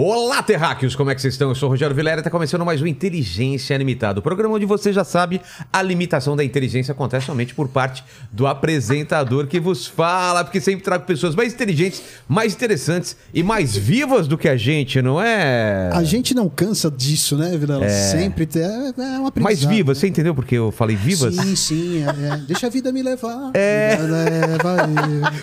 Olá, 0.00 0.40
terráqueos! 0.44 0.94
Como 0.94 1.10
é 1.10 1.14
que 1.16 1.20
vocês 1.20 1.34
estão? 1.34 1.48
Eu 1.48 1.56
sou 1.56 1.68
o 1.68 1.72
Rogério 1.72 1.92
Vilera 1.92 2.18
e 2.18 2.20
está 2.20 2.30
começando 2.30 2.64
mais 2.64 2.80
um 2.80 2.86
Inteligência 2.86 3.76
Limitada. 3.76 4.20
O 4.20 4.22
programa 4.22 4.54
onde 4.54 4.64
você 4.64 4.92
já 4.92 5.02
sabe, 5.02 5.40
a 5.72 5.82
limitação 5.82 6.36
da 6.36 6.44
inteligência 6.44 6.92
acontece 6.92 7.26
somente 7.26 7.52
por 7.52 7.66
parte 7.66 8.04
do 8.30 8.46
apresentador 8.46 9.48
que 9.48 9.58
vos 9.58 9.88
fala, 9.88 10.44
porque 10.44 10.60
sempre 10.60 10.84
trago 10.84 11.04
pessoas 11.04 11.34
mais 11.34 11.52
inteligentes, 11.52 12.00
mais 12.28 12.54
interessantes 12.54 13.16
e 13.34 13.42
mais 13.42 13.76
vivas 13.76 14.28
do 14.28 14.38
que 14.38 14.48
a 14.48 14.56
gente, 14.56 15.02
não 15.02 15.20
é? 15.20 15.90
A 15.92 16.04
gente 16.04 16.32
não 16.32 16.48
cansa 16.48 16.88
disso, 16.88 17.36
né, 17.36 17.58
Vilela? 17.58 17.84
É... 17.84 17.88
Sempre 17.88 18.48
é, 18.54 18.92
é 19.16 19.18
uma 19.18 19.32
Mais 19.40 19.64
vivas, 19.64 19.96
né? 19.96 20.00
você 20.02 20.06
entendeu 20.06 20.32
porque 20.32 20.54
eu 20.54 20.70
falei 20.70 20.94
vivas? 20.94 21.34
Sim, 21.34 21.56
sim. 21.56 22.04
É, 22.04 22.34
é. 22.34 22.36
Deixa 22.46 22.68
a 22.68 22.70
vida 22.70 22.92
me 22.92 23.02
levar. 23.02 23.50
É. 23.52 23.96
Vida, 23.96 24.06
leva, 24.06 24.76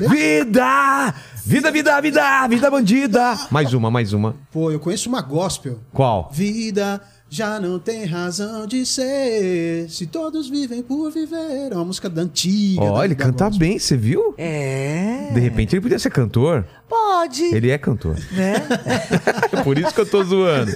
vida! 0.09 1.13
Vida, 1.47 1.71
vida, 1.71 2.01
vida, 2.01 2.47
vida 2.47 2.71
bandida! 2.71 3.37
Mais 3.51 3.71
uma, 3.71 3.91
mais 3.91 4.13
uma. 4.13 4.35
Pô, 4.51 4.71
eu 4.71 4.79
conheço 4.79 5.07
uma 5.07 5.21
gospel. 5.21 5.79
Qual? 5.93 6.27
Vida 6.33 6.99
já 7.29 7.59
não 7.59 7.77
tem 7.77 8.03
razão 8.03 8.65
de 8.65 8.83
ser. 8.83 9.87
Se 9.87 10.07
todos 10.07 10.49
vivem 10.49 10.81
por 10.81 11.11
viver. 11.11 11.71
É 11.71 11.75
uma 11.75 11.85
música 11.85 12.09
da 12.09 12.23
antiga. 12.23 12.81
Ó, 12.81 12.97
oh, 12.97 13.03
ele 13.03 13.13
canta 13.13 13.47
bem, 13.51 13.77
você 13.77 13.95
viu? 13.95 14.33
É. 14.39 15.29
De 15.35 15.39
repente 15.39 15.75
ele 15.75 15.81
podia 15.81 15.99
ser 15.99 16.09
cantor. 16.09 16.65
Pode. 16.89 17.43
Ele 17.43 17.69
é 17.69 17.77
cantor. 17.77 18.17
Né? 18.31 18.55
por 19.63 19.77
isso 19.77 19.93
que 19.93 20.01
eu 20.01 20.09
tô 20.09 20.23
zoando. 20.23 20.71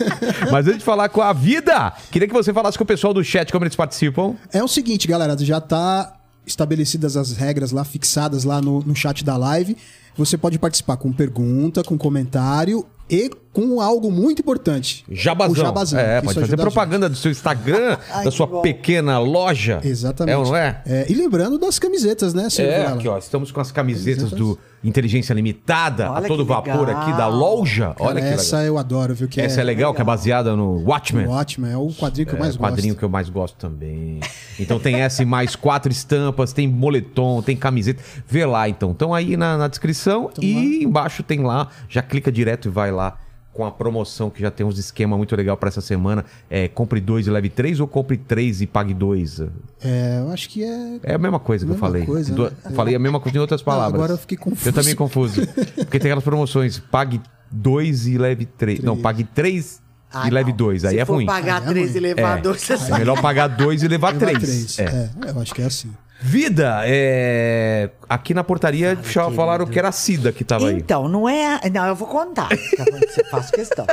Mas 0.52 0.68
antes 0.68 0.80
de 0.80 0.86
falar 0.86 1.10
com 1.10 1.24
a 1.24 1.34
vida, 1.34 1.92
queria 2.12 2.28
que 2.28 2.34
você 2.34 2.54
falasse 2.54 2.78
com 2.78 2.84
o 2.84 2.88
pessoal 2.88 3.12
do 3.12 3.24
chat 3.24 3.52
como 3.52 3.66
eles 3.66 3.76
participam. 3.76 4.36
É 4.54 4.64
o 4.64 4.68
seguinte, 4.68 5.08
galera, 5.08 5.36
já 5.40 5.60
tá 5.60 6.16
estabelecidas 6.46 7.18
as 7.18 7.32
regras 7.32 7.72
lá, 7.72 7.84
fixadas 7.84 8.44
lá 8.44 8.62
no, 8.62 8.82
no 8.82 8.96
chat 8.96 9.24
da 9.24 9.36
live. 9.36 9.76
Você 10.18 10.38
pode 10.38 10.60
participar 10.60 10.98
com 10.98 11.12
pergunta, 11.12 11.84
com 11.84 11.98
comentário 11.98 12.86
e 13.10 13.32
com 13.52 13.82
algo 13.82 14.12
muito 14.12 14.42
importante. 14.42 15.04
Jabazão. 15.10 15.54
O 15.54 15.56
jabazão. 15.56 16.00
É, 16.00 16.22
pode 16.22 16.40
fazer 16.40 16.56
propaganda 16.58 17.10
do 17.10 17.16
seu 17.16 17.32
Instagram, 17.32 17.98
Ai, 18.12 18.24
da 18.26 18.32
sua 18.32 18.62
pequena 18.62 19.18
loja. 19.20 19.82
Exatamente. 19.84 20.34
É 20.34 20.38
ou 20.38 20.46
não 20.46 20.56
é? 20.56 20.82
é? 20.86 21.06
E 21.10 21.16
lembrando 21.16 21.58
das 21.58 21.80
camisetas, 21.80 22.34
né, 22.34 22.50
senhor? 22.50 22.72
É, 22.72 22.86
aqui, 22.86 23.08
ó. 23.08 23.18
Estamos 23.18 23.52
com 23.52 23.60
as 23.60 23.72
camisetas, 23.72 24.30
camisetas. 24.30 24.40
do 24.40 24.60
Inteligência 24.84 25.34
Limitada, 25.34 26.10
Olha 26.12 26.26
a 26.26 26.28
todo 26.28 26.46
vapor 26.46 26.90
aqui 26.90 27.12
da 27.14 27.28
loja. 27.28 27.96
Olha 28.00 28.16
Cara, 28.16 28.22
que 28.22 28.34
essa 28.40 28.58
legal. 28.58 28.74
eu 28.74 28.78
adoro, 28.78 29.14
viu? 29.14 29.28
Que 29.28 29.42
essa 29.42 29.60
é, 29.60 29.62
é 29.62 29.64
legal, 29.64 29.78
legal, 29.80 29.94
que 29.94 30.02
é 30.02 30.04
baseada 30.04 30.56
no 30.56 30.84
Watchmen. 30.84 31.28
O 31.28 31.32
Watchmen 31.32 31.72
é 31.72 31.78
o 31.78 31.90
quadrinho 31.90 32.28
que 32.28 32.34
eu 32.34 32.40
mais 32.40 32.56
é, 32.56 32.58
gosto. 32.58 32.72
quadrinho 32.72 32.96
que 32.96 33.04
eu 33.04 33.10
mais 33.10 33.30
gosto 33.30 33.56
também. 33.58 34.20
Então 34.58 34.80
tem 34.80 34.96
essa 34.96 35.22
e 35.24 35.26
mais 35.26 35.56
quatro 35.56 35.92
estampas, 35.92 36.54
tem 36.54 36.68
moletom, 36.68 37.42
tem 37.42 37.58
camiseta. 37.58 38.02
Vê 38.28 38.46
lá, 38.46 38.70
então. 38.70 38.92
Estão 38.92 39.14
aí 39.14 39.36
na, 39.36 39.58
na 39.58 39.68
descrição 39.68 40.30
então, 40.32 40.44
e 40.44 40.54
lá. 40.54 40.84
embaixo 40.84 41.24
tem 41.24 41.42
lá. 41.42 41.68
Já 41.90 42.02
clica 42.02 42.32
direto 42.32 42.68
e 42.68 42.72
vai 42.72 42.92
lá 42.92 43.18
com 43.60 43.66
a 43.66 43.72
promoção 43.72 44.30
que 44.30 44.42
já 44.42 44.50
tem 44.50 44.66
uns 44.66 44.80
esquema 44.80 45.18
muito 45.18 45.36
legal 45.36 45.58
para 45.58 45.68
essa 45.68 45.82
semana. 45.82 46.24
É, 46.50 46.70
compre 46.70 47.02
dois 47.02 47.28
e 47.28 47.30
leve 47.30 47.50
três 47.50 47.82
ou 47.82 47.88
compre 47.88 48.16
três 48.16 48.62
e 48.62 48.66
pague 48.66 48.94
dois? 48.94 49.42
É, 49.82 50.20
eu 50.22 50.32
acho 50.32 50.48
que 50.48 50.64
é. 50.64 51.00
É 51.04 51.16
a 51.16 51.18
mesma 51.18 51.42
coisa 51.42 51.66
que 51.66 51.72
eu 51.74 51.76
falei. 51.76 52.06
Coisa, 52.06 52.34
né? 52.34 52.52
Falei 52.74 52.96
a 52.96 53.00
mesma 53.00 53.20
coisa 53.20 53.38
em 53.38 53.42
outras 53.42 53.62
palavras. 53.62 53.92
Não, 53.92 54.00
agora 54.00 54.14
eu 54.14 54.18
fiquei 54.18 54.38
confuso. 54.38 54.70
Eu 54.70 54.72
também 54.72 54.96
confuso. 54.96 55.46
Porque 55.76 56.00
tem 56.00 56.10
aquelas 56.10 56.24
promoções: 56.24 56.80
pague 56.80 57.20
dois 57.52 58.08
e 58.08 58.18
leve 58.18 58.46
três. 58.46 58.78
três. 58.78 58.82
Não, 58.82 58.96
pague 58.96 59.26
três 59.26 59.82
ah, 60.10 60.26
e 60.26 60.32
leve 60.32 60.54
dois. 60.54 60.86
Aí 60.86 60.96
Se 60.96 61.00
é 61.02 61.06
for 61.06 61.16
ruim. 61.16 61.26
pagar 61.26 61.62
é 61.62 61.66
três 61.66 61.94
e 61.98 62.00
levar 62.00 62.38
é. 62.38 62.42
dois, 62.42 62.70
é 62.70 62.98
melhor 62.98 63.22
pagar 63.22 63.48
dois 63.48 63.84
e 63.84 63.90
levar, 63.90 64.14
levar 64.14 64.26
três. 64.26 64.40
três. 64.40 64.80
É. 64.80 65.12
é, 65.26 65.32
eu 65.32 65.42
acho 65.42 65.54
que 65.54 65.62
é 65.62 65.66
assim. 65.66 65.92
Vida, 66.22 66.82
é... 66.84 67.92
aqui 68.10 68.34
na 68.34 68.44
portaria 68.44 68.98
Fala, 68.98 69.32
falaram 69.32 69.66
que 69.66 69.80
era 69.80 69.88
a 69.88 69.92
Cida 69.92 70.34
que 70.34 70.44
tava 70.44 70.64
então, 70.66 70.76
aí. 70.76 70.82
Então, 70.82 71.08
não 71.08 71.30
é. 71.30 71.70
Não, 71.70 71.86
eu 71.86 71.96
vou 71.96 72.08
contar. 72.08 72.50
Você 72.50 73.24
faço 73.26 73.54
questão. 73.54 73.86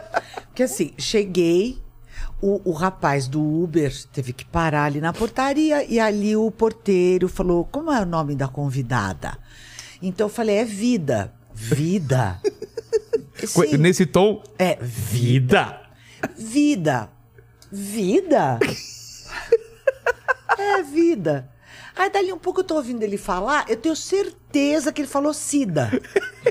Porque 0.49 0.65
assim, 0.65 0.93
cheguei, 0.99 1.81
o, 2.43 2.61
o, 2.69 2.73
rapaz 2.73 3.29
do 3.29 3.41
Uber 3.41 3.93
teve 4.13 4.33
que 4.33 4.45
parar 4.45 4.85
ali 4.85 5.01
na 5.01 5.13
portaria 5.13 5.85
e 5.85 6.01
ali 6.01 6.37
o 6.37 6.51
porteiro 6.51 7.29
falou: 7.29 7.65
como 7.65 7.93
é 7.93 8.01
o 8.01 8.07
nome 8.07 8.35
da 8.35 8.49
convidada? 8.49 9.39
Então 10.03 10.27
eu 10.27 10.31
falei: 10.33 10.57
é 10.57 10.65
Vida. 10.65 11.33
Vida. 11.55 12.41
Sim. 13.45 13.77
Nesse 13.77 14.05
tom? 14.05 14.43
É, 14.59 14.77
vida. 14.81 15.81
Vida. 16.37 17.09
Vida? 17.71 18.59
é 20.59 20.83
vida. 20.83 21.56
Aí 21.97 22.11
dali 22.11 22.31
um 22.31 22.39
pouco 22.39 22.61
eu 22.61 22.65
tô 22.65 22.75
ouvindo 22.75 23.03
ele 23.03 23.17
falar, 23.17 23.65
eu 23.69 23.77
tenho 23.77 23.97
certeza 23.97 24.93
que 24.93 25.01
ele 25.01 25.09
falou 25.09 25.33
SIDA. 25.33 25.91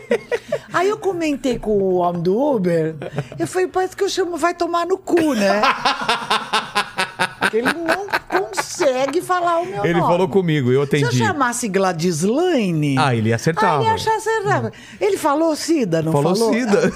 Aí 0.74 0.90
eu 0.90 0.98
comentei 0.98 1.60
com 1.60 1.78
o 1.78 1.96
homem 1.98 2.24
do 2.24 2.36
Uber, 2.36 2.96
eu 3.38 3.46
falei, 3.46 3.68
parece 3.68 3.96
que 3.96 4.04
eu 4.04 4.10
chamo 4.10 4.38
vai 4.38 4.56
tomar 4.56 4.88
no 4.88 4.98
cu, 4.98 5.36
né? 5.36 5.62
Porque 7.40 7.58
ele 7.58 7.74
não 7.74 8.08
consegue 8.28 9.22
falar 9.22 9.60
o 9.60 9.66
meu 9.66 9.70
ele 9.70 9.78
nome. 9.78 9.90
Ele 9.90 10.02
falou 10.02 10.28
comigo, 10.28 10.72
eu 10.72 10.82
atendi. 10.82 11.06
Se 11.06 11.22
eu 11.22 11.28
chamasse 11.28 11.68
Gladislaine... 11.68 12.98
Ah, 12.98 13.16
ele 13.16 13.30
ia 13.30 13.36
acertar. 13.36 13.74
Ah, 13.74 13.76
ele 13.76 13.86
ia 13.86 13.94
achar 13.94 14.16
acertava. 14.16 14.72
Ele 15.00 15.18
falou 15.18 15.56
Cida, 15.56 16.02
não 16.02 16.12
falou? 16.12 16.36
Falou 16.36 16.54
Cida. 16.54 16.92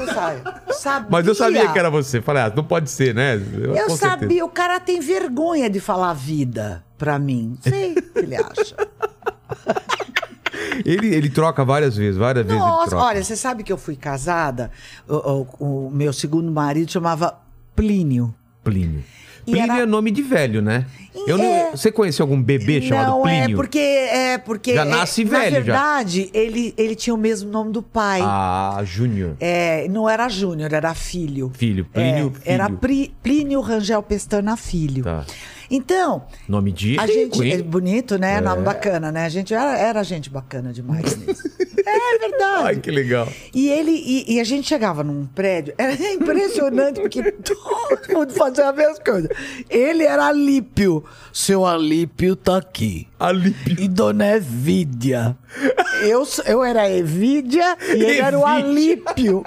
Ah, 0.85 1.05
Mas 1.09 1.27
eu 1.27 1.35
sabia 1.35 1.71
que 1.71 1.79
era 1.79 1.89
você. 1.89 2.21
Falei, 2.21 2.43
ah, 2.43 2.53
não 2.55 2.63
pode 2.63 2.89
ser, 2.89 3.13
né? 3.13 3.35
Eu, 3.35 3.75
eu 3.75 3.89
sabia, 3.91 4.19
certeza. 4.19 4.45
o 4.45 4.49
cara 4.49 4.79
tem 4.79 4.99
vergonha 4.99 5.69
de 5.69 5.79
falar 5.79 6.13
vida 6.13 6.83
pra 6.97 7.19
mim. 7.19 7.57
Sei 7.61 7.93
o 7.93 8.01
que 8.01 8.19
ele 8.19 8.35
acha. 8.35 8.75
Ele, 10.85 11.13
ele 11.13 11.29
troca 11.29 11.63
várias 11.65 11.95
vezes, 11.97 12.17
várias 12.17 12.45
Nossa, 12.45 12.59
vezes. 12.59 12.93
Nossa, 12.93 13.05
olha, 13.05 13.23
você 13.23 13.35
sabe 13.35 13.63
que 13.63 13.71
eu 13.71 13.77
fui 13.77 13.95
casada? 13.95 14.71
O, 15.07 15.15
o, 15.59 15.87
o 15.87 15.91
meu 15.91 16.13
segundo 16.13 16.51
marido 16.51 16.91
chamava 16.91 17.37
Plínio. 17.75 18.33
Plínio. 18.63 19.03
Plínio 19.51 19.71
era... 19.71 19.83
é 19.83 19.85
nome 19.85 20.11
de 20.11 20.21
velho, 20.21 20.61
né? 20.61 20.85
Eu 21.27 21.37
é... 21.37 21.41
não... 21.41 21.71
Você 21.71 21.91
conheceu 21.91 22.23
algum 22.23 22.41
bebê 22.41 22.81
chamado 22.81 23.11
não, 23.11 23.27
é 23.27 23.39
Plínio? 23.39 23.53
É 23.53 23.55
porque, 23.55 23.79
é 23.79 24.37
porque. 24.37 24.73
Já 24.73 24.85
nasce 24.85 25.21
é, 25.21 25.25
velho, 25.25 25.43
Na 25.43 25.59
verdade, 25.59 26.23
já. 26.33 26.39
Ele, 26.39 26.73
ele 26.77 26.95
tinha 26.95 27.13
o 27.13 27.17
mesmo 27.17 27.49
nome 27.49 27.71
do 27.71 27.81
pai. 27.81 28.21
Ah, 28.23 28.81
Júnior. 28.83 29.35
É, 29.39 29.87
não 29.89 30.09
era 30.09 30.29
Júnior, 30.29 30.73
era 30.73 30.93
filho. 30.93 31.51
Filho, 31.53 31.85
Plínio. 31.85 32.33
É, 32.35 32.39
filho. 32.39 32.41
Era 32.45 32.69
Plínio 33.21 33.61
Rangel 33.61 34.03
Pestana 34.03 34.55
Filho. 34.55 35.03
Tá. 35.03 35.25
Então. 35.69 36.23
Nome 36.47 36.71
de 36.71 36.99
a 36.99 37.05
gente 37.05 37.51
É 37.51 37.61
bonito, 37.61 38.17
né? 38.17 38.41
Nome 38.41 38.63
bacana, 38.63 39.11
né? 39.11 39.25
A 39.25 39.29
gente 39.29 39.53
era, 39.53 39.77
era 39.77 40.03
gente 40.03 40.29
bacana 40.29 40.73
demais 40.73 41.15
mesmo. 41.15 41.49
é 41.85 42.17
verdade. 42.19 42.63
Ai, 42.63 42.75
que 42.77 42.91
legal. 42.91 43.27
E 43.53 43.69
ele 43.69 43.91
e, 43.91 44.35
e, 44.35 44.39
a 44.39 44.43
gente 44.43 44.67
chegava 44.67 45.03
num 45.03 45.25
prédio, 45.25 45.73
era 45.77 45.93
impressionante, 46.13 46.99
porque 46.99 47.31
todo 47.31 48.13
mundo 48.13 48.33
fazia 48.33 48.69
a 48.69 48.73
mesma 48.73 49.03
coisa. 49.03 49.29
Ele 49.69 50.03
era 50.03 50.27
Alípio. 50.27 51.03
Seu 51.31 51.65
Alípio 51.65 52.35
tá 52.35 52.57
aqui. 52.57 53.07
Alípio. 53.19 53.75
E 53.79 53.87
Dona 53.87 54.35
Evídia. 54.35 55.37
Eu, 56.01 56.25
eu 56.45 56.63
era 56.63 56.89
Evídia 56.89 57.77
e 57.81 57.91
ele 57.91 58.05
Evídia. 58.05 58.23
era 58.23 58.39
o 58.39 58.45
Alípio. 58.45 59.43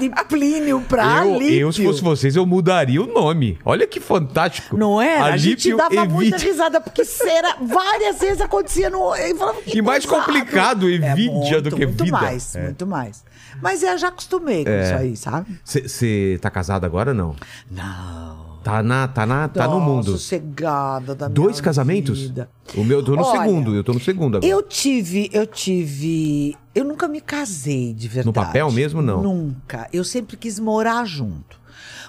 De 0.00 0.10
Plínio 0.28 0.80
pra 0.86 1.24
eu, 1.24 1.34
Alípio. 1.34 1.60
Eu, 1.60 1.72
se 1.72 1.82
fosse 1.82 2.02
vocês, 2.02 2.36
eu 2.36 2.44
mudaria 2.44 3.00
o 3.00 3.06
nome. 3.06 3.58
Olha 3.64 3.86
que 3.86 4.00
fantástico. 4.00 4.76
Não 4.76 5.00
é? 5.00 5.16
A 5.18 5.36
gente 5.36 5.74
dava 5.74 5.94
Evídia. 5.94 6.14
muita 6.14 6.36
risada, 6.36 6.80
porque 6.80 7.02
era, 7.26 7.56
várias 7.60 8.18
vezes 8.18 8.40
acontecia 8.40 8.90
no. 8.90 9.14
Falava, 9.38 9.58
e 9.66 9.80
mais 9.80 10.04
complicado, 10.04 10.88
Evídia, 10.88 11.30
é 11.30 11.33
muito, 11.34 11.62
do 11.62 11.76
que 11.76 11.86
muito 11.86 12.04
vida. 12.04 12.16
Muito 12.16 12.24
mais, 12.24 12.56
é. 12.56 12.62
muito 12.62 12.86
mais. 12.86 13.24
Mas 13.62 13.82
eu 13.82 13.96
já 13.98 14.08
acostumei 14.08 14.64
com 14.64 14.70
é. 14.70 14.84
isso 14.84 14.94
aí, 14.94 15.16
sabe? 15.16 15.58
Você 15.64 16.38
tá 16.40 16.50
casado 16.50 16.84
agora 16.84 17.10
ou 17.10 17.16
não? 17.16 17.36
Não. 17.70 18.54
Tá, 18.64 18.82
na, 18.82 19.06
tá, 19.06 19.26
na, 19.26 19.46
tá 19.46 19.68
no 19.68 19.78
mundo. 19.78 20.12
sossegada 20.12 21.14
da 21.14 21.28
Dois 21.28 21.60
casamentos? 21.60 22.22
Vida. 22.22 22.48
O 22.74 22.82
meu, 22.82 23.00
eu 23.00 23.04
tô 23.04 23.14
no 23.14 23.22
Olha, 23.22 23.42
segundo, 23.42 23.74
eu 23.74 23.84
tô 23.84 23.92
no 23.92 24.00
segundo 24.00 24.38
agora. 24.38 24.50
Eu 24.50 24.62
tive, 24.62 25.28
eu 25.34 25.46
tive... 25.46 26.56
Eu 26.74 26.82
nunca 26.82 27.06
me 27.06 27.20
casei, 27.20 27.92
de 27.92 28.08
verdade. 28.08 28.26
No 28.26 28.32
papel 28.32 28.72
mesmo, 28.72 29.02
não? 29.02 29.22
Nunca. 29.22 29.86
Eu 29.92 30.02
sempre 30.02 30.38
quis 30.38 30.58
morar 30.58 31.04
junto. 31.04 31.60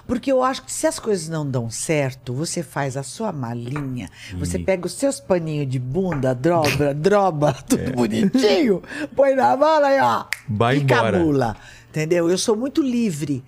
Porque 0.06 0.30
eu 0.30 0.42
acho 0.42 0.62
que 0.62 0.72
se 0.72 0.86
as 0.86 0.98
coisas 0.98 1.28
não 1.28 1.48
dão 1.48 1.68
certo, 1.68 2.32
você 2.32 2.62
faz 2.62 2.96
a 2.96 3.02
sua 3.02 3.32
malinha, 3.32 4.08
e... 4.32 4.36
você 4.36 4.58
pega 4.58 4.86
os 4.86 4.92
seus 4.92 5.18
paninhos 5.18 5.68
de 5.68 5.78
bunda, 5.78 6.32
droba, 6.36 6.94
droba, 6.94 7.52
tudo 7.52 7.82
é. 7.82 7.90
bonitinho, 7.90 8.82
põe 9.14 9.34
na 9.34 9.56
mala 9.56 9.92
e 9.92 10.00
ó, 10.00 10.24
Vai 10.48 10.78
embora. 10.78 11.18
camula. 11.18 11.56
Entendeu? 11.90 12.28
Eu 12.30 12.36
sou 12.36 12.54
muito 12.54 12.82
livre. 12.82 13.42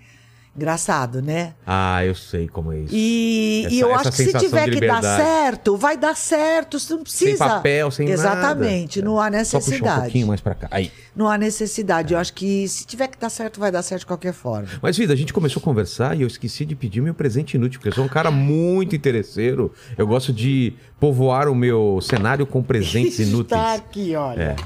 Engraçado, 0.58 1.22
né? 1.22 1.55
Ah, 1.64 2.05
eu 2.05 2.16
sei 2.16 2.49
como 2.49 2.72
é 2.72 2.81
isso. 2.81 2.93
E, 2.93 3.62
Essa- 3.64 3.75
e 3.76 3.78
eu 3.81 3.94
acho 3.94 4.10
que 4.10 4.16
se 4.25 4.32
tiver 4.38 4.69
que 4.69 4.81
dar 4.84 5.00
certo, 5.02 5.76
vai 5.76 5.96
dar 5.96 6.16
certo. 6.16 6.81
Você 6.81 6.94
não 6.94 7.02
precisa. 7.05 7.38
papel, 7.46 7.88
sem 7.93 8.08
nada. 8.08 8.20
Exatamente, 8.20 9.00
não 9.00 9.20
há 9.20 9.26
Só 9.26 9.31
puxar 9.31 9.56
um 9.56 9.58
necessidade. 9.60 10.00
pouquinho 10.02 10.26
mais 10.26 10.40
pra 10.40 10.55
cá. 10.56 10.66
Aí. 10.72 10.90
Não 11.14 11.28
há 11.28 11.38
necessidade. 11.38 12.12
Eu 12.12 12.19
acho 12.19 12.32
que 12.34 12.66
se 12.66 12.84
tiver 12.84 13.06
que 13.06 13.16
dar 13.16 13.31
certo, 13.31 13.60
vai 13.60 13.70
dar 13.70 13.82
certo 13.82 14.00
de 14.00 14.06
qualquer 14.06 14.32
forma. 14.32 14.66
Mas, 14.82 14.96
vida, 14.96 15.12
a 15.12 15.16
gente 15.16 15.32
começou 15.32 15.60
a 15.60 15.62
conversar 15.64 16.16
e 16.16 16.22
eu 16.22 16.26
esqueci 16.26 16.64
de 16.64 16.75
pedir 16.75 17.00
meu 17.00 17.14
presente 17.14 17.55
inútil, 17.56 17.78
porque 17.78 17.90
eu 17.90 17.94
sou 17.94 18.05
um 18.05 18.08
cara 18.08 18.31
muito 18.32 18.96
interesseiro. 18.96 19.72
Eu 19.96 20.08
gosto 20.08 20.32
de 20.32 20.75
povoar 20.99 21.49
o 21.49 21.55
meu 21.55 22.00
cenário 22.02 22.44
com 22.46 22.64
presentes 22.64 23.20
inúteis. 23.20 23.60
Está 23.60 23.75
aqui, 23.75 24.16
olha. 24.16 24.43
É. 24.43 24.56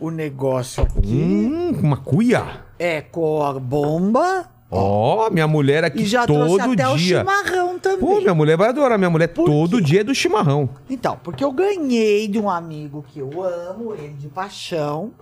O 0.00 0.10
negócio 0.10 0.82
aqui 0.82 1.08
Hum, 1.12 1.78
uma 1.82 1.96
cuia. 1.96 2.44
é 2.78 3.00
com 3.00 3.42
a 3.44 3.54
bomba 3.58 4.48
Ó, 4.70 5.30
minha 5.30 5.46
mulher 5.48 5.82
aqui 5.84 6.02
e 6.02 6.06
já 6.06 6.26
todo 6.26 6.44
trouxe 6.56 6.60
até 6.72 6.88
o 6.88 6.96
dia. 6.96 7.18
chimarrão 7.20 7.78
também. 7.78 7.98
Pô, 8.00 8.20
minha 8.20 8.34
mulher 8.34 8.56
vai 8.56 8.68
adorar. 8.68 8.98
Minha 8.98 9.10
mulher 9.10 9.28
Por 9.28 9.46
todo 9.46 9.78
quê? 9.78 9.82
dia 9.84 10.00
é 10.00 10.04
do 10.04 10.14
chimarrão. 10.14 10.68
Então, 10.90 11.18
porque 11.24 11.42
eu 11.42 11.50
ganhei 11.52 12.28
de 12.28 12.38
um 12.38 12.50
amigo 12.50 13.04
que 13.08 13.18
eu 13.18 13.30
amo, 13.42 13.94
ele 13.94 14.08
de 14.14 14.28
paixão. 14.28 15.12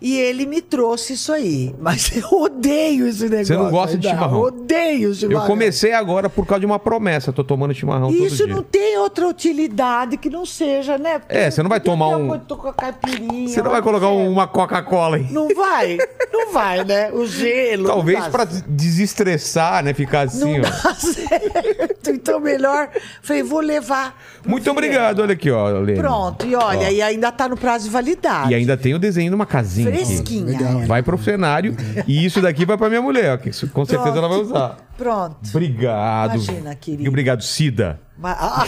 E 0.00 0.18
ele 0.18 0.44
me 0.46 0.60
trouxe 0.60 1.14
isso 1.14 1.32
aí. 1.32 1.74
Mas 1.80 2.10
eu 2.16 2.28
odeio 2.38 3.06
esse 3.06 3.28
negócio. 3.28 3.58
não 3.58 3.70
gosta 3.70 3.96
de 3.96 4.06
chimarrão? 4.08 4.34
Eu 4.38 4.42
odeio 4.44 5.14
chimarrão. 5.14 5.42
Eu 5.42 5.46
comecei 5.46 5.92
agora 5.92 6.28
por 6.28 6.46
causa 6.46 6.60
de 6.60 6.66
uma 6.66 6.78
promessa. 6.78 7.32
Tô 7.32 7.42
tomando 7.42 7.72
chimarrão 7.74 8.10
Isso 8.10 8.36
todo 8.38 8.46
dia. 8.46 8.54
não 8.56 8.62
tem 8.62 8.98
outra 8.98 9.26
utilidade 9.26 10.16
que 10.16 10.28
não 10.30 10.44
seja, 10.44 10.98
né? 10.98 11.18
Porque 11.18 11.34
É, 11.36 11.50
você 11.50 11.62
não 11.62 11.68
vai 11.70 11.80
tomar 11.80 12.08
um- 12.16 12.28
coisa 12.28 12.42
de 12.42 12.48
tocar 12.48 12.72
caipirinha. 12.74 13.48
Você 13.48 13.62
não 13.62 13.70
vai 13.70 13.80
colocar 13.82 14.08
um 14.10 14.30
uma 14.30 14.46
Coca-Cola 14.46 15.16
aí? 15.16 15.26
Não 15.30 15.48
vai, 15.54 15.96
não 16.32 16.52
vai, 16.52 16.84
né? 16.84 17.10
O 17.12 17.24
gelo. 17.26 17.86
Talvez 17.86 18.26
pra 18.28 18.44
desestressar, 18.44 19.82
né? 19.84 19.92
Ficar 19.94 20.22
assim, 20.22 20.58
Não 20.58 20.60
ó. 20.60 20.62
dá 20.62 20.94
certo. 20.94 22.10
Então, 22.10 22.40
melhor. 22.40 22.88
Falei, 23.22 23.42
vou 23.42 23.60
levar. 23.60 24.20
Muito 24.46 24.62
Vilela. 24.64 24.78
obrigado, 24.78 25.20
olha 25.20 25.32
aqui, 25.32 25.50
ó, 25.50 25.68
Lene. 25.68 25.98
Pronto, 25.98 26.46
e 26.46 26.54
olha, 26.54 26.86
Ó. 26.86 26.90
e 26.90 27.02
ainda 27.02 27.32
tá 27.32 27.48
no 27.48 27.56
prazo 27.56 27.84
de 27.84 27.90
validade. 27.90 28.52
E 28.52 28.54
ainda 28.54 28.76
tem 28.76 28.94
o 28.94 28.98
desenho 28.98 29.30
de 29.30 29.34
uma 29.34 29.46
casinha 29.46 29.85
Fresquinha. 29.92 30.44
Legal, 30.46 30.72
é. 30.78 30.82
hein? 30.82 30.86
Vai 30.86 31.02
pro 31.02 31.18
cenário 31.18 31.76
e 32.06 32.24
isso 32.24 32.40
daqui 32.40 32.64
vai 32.64 32.76
pra 32.76 32.88
minha 32.88 33.02
mulher, 33.02 33.34
ó, 33.34 33.36
que 33.36 33.50
isso 33.50 33.68
com 33.68 33.84
certeza 33.84 34.12
Pronto. 34.12 34.18
ela 34.18 34.28
vai 34.28 34.38
usar. 34.38 34.76
Pronto. 34.96 35.36
Obrigado. 35.50 36.34
Imagina, 36.34 36.74
querido. 36.74 37.02
E 37.04 37.08
obrigado, 37.08 37.42
Cida. 37.42 38.00
Mas- 38.18 38.36
ah. 38.40 38.64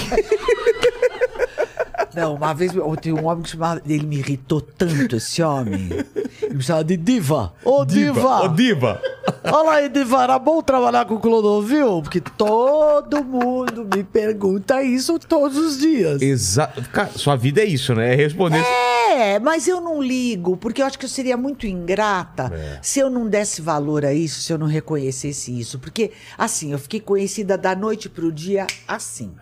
Não, 2.21 2.35
uma 2.35 2.53
vez 2.55 2.75
eu 2.75 2.97
tinha 2.97 3.15
um 3.15 3.27
homem 3.27 3.43
que 3.43 3.51
chamava. 3.51 3.81
Ele 3.87 4.07
me 4.07 4.19
irritou 4.19 4.61
tanto, 4.61 5.17
esse 5.17 5.43
homem. 5.43 5.89
Ele 6.43 6.55
me 6.55 6.63
chamava 6.63 6.85
de 6.85 6.97
diva. 6.97 7.53
Ô, 7.65 7.85
diva! 7.85 8.43
Ô, 8.45 8.49
diva. 8.49 9.01
Olha 9.45 9.71
aí, 9.71 9.89
Diva, 9.89 10.23
era 10.23 10.39
bom 10.39 10.61
trabalhar 10.63 11.05
com 11.05 11.15
o 11.15 11.21
Clodovil? 11.21 12.03
Porque 12.03 12.21
todo 12.21 13.23
mundo 13.25 13.87
me 13.95 14.03
pergunta 14.03 14.83
isso 14.83 15.19
todos 15.19 15.57
os 15.57 15.79
dias. 15.79 16.21
Exato. 16.21 16.83
Cara, 16.91 17.11
sua 17.15 17.37
vida 17.37 17.61
é 17.61 17.65
isso, 17.65 17.95
né? 17.95 18.13
É 18.13 18.17
responder. 18.17 18.63
É, 19.17 19.39
mas 19.39 19.67
eu 19.69 19.81
não 19.81 20.03
ligo, 20.03 20.57
porque 20.57 20.81
eu 20.83 20.87
acho 20.87 20.99
que 20.99 21.05
eu 21.05 21.09
seria 21.09 21.37
muito 21.37 21.67
ingrata 21.67 22.53
É. 22.55 22.79
se 22.83 23.01
eu 23.01 23.11
não 23.11 23.29
desse 23.29 23.61
valor 23.61 24.05
a 24.05 24.13
isso, 24.13 24.41
se 24.41 24.53
eu 24.53 24.59
não 24.59 24.67
reconhecesse 24.67 25.57
isso. 25.59 25.79
Porque, 25.79 26.13
assim, 26.37 26.73
eu 26.73 26.79
fiquei 26.79 27.01
conhecida 27.01 27.57
da 27.59 27.75
noite 27.75 28.09
pro 28.09 28.31
dia 28.33 28.67
assim. 28.87 29.33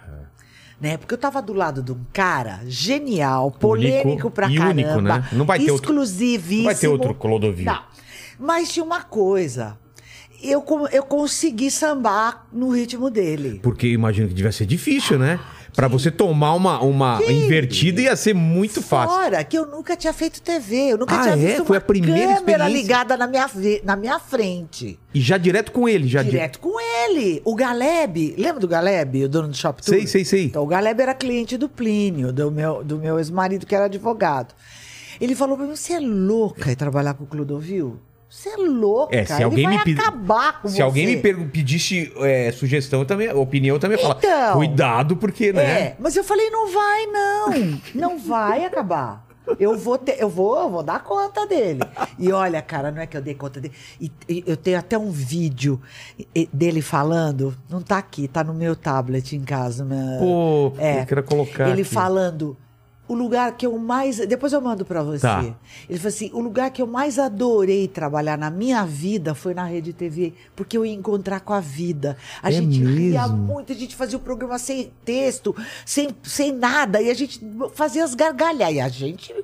Né? 0.80 0.96
Porque 0.98 1.14
eu 1.14 1.18
tava 1.18 1.40
do 1.40 1.52
lado 1.54 1.82
de 1.82 1.92
um 1.92 2.00
cara 2.12 2.60
genial, 2.66 3.50
polêmico 3.50 4.30
pra 4.30 4.46
e 4.50 4.56
caramba. 4.56 4.70
único, 4.72 5.00
né? 5.00 5.28
Não 5.32 5.44
vai 5.46 5.58
ter 5.58 5.70
outro- 5.70 5.86
exclusivíssimo. 5.90 6.58
não 6.58 6.64
vai 6.64 6.74
ter 6.74 6.88
outro 6.88 7.14
Clodovil. 7.14 7.64
Não. 7.64 7.82
Mas 8.38 8.70
tinha 8.72 8.84
uma 8.84 9.02
coisa. 9.02 9.78
Eu, 10.42 10.62
eu 10.92 11.02
consegui 11.02 11.70
sambar 11.70 12.46
no 12.52 12.68
ritmo 12.68 13.08
dele. 13.08 13.58
Porque 13.62 13.86
imagino 13.88 14.28
que 14.28 14.34
devia 14.34 14.52
ser 14.52 14.66
difícil, 14.66 15.18
né? 15.18 15.40
Pra 15.76 15.88
você 15.88 16.10
tomar 16.10 16.54
uma, 16.54 16.80
uma 16.80 17.20
invertida 17.28 18.00
ia 18.00 18.16
ser 18.16 18.34
muito 18.34 18.80
fácil. 18.80 19.14
Fora 19.14 19.44
que 19.44 19.58
eu 19.58 19.66
nunca 19.66 19.94
tinha 19.94 20.12
feito 20.12 20.40
TV, 20.40 20.92
eu 20.92 20.98
nunca 20.98 21.14
Ah, 21.16 21.20
tinha 21.22 21.34
é? 21.34 21.36
visto 21.36 21.64
Foi 21.66 21.76
a 21.76 21.80
primeira 21.82 22.16
câmera 22.36 22.38
experiência? 22.64 22.68
ligada 22.82 23.16
na 23.18 23.26
minha, 23.26 23.50
na 23.84 23.94
minha 23.94 24.18
frente. 24.18 24.98
E 25.12 25.20
já 25.20 25.36
direto 25.36 25.70
com 25.72 25.86
ele, 25.86 26.08
já 26.08 26.22
di- 26.22 26.30
Direto 26.30 26.58
com 26.60 26.80
ele. 26.80 27.42
O 27.44 27.54
Galeb, 27.54 28.34
lembra 28.38 28.58
do 28.60 28.66
Galeb, 28.66 29.24
o 29.24 29.28
dono 29.28 29.48
do 29.48 29.56
Shop 29.56 29.82
Tour? 29.82 29.94
Sei, 29.94 30.06
sei, 30.06 30.24
sei. 30.24 30.44
Então, 30.46 30.62
o 30.62 30.66
Galeb 30.66 30.98
era 31.00 31.14
cliente 31.14 31.58
do 31.58 31.68
Plínio, 31.68 32.32
do 32.32 32.50
meu, 32.50 32.82
do 32.82 32.96
meu 32.96 33.18
ex-marido, 33.18 33.66
que 33.66 33.74
era 33.74 33.84
advogado. 33.84 34.54
Ele 35.20 35.34
falou 35.34 35.56
pra 35.58 35.66
mim, 35.66 35.76
você 35.76 35.92
é 35.94 36.00
louca 36.00 36.72
em 36.72 36.74
trabalhar 36.74 37.12
com 37.14 37.24
o 37.24 37.26
Clodovil? 37.26 37.98
Você 38.36 38.50
é 38.50 38.56
louca, 38.56 39.16
É, 39.16 39.24
se 39.24 39.42
ele 39.42 39.62
vai 39.62 39.82
me 39.82 39.92
acabar 39.94 40.60
com 40.60 40.68
Se 40.68 40.76
você. 40.76 40.82
alguém 40.82 41.06
me 41.06 41.16
pedisse 41.16 42.12
é, 42.18 42.52
sugestão, 42.52 43.00
eu 43.00 43.06
também, 43.06 43.32
opinião, 43.32 43.76
eu 43.76 43.80
também. 43.80 43.98
Então. 43.98 44.52
Cuidado, 44.52 45.16
porque, 45.16 45.54
né? 45.54 45.64
É, 45.80 45.96
mas 45.98 46.14
eu 46.16 46.22
falei, 46.22 46.50
não 46.50 46.70
vai, 46.70 47.06
não. 47.06 47.80
Não 47.94 48.18
vai 48.18 48.66
acabar. 48.66 49.24
Eu 49.58 49.78
vou, 49.78 49.96
ter, 49.96 50.16
eu 50.20 50.28
vou, 50.28 50.58
eu 50.60 50.68
vou 50.68 50.82
dar 50.82 51.02
conta 51.02 51.46
dele. 51.46 51.80
E 52.18 52.30
olha, 52.30 52.60
cara, 52.60 52.90
não 52.90 53.00
é 53.00 53.06
que 53.06 53.16
eu 53.16 53.22
dei 53.22 53.34
conta 53.34 53.58
dele. 53.60 53.72
E, 53.98 54.10
e 54.28 54.44
eu 54.46 54.56
tenho 54.56 54.76
até 54.78 54.98
um 54.98 55.10
vídeo 55.10 55.80
dele 56.52 56.82
falando. 56.82 57.56
Não 57.70 57.80
tá 57.80 57.96
aqui, 57.96 58.26
tá 58.28 58.42
no 58.44 58.52
meu 58.52 58.76
tablet 58.76 59.34
em 59.34 59.44
casa. 59.44 59.84
na- 59.84 60.18
Pô, 60.18 60.72
eu 60.78 61.06
queria 61.06 61.22
colocar 61.22 61.68
É. 61.68 61.70
Ele 61.70 61.82
aqui. 61.82 61.90
falando. 61.90 62.56
O 63.08 63.14
lugar 63.14 63.56
que 63.56 63.64
eu 63.66 63.78
mais. 63.78 64.18
Depois 64.26 64.52
eu 64.52 64.60
mando 64.60 64.84
pra 64.84 65.02
você. 65.02 65.20
Tá. 65.20 65.44
Ele 65.88 65.98
falou 65.98 66.08
assim: 66.08 66.30
o 66.32 66.40
lugar 66.40 66.70
que 66.70 66.82
eu 66.82 66.86
mais 66.86 67.18
adorei 67.18 67.86
trabalhar 67.86 68.36
na 68.36 68.50
minha 68.50 68.84
vida 68.84 69.34
foi 69.34 69.54
na 69.54 69.64
Rede 69.64 69.92
TV, 69.92 70.32
porque 70.56 70.76
eu 70.76 70.84
ia 70.84 70.92
encontrar 70.92 71.40
com 71.40 71.52
a 71.52 71.60
vida. 71.60 72.16
A 72.42 72.48
É 72.48 72.52
gente 72.52 72.82
ria 72.84 73.22
mesmo? 73.22 73.36
muito, 73.36 73.72
a 73.72 73.76
gente 73.76 73.94
fazia 73.94 74.16
o 74.18 74.20
programa 74.20 74.58
sem 74.58 74.90
texto, 75.04 75.54
sem, 75.84 76.08
sem 76.22 76.52
nada, 76.52 77.00
e 77.00 77.08
a 77.10 77.14
gente 77.14 77.40
fazia 77.74 78.02
as 78.04 78.14
gargalhadas. 78.14 78.74
E 78.76 78.80
a 78.80 78.88
gente. 78.88 79.34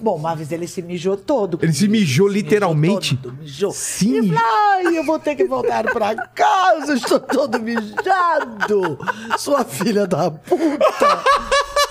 Bom, 0.00 0.16
uma 0.16 0.34
vez 0.34 0.50
ele 0.50 0.66
se 0.66 0.82
mijou 0.82 1.16
todo. 1.16 1.58
Ele 1.62 1.72
se 1.72 1.86
mijou 1.88 2.26
literalmente? 2.26 3.16
todo, 3.16 3.34
mijou. 3.36 3.70
Sim. 3.70 4.32
Falou: 4.32 4.42
ai, 4.44 4.98
eu 4.98 5.04
vou 5.04 5.18
ter 5.18 5.36
que 5.36 5.44
voltar 5.44 5.84
pra 5.84 6.14
casa, 6.16 6.94
estou 6.94 7.20
todo 7.20 7.58
mijado. 7.60 8.98
Sua 9.38 9.64
filha 9.64 10.06
da 10.06 10.30
puta. 10.30 11.22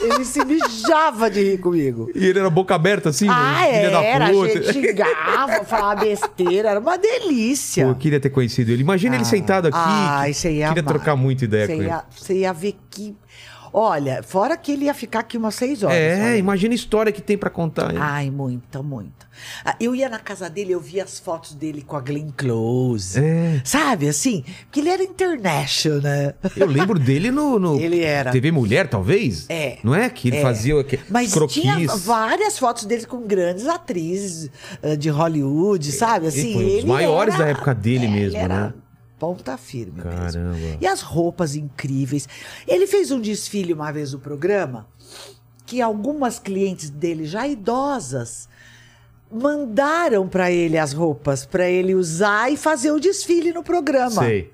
Ele 0.03 0.25
se 0.25 0.43
mijava 0.43 1.29
de 1.29 1.41
rir 1.41 1.57
comigo. 1.59 2.09
E 2.15 2.25
ele 2.25 2.39
era 2.39 2.49
boca 2.49 2.73
aberta, 2.75 3.09
assim? 3.09 3.27
Ah, 3.29 3.61
da 3.91 4.03
era, 4.03 4.25
a 4.27 4.33
gente 4.33 4.73
xingava, 4.73 5.63
falava 5.65 6.01
besteira, 6.01 6.69
era 6.69 6.79
uma 6.79 6.97
delícia. 6.97 7.85
Pô, 7.85 7.91
eu 7.91 7.95
queria 7.95 8.19
ter 8.19 8.29
conhecido 8.29 8.71
ele. 8.71 8.81
Imagina 8.81 9.15
ele 9.15 9.25
sentado 9.25 9.67
aqui. 9.67 9.77
Ah, 9.79 10.23
você 10.31 10.51
ia 10.51 10.67
Queria 10.69 10.81
amar. 10.81 10.93
trocar 10.95 11.15
muita 11.15 11.45
ideia 11.45 11.65
Você 11.67 11.75
com 11.75 11.81
ele. 11.81 11.89
ia, 11.89 12.03
você 12.15 12.33
ia 12.35 12.53
ver 12.53 12.75
que... 12.89 13.15
Olha, 13.73 14.21
fora 14.23 14.57
que 14.57 14.71
ele 14.73 14.85
ia 14.85 14.93
ficar 14.93 15.19
aqui 15.19 15.37
umas 15.37 15.55
seis 15.55 15.81
horas. 15.83 15.95
É, 15.97 16.23
olha. 16.31 16.37
imagina 16.37 16.73
a 16.73 16.75
história 16.75 17.11
que 17.11 17.21
tem 17.21 17.37
pra 17.37 17.49
contar. 17.49 17.91
hein? 17.91 17.97
Ai, 17.99 18.29
muita, 18.29 18.81
muita. 18.83 19.29
Ah, 19.65 19.75
Eu 19.79 19.95
ia 19.95 20.09
na 20.09 20.19
casa 20.19 20.49
dele, 20.49 20.71
eu 20.73 20.79
via 20.79 21.03
as 21.03 21.19
fotos 21.19 21.53
dele 21.55 21.81
com 21.81 21.95
a 21.95 22.01
Glenn 22.01 22.29
Close. 22.35 23.17
É. 23.19 23.61
Sabe, 23.63 24.07
assim? 24.09 24.43
Porque 24.65 24.81
ele 24.81 24.89
era 24.89 25.01
international, 25.03 26.01
né? 26.01 26.33
Eu 26.55 26.67
lembro 26.67 26.99
dele 26.99 27.31
no, 27.31 27.57
no 27.57 27.79
Ele 27.79 28.01
era. 28.01 28.31
TV 28.31 28.51
Mulher, 28.51 28.87
talvez? 28.87 29.45
É. 29.49 29.77
Não 29.83 29.95
é? 29.95 30.09
Que 30.09 30.27
ele 30.27 30.37
É. 30.37 30.41
fazia 30.41 30.83
que- 30.83 30.99
Mas 31.09 31.33
croquis. 31.33 31.61
tinha 31.63 31.87
várias 31.95 32.59
fotos 32.59 32.85
dele 32.85 33.05
com 33.05 33.21
grandes 33.25 33.67
atrizes 33.67 34.49
eh, 34.83 34.95
de 34.95 35.09
Hollywood, 35.09 35.91
sabe? 35.91 36.27
Assim, 36.27 36.53
foi 36.53 36.63
um 36.63 36.67
dos 36.67 36.77
ele 36.79 36.87
maiores 36.87 37.33
era- 37.35 37.43
da 37.45 37.49
época 37.51 37.73
dele 37.73 38.05
é, 38.05 38.09
mesmo, 38.09 38.37
ele 38.37 38.73
né? 39.27 39.33
Ponta 39.35 39.57
firme 39.57 40.01
Caramba. 40.01 40.55
mesmo. 40.55 40.77
E 40.81 40.87
as 40.87 41.01
roupas 41.01 41.55
incríveis. 41.55 42.27
Ele 42.67 42.87
fez 42.87 43.11
um 43.11 43.19
desfile 43.19 43.73
uma 43.73 43.91
vez 43.91 44.13
no 44.13 44.19
programa 44.19 44.87
que 45.65 45.81
algumas 45.81 46.39
clientes 46.39 46.89
dele, 46.89 47.25
já 47.25 47.47
idosas, 47.47 48.49
mandaram 49.31 50.27
pra 50.27 50.51
ele 50.51 50.77
as 50.77 50.91
roupas 50.91 51.45
pra 51.45 51.69
ele 51.69 51.95
usar 51.95 52.51
e 52.51 52.57
fazer 52.57 52.91
o 52.91 52.99
desfile 52.99 53.53
no 53.53 53.63
programa. 53.63 54.23
Sei. 54.23 54.51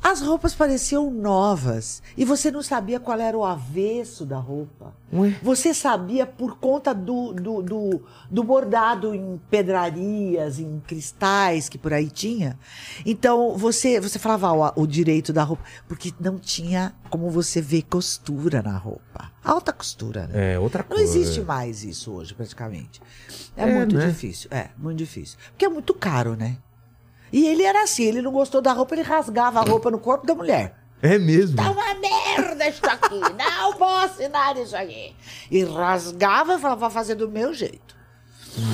As 0.00 0.20
roupas 0.22 0.54
pareciam 0.54 1.10
novas 1.10 2.02
e 2.16 2.24
você 2.24 2.50
não 2.50 2.62
sabia 2.62 3.00
qual 3.00 3.18
era 3.20 3.36
o 3.36 3.44
avesso 3.44 4.24
da 4.24 4.38
roupa. 4.38 4.94
Ué? 5.12 5.36
Você 5.42 5.74
sabia 5.74 6.24
por 6.24 6.56
conta 6.58 6.94
do, 6.94 7.32
do, 7.32 7.62
do, 7.62 8.02
do 8.30 8.44
bordado 8.44 9.14
em 9.14 9.40
pedrarias, 9.50 10.58
em 10.60 10.80
cristais 10.86 11.68
que 11.68 11.76
por 11.76 11.92
aí 11.92 12.08
tinha. 12.10 12.58
Então 13.04 13.56
você, 13.56 14.00
você 14.00 14.18
falava 14.18 14.52
ó, 14.52 14.72
o 14.76 14.86
direito 14.86 15.32
da 15.32 15.42
roupa, 15.42 15.64
porque 15.88 16.12
não 16.20 16.38
tinha 16.38 16.94
como 17.10 17.28
você 17.28 17.60
ver 17.60 17.82
costura 17.82 18.62
na 18.62 18.76
roupa. 18.78 19.30
Alta 19.44 19.72
costura, 19.72 20.26
né? 20.26 20.54
É, 20.54 20.58
outra 20.58 20.82
Não 20.88 20.96
coisa. 20.96 21.02
existe 21.18 21.40
mais 21.40 21.82
isso 21.82 22.12
hoje, 22.12 22.34
praticamente. 22.34 23.00
É, 23.56 23.64
É, 23.64 23.74
muito 23.74 23.96
né? 23.96 24.06
difícil. 24.06 24.48
É, 24.52 24.68
muito 24.78 24.98
difícil. 24.98 25.38
Porque 25.50 25.64
é 25.64 25.68
muito 25.68 25.92
caro, 25.94 26.36
né? 26.36 26.56
E 27.32 27.46
ele 27.46 27.62
era 27.62 27.82
assim, 27.82 28.04
ele 28.04 28.22
não 28.22 28.32
gostou 28.32 28.60
da 28.60 28.72
roupa, 28.72 28.94
ele 28.94 29.02
rasgava 29.02 29.60
a 29.60 29.62
roupa 29.62 29.90
no 29.90 29.98
corpo 29.98 30.26
da 30.26 30.34
mulher. 30.34 30.74
É 31.00 31.18
mesmo. 31.18 31.56
Tá 31.56 31.70
uma 31.70 31.94
merda 31.94 32.68
isso 32.68 32.84
aqui, 32.84 33.20
não 33.38 33.78
vou 33.78 33.96
assinar 33.98 34.56
isso 34.56 34.76
aqui. 34.76 35.14
E 35.50 35.62
rasgava 35.64 36.54
e 36.54 36.58
falava, 36.58 36.80
vou 36.80 36.90
fazer 36.90 37.14
do 37.14 37.28
meu 37.28 37.54
jeito. 37.54 37.96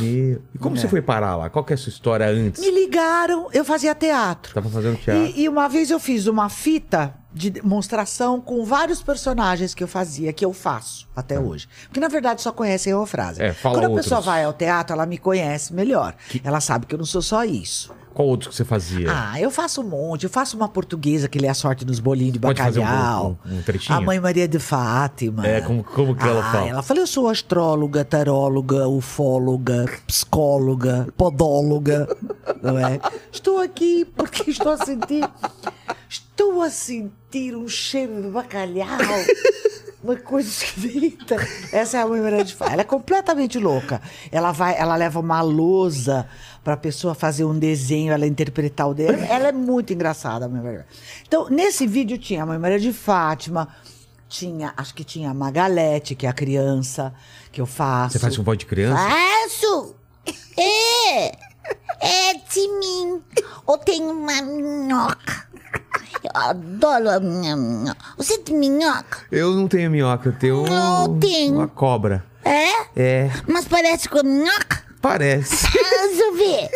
Meu. 0.00 0.42
E 0.54 0.58
como 0.58 0.76
você 0.76 0.88
foi 0.88 1.02
parar 1.02 1.37
lá? 1.37 1.50
Qual 1.50 1.64
que 1.64 1.73
é 1.73 1.75
a 1.75 1.76
sua 1.76 1.90
história 1.90 2.26
antes? 2.26 2.61
Me 2.61 2.70
ligaram, 2.70 3.49
eu 3.52 3.64
fazia 3.64 3.94
teatro. 3.94 4.54
Tava 4.54 4.70
fazendo 4.70 4.96
teatro. 4.96 5.32
E, 5.37 5.42
e 5.42 5.49
uma 5.49 5.68
vez 5.68 5.90
eu 5.90 6.00
fiz 6.00 6.26
uma 6.26 6.49
fita 6.49 7.14
de 7.32 7.50
demonstração 7.50 8.40
com 8.40 8.64
vários 8.64 9.02
personagens 9.02 9.75
que 9.75 9.82
eu 9.82 9.88
fazia, 9.88 10.32
que 10.32 10.44
eu 10.44 10.52
faço 10.52 11.08
até 11.14 11.38
hoje. 11.38 11.68
Porque 11.84 12.00
na 12.00 12.08
verdade 12.08 12.40
só 12.40 12.52
conhecem 12.52 12.92
a 12.92 13.06
frase. 13.06 13.42
É, 13.42 13.52
fala 13.52 13.75
Quando 13.75 13.84
a 13.84 13.88
outros. 13.88 14.06
pessoa 14.06 14.20
vai 14.20 14.44
ao 14.44 14.52
teatro, 14.52 14.94
ela 14.94 15.04
me 15.04 15.18
conhece 15.18 15.75
melhor. 15.75 16.14
Ela 16.42 16.61
sabe 16.61 16.87
que 16.87 16.94
eu 16.94 16.99
não 16.99 17.04
sou 17.04 17.20
só 17.20 17.44
isso. 17.44 17.92
Qual 18.14 18.28
outro 18.28 18.49
que 18.49 18.54
você 18.54 18.64
fazia? 18.64 19.09
Ah, 19.11 19.40
eu 19.40 19.50
faço 19.50 19.80
um 19.83 19.88
monte. 19.88 20.23
Eu 20.25 20.30
faço 20.30 20.56
uma 20.56 20.68
portuguesa 20.68 21.28
que 21.28 21.38
lê 21.38 21.49
a 21.49 21.54
sorte 21.54 21.85
nos 21.85 21.99
bolinhos 21.99 22.35
de 22.35 22.38
Pode 22.38 22.62
fazer 22.62 22.78
um- 22.78 22.85
bacalhau. 22.85 23.38
um- 23.44 23.56
um 23.59 23.62
trechinho? 23.62 23.99
A 23.99 24.00
mãe 24.00 24.21
Maria 24.21 24.47
de 24.47 24.59
Fátima. 24.61 25.44
É, 25.47 25.61
como- 25.61 25.83
como 25.83 26.14
que 26.14 26.23
ela 26.23 26.40
Ah, 26.49 26.52
fala? 26.52 26.68
Ela 26.68 26.83
fala, 26.83 27.00
eu 27.00 27.06
sou 27.09 27.28
astróloga, 27.28 28.04
taróloga, 28.04 28.87
ufóloga, 28.88 29.87
psicóloga, 30.06 31.09
podóloga. 31.16 32.06
Não 32.62 32.78
é? 32.78 33.00
Estou 33.33 33.59
aqui 33.61 34.04
porque 34.16 34.50
estou 34.50 34.73
a 34.73 34.78
sentir... 34.78 35.28
Estou 36.09 36.62
a 36.62 36.71
sentir 36.71 37.56
um 37.56 37.66
cheiro 37.68 38.23
de 38.23 38.28
bacalhau. 38.28 38.87
Uma 40.04 40.16
coisa 40.16 40.46
esquisita. 40.50 41.37
Essa 41.73 41.96
é 41.96 42.00
a 42.02 42.06
mãe 42.06 42.20
Maria 42.20 42.44
de 42.44 42.54
Fátima. 42.54 42.75
Ela 42.75 42.82
é 42.82 42.84
completamente 42.84 43.58
louca. 43.58 44.02
Ela 44.30 44.52
vai, 44.52 44.78
ela 44.78 44.94
leva 44.96 45.18
uma 45.18 45.40
lousa 45.40 46.28
para 46.62 46.75
a 46.75 46.76
pessoa 46.76 47.14
fazer 47.14 47.44
um 47.44 47.58
desenho, 47.58 48.12
ela 48.12 48.26
interpretar 48.26 48.88
o 48.88 48.94
desenho. 48.94 49.25
Ela 49.25 49.49
é 49.49 49.52
muito 49.52 49.94
engraçada, 49.94 50.44
a 50.44 50.49
mãe 50.49 50.62
Maria. 50.62 50.87
Então, 51.26 51.49
nesse 51.49 51.87
vídeo 51.87 52.18
tinha 52.18 52.42
a 52.42 52.46
mãe 52.46 52.58
Maria 52.58 52.78
de 52.78 52.92
Fátima, 52.92 53.68
tinha, 54.28 54.75
acho 54.76 54.94
que 54.94 55.04
tinha 55.04 55.30
a 55.30 55.34
Magalete, 55.34 56.14
que 56.14 56.26
é 56.26 56.28
a 56.28 56.34
criança 56.34 57.14
que 57.50 57.61
eu 57.61 57.66
faço. 57.66 58.12
Você 58.12 58.18
faz 58.18 58.37
com 58.37 58.42
voz 58.42 58.58
de 58.58 58.66
criança? 58.66 58.99
Faço! 58.99 59.94
É! 60.58 61.28
É 62.00 62.34
de 62.34 62.68
mim! 62.78 63.23
Eu 63.66 63.78
tenho 63.78 64.11
uma 64.11 64.42
minhoca! 64.42 65.44
Eu 66.23 66.31
adoro 66.35 67.11
a 67.11 67.21
minha 67.21 67.57
minhoca! 67.57 67.99
Você 68.16 68.38
tem 68.38 68.57
minhoca? 68.57 69.19
Eu 69.31 69.52
não 69.54 69.69
tenho 69.69 69.90
minhoca, 69.90 70.28
eu 70.31 70.33
tenho 70.38 70.64
Eu 70.66 71.19
tenho. 71.21 71.54
uma 71.57 71.69
cobra. 71.69 72.25
É? 72.45 72.71
É, 72.97 73.31
Mas 73.47 73.66
parece 73.66 74.09
com 74.09 74.19
a 74.19 74.23
minhoca? 74.23 74.83
parece. 75.00 75.66
Ah, 75.76 76.07
Deixa 76.07 76.23
eu 76.25 76.35
ver! 76.37 76.71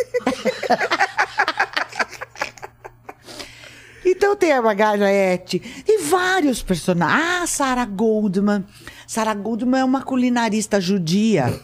Então 4.05 4.35
tem 4.35 4.51
a 4.51 4.61
Magalhete 4.61 5.83
e 5.87 6.01
vários 6.03 6.63
personagens. 6.63 7.41
Ah, 7.41 7.47
Sarah 7.47 7.85
Goldman. 7.85 8.65
Sarah 9.05 9.33
Goldman 9.33 9.81
é 9.81 9.85
uma 9.85 10.01
culinarista 10.03 10.79
judia 10.81 11.59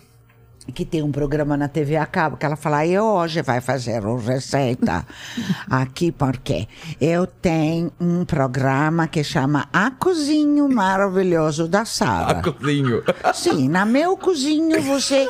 que 0.74 0.86
tem 0.86 1.01
um 1.03 1.12
programa 1.12 1.55
na 1.55 1.67
TV 1.67 1.95
a 1.95 2.05
cabo 2.05 2.38
que 2.38 2.45
ela 2.45 2.55
fala: 2.55 2.86
"E 2.86 3.00
hoje 3.00 3.41
vai 3.41 3.62
fazer 3.62 4.03
uma 4.05 4.19
receita 4.19 5.05
aqui 5.69 6.12
porque 6.12 6.67
eu 7.00 7.27
tenho 7.27 7.91
um 8.00 8.25
programa 8.25 9.07
que 9.07 9.24
chama 9.24 9.67
A 9.72 9.91
Cozinho 9.91 10.67
Maravilhoso 10.69 11.67
da 11.67 11.86
Sara". 11.86 12.41
Cozinho. 12.41 13.03
Sim, 13.34 13.69
na 13.69 13.86
meu 13.86 14.17
cozinho 14.17 14.81
você 14.81 15.27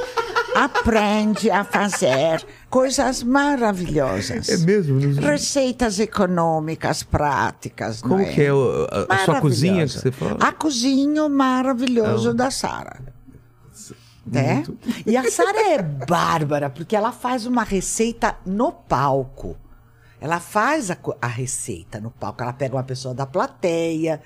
aprende 0.55 1.51
a 1.51 1.63
fazer 1.63 2.45
coisas 2.69 3.23
maravilhosas. 3.23 4.47
É 4.49 4.57
mesmo? 4.57 4.99
Receitas 5.21 5.99
econômicas, 5.99 7.03
práticas. 7.03 8.01
Como 8.01 8.21
é? 8.21 8.25
que 8.25 8.41
é 8.41 8.49
a, 8.49 9.13
a 9.13 9.17
sua 9.25 9.41
cozinha 9.41 9.85
que 9.85 9.93
você 9.93 10.11
fala? 10.11 10.37
A 10.39 10.51
cozinho 10.51 11.29
maravilhoso 11.29 12.33
da 12.33 12.49
Sara. 12.49 13.14
É? 14.34 14.63
E 15.05 15.15
a 15.15 15.29
Sara 15.29 15.74
é 15.74 15.82
bárbara, 15.82 16.70
porque 16.70 16.96
ela 16.96 17.12
faz 17.12 17.46
uma 17.46 17.63
receita 17.63 18.36
no 18.46 18.72
palco. 18.72 19.55
Ela 20.20 20.39
faz 20.39 20.89
a, 20.89 20.98
a 21.22 21.27
receita 21.27 22.00
no 22.00 22.10
palco. 22.10 22.41
Ela 22.41 22.53
pega 22.53 22.75
uma 22.75 22.84
pessoa 22.84 23.13
da 23.13 23.25
plateia. 23.27 24.22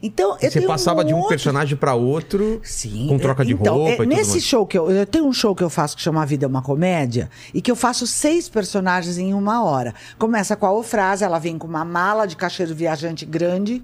Então, 0.00 0.36
eu 0.40 0.50
Você 0.50 0.60
passava 0.60 1.04
de 1.04 1.12
um 1.12 1.18
monte 1.18 1.30
personagem 1.30 1.76
pra 1.76 1.94
outro 1.94 2.60
Sim. 2.62 3.08
com 3.08 3.18
troca 3.18 3.44
de 3.44 3.54
então, 3.54 3.74
roupa 3.74 3.90
é, 3.90 3.94
e 3.94 3.96
tudo 3.96 4.08
Nesse 4.08 4.30
mais. 4.32 4.44
show 4.44 4.64
que 4.64 4.78
eu, 4.78 4.88
eu 4.90 5.04
tenho 5.04 5.26
um 5.26 5.32
show 5.32 5.54
que 5.54 5.64
eu 5.64 5.70
faço 5.70 5.96
que 5.96 6.02
chama 6.02 6.22
A 6.22 6.24
Vida 6.24 6.46
é 6.46 6.48
uma 6.48 6.62
Comédia 6.62 7.28
e 7.52 7.60
que 7.60 7.70
eu 7.70 7.74
faço 7.74 8.06
seis 8.06 8.48
personagens 8.48 9.18
em 9.18 9.34
uma 9.34 9.64
hora. 9.64 9.92
Começa 10.18 10.54
com 10.54 10.66
a 10.66 10.72
Ofrase, 10.72 11.24
ela 11.24 11.40
vem 11.40 11.58
com 11.58 11.66
uma 11.66 11.84
mala 11.84 12.26
de 12.26 12.36
caixeiro 12.36 12.72
viajante 12.72 13.26
grande. 13.26 13.82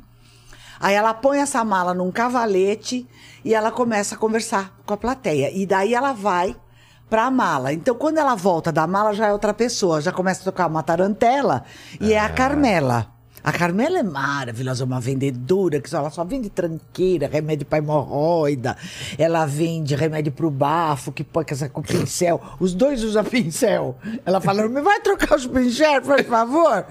Aí 0.80 0.94
ela 0.94 1.14
põe 1.14 1.38
essa 1.38 1.64
mala 1.64 1.92
num 1.94 2.10
cavalete 2.10 3.06
e 3.44 3.54
ela 3.54 3.70
começa 3.70 4.14
a 4.14 4.18
conversar 4.18 4.74
com 4.84 4.94
a 4.94 4.96
plateia. 4.96 5.50
E 5.52 5.66
daí 5.66 5.94
ela 5.94 6.12
vai 6.12 6.56
pra 7.08 7.30
mala. 7.30 7.72
Então, 7.72 7.94
quando 7.94 8.18
ela 8.18 8.34
volta 8.34 8.72
da 8.72 8.86
mala, 8.86 9.14
já 9.14 9.26
é 9.28 9.32
outra 9.32 9.54
pessoa. 9.54 10.00
Já 10.00 10.10
começa 10.12 10.40
a 10.42 10.44
tocar 10.44 10.66
uma 10.66 10.82
tarantela 10.82 11.64
e 12.00 12.12
é 12.12 12.18
a 12.18 12.28
Carmela. 12.28 13.12
A 13.44 13.52
Carmela 13.52 14.00
é 14.00 14.02
maravilhosa, 14.02 14.82
é 14.82 14.86
uma 14.86 14.98
vendedora 14.98 15.80
que 15.80 15.88
só, 15.88 15.98
ela 15.98 16.10
só 16.10 16.24
vende 16.24 16.50
tranqueira, 16.50 17.28
remédio 17.28 17.64
para 17.64 17.78
hemorroida. 17.78 18.76
Ela 19.16 19.46
vende 19.46 19.94
remédio 19.94 20.32
pro 20.32 20.50
bafo, 20.50 21.12
que 21.12 21.22
põe 21.22 21.44
com 21.44 21.54
essa- 21.54 21.68
com 21.68 21.80
pincel. 21.80 22.40
Os 22.58 22.74
dois 22.74 23.04
usam 23.04 23.22
pincel. 23.22 23.96
Ela 24.24 24.40
fala, 24.40 24.66
me 24.68 24.80
vai 24.82 25.00
trocar 25.00 25.36
os 25.36 25.46
pincéis, 25.46 26.04
por 26.04 26.24
favor? 26.24 26.86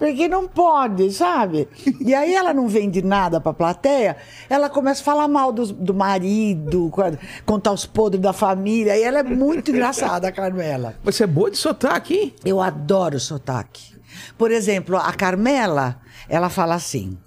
Porque 0.00 0.26
não 0.28 0.48
pode, 0.48 1.12
sabe? 1.12 1.68
E 2.00 2.14
aí 2.14 2.34
ela 2.34 2.54
não 2.54 2.66
vende 2.66 3.02
nada 3.02 3.38
pra 3.38 3.52
plateia, 3.52 4.16
ela 4.48 4.70
começa 4.70 5.02
a 5.02 5.04
falar 5.04 5.28
mal 5.28 5.52
dos- 5.52 5.70
do, 5.72 5.92
marido, 5.92 6.88
co- 6.90 7.02
contar 7.44 7.70
os 7.72 7.84
podres 7.84 8.22
da 8.22 8.32
família. 8.32 8.96
E 8.96 9.02
ela 9.02 9.18
é 9.18 9.22
muito 9.22 9.70
engraçada, 9.70 10.26
a 10.28 10.32
Carmela. 10.32 10.94
Você 11.04 11.24
é 11.24 11.26
boa 11.26 11.50
de 11.50 11.58
sotaque, 11.58 12.14
hein? 12.14 12.34
Eu 12.42 12.62
adoro 12.62 13.20
sotaque. 13.20 13.94
Por 14.38 14.50
exemplo, 14.50 14.96
a 14.96 15.12
Carmela, 15.12 16.00
ela 16.30 16.48
fala 16.48 16.74
assim. 16.76 17.18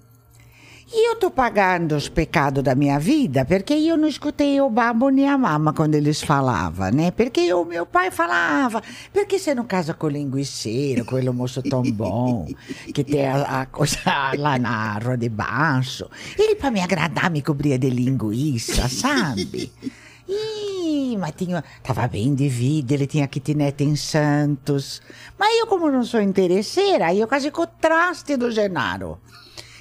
E 0.96 1.10
eu 1.10 1.16
tô 1.16 1.28
pagando 1.28 1.96
os 1.96 2.08
pecados 2.08 2.62
da 2.62 2.72
minha 2.72 3.00
vida 3.00 3.44
porque 3.44 3.74
eu 3.74 3.96
não 3.96 4.06
escutei 4.06 4.60
o 4.60 4.70
babo 4.70 5.08
nem 5.08 5.28
a 5.28 5.36
mama 5.36 5.72
quando 5.72 5.96
eles 5.96 6.22
falavam, 6.22 6.88
né? 6.92 7.10
Porque 7.10 7.52
o 7.52 7.64
meu 7.64 7.84
pai 7.84 8.12
falava, 8.12 8.80
por 9.12 9.26
que 9.26 9.36
você 9.36 9.56
não 9.56 9.64
casa 9.64 9.92
com 9.92 10.06
o 10.06 10.10
linguiceiro, 10.10 11.04
com 11.04 11.18
ele 11.18 11.30
moço 11.30 11.60
tão 11.64 11.82
bom, 11.82 12.46
que 12.94 13.02
tem 13.02 13.26
a, 13.26 13.62
a 13.62 13.66
coisa 13.66 13.98
lá 14.38 14.56
na 14.56 14.96
rua 15.00 15.16
de 15.16 15.28
baixo? 15.28 16.08
Ele, 16.38 16.54
pra 16.54 16.70
me 16.70 16.80
agradar, 16.80 17.28
me 17.28 17.42
cobria 17.42 17.76
de 17.76 17.90
linguiça, 17.90 18.88
sabe? 18.88 19.72
Ih, 20.28 21.16
mas 21.18 21.32
tinha, 21.36 21.64
tava 21.82 22.06
bem 22.06 22.36
de 22.36 22.48
vida, 22.48 22.94
ele 22.94 23.08
tinha 23.08 23.26
kitnet 23.26 23.82
em 23.82 23.96
Santos. 23.96 25.02
Mas 25.36 25.58
eu, 25.58 25.66
como 25.66 25.90
não 25.90 26.04
sou 26.04 26.20
interesseira, 26.20 27.06
aí 27.06 27.18
eu 27.18 27.26
casei 27.26 27.50
com 27.50 27.62
o 27.62 27.66
traste 27.66 28.36
do 28.36 28.48
Genaro. 28.52 29.18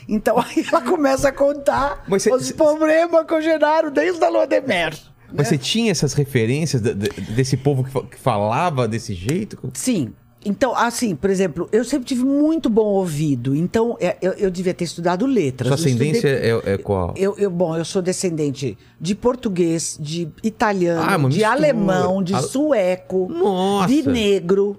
Então 0.07 0.37
aí 0.39 0.65
ela 0.67 0.81
começa 0.81 1.29
a 1.29 1.31
contar 1.31 2.03
Mas 2.07 2.23
cê- 2.23 2.33
os 2.33 2.51
problemas 2.51 3.25
com 3.27 3.35
o 3.35 3.41
Genaro 3.41 3.89
desde 3.91 4.23
a 4.23 4.29
lua 4.29 4.45
de 4.47 4.61
mer. 4.61 4.97
Mas 5.35 5.47
você 5.47 5.57
tinha 5.57 5.91
essas 5.91 6.13
referências 6.13 6.81
de- 6.81 6.93
de- 6.93 7.09
desse 7.31 7.57
povo 7.57 7.83
que, 7.83 7.89
fa- 7.91 8.03
que 8.03 8.19
falava 8.19 8.87
desse 8.87 9.13
jeito? 9.13 9.57
Sim. 9.73 10.13
Então, 10.45 10.75
assim, 10.75 11.15
por 11.15 11.29
exemplo, 11.29 11.69
eu 11.71 11.85
sempre 11.85 12.05
tive 12.05 12.23
muito 12.25 12.69
bom 12.69 12.83
ouvido. 12.83 13.55
Então, 13.55 13.95
é, 13.99 14.17
eu, 14.21 14.33
eu 14.33 14.51
devia 14.51 14.73
ter 14.73 14.83
estudado 14.83 15.25
letras. 15.25 15.69
Sua 15.69 15.85
Eu 15.85 15.87
estudei- 15.89 16.11
ascendência 16.11 16.27
é, 16.67 16.73
é 16.73 16.77
qual? 16.77 17.13
Eu, 17.15 17.33
eu- 17.37 17.49
bom, 17.49 17.77
eu 17.77 17.85
sou 17.85 18.01
descendente 18.01 18.77
de 18.99 19.15
português, 19.15 19.97
de 19.99 20.27
italiano, 20.43 21.01
Ah, 21.09 21.17
de 21.17 21.23
mistura. 21.27 21.49
alemão, 21.49 22.21
de 22.21 22.37
sueco, 22.43 23.27
Nossa! 23.31 23.87
de 23.87 24.07
negro, 24.07 24.77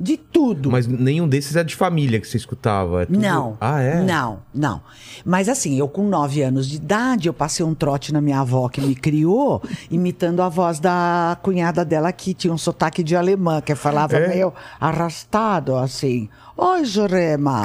de 0.00 0.16
tudo. 0.16 0.70
Mas 0.70 0.86
nenhum 0.86 1.26
desses 1.28 1.56
é 1.56 1.64
de 1.64 1.74
família 1.74 2.20
que 2.20 2.26
você 2.28 2.36
escutava? 2.36 3.02
é 3.02 3.06
tudo- 3.06 3.18
Não. 3.18 3.56
Ah, 3.60 3.80
é? 3.80 4.02
Não, 4.02 4.40
não. 4.54 4.80
Mas 5.24 5.48
assim, 5.48 5.76
eu 5.78 5.88
com 5.88 6.06
nove 6.08 6.40
anos 6.42 6.68
de 6.68 6.76
idade, 6.76 7.26
eu 7.28 7.34
passei 7.34 7.64
um 7.66 7.74
trote 7.74 8.12
na 8.12 8.20
minha 8.20 8.40
avó 8.40 8.68
que 8.68 8.80
me 8.80 8.94
criou, 8.94 9.62
imitando 9.90 10.40
a 10.42 10.48
voz 10.48 10.78
da 10.78 11.36
cunhada 11.42 11.84
dela 11.84 12.12
que 12.12 12.32
tinha 12.34 12.52
um 12.52 12.58
sotaque 12.58 13.02
de 13.02 13.16
alemã, 13.16 13.60
que 13.60 13.74
falava 13.74 14.16
É? 14.16 14.28
meio 14.28 14.52
arrastado, 14.80 15.76
assim. 15.76 16.28
Oi, 16.56 16.84
Jurema. 16.84 17.62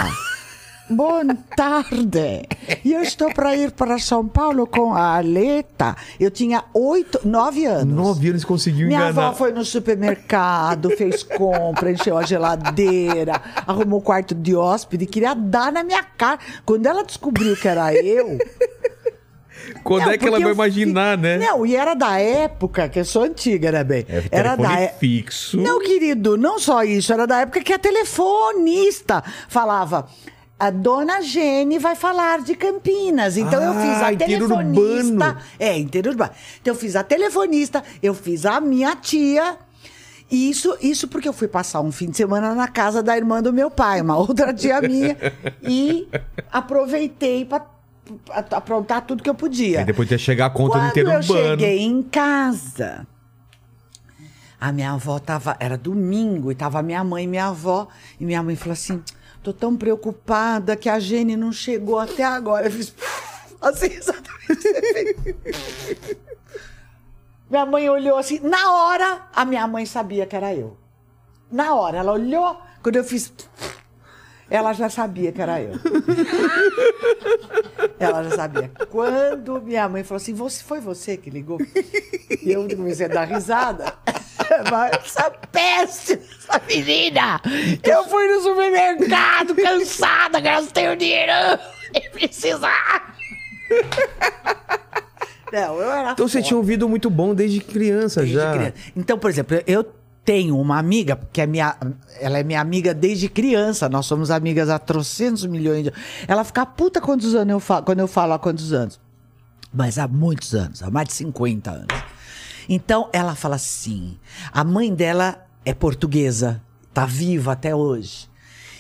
Boa 0.90 1.24
tarde. 1.56 2.46
E 2.84 2.92
eu 2.94 3.02
estou 3.02 3.34
para 3.34 3.56
ir 3.56 3.72
para 3.72 3.98
São 3.98 4.28
Paulo 4.28 4.68
com 4.68 4.94
a 4.94 5.16
Aleta. 5.18 5.96
Eu 6.20 6.30
tinha 6.30 6.64
oito, 6.74 7.20
nove 7.26 7.66
anos. 7.66 7.96
Nove 7.96 8.30
anos 8.30 8.44
conseguiu 8.44 8.88
Minha 8.88 9.00
enganar. 9.10 9.28
avó 9.28 9.36
foi 9.36 9.52
no 9.54 9.64
supermercado, 9.64 10.90
fez 10.92 11.24
compra, 11.24 11.90
encheu 11.92 12.18
a 12.18 12.24
geladeira, 12.24 13.42
arrumou 13.66 14.00
o 14.00 14.04
quarto 14.04 14.36
de 14.36 14.56
hóspede, 14.56 15.06
queria 15.06 15.34
dar 15.34 15.72
na 15.72 15.84
minha 15.84 16.04
cara. 16.04 16.38
Quando 16.66 16.86
ela 16.86 17.04
descobriu 17.04 17.56
que 17.56 17.68
era 17.68 17.94
eu. 17.96 18.38
Quando 19.86 20.06
Não, 20.06 20.12
é 20.12 20.18
que 20.18 20.28
ela 20.28 20.40
vai 20.40 20.52
imaginar, 20.52 21.16
fi- 21.18 21.22
né? 21.24 21.38
Não, 21.38 21.66
e 21.66 21.76
era 21.76 21.94
da 21.94 22.20
época, 22.20 22.90
que 22.90 23.00
eu 23.00 23.06
sou 23.06 23.24
antiga, 23.24 23.72
né, 23.72 23.84
bem? 23.84 24.06
É, 24.10 24.24
era 24.30 24.56
da 24.58 24.80
é- 24.82 24.90
fixo. 24.90 25.58
Não, 25.58 25.80
querido, 25.80 26.36
não 26.36 26.60
só 26.60 26.84
isso, 26.84 27.14
era 27.14 27.26
da 27.26 27.40
época 27.40 27.62
que 27.62 27.72
a 27.72 27.80
telefonista 27.80 29.24
falava. 29.48 30.08
A 30.64 30.70
dona 30.70 31.22
Gene 31.22 31.78
vai 31.78 31.94
falar 31.94 32.40
de 32.42 32.56
Campinas. 32.56 33.36
Então 33.36 33.62
eu 33.62 33.74
fiz 33.74 34.02
Ah, 34.02 34.06
a 34.08 34.14
interurbano. 34.14 34.74
telefonista. 34.74 35.38
É, 35.60 35.78
interurbano. 35.78 36.32
Então 36.62 36.74
eu 36.74 36.80
fiz 36.80 36.96
a 36.96 37.04
telefonista, 37.04 37.84
eu 38.02 38.14
fiz 38.14 38.46
a 38.46 38.62
minha 38.62 38.96
tia. 38.96 39.58
E 40.32 40.50
Isso, 40.50 40.78
isso 40.82 41.10
porque 41.10 41.28
eu 41.28 41.34
fui 41.34 41.50
passar 41.50 41.82
um 41.82 41.92
fim 41.92 42.10
de 42.10 42.16
semana 42.16 42.56
na 42.56 42.70
casa 42.70 43.04
da 43.04 43.18
irmã 43.18 43.42
do 43.42 43.52
meu 43.52 43.70
pai, 43.70 44.00
uma 44.00 44.16
outra 44.18 44.54
tia 44.54 44.80
minha, 44.82 45.18
e 45.62 46.08
aproveitei 46.50 47.44
para 47.44 47.66
aprontar 48.30 49.02
tudo 49.06 49.22
que 49.22 49.30
eu 49.30 49.36
podia. 49.36 49.82
E 49.82 49.86
depois 49.86 50.10
ia 50.10 50.18
chegar 50.18 50.46
a 50.46 50.50
conta 50.50 50.78
do 50.78 50.80
Quando 50.80 50.90
inteiro 50.92 51.12
eu 51.12 51.22
cheguei 51.24 51.80
em 51.82 52.02
casa, 52.04 53.06
a 54.62 54.72
minha 54.72 54.94
avó 54.94 55.20
tava. 55.20 55.58
Era 55.60 55.78
domingo 55.78 56.54
e 56.54 56.56
tava 56.56 56.82
minha 56.82 57.04
mãe 57.04 57.26
e 57.26 57.28
minha 57.28 57.48
avó. 57.48 57.90
E 58.18 58.24
minha 58.24 58.42
mãe 58.42 58.56
falou 58.56 58.74
assim: 58.74 59.04
tô 59.44 59.54
tão 59.54 59.76
preocupada 59.76 60.76
que 60.76 60.90
a 60.90 61.00
Gene 61.00 61.36
não 61.36 61.52
chegou 61.52 62.00
até 62.00 62.24
agora. 62.24 62.68
Eu 62.68 62.72
fiz. 62.72 62.94
Assim, 63.62 63.86
exatamente. 63.86 65.36
minha 67.50 67.66
mãe 67.66 67.90
olhou 67.90 68.18
assim. 68.18 68.42
Na 68.42 68.74
hora, 68.74 69.22
a 69.34 69.46
minha 69.46 69.66
mãe 69.66 69.86
sabia 69.86 70.26
que 70.26 70.36
era 70.36 70.54
eu. 70.54 70.76
Na 71.50 71.74
hora, 71.74 72.00
ela 72.00 72.12
olhou. 72.12 72.60
Quando 72.82 72.98
eu 72.98 73.06
fiz. 73.06 73.32
Ela 74.50 74.74
já 74.74 74.90
sabia 74.90 75.32
que 75.32 75.42
era 75.42 75.62
eu. 75.62 75.72
Ela 77.98 78.24
já 78.26 78.36
sabia. 78.36 78.70
Quando 78.92 79.62
minha 79.62 79.88
mãe 79.88 80.04
falou 80.04 80.22
assim, 80.22 80.34
você, 80.34 80.62
foi 80.62 80.80
você 80.80 81.18
que 81.18 81.30
ligou? 81.30 81.58
E 82.42 82.52
eu 82.52 82.68
comecei 82.68 83.06
a 83.06 83.10
dar 83.10 83.24
risada. 83.24 83.94
Essa 85.04 85.32
peste, 85.52 86.14
essa 86.14 86.62
menina! 86.68 87.42
Eu 87.84 88.04
fui 88.06 88.28
no 88.28 88.42
supermercado, 88.42 89.56
cansada, 89.56 90.40
gastei 90.40 90.90
o 90.90 90.96
dinheiro 90.96 91.32
e 91.94 92.10
precisar. 92.10 93.16
Não, 95.52 95.76
eu 95.80 95.92
era 95.92 96.12
Então 96.12 96.28
você 96.28 96.40
foda. 96.40 96.48
tinha 96.48 96.58
um 96.58 96.60
ouvido 96.62 96.90
muito 96.90 97.10
bom 97.10 97.34
desde 97.36 97.60
criança 97.60 98.22
Desde 98.22 98.36
já. 98.38 98.52
criança. 98.54 98.74
Então, 98.96 99.18
por 99.20 99.30
exemplo, 99.30 99.58
eu 99.68 99.84
tenho 100.26 100.58
uma 100.58 100.80
amiga, 100.80 101.20
que 101.32 101.42
é 101.42 101.46
minha, 101.46 101.76
ela 102.20 102.40
é 102.40 102.44
minha 102.44 102.60
amiga 102.62 102.94
desde 102.94 103.30
criança. 103.30 103.88
Nós 103.90 104.06
somos 104.06 104.32
amigas 104.32 104.70
há 104.70 104.80
trocentos 104.80 105.46
milhões 105.46 105.84
de 105.84 105.94
Ela 106.28 106.44
fica 106.44 106.66
puta 106.66 107.00
quantos 107.02 107.36
anos 107.36 107.52
eu 107.52 107.60
falo, 107.60 107.84
quando 107.86 108.00
eu 108.00 108.08
falo 108.08 108.34
há 108.34 108.40
quantos 108.40 108.74
anos. 108.74 109.00
Mas 109.72 109.98
há 110.00 110.08
muitos 110.08 110.54
anos, 110.56 110.82
há 110.82 110.90
mais 110.90 111.08
de 111.08 111.14
50 111.16 111.72
anos. 111.72 112.04
Então, 112.68 113.10
ela 113.14 113.36
fala 113.36 113.56
assim: 113.56 114.18
a 114.52 114.64
mãe 114.64 114.94
dela 114.94 115.46
é 115.66 115.74
portuguesa, 115.74 116.62
tá 116.94 117.06
viva 117.06 117.52
até 117.52 117.76
hoje. 117.76 118.32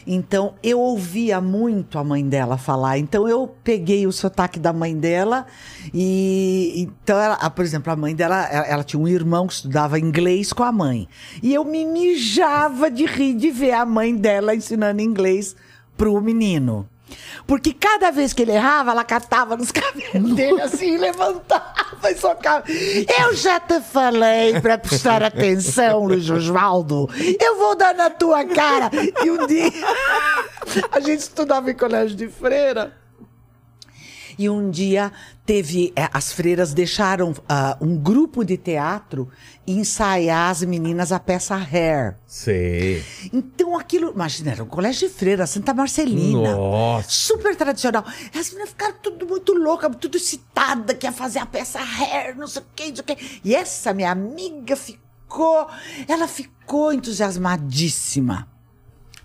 Então, 0.05 0.55
eu 0.61 0.79
ouvia 0.79 1.39
muito 1.39 1.97
a 1.97 2.03
mãe 2.03 2.27
dela 2.27 2.57
falar. 2.57 2.97
Então, 2.97 3.27
eu 3.27 3.47
peguei 3.63 4.05
o 4.05 4.11
sotaque 4.11 4.59
da 4.59 4.73
mãe 4.73 4.95
dela 4.95 5.45
e... 5.93 6.73
Então, 6.75 7.17
ela, 7.17 7.49
por 7.49 7.63
exemplo, 7.63 7.91
a 7.91 7.95
mãe 7.95 8.13
dela, 8.13 8.45
ela, 8.47 8.67
ela 8.67 8.83
tinha 8.83 9.01
um 9.01 9.07
irmão 9.07 9.47
que 9.47 9.53
estudava 9.53 9.97
inglês 9.97 10.51
com 10.51 10.63
a 10.63 10.71
mãe. 10.71 11.07
E 11.41 11.53
eu 11.53 11.63
me 11.63 11.85
mijava 11.85 12.91
de 12.91 13.05
rir 13.05 13.35
de 13.35 13.49
ver 13.49 13.71
a 13.71 13.85
mãe 13.85 14.15
dela 14.15 14.53
ensinando 14.53 15.01
inglês 15.01 15.55
pro 15.95 16.19
menino. 16.21 16.87
Porque 17.45 17.73
cada 17.73 18.11
vez 18.11 18.33
que 18.33 18.41
ele 18.41 18.51
errava, 18.51 18.91
ela 18.91 19.03
catava 19.03 19.55
nos 19.57 19.71
cabelos 19.71 20.33
dele 20.33 20.61
assim, 20.61 20.97
levantava 20.97 22.11
e 22.11 22.15
socava. 22.15 22.63
Eu 22.67 23.35
já 23.35 23.59
te 23.59 23.79
falei 23.81 24.59
para 24.59 24.77
prestar 24.77 25.23
atenção, 25.23 26.05
Luiz 26.05 26.29
Osvaldo. 26.29 27.09
Eu 27.39 27.57
vou 27.57 27.75
dar 27.75 27.93
na 27.93 28.09
tua 28.09 28.45
cara. 28.45 28.89
E 29.23 29.31
um 29.31 29.47
dia, 29.47 29.71
a 30.91 30.99
gente 30.99 31.19
estudava 31.19 31.71
em 31.71 31.75
colégio 31.75 32.15
de 32.15 32.27
freira. 32.27 32.93
E 34.37 34.49
um 34.49 34.69
dia 34.69 35.11
teve. 35.45 35.93
eh, 35.95 36.09
as 36.13 36.31
freiras 36.31 36.73
deixaram 36.73 37.33
ah, 37.47 37.77
um 37.81 37.97
grupo 37.97 38.43
de 38.43 38.57
teatro 38.57 39.29
ensaiar 39.65 40.49
as 40.51 40.63
meninas 40.63 41.11
a 41.11 41.19
peça 41.19 41.55
Hair. 41.55 42.17
Sei. 42.25 43.03
Então 43.31 43.77
aquilo. 43.77 44.11
Imagina, 44.11 44.51
era 44.51 44.63
um 44.63 44.67
colégio 44.67 45.07
de 45.07 45.13
freira, 45.13 45.45
Santa 45.47 45.73
Marcelina. 45.73 46.55
Nossa. 46.55 47.09
Super 47.09 47.55
tradicional. 47.55 48.05
As 48.37 48.49
meninas 48.49 48.69
ficaram 48.69 48.95
tudo 49.01 49.25
muito 49.25 49.53
loucas, 49.53 49.95
tudo 49.99 50.17
excitada, 50.17 50.93
que 50.93 51.05
ia 51.05 51.11
fazer 51.11 51.39
a 51.39 51.45
peça 51.45 51.79
hair, 51.79 52.35
não 52.37 52.47
sei 52.47 52.61
o 52.61 52.65
que, 52.75 52.87
não 52.89 52.95
sei 52.95 53.01
o 53.01 53.03
que. 53.03 53.41
E 53.43 53.55
essa 53.55 53.93
minha 53.93 54.11
amiga 54.11 54.75
ficou. 54.75 55.67
Ela 56.07 56.27
ficou 56.27 56.93
entusiasmadíssima. 56.93 58.52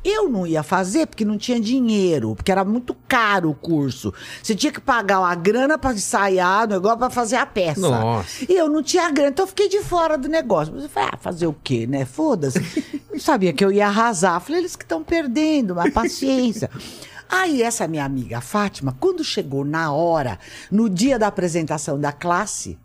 Eu 0.04 0.28
não 0.28 0.46
ia 0.46 0.62
fazer 0.62 1.06
porque 1.06 1.24
não 1.24 1.36
tinha 1.36 1.60
dinheiro, 1.60 2.34
porque 2.34 2.52
era 2.52 2.64
muito 2.64 2.94
caro 3.06 3.50
o 3.50 3.54
curso. 3.54 4.14
Você 4.42 4.54
tinha 4.54 4.72
que 4.72 4.80
pagar 4.80 5.20
uma 5.20 5.34
grana 5.34 5.76
para 5.76 5.94
ensaiar 5.94 6.64
o 6.64 6.68
negócio 6.68 6.98
para 6.98 7.10
fazer 7.10 7.36
a 7.36 7.44
peça. 7.44 7.80
Nossa. 7.80 8.46
E 8.48 8.54
eu 8.54 8.68
não 8.68 8.82
tinha 8.82 9.10
grana, 9.10 9.30
então 9.30 9.42
eu 9.44 9.48
fiquei 9.48 9.68
de 9.68 9.80
fora 9.82 10.16
do 10.16 10.28
negócio. 10.28 10.74
Eu 10.74 10.88
falei, 10.88 11.10
ah, 11.12 11.16
fazer 11.16 11.46
o 11.46 11.52
quê, 11.52 11.86
né? 11.86 12.04
Foda-se. 12.04 12.58
Eu 13.10 13.18
sabia 13.18 13.52
que 13.52 13.64
eu 13.64 13.72
ia 13.72 13.88
arrasar. 13.88 14.36
Eu 14.36 14.40
Falei, 14.40 14.60
eles 14.60 14.76
que 14.76 14.84
estão 14.84 15.02
perdendo, 15.02 15.74
mas 15.74 15.92
paciência. 15.92 16.70
Aí 17.28 17.62
essa 17.62 17.88
minha 17.88 18.04
amiga 18.04 18.40
Fátima, 18.40 18.96
quando 18.98 19.24
chegou 19.24 19.64
na 19.64 19.92
hora, 19.92 20.38
no 20.70 20.88
dia 20.88 21.18
da 21.18 21.26
apresentação 21.26 21.98
da 21.98 22.12
classe, 22.12 22.78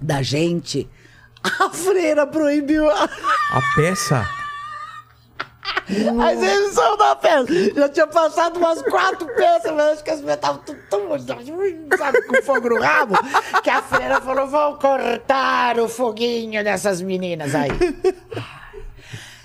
da 0.00 0.22
gente, 0.22 0.88
a 1.42 1.68
freira 1.70 2.26
proibiu 2.26 2.88
a, 2.88 3.04
A 3.04 3.62
peça? 3.74 4.37
A 6.20 6.32
exibição 6.32 6.96
da 6.96 7.16
peça. 7.16 7.46
Já 7.74 7.88
tinha 7.88 8.06
passado 8.06 8.58
umas 8.58 8.82
quatro 8.82 9.26
peças, 9.34 9.72
mas 9.72 9.92
acho 9.92 10.04
que 10.04 10.10
as 10.10 10.18
meninas 10.20 10.36
estavam 10.36 10.62
tudo 10.62 10.78
tão, 10.90 11.08
sabe, 11.96 12.22
com 12.22 12.42
fogo 12.42 12.68
no 12.68 12.80
rabo, 12.80 13.14
que 13.62 13.70
a 13.70 13.82
freira 13.82 14.20
falou, 14.20 14.46
vão 14.46 14.78
cortar 14.78 15.78
o 15.78 15.88
foguinho 15.88 16.62
dessas 16.62 17.00
meninas 17.00 17.54
aí. 17.54 17.70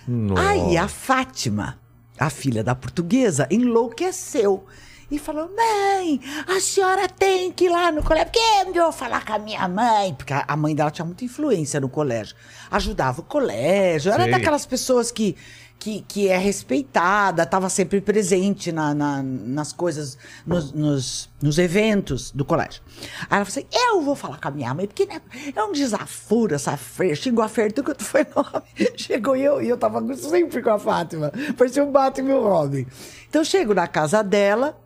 Nossa. 0.07 0.49
Aí 0.49 0.77
a 0.77 0.87
Fátima, 0.87 1.79
a 2.19 2.29
filha 2.29 2.63
da 2.63 2.75
portuguesa, 2.75 3.47
enlouqueceu. 3.49 4.65
E 5.11 5.19
falou, 5.19 5.47
mãe, 5.55 6.19
a 6.47 6.59
senhora 6.59 7.07
tem 7.07 7.51
que 7.51 7.65
ir 7.65 7.69
lá 7.69 7.91
no 7.91 8.01
colégio. 8.01 8.31
Porque 8.31 8.79
eu 8.79 8.83
vou 8.83 8.91
falar 8.91 9.23
com 9.23 9.33
a 9.33 9.37
minha 9.37 9.67
mãe. 9.67 10.11
Porque 10.15 10.33
a 10.33 10.57
mãe 10.57 10.73
dela 10.73 10.89
tinha 10.89 11.05
muita 11.05 11.23
influência 11.23 11.79
no 11.79 11.87
colégio. 11.87 12.35
Ajudava 12.71 13.21
o 13.21 13.23
colégio. 13.23 14.11
Era 14.11 14.23
Sei. 14.23 14.31
daquelas 14.31 14.65
pessoas 14.65 15.11
que, 15.11 15.37
que, 15.83 15.99
que 16.07 16.29
é 16.29 16.37
respeitada, 16.37 17.43
estava 17.43 17.67
sempre 17.69 17.99
presente 17.99 18.71
na, 18.71 18.93
na- 18.93 19.21
nas 19.21 19.73
coisas, 19.73 20.17
nos, 20.45 20.71
nos, 20.71 21.29
nos 21.41 21.57
eventos 21.57 22.31
do 22.31 22.45
colégio. 22.45 22.81
Aí 23.29 23.37
ela 23.37 23.43
falou 23.43 23.47
assim: 23.47 23.65
eu 23.69 24.01
vou 24.01 24.15
falar 24.15 24.39
com 24.39 24.47
a 24.47 24.51
minha 24.51 24.73
mãe, 24.73 24.87
porque 24.87 25.05
né, 25.05 25.21
é 25.53 25.61
um 25.61 25.73
desaforo 25.73 26.55
essa 26.55 26.77
feira. 26.77 27.15
Chegou 27.17 27.43
a 27.43 27.49
feira, 27.49 27.69
tudo 27.73 27.93
foi 28.01 28.25
nome. 28.33 28.95
Chegou 28.95 29.35
eu 29.35 29.61
e 29.61 29.67
eu 29.67 29.77
tava 29.77 30.01
sempre 30.15 30.61
com 30.61 30.69
a 30.69 30.79
Fátima. 30.79 31.33
Parecia 31.57 31.83
um 31.83 31.91
Batman 31.91 32.29
e 32.29 32.33
um 32.33 32.43
Robin. 32.43 32.87
Então 33.27 33.41
eu 33.41 33.45
chego 33.45 33.73
na 33.73 33.85
casa 33.87 34.23
dela, 34.23 34.79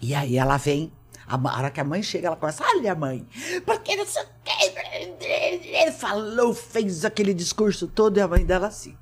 e 0.00 0.14
aí 0.14 0.38
ela 0.38 0.56
vem. 0.56 0.90
A 1.26 1.36
hora 1.56 1.70
que 1.70 1.80
a 1.80 1.84
mãe 1.84 2.02
chega, 2.02 2.28
ela 2.28 2.36
começa, 2.36 2.64
olha 2.66 2.94
mãe, 2.94 3.26
porque 3.66 3.94
não 3.94 4.06
sei 4.06 4.22
o 4.22 4.26
que. 4.42 5.24
Ele 5.24 5.92
falou, 5.92 6.54
fez 6.54 7.04
aquele 7.04 7.34
discurso 7.34 7.86
todo, 7.88 8.16
e 8.16 8.20
a 8.22 8.28
mãe 8.28 8.44
dela 8.44 8.68
assim. 8.68 8.96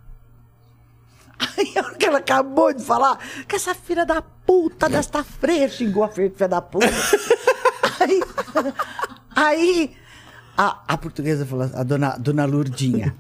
Aí, 1.57 1.72
a 1.76 1.81
hora 1.87 1.94
que 1.96 2.07
ela 2.07 2.18
acabou 2.18 2.72
de 2.72 2.83
falar, 2.85 3.18
que 3.48 3.57
essa 3.57 3.74
filha 3.74 4.05
da 4.07 4.22
puta 4.22 4.88
desta 4.88 5.24
freia 5.24 5.68
xingou 5.68 6.05
a 6.05 6.09
filha 6.09 6.48
da 6.48 6.61
puta. 6.61 6.87
aí, 8.00 8.20
aí 9.35 9.96
a, 10.57 10.83
a 10.87 10.98
portuguesa 10.98 11.46
falou, 11.46 11.70
a 11.74 11.83
dona, 11.83 12.16
dona 12.18 12.44
Lurdinha. 12.44 13.14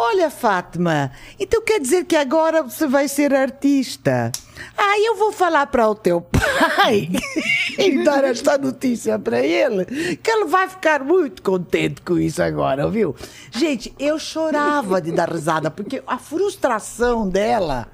Olha, 0.00 0.30
Fátima, 0.30 1.10
então 1.40 1.60
quer 1.60 1.80
dizer 1.80 2.04
que 2.04 2.14
agora 2.14 2.62
você 2.62 2.86
vai 2.86 3.08
ser 3.08 3.34
artista? 3.34 4.30
Aí 4.76 5.04
eu 5.04 5.16
vou 5.16 5.32
falar 5.32 5.66
para 5.66 5.88
o 5.88 5.94
teu 5.94 6.20
pai 6.20 7.10
e 7.76 8.04
dar 8.04 8.22
esta 8.22 8.56
notícia 8.56 9.18
para 9.18 9.40
ele, 9.40 9.84
que 10.22 10.30
ele 10.30 10.44
vai 10.44 10.68
ficar 10.68 11.02
muito 11.02 11.42
contente 11.42 12.00
com 12.02 12.16
isso 12.16 12.40
agora, 12.40 12.88
viu? 12.88 13.16
Gente, 13.50 13.92
eu 13.98 14.20
chorava 14.20 15.00
de 15.00 15.10
dar 15.10 15.32
risada, 15.32 15.68
porque 15.68 16.00
a 16.06 16.16
frustração 16.16 17.28
dela. 17.28 17.88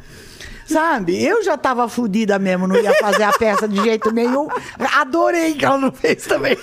Sabe? 0.66 1.22
Eu 1.22 1.42
já 1.42 1.56
tava 1.58 1.88
fodida 1.88 2.38
mesmo, 2.38 2.66
não 2.66 2.76
ia 2.76 2.94
fazer 2.94 3.22
a 3.22 3.32
peça 3.32 3.66
de 3.68 3.82
jeito 3.82 4.10
nenhum. 4.10 4.48
Adorei 4.94 5.54
que 5.54 5.64
ela 5.64 5.78
não 5.78 5.92
fez 5.92 6.24
também. 6.24 6.56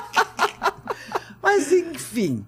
Mas 1.42 1.70
enfim. 1.72 2.46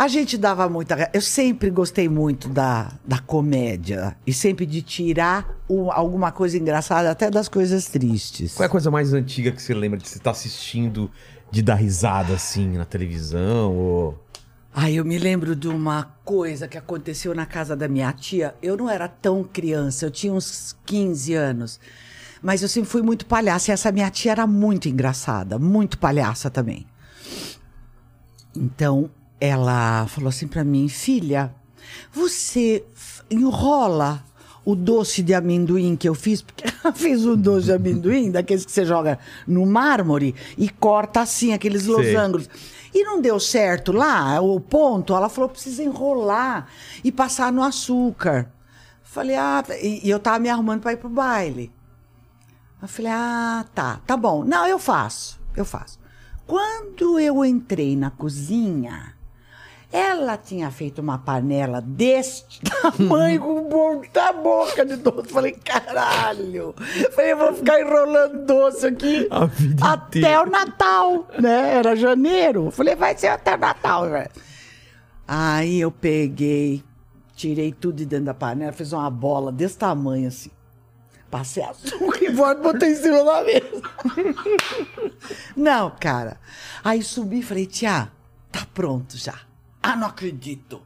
A 0.00 0.08
gente 0.08 0.38
dava 0.38 0.66
muita. 0.66 1.10
Eu 1.12 1.20
sempre 1.20 1.68
gostei 1.68 2.08
muito 2.08 2.48
da, 2.48 2.90
da 3.06 3.18
comédia. 3.18 4.16
E 4.26 4.32
sempre 4.32 4.64
de 4.64 4.80
tirar 4.80 5.54
alguma 5.90 6.32
coisa 6.32 6.56
engraçada, 6.56 7.10
até 7.10 7.30
das 7.30 7.50
coisas 7.50 7.84
tristes. 7.84 8.54
Qual 8.54 8.64
é 8.64 8.66
a 8.66 8.70
coisa 8.70 8.90
mais 8.90 9.12
antiga 9.12 9.52
que 9.52 9.60
você 9.60 9.74
lembra 9.74 9.98
de 9.98 10.08
você 10.08 10.16
estar 10.16 10.30
assistindo, 10.30 11.10
de 11.50 11.60
dar 11.60 11.74
risada 11.74 12.32
assim 12.32 12.78
na 12.78 12.86
televisão? 12.86 13.76
Ou... 13.76 14.24
Ai, 14.72 14.94
eu 14.94 15.04
me 15.04 15.18
lembro 15.18 15.54
de 15.54 15.68
uma 15.68 16.04
coisa 16.24 16.66
que 16.66 16.78
aconteceu 16.78 17.34
na 17.34 17.44
casa 17.44 17.76
da 17.76 17.86
minha 17.86 18.10
tia. 18.14 18.54
Eu 18.62 18.78
não 18.78 18.88
era 18.88 19.06
tão 19.06 19.44
criança, 19.44 20.06
eu 20.06 20.10
tinha 20.10 20.32
uns 20.32 20.74
15 20.86 21.34
anos. 21.34 21.78
Mas 22.40 22.62
eu 22.62 22.70
sempre 22.70 22.88
fui 22.88 23.02
muito 23.02 23.26
palhaça. 23.26 23.70
E 23.70 23.74
essa 23.74 23.92
minha 23.92 24.10
tia 24.10 24.32
era 24.32 24.46
muito 24.46 24.88
engraçada, 24.88 25.58
muito 25.58 25.98
palhaça 25.98 26.48
também. 26.48 26.86
Então, 28.56 29.10
ela 29.40 30.06
falou 30.06 30.28
assim 30.28 30.46
pra 30.46 30.62
mim, 30.62 30.88
filha, 30.88 31.54
você 32.12 32.84
enrola 33.30 34.22
o 34.64 34.74
doce 34.74 35.22
de 35.22 35.32
amendoim 35.32 35.96
que 35.96 36.08
eu 36.08 36.14
fiz, 36.14 36.42
porque 36.42 36.64
ela 36.84 36.92
fez 36.92 37.24
um 37.24 37.36
doce 37.36 37.66
de 37.66 37.72
amendoim, 37.72 38.30
daqueles 38.30 38.64
que 38.64 38.72
você 38.72 38.84
joga 38.84 39.18
no 39.46 39.64
mármore 39.64 40.34
e 40.58 40.68
corta 40.68 41.20
assim, 41.20 41.52
aqueles 41.52 41.86
losangos. 41.86 42.48
E 42.92 43.02
não 43.04 43.20
deu 43.20 43.38
certo 43.38 43.92
lá, 43.92 44.40
o 44.40 44.60
ponto, 44.60 45.14
ela 45.14 45.28
falou, 45.28 45.48
precisa 45.48 45.82
enrolar 45.82 46.68
e 47.02 47.10
passar 47.10 47.52
no 47.52 47.62
açúcar. 47.62 48.52
Falei, 49.02 49.36
ah, 49.36 49.64
e, 49.80 50.06
e 50.06 50.10
eu 50.10 50.18
tava 50.18 50.38
me 50.38 50.48
arrumando 50.48 50.82
pra 50.82 50.92
ir 50.92 50.96
pro 50.96 51.08
baile. 51.08 51.72
Eu 52.82 52.88
falei, 52.88 53.12
ah, 53.12 53.64
tá, 53.74 54.00
tá 54.06 54.16
bom. 54.16 54.44
Não, 54.44 54.66
eu 54.66 54.78
faço, 54.78 55.40
eu 55.56 55.64
faço. 55.64 55.98
Quando 56.46 57.18
eu 57.18 57.44
entrei 57.44 57.96
na 57.96 58.10
cozinha, 58.10 59.14
ela 59.92 60.36
tinha 60.36 60.70
feito 60.70 61.00
uma 61.00 61.18
panela 61.18 61.80
deste 61.80 62.60
tamanho 62.96 63.40
com 63.40 63.62
muita 63.62 64.32
boca 64.32 64.86
de 64.86 64.96
doce. 64.96 65.32
Falei, 65.32 65.52
caralho. 65.52 66.74
Falei, 67.12 67.32
eu 67.32 67.36
vou 67.36 67.54
ficar 67.54 67.80
enrolando 67.80 68.46
doce 68.46 68.86
aqui 68.86 69.28
até 69.80 70.18
inteira. 70.18 70.42
o 70.42 70.46
Natal, 70.50 71.28
né? 71.40 71.74
Era 71.74 71.96
janeiro. 71.96 72.70
Falei, 72.70 72.94
vai 72.94 73.16
ser 73.18 73.28
até 73.28 73.56
o 73.56 73.58
Natal. 73.58 74.08
velho. 74.08 74.30
Aí 75.26 75.80
eu 75.80 75.90
peguei, 75.90 76.84
tirei 77.34 77.72
tudo 77.72 77.96
de 77.96 78.06
dentro 78.06 78.26
da 78.26 78.34
panela, 78.34 78.72
fiz 78.72 78.92
uma 78.92 79.10
bola 79.10 79.50
desse 79.50 79.76
tamanho 79.78 80.28
assim. 80.28 80.50
Passei 81.30 81.62
açúcar 81.62 82.24
e 82.24 82.30
volta 82.30 82.60
botei 82.60 82.90
em 82.90 82.96
cima 82.96 83.24
da 83.24 83.44
mesa. 83.44 83.82
Não, 85.56 85.90
cara. 85.90 86.36
Aí 86.82 87.02
subi 87.02 87.38
e 87.38 87.42
falei, 87.42 87.66
tia, 87.66 88.10
tá 88.50 88.66
pronto 88.74 89.16
já. 89.16 89.49
Ah, 89.82 89.96
não 89.96 90.08
acredito. 90.08 90.82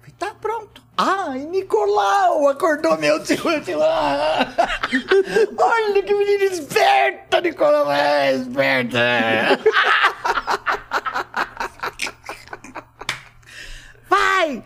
Falei, 0.00 0.14
tá 0.18 0.34
pronto. 0.40 0.82
Ai, 0.96 1.40
Nicolau 1.46 2.48
acordou 2.48 2.98
meu 2.98 3.22
tio. 3.22 3.42
meu 3.44 3.62
tio. 3.62 3.82
Ah. 3.82 4.46
Olha 5.58 6.02
que 6.02 6.14
menino 6.14 6.44
esperta, 6.44 7.40
Nicolau. 7.40 7.90
É, 7.90 8.34
esperta. 8.34 8.98
Vai, 14.08 14.62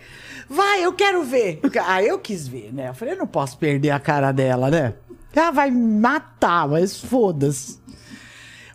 vai, 0.49 0.85
eu 0.85 0.93
quero 0.93 1.23
ver. 1.23 1.61
Ah, 1.87 2.03
eu 2.03 2.19
quis 2.19 2.49
ver, 2.49 2.73
né? 2.73 2.89
Eu 2.89 2.95
falei, 2.95 3.15
eu 3.15 3.19
não 3.19 3.27
posso 3.29 3.57
perder 3.59 3.91
a 3.91 4.01
cara 4.01 4.33
dela, 4.33 4.69
né? 4.71 4.95
Ela 5.33 5.51
vai 5.53 5.71
me 5.71 6.01
matar, 6.01 6.67
mas 6.67 6.99
foda-se. 7.01 7.79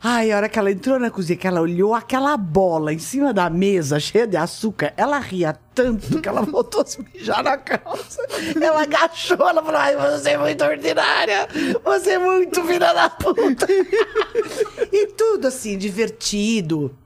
Ai, 0.03 0.31
a 0.31 0.37
hora 0.37 0.49
que 0.49 0.57
ela 0.57 0.71
entrou 0.71 0.97
na 0.97 1.11
cozinha, 1.11 1.37
que 1.37 1.45
ela 1.45 1.61
olhou 1.61 1.93
aquela 1.93 2.35
bola 2.35 2.91
em 2.91 2.97
cima 2.97 3.31
da 3.31 3.51
mesa, 3.51 3.99
cheia 3.99 4.25
de 4.25 4.35
açúcar, 4.35 4.91
ela 4.97 5.19
ria 5.19 5.53
tanto 5.75 6.19
que 6.19 6.27
ela 6.27 6.41
voltou 6.41 6.81
a 6.81 6.85
se 6.87 7.05
mijar 7.13 7.43
na 7.43 7.55
calça. 7.55 8.19
Ela 8.59 8.81
agachou, 8.81 9.47
ela 9.47 9.63
falou, 9.63 9.79
ai, 9.79 9.95
você 9.95 10.31
é 10.31 10.37
muito 10.39 10.63
ordinária, 10.63 11.47
você 11.83 12.13
é 12.13 12.19
muito 12.19 12.63
filha 12.63 12.91
da 12.93 13.11
puta. 13.11 13.67
e 14.91 15.07
tudo 15.09 15.47
assim, 15.47 15.77
divertido. 15.77 16.97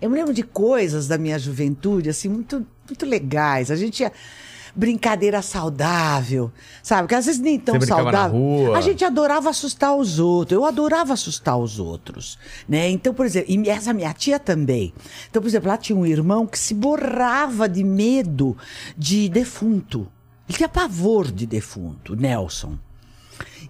Eu 0.00 0.08
me 0.08 0.16
lembro 0.16 0.32
de 0.32 0.42
coisas 0.42 1.08
da 1.08 1.18
minha 1.18 1.38
juventude, 1.38 2.08
assim, 2.08 2.30
muito, 2.30 2.66
muito 2.88 3.04
legais. 3.04 3.70
A 3.70 3.76
gente 3.76 3.96
tinha 3.96 4.12
brincadeira 4.74 5.42
saudável, 5.42 6.50
sabe? 6.82 7.02
Porque 7.02 7.14
às 7.14 7.26
vezes 7.26 7.40
nem 7.40 7.58
tão 7.58 7.80
saudável. 7.80 8.74
A 8.74 8.80
gente 8.80 9.04
adorava 9.04 9.50
assustar 9.50 9.94
os 9.96 10.18
outros. 10.18 10.56
Eu 10.56 10.64
adorava 10.64 11.12
assustar 11.12 11.58
os 11.58 11.78
outros, 11.78 12.38
né? 12.68 12.88
Então, 12.88 13.12
por 13.12 13.26
exemplo, 13.26 13.52
e 13.52 13.68
essa 13.68 13.92
minha 13.92 14.12
tia 14.12 14.38
também. 14.38 14.92
Então, 15.28 15.42
por 15.42 15.48
exemplo, 15.48 15.68
ela 15.68 15.78
tinha 15.78 15.96
um 15.96 16.06
irmão 16.06 16.46
que 16.46 16.58
se 16.58 16.74
borrava 16.74 17.68
de 17.68 17.84
medo 17.84 18.56
de 18.96 19.28
defunto. 19.28 20.06
Ele 20.48 20.56
tinha 20.56 20.68
pavor 20.68 21.30
de 21.30 21.46
defunto, 21.46 22.16
Nelson. 22.16 22.78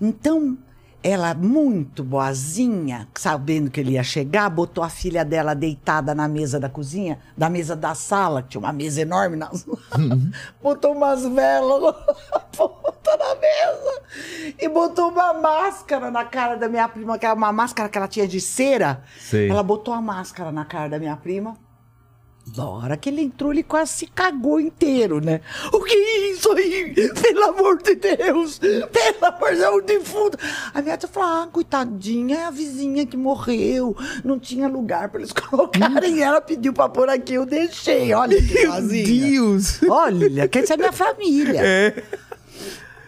Então, 0.01 0.57
ela, 1.03 1.33
muito 1.33 2.03
boazinha, 2.03 3.09
sabendo 3.15 3.71
que 3.71 3.79
ele 3.81 3.93
ia 3.93 4.03
chegar, 4.03 4.51
botou 4.51 4.83
a 4.83 4.89
filha 4.89 5.25
dela 5.25 5.55
deitada 5.55 6.15
na 6.15 6.27
mesa 6.27 6.59
da 6.59 6.69
cozinha, 6.69 7.21
da 7.37 7.49
mesa 7.49 7.77
da 7.77 7.95
sala, 7.95 8.43
que 8.43 8.49
tinha 8.49 8.61
uma 8.61 8.73
mesa 8.73 9.01
enorme 9.03 9.37
na 9.37 9.49
sala. 9.51 9.79
botou 10.61 10.93
umas 10.93 11.25
velas 11.25 11.95
na 12.33 12.41
ponta 12.41 13.17
da 13.17 13.35
mesa 13.37 14.03
e 14.59 14.69
botou 14.69 15.11
uma 15.11 15.33
máscara 15.35 16.11
na 16.11 16.25
cara 16.25 16.57
da 16.57 16.69
minha 16.69 16.89
prima, 16.89 17.17
que 17.17 17.27
era 17.27 17.35
uma 17.35 17.53
máscara 17.53 17.89
que 17.89 17.97
ela 17.97 18.09
tinha 18.09 18.27
de 18.27 18.41
cera. 18.41 19.03
Sei. 19.21 19.49
Ela 19.49 19.63
botou 19.63 19.95
a 19.95 20.01
máscara 20.01 20.51
na 20.51 20.65
cara 20.65 20.89
da 20.89 20.99
minha 20.99 21.17
prima. 21.17 21.57
Na 22.57 22.69
hora 22.69 22.97
que 22.97 23.09
ele 23.09 23.23
entrou, 23.23 23.53
ele 23.53 23.63
quase 23.63 23.93
se 23.93 24.07
cagou 24.07 24.61
inteiro, 24.61 25.21
né? 25.21 25.41
O 25.73 25.81
que 25.83 25.95
é 25.95 26.31
isso 26.31 26.51
aí? 26.53 26.95
Pelo 27.23 27.45
amor 27.45 27.83
de 27.83 27.95
Deus! 27.95 28.59
Pelo 28.59 29.25
amor 29.27 29.51
de 29.51 29.59
Deus, 29.59 29.83
é 29.83 29.83
defunto! 29.83 30.39
A 30.73 30.83
minha 30.83 30.97
tia 30.97 31.09
falou: 31.09 31.43
ah, 31.43 31.49
coitadinha, 31.51 32.37
é 32.37 32.45
a 32.47 32.51
vizinha 32.51 33.07
que 33.07 33.17
morreu. 33.17 33.97
Não 34.25 34.39
tinha 34.39 34.69
lugar 34.69 35.09
pra 35.09 35.21
eles 35.21 35.33
colocarem. 35.35 36.23
Ela 36.23 36.41
pediu 36.41 36.73
pra 36.73 36.89
pôr 36.89 37.09
aqui, 37.09 37.35
eu 37.35 37.47
deixei. 37.47 38.13
Olha 38.13 38.37
que 38.41 38.55
Meu. 38.55 38.83
Deus! 38.89 39.81
Olha, 39.89 40.49
que 40.49 40.59
essa 40.59 40.75
é 40.75 40.77
minha 40.77 40.93
família. 40.93 41.61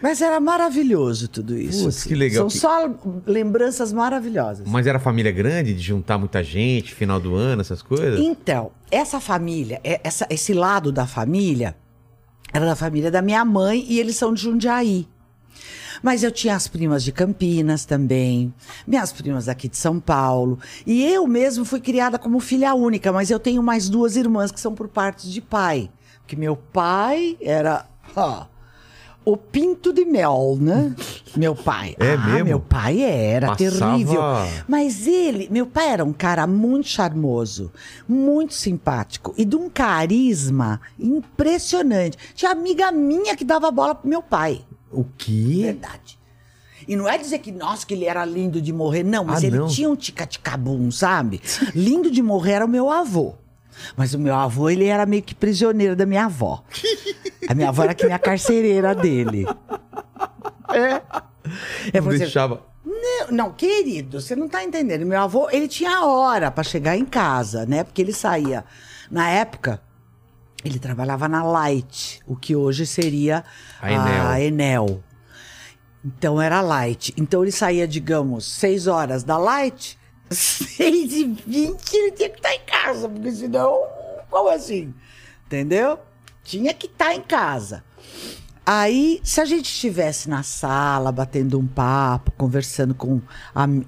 Mas 0.01 0.21
era 0.21 0.39
maravilhoso 0.39 1.27
tudo 1.27 1.57
isso. 1.57 1.83
Putz, 1.85 1.97
assim. 1.97 2.09
que 2.09 2.15
legal 2.15 2.37
São 2.39 2.47
que- 2.47 2.57
só 2.57 2.89
lembranças 3.25 3.93
maravilhosas. 3.93 4.67
Mas 4.67 4.87
era 4.87 4.99
família 4.99 5.31
grande, 5.31 5.73
de 5.73 5.79
juntar 5.81 6.17
muita 6.17 6.43
gente, 6.43 6.93
final 6.95 7.19
do 7.19 7.35
ano, 7.35 7.61
essas 7.61 7.81
coisas? 7.81 8.19
Então, 8.19 8.71
essa 8.89 9.19
família, 9.19 9.79
é- 9.83 10.01
essa- 10.03 10.25
esse 10.29 10.53
lado 10.53 10.91
da 10.91 11.05
família, 11.05 11.75
era 12.53 12.65
da 12.65 12.75
família 12.75 13.11
da 13.11 13.21
minha 13.21 13.45
mãe 13.45 13.85
e 13.87 13.99
eles 13.99 14.15
são 14.15 14.33
de 14.33 14.41
Jundiaí. 14.41 15.07
Mas 16.01 16.23
eu 16.23 16.31
tinha 16.31 16.55
as 16.55 16.67
primas 16.67 17.03
de 17.03 17.11
Campinas 17.11 17.85
também, 17.85 18.51
minhas 18.87 19.11
primas 19.11 19.47
aqui 19.47 19.67
de 19.67 19.77
São 19.77 19.99
Paulo. 19.99 20.57
E 20.85 21.03
eu 21.05 21.27
mesmo 21.27 21.63
fui 21.63 21.79
criada 21.79 22.17
como 22.17 22.39
filha 22.39 22.73
única, 22.73 23.11
mas 23.11 23.29
eu 23.29 23.37
tenho 23.39 23.61
mais 23.61 23.87
duas 23.87 24.15
irmãs 24.15 24.51
que 24.51 24.59
são 24.59 24.73
por 24.73 24.87
parte 24.87 25.29
de 25.29 25.39
pai. 25.41 25.91
Porque 26.21 26.35
meu 26.35 26.55
pai 26.55 27.37
era. 27.39 27.85
ó, 28.15 28.45
o 29.23 29.37
pinto 29.37 29.93
de 29.93 30.03
mel, 30.03 30.57
né? 30.59 30.95
Meu 31.35 31.55
pai. 31.55 31.95
É 31.99 32.13
ah, 32.13 32.17
mesmo? 32.17 32.45
Meu 32.45 32.59
pai 32.59 33.01
era 33.01 33.47
Passava- 33.55 33.91
terrível. 33.91 34.21
Mas 34.67 35.05
ele, 35.07 35.47
meu 35.51 35.65
pai 35.67 35.89
era 35.89 36.03
um 36.03 36.13
cara 36.13 36.47
muito 36.47 36.87
charmoso, 36.87 37.71
muito 38.07 38.53
simpático 38.53 39.33
e 39.37 39.45
de 39.45 39.55
um 39.55 39.69
carisma 39.69 40.81
impressionante. 40.99 42.17
Tinha 42.33 42.51
amiga 42.51 42.91
minha 42.91 43.35
que 43.35 43.45
dava 43.45 43.69
bola 43.71 43.93
pro 43.95 44.09
meu 44.09 44.21
pai. 44.21 44.61
O 44.91 45.05
quê? 45.17 45.61
Verdade. 45.65 46.19
E 46.87 46.95
não 46.95 47.07
é 47.07 47.17
dizer 47.17 47.39
que, 47.39 47.51
nossa, 47.51 47.85
que 47.85 47.93
ele 47.93 48.05
era 48.05 48.25
lindo 48.25 48.59
de 48.59 48.73
morrer, 48.73 49.03
não, 49.03 49.23
mas 49.23 49.43
Ah, 49.43 49.47
ele 49.47 49.59
não. 49.59 49.67
tinha 49.67 49.89
um 49.89 49.95
ticacabum, 49.95 50.89
sabe? 50.91 51.39
lindo 51.75 52.09
de 52.09 52.21
morrer 52.23 52.53
era 52.53 52.65
o 52.65 52.69
meu 52.69 52.89
avô. 52.89 53.35
Mas 53.95 54.13
o 54.13 54.19
meu 54.19 54.35
avô, 54.35 54.69
ele 54.69 54.85
era 54.85 55.05
meio 55.05 55.23
que 55.23 55.33
prisioneiro 55.35 55.95
da 55.95 56.05
minha 56.05 56.25
avó. 56.25 56.63
A 57.49 57.53
minha 57.55 57.69
avó 57.69 57.83
era 57.83 57.93
que 57.95 58.05
minha 58.05 58.19
carcereira 58.19 58.93
dele. 58.95 59.45
É. 60.69 61.01
É, 61.93 61.99
Não 62.01 62.09
deixava. 62.09 62.61
não, 62.85 63.27
não, 63.31 63.51
querido, 63.51 64.21
você 64.21 64.35
não 64.35 64.47
tá 64.47 64.63
entendendo. 64.63 65.05
Meu 65.05 65.19
avô, 65.19 65.49
ele 65.49 65.67
tinha 65.67 66.05
hora 66.05 66.49
pra 66.51 66.63
chegar 66.63 66.95
em 66.95 67.03
casa, 67.05 67.65
né? 67.65 67.83
Porque 67.83 68.01
ele 68.01 68.13
saía. 68.13 68.63
Na 69.09 69.27
época, 69.29 69.81
ele 70.63 70.79
trabalhava 70.79 71.27
na 71.27 71.43
Light, 71.43 72.21
o 72.27 72.35
que 72.35 72.55
hoje 72.55 72.85
seria 72.85 73.43
A 73.81 73.91
Enel. 73.91 74.27
a 74.27 74.41
Enel. 74.41 75.03
Então 76.05 76.41
era 76.41 76.61
Light. 76.61 77.13
Então 77.17 77.41
ele 77.43 77.51
saía, 77.51 77.87
digamos, 77.87 78.45
seis 78.45 78.87
horas 78.87 79.23
da 79.23 79.37
Light, 79.37 79.97
seis 80.31 81.13
e 81.13 81.25
vinte 81.25 81.93
ele 81.95 82.11
tinha 82.11 82.29
que 82.29 82.37
estar 82.37 82.53
em 82.55 82.65
casa, 82.65 83.09
porque 83.09 83.31
senão, 83.31 83.83
como 84.29 84.49
assim? 84.49 84.93
Entendeu? 85.45 85.99
Tinha 86.43 86.73
que 86.73 86.87
estar 86.87 87.13
em 87.13 87.21
casa. 87.21 87.83
Aí, 88.65 89.19
se 89.23 89.41
a 89.41 89.45
gente 89.45 89.65
estivesse 89.65 90.29
na 90.29 90.43
sala, 90.43 91.11
batendo 91.11 91.59
um 91.59 91.67
papo, 91.67 92.31
conversando 92.31 92.93
com 92.93 93.21
am- 93.53 93.83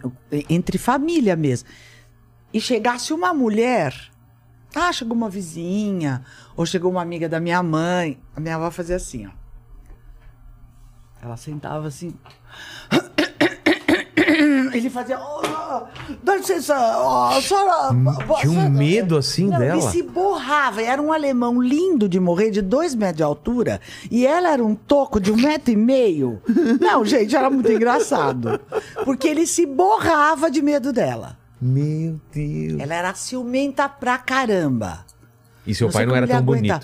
entre 0.50 0.78
família 0.78 1.36
mesmo, 1.36 1.70
e 2.52 2.60
chegasse 2.60 3.14
uma 3.14 3.34
mulher, 3.34 3.96
ah, 4.76 4.92
chegou 4.92 5.16
uma 5.16 5.30
vizinha, 5.30 6.24
ou 6.56 6.66
chegou 6.66 6.92
uma 6.92 7.02
amiga 7.02 7.30
da 7.30 7.40
minha 7.40 7.62
mãe, 7.64 8.20
a 8.36 8.40
minha 8.40 8.56
avó 8.56 8.70
fazia 8.72 8.96
assim, 8.96 9.28
ó. 9.28 9.32
Ela 11.22 11.38
sentava 11.38 11.88
assim. 11.88 12.14
Ele 14.78 14.90
fazia. 14.90 15.20
Oh, 15.20 15.84
dá 16.24 16.36
licença, 16.38 16.76
a 16.76 17.42
senhora. 17.42 17.90
tinha 17.92 18.04
um 18.10 18.34
a 18.34 18.42
senhora-" 18.42 18.70
medo 18.70 19.18
assim 19.18 19.48
Não, 19.48 19.60
dela? 19.60 19.82
Ele 19.82 19.92
se 19.92 20.04
borrava. 20.04 20.82
Era 20.82 21.02
um 21.02 21.12
alemão 21.12 21.62
lindo 21.62 22.08
de 22.10 22.20
morrer, 22.20 22.52
de 22.52 22.62
dois 22.62 22.96
metros 22.96 23.18
de 23.18 23.24
altura. 23.24 23.82
E 24.10 24.26
ela 24.26 24.52
era 24.52 24.64
um 24.64 24.76
toco 24.76 25.20
de 25.20 25.32
um 25.32 25.36
metro 25.36 25.72
e 25.72 25.76
meio. 25.76 26.42
Não, 26.80 27.04
gente, 27.06 27.36
era 27.36 27.50
muito 27.50 27.72
engraçado. 27.72 28.60
Porque 29.04 29.28
ele 29.28 29.46
se 29.46 29.66
borrava 29.66 30.50
de 30.50 30.62
medo 30.62 30.92
dela. 30.92 31.38
Meu 31.62 32.20
Deus. 32.34 32.80
Ela 32.80 32.94
era 32.94 33.14
ciumenta 33.14 33.88
pra 33.88 34.18
caramba. 34.18 35.06
E 35.66 35.74
seu 35.74 35.88
Não 35.88 35.94
pai 35.94 36.06
não 36.06 36.16
era 36.16 36.28
tão 36.28 36.38
aguentava. 36.38 36.84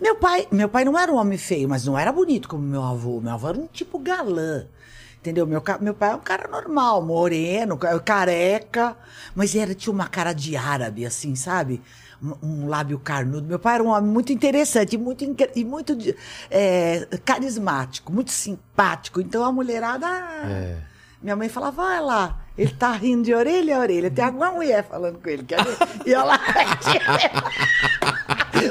Meu 0.00 0.14
pai, 0.14 0.46
meu 0.52 0.68
pai 0.68 0.84
não 0.84 0.96
era 0.96 1.10
um 1.10 1.16
homem 1.16 1.36
feio, 1.36 1.68
mas 1.68 1.84
não 1.84 1.98
era 1.98 2.12
bonito 2.12 2.48
como 2.48 2.62
meu 2.62 2.82
avô. 2.82 3.20
Meu 3.20 3.32
avô 3.32 3.48
era 3.48 3.58
um 3.58 3.66
tipo 3.66 3.98
galã. 3.98 4.66
Entendeu? 5.20 5.46
Meu, 5.46 5.62
meu 5.82 5.92
pai 5.94 6.10
é 6.12 6.14
um 6.14 6.20
cara 6.20 6.48
normal, 6.48 7.02
moreno, 7.02 7.76
ca- 7.76 7.98
careca, 8.00 8.96
mas 9.34 9.54
era, 9.54 9.74
tinha 9.74 9.92
uma 9.92 10.06
cara 10.08 10.32
de 10.32 10.56
árabe, 10.56 11.04
assim, 11.04 11.34
sabe? 11.36 11.82
Um, 12.22 12.34
um 12.42 12.66
lábio 12.68 12.98
carnudo. 12.98 13.46
Meu 13.46 13.58
pai 13.58 13.74
era 13.74 13.84
um 13.84 13.88
homem 13.88 14.10
muito 14.10 14.32
interessante, 14.32 14.96
muito, 14.96 15.22
inque- 15.24 15.50
e 15.54 15.62
muito 15.64 15.96
é, 16.50 17.06
carismático, 17.24 18.10
muito 18.12 18.30
simpático. 18.30 19.20
Então 19.20 19.44
a 19.44 19.52
mulherada. 19.52 20.06
ah, 20.06 20.76
Minha 21.22 21.36
mãe 21.36 21.50
falava, 21.50 21.82
vai 21.82 22.00
lá, 22.00 22.40
ele 22.56 22.72
tá 22.72 22.92
rindo 22.92 23.24
de 23.24 23.34
orelha 23.34 23.76
a 23.76 23.80
orelha. 23.80 24.10
Tem 24.10 24.24
alguma 24.24 24.50
mulher 24.50 24.84
falando 24.84 25.18
com 25.18 25.28
ele, 25.28 25.42
quer 25.44 25.62
ver? 25.62 25.76
E 26.06 26.14
ela. 26.14 26.38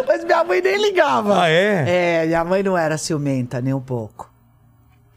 Mas 0.07 0.23
minha 0.23 0.43
mãe 0.43 0.61
nem 0.61 0.77
ligava. 0.81 1.43
Ah, 1.43 1.49
é? 1.49 2.21
É, 2.21 2.25
minha 2.25 2.43
mãe 2.43 2.63
não 2.63 2.77
era 2.77 2.97
ciumenta 2.97 3.61
nem 3.61 3.73
um 3.73 3.81
pouco. 3.81 4.29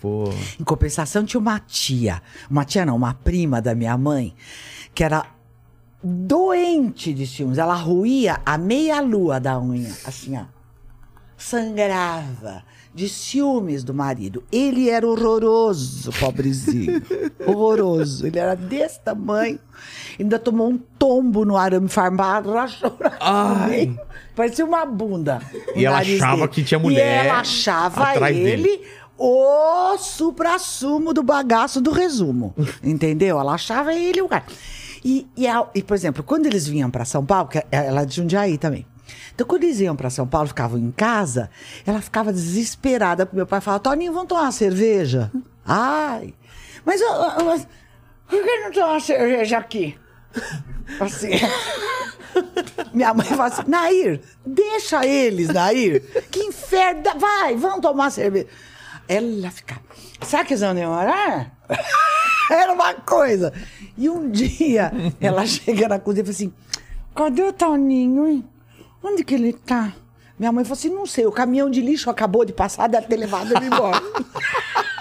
Pô. 0.02 0.24
Em 0.60 0.64
compensação, 0.64 1.24
tinha 1.24 1.38
uma 1.38 1.60
tia, 1.60 2.20
uma 2.50 2.64
tia 2.64 2.84
não, 2.84 2.96
uma 2.96 3.14
prima 3.14 3.62
da 3.62 3.72
minha 3.72 3.96
mãe, 3.96 4.34
que 4.92 5.04
era 5.04 5.24
doente 6.02 7.14
de 7.14 7.24
ciúmes. 7.24 7.56
Ela 7.56 7.76
ruía 7.76 8.40
a 8.44 8.58
meia-lua 8.58 9.38
da 9.38 9.60
unha, 9.60 9.92
assim, 10.04 10.36
ó. 10.36 10.46
Sangrava 11.38 12.64
de 12.92 13.08
ciúmes 13.08 13.84
do 13.84 13.94
marido. 13.94 14.42
Ele 14.50 14.90
era 14.90 15.06
horroroso, 15.06 16.10
pobrezinho. 16.18 17.00
horroroso. 17.46 18.26
Ele 18.26 18.38
era 18.40 18.56
desse 18.56 19.00
tamanho. 19.00 19.60
Ainda 20.18 20.38
tomou 20.38 20.68
um 20.68 20.78
tombo 20.78 21.44
no 21.44 21.56
arame 21.56 21.88
farmado, 21.88 22.52
rachou. 22.52 22.96
Parecia 24.34 24.64
uma 24.64 24.84
bunda. 24.84 25.40
E 25.74 25.84
ela 25.84 25.98
achava 25.98 26.36
dele. 26.36 26.48
que 26.48 26.64
tinha 26.64 26.78
mulher 26.78 27.24
E 27.24 27.28
ela 27.28 27.40
achava 27.40 28.10
atrás 28.10 28.36
ele 28.36 28.44
dele. 28.44 28.82
O 29.18 29.96
supra-sumo 29.98 31.12
do 31.12 31.22
bagaço 31.22 31.80
do 31.80 31.90
resumo. 31.92 32.54
Entendeu? 32.82 33.38
Ela 33.38 33.54
achava 33.54 33.94
ele 33.94 34.20
o 34.22 34.28
cara. 34.28 34.44
E, 35.04 35.26
e, 35.36 35.46
a- 35.48 35.66
e, 35.74 35.82
por 35.82 35.94
exemplo, 35.94 36.22
quando 36.22 36.46
eles 36.46 36.66
vinham 36.66 36.90
para 36.90 37.04
São 37.04 37.24
Paulo, 37.24 37.48
que 37.48 37.62
ela 37.70 38.02
é 38.02 38.04
de 38.06 38.16
Jundiaí 38.16 38.56
também. 38.58 38.86
Então, 39.34 39.46
quando 39.46 39.64
eles 39.64 39.80
iam 39.80 39.96
para 39.96 40.10
São 40.10 40.26
Paulo, 40.26 40.48
ficavam 40.48 40.78
em 40.78 40.90
casa, 40.90 41.50
ela 41.86 42.00
ficava 42.00 42.32
desesperada. 42.32 43.28
Meu 43.32 43.46
pai 43.46 43.60
falava: 43.60 43.82
Toninho, 43.82 44.12
vamos 44.12 44.28
tomar 44.28 44.42
uma 44.42 44.52
cerveja? 44.52 45.30
Ai, 45.66 46.34
mas, 46.84 47.00
mas 47.44 47.66
por 48.28 48.42
que 48.42 48.58
não 48.60 48.70
tomar 48.70 48.90
uma 48.92 49.00
cerveja 49.00 49.58
aqui? 49.58 49.96
Assim. 51.00 51.30
Minha 52.92 53.12
mãe 53.14 53.26
fala 53.26 53.46
assim, 53.46 53.62
Nair, 53.66 54.20
deixa 54.44 55.04
eles, 55.06 55.48
Nair. 55.48 56.02
Que 56.30 56.40
inferno. 56.40 57.02
Vai, 57.18 57.56
vamos 57.56 57.80
tomar 57.80 58.10
cerveja. 58.10 58.46
Ela 59.12 59.50
fica, 59.50 59.80
será 60.22 60.44
que 60.44 60.52
eles 60.52 60.60
vão 60.60 60.74
demorar? 60.74 61.56
Era 62.50 62.72
uma 62.72 62.94
coisa. 62.94 63.52
E 63.96 64.08
um 64.08 64.30
dia, 64.30 64.92
ela 65.20 65.46
chega 65.46 65.88
na 65.88 65.98
cozinha 65.98 66.22
e 66.22 66.24
fala 66.26 66.34
assim, 66.34 66.52
cadê 67.14 67.42
o 67.42 67.52
Toninho, 67.52 68.26
hein? 68.26 68.44
Onde 69.02 69.24
que 69.24 69.34
ele 69.34 69.52
tá? 69.52 69.92
Minha 70.38 70.52
mãe 70.52 70.64
falou 70.64 70.78
assim, 70.78 70.88
não 70.88 71.06
sei, 71.06 71.26
o 71.26 71.32
caminhão 71.32 71.70
de 71.70 71.80
lixo 71.80 72.10
acabou 72.10 72.44
de 72.44 72.52
passar, 72.52 72.88
deve 72.88 73.06
ter 73.06 73.16
levado 73.16 73.54
ele 73.54 73.66
embora. 73.66 74.00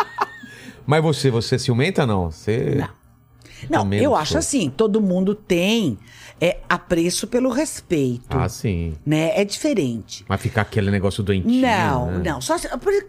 Mas 0.85 1.01
você, 1.01 1.29
você 1.31 1.57
ciumenta 1.57 2.05
não? 2.05 2.31
Você. 2.31 2.75
Não. 2.75 3.01
Não, 3.69 3.93
eu 3.93 4.11
não 4.11 4.15
acho 4.15 4.37
assim, 4.37 4.69
todo 4.69 4.99
mundo 4.99 5.35
tem 5.35 5.99
é, 6.41 6.57
apreço 6.67 7.27
pelo 7.27 7.51
respeito. 7.51 8.35
Ah, 8.35 8.49
sim. 8.49 8.95
Né? 9.05 9.31
É 9.39 9.45
diferente. 9.45 10.25
Mas 10.27 10.41
ficar 10.41 10.63
aquele 10.63 10.89
negócio 10.89 11.21
doentinho. 11.21 11.61
Não, 11.61 12.07
né? 12.13 12.31
não. 12.31 12.41
Só, 12.41 12.57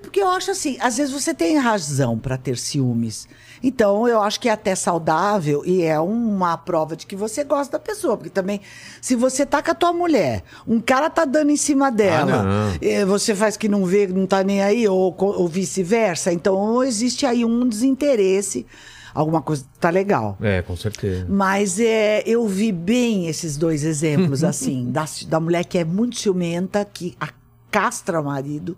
porque 0.02 0.20
eu 0.20 0.28
acho 0.28 0.50
assim, 0.50 0.76
às 0.78 0.98
vezes 0.98 1.10
você 1.10 1.32
tem 1.32 1.56
razão 1.56 2.18
pra 2.18 2.36
ter 2.36 2.58
ciúmes. 2.58 3.26
Então, 3.62 4.06
eu 4.06 4.20
acho 4.20 4.38
que 4.38 4.50
é 4.50 4.52
até 4.52 4.74
saudável 4.74 5.62
e 5.64 5.82
é 5.82 5.98
uma 5.98 6.58
prova 6.58 6.94
de 6.94 7.06
que 7.06 7.16
você 7.16 7.42
gosta 7.42 7.78
da 7.78 7.78
pessoa. 7.78 8.18
Porque 8.18 8.28
também, 8.28 8.60
se 9.00 9.16
você 9.16 9.46
tá 9.46 9.62
com 9.62 9.70
a 9.70 9.74
tua 9.74 9.94
mulher, 9.94 10.42
um 10.66 10.78
cara 10.78 11.08
tá 11.08 11.24
dando 11.24 11.50
em 11.50 11.56
cima 11.56 11.90
dela, 11.90 12.44
Ah, 12.44 12.76
eh, 12.82 13.04
você 13.06 13.34
faz 13.34 13.56
que 13.56 13.68
não 13.68 13.86
vê, 13.86 14.06
não 14.06 14.26
tá 14.26 14.42
nem 14.44 14.60
aí, 14.62 14.86
ou, 14.86 15.14
ou 15.16 15.48
vice-versa. 15.48 16.32
Então, 16.32 16.82
existe 16.84 17.24
aí 17.24 17.46
um 17.46 17.66
desinteresse. 17.66 18.66
Alguma 19.14 19.42
coisa 19.42 19.64
tá 19.80 19.90
legal. 19.90 20.36
É, 20.40 20.62
com 20.62 20.76
certeza. 20.76 21.26
Mas 21.28 21.78
é, 21.78 22.22
eu 22.26 22.46
vi 22.48 22.72
bem 22.72 23.26
esses 23.28 23.56
dois 23.56 23.84
exemplos, 23.84 24.42
assim, 24.44 24.90
da, 24.90 25.04
da 25.28 25.38
mulher 25.40 25.64
que 25.64 25.78
é 25.78 25.84
muito 25.84 26.16
ciumenta, 26.18 26.84
que 26.84 27.14
a- 27.20 27.28
castra 27.70 28.20
o 28.20 28.24
marido, 28.24 28.76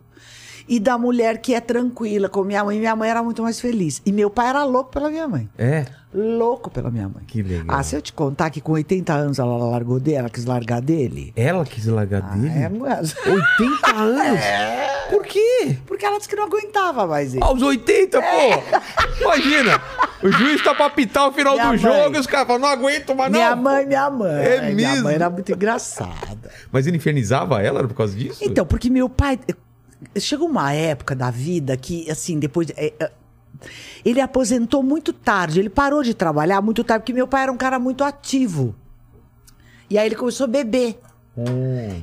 e 0.68 0.78
da 0.80 0.96
mulher 0.98 1.38
que 1.38 1.54
é 1.54 1.60
tranquila, 1.60 2.28
como 2.28 2.46
minha 2.46 2.64
mãe. 2.64 2.78
Minha 2.78 2.96
mãe 2.96 3.10
era 3.10 3.22
muito 3.22 3.42
mais 3.42 3.60
feliz. 3.60 4.00
E 4.04 4.12
meu 4.12 4.30
pai 4.30 4.48
era 4.48 4.64
louco 4.64 4.90
pela 4.90 5.10
minha 5.10 5.26
mãe. 5.28 5.48
É. 5.58 5.84
Louco 6.16 6.70
pela 6.70 6.90
minha 6.92 7.08
mãe. 7.08 7.24
Que 7.26 7.42
legal. 7.42 7.76
Ah, 7.76 7.82
se 7.82 7.96
eu 7.96 8.00
te 8.00 8.12
contar 8.12 8.48
que 8.50 8.60
com 8.60 8.72
80 8.72 9.12
anos 9.12 9.38
ela 9.40 9.56
largou 9.56 9.98
dele, 9.98 10.18
ela 10.18 10.30
quis 10.30 10.44
largar 10.44 10.80
dele. 10.80 11.32
Ela 11.34 11.64
quis 11.64 11.86
largar 11.86 12.22
dele? 12.22 12.48
É, 12.56 12.68
mas- 12.68 13.16
80 13.26 13.90
anos? 13.96 14.40
Por 15.10 15.24
quê? 15.24 15.76
Porque 15.86 16.06
ela 16.06 16.16
disse 16.16 16.28
que 16.28 16.36
não 16.36 16.44
aguentava 16.44 17.04
mais 17.06 17.34
ele. 17.34 17.42
Aos 17.42 17.60
80, 17.60 18.20
pô! 18.22 19.22
Imagina! 19.22 19.80
O 20.22 20.30
juiz 20.30 20.62
tá 20.62 20.74
pra 20.74 20.86
apitar 20.86 21.28
o 21.28 21.32
final 21.32 21.54
Minha 21.54 21.64
do 21.64 21.68
mãe. 21.70 21.78
jogo 21.78 22.16
e 22.16 22.18
os 22.20 22.26
caras 22.26 22.46
falam, 22.46 22.62
não 22.62 22.68
aguento 22.68 23.14
mais 23.14 23.30
não! 23.30 23.38
minha 23.38 23.56
mãe, 23.56 23.86
minha 23.86 24.08
mãe. 24.10 24.42
É 24.44 24.60
Minha 24.72 24.90
mesmo? 24.90 25.04
mãe 25.04 25.14
era 25.16 25.28
muito 25.28 25.52
engraçada. 25.52 26.50
Mas 26.72 26.86
ele 26.86 26.96
infernizava 26.96 27.60
ela 27.60 27.86
por 27.86 27.94
causa 27.94 28.16
disso? 28.16 28.38
Então, 28.42 28.64
porque 28.64 28.88
meu 28.88 29.08
pai. 29.08 29.38
Chegou 30.18 30.48
uma 30.48 30.72
época 30.72 31.14
da 31.14 31.30
vida 31.30 31.76
que, 31.76 32.10
assim, 32.10 32.38
depois. 32.38 32.68
é, 32.76 32.92
é, 32.98 33.12
ele 34.04 34.20
aposentou 34.20 34.82
muito 34.82 35.12
tarde, 35.12 35.60
ele 35.60 35.70
parou 35.70 36.02
de 36.02 36.12
trabalhar 36.12 36.60
muito 36.60 36.84
tarde, 36.84 37.02
porque 37.02 37.12
meu 37.12 37.26
pai 37.26 37.44
era 37.44 37.52
um 37.52 37.56
cara 37.56 37.78
muito 37.78 38.04
ativo. 38.04 38.74
E 39.88 39.98
aí 39.98 40.06
ele 40.06 40.16
começou 40.16 40.44
a 40.44 40.48
beber. 40.48 41.00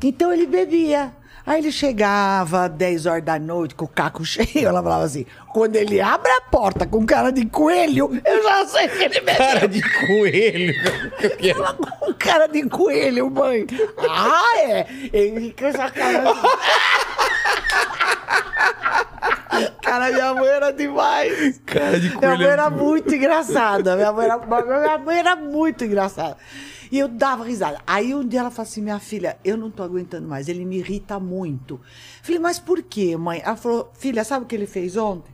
Então 0.03 0.31
ele 0.33 0.47
bebia. 0.47 1.13
Aí 1.45 1.59
ele 1.59 1.71
chegava 1.71 2.69
10 2.69 3.07
horas 3.07 3.23
da 3.23 3.39
noite 3.39 3.73
com 3.73 3.85
o 3.85 3.87
caco 3.87 4.23
cheio, 4.25 4.67
ela 4.67 4.81
falava 4.81 5.05
assim: 5.05 5.25
quando 5.51 5.75
ele 5.75 5.99
abre 5.99 6.31
a 6.31 6.41
porta 6.41 6.85
com 6.85 7.05
cara 7.05 7.31
de 7.31 7.45
coelho, 7.47 8.21
eu 8.23 8.43
já 8.43 8.65
sei 8.67 8.87
que 8.87 9.03
ele 9.03 9.21
bebeu. 9.21 9.35
Cara 9.35 9.67
de 9.67 9.81
coelho! 9.81 10.73
Ela 11.41 11.73
com 11.73 12.13
cara 12.13 12.47
de 12.47 12.63
coelho, 12.69 13.29
mãe. 13.31 13.65
Ah, 14.07 14.59
é? 14.59 14.87
Ele 15.11 15.47
fica 15.47 15.67
essa 15.67 15.89
cara. 15.89 16.31
assim. 16.31 16.41
Cara, 19.81 20.09
minha 20.11 20.33
mãe 20.33 20.47
era 20.47 20.71
demais. 20.71 21.61
Cara 21.65 21.99
de 21.99 22.07
Minha 22.09 22.19
coelho. 22.19 22.37
mãe 22.37 22.47
é 22.47 22.51
era 22.51 22.69
muito- 22.69 22.83
muito 22.85 23.13
engraçada. 23.15 23.95
Minha 23.95 24.13
mãe 24.13 24.25
era, 24.25 24.37
minha 24.79 24.97
mãe 24.97 25.17
era 25.19 25.35
muito 25.35 25.83
engraçada. 25.83 26.37
E 26.91 26.97
eu 26.99 27.07
dava 27.07 27.43
risada. 27.43 27.79
Aí 27.85 28.13
um 28.15 28.25
dia 28.25 28.39
ela 28.41 28.49
falou 28.51 28.67
assim: 28.69 28.81
minha 28.81 28.99
filha, 28.99 29.37
eu 29.43 29.57
não 29.57 29.69
tô 29.69 29.83
aguentando 29.83 30.27
mais, 30.27 30.47
ele 30.47 30.63
me 30.65 30.77
irrita 30.77 31.19
muito. 31.19 31.79
Falei, 32.21 32.39
mas 32.39 32.59
por 32.59 32.81
quê, 32.83 33.15
mãe? 33.17 33.41
Ela 33.43 33.55
falou: 33.55 33.91
filha, 33.93 34.23
sabe 34.23 34.45
o 34.45 34.47
que 34.47 34.55
ele 34.55 34.67
fez 34.67 34.95
ontem? 34.95 35.33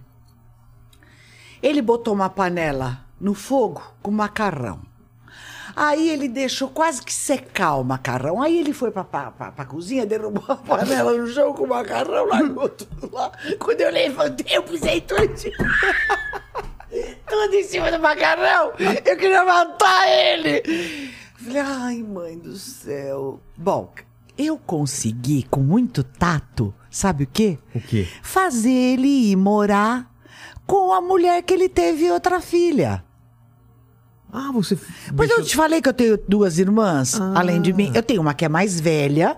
Ele 1.61 1.81
botou 1.81 2.13
uma 2.13 2.29
panela 2.29 3.05
no 3.19 3.33
fogo 3.33 3.81
com 4.01 4.11
macarrão. 4.11 4.79
Aí 5.79 6.09
ele 6.09 6.27
deixou 6.27 6.69
quase 6.69 7.03
que 7.03 7.13
secar 7.13 7.75
o 7.75 7.83
macarrão. 7.83 8.41
Aí 8.41 8.57
ele 8.57 8.73
foi 8.73 8.89
pra, 8.89 9.03
pra, 9.03 9.29
pra, 9.29 9.51
pra 9.51 9.63
cozinha, 9.63 10.07
derrubou 10.07 10.43
a 10.47 10.55
panela 10.55 11.13
no 11.15 11.27
chão 11.27 11.53
com 11.53 11.65
o 11.65 11.67
macarrão, 11.67 12.25
largou 12.25 12.67
tudo 12.67 13.13
lá. 13.13 13.31
Quando 13.59 13.81
eu 13.81 13.91
levantei, 13.91 14.57
eu 14.57 14.63
pisei 14.63 15.01
tudo 15.01 15.23
em 15.23 15.37
cima. 15.37 15.55
tudo 17.29 17.53
em 17.53 17.63
cima 17.63 17.91
do 17.91 17.99
macarrão. 17.99 18.71
Eu 19.05 19.17
queria 19.17 19.45
matar 19.45 20.09
ele. 20.09 21.11
Falei, 21.35 21.61
ai, 21.61 21.97
mãe 22.01 22.39
do 22.39 22.55
céu. 22.55 23.39
Bom, 23.55 23.93
eu 24.35 24.57
consegui, 24.57 25.43
com 25.43 25.59
muito 25.59 26.03
tato, 26.03 26.73
sabe 26.89 27.25
o 27.25 27.27
quê? 27.27 27.59
O 27.75 27.79
quê? 27.79 28.07
Fazer 28.23 28.73
ele 28.73 29.29
ir 29.29 29.35
morar 29.35 30.11
com 30.65 30.91
a 30.91 30.99
mulher 30.99 31.43
que 31.43 31.53
ele 31.53 31.69
teve 31.69 32.09
outra 32.09 32.41
filha. 32.41 33.05
Ah, 34.31 34.51
você. 34.51 34.75
Pois 35.15 35.29
deixou- 35.29 35.39
eu 35.39 35.45
te 35.45 35.55
falei 35.55 35.81
que 35.81 35.89
eu 35.89 35.93
tenho 35.93 36.17
duas 36.27 36.59
irmãs, 36.59 37.19
Ah. 37.19 37.33
além 37.39 37.61
de 37.61 37.71
mim. 37.73 37.91
Eu 37.95 38.03
tenho 38.03 38.21
uma 38.21 38.33
que 38.33 38.45
é 38.45 38.49
mais 38.49 38.79
velha, 38.79 39.37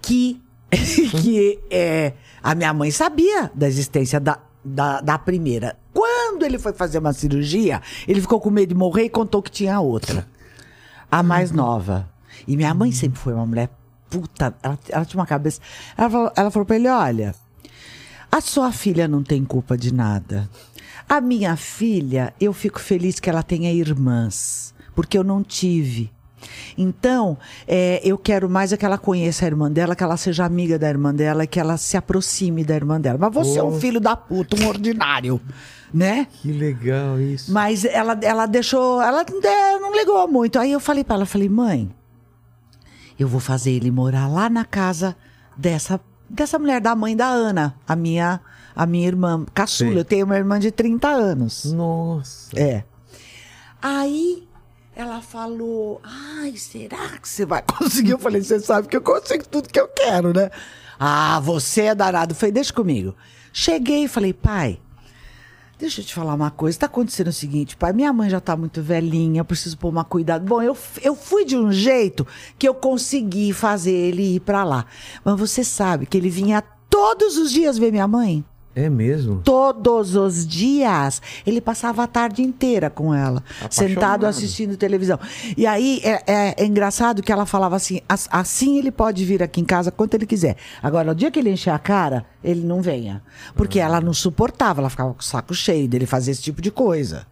que, 0.00 0.40
que 1.20 1.58
é, 1.70 2.14
a 2.42 2.54
minha 2.54 2.72
mãe 2.72 2.90
sabia 2.90 3.50
da 3.54 3.66
existência 3.68 4.18
da, 4.20 4.38
da, 4.64 5.00
da 5.00 5.18
primeira. 5.18 5.76
Quando 5.92 6.42
ele 6.44 6.58
foi 6.58 6.72
fazer 6.72 6.98
uma 6.98 7.12
cirurgia, 7.12 7.80
ele 8.06 8.20
ficou 8.20 8.40
com 8.40 8.50
medo 8.50 8.68
de 8.70 8.74
morrer 8.74 9.04
e 9.04 9.08
contou 9.10 9.42
que 9.42 9.50
tinha 9.50 9.80
outra. 9.80 10.26
A 11.10 11.22
mais 11.22 11.50
nova. 11.52 12.08
E 12.46 12.56
minha 12.56 12.74
mãe 12.74 12.92
sempre 12.92 13.18
foi 13.18 13.32
uma 13.32 13.46
mulher 13.46 13.70
puta. 14.10 14.54
Ela, 14.62 14.78
ela 14.88 15.04
tinha 15.04 15.20
uma 15.20 15.26
cabeça. 15.26 15.60
Ela 15.96 16.10
falou, 16.10 16.32
ela 16.36 16.50
falou 16.50 16.66
pra 16.66 16.76
ele: 16.76 16.88
olha, 16.88 17.34
a 18.30 18.40
sua 18.40 18.72
filha 18.72 19.06
não 19.08 19.22
tem 19.22 19.44
culpa 19.44 19.76
de 19.78 19.94
nada. 19.94 20.48
A 21.08 21.20
minha 21.20 21.56
filha, 21.56 22.34
eu 22.40 22.52
fico 22.52 22.80
feliz 22.80 23.20
que 23.20 23.30
ela 23.30 23.42
tenha 23.42 23.72
irmãs, 23.72 24.74
porque 24.94 25.16
eu 25.16 25.22
não 25.22 25.42
tive. 25.42 26.10
Então, 26.76 27.38
é, 27.66 28.00
eu 28.04 28.18
quero 28.18 28.48
mais 28.48 28.72
é 28.72 28.76
que 28.76 28.84
ela 28.84 28.98
conheça 28.98 29.44
a 29.44 29.48
irmã 29.48 29.70
dela, 29.70 29.96
que 29.96 30.02
ela 30.02 30.16
seja 30.16 30.44
amiga 30.44 30.78
da 30.78 30.88
irmã 30.88 31.14
dela, 31.14 31.46
que 31.46 31.58
ela 31.58 31.76
se 31.76 31.96
aproxime 31.96 32.64
da 32.64 32.74
irmã 32.74 33.00
dela. 33.00 33.18
Mas 33.18 33.32
você 33.32 33.58
é 33.58 33.62
um 33.62 33.78
filho 33.80 34.00
da 34.00 34.16
puta, 34.16 34.56
um 34.60 34.68
ordinário, 34.68 35.40
né? 35.92 36.26
Que 36.42 36.52
legal 36.52 37.20
isso. 37.20 37.52
Mas 37.52 37.84
ela, 37.84 38.18
ela 38.22 38.46
deixou. 38.46 39.00
Ela 39.00 39.22
é, 39.22 39.78
não 39.78 39.92
ligou 39.92 40.26
muito. 40.28 40.58
Aí 40.58 40.72
eu 40.72 40.80
falei 40.80 41.04
pra 41.04 41.16
ela, 41.16 41.26
falei, 41.26 41.48
mãe, 41.48 41.90
eu 43.18 43.28
vou 43.28 43.40
fazer 43.40 43.72
ele 43.72 43.90
morar 43.90 44.28
lá 44.28 44.48
na 44.50 44.64
casa 44.64 45.16
dessa, 45.56 46.00
dessa 46.28 46.58
mulher, 46.58 46.80
da 46.80 46.94
mãe 46.94 47.16
da 47.16 47.26
Ana, 47.26 47.74
a 47.86 47.96
minha, 47.96 48.40
a 48.76 48.84
minha 48.84 49.08
irmã 49.08 49.46
caçula. 49.54 49.92
Sim. 49.92 49.96
Eu 49.96 50.04
tenho 50.04 50.26
uma 50.26 50.36
irmã 50.36 50.60
de 50.60 50.70
30 50.70 51.08
anos. 51.08 51.64
Nossa. 51.72 52.60
É. 52.60 52.84
Aí 53.80 54.46
ela 54.94 55.22
falou: 55.22 56.00
Ai, 56.04 56.54
será 56.56 57.16
que 57.18 57.26
você 57.26 57.46
vai 57.46 57.62
conseguir? 57.66 58.10
Eu 58.10 58.18
falei: 58.18 58.42
Você 58.42 58.60
sabe 58.60 58.86
que 58.86 58.96
eu 58.96 59.00
consigo 59.00 59.48
tudo 59.48 59.70
que 59.70 59.80
eu 59.80 59.88
quero, 59.88 60.34
né? 60.34 60.50
Ah, 61.00 61.40
você 61.40 61.82
é 61.82 61.94
danado. 61.94 62.32
Eu 62.32 62.36
falei: 62.36 62.52
Deixa 62.52 62.72
comigo. 62.72 63.14
Cheguei 63.50 64.04
e 64.04 64.08
falei: 64.08 64.34
Pai, 64.34 64.78
deixa 65.78 66.02
eu 66.02 66.04
te 66.04 66.12
falar 66.12 66.34
uma 66.34 66.50
coisa. 66.50 66.78
Tá 66.78 66.86
acontecendo 66.86 67.28
o 67.28 67.32
seguinte, 67.32 67.78
pai: 67.78 67.94
Minha 67.94 68.12
mãe 68.12 68.28
já 68.28 68.40
tá 68.40 68.54
muito 68.54 68.82
velhinha, 68.82 69.40
eu 69.40 69.44
preciso 69.44 69.78
pôr 69.78 69.88
uma 69.88 70.04
cuidado. 70.04 70.44
Bom, 70.44 70.62
eu, 70.62 70.76
eu 71.02 71.16
fui 71.16 71.46
de 71.46 71.56
um 71.56 71.72
jeito 71.72 72.26
que 72.58 72.68
eu 72.68 72.74
consegui 72.74 73.54
fazer 73.54 73.92
ele 73.92 74.36
ir 74.36 74.40
pra 74.40 74.64
lá. 74.64 74.84
Mas 75.24 75.38
você 75.38 75.64
sabe 75.64 76.04
que 76.04 76.18
ele 76.18 76.28
vinha 76.28 76.62
todos 76.90 77.38
os 77.38 77.50
dias 77.50 77.78
ver 77.78 77.90
minha 77.90 78.06
mãe? 78.06 78.44
É 78.78 78.90
mesmo? 78.90 79.40
Todos 79.42 80.14
os 80.14 80.46
dias. 80.46 81.22
Ele 81.46 81.62
passava 81.62 82.02
a 82.02 82.06
tarde 82.06 82.42
inteira 82.42 82.90
com 82.90 83.14
ela, 83.14 83.42
sentado 83.70 84.26
assistindo 84.26 84.76
televisão. 84.76 85.18
E 85.56 85.66
aí 85.66 85.98
é, 86.04 86.22
é- 86.26 86.54
é 86.58 86.66
engraçado 86.66 87.22
que 87.22 87.32
ela 87.32 87.46
falava 87.46 87.74
assim: 87.74 88.02
"As- 88.06 88.28
assim 88.30 88.76
ele 88.78 88.90
pode 88.90 89.24
vir 89.24 89.42
aqui 89.42 89.62
em 89.62 89.64
casa 89.64 89.90
quanto 89.90 90.12
ele 90.12 90.26
quiser. 90.26 90.56
Agora, 90.82 91.12
o 91.12 91.14
dia 91.14 91.30
que 91.30 91.38
ele 91.38 91.48
encher 91.50 91.70
a 91.70 91.78
cara, 91.78 92.26
ele 92.44 92.60
não 92.66 92.82
venha. 92.82 93.22
Porque 93.54 93.80
ela 93.80 93.98
não 93.98 94.12
suportava, 94.12 94.82
ela 94.82 94.90
ficava 94.90 95.14
com 95.14 95.20
o 95.20 95.24
saco 95.24 95.54
cheio 95.54 95.88
dele 95.88 96.04
fazer 96.04 96.32
esse 96.32 96.42
tipo 96.42 96.60
de 96.60 96.70
coisa. 96.70 97.26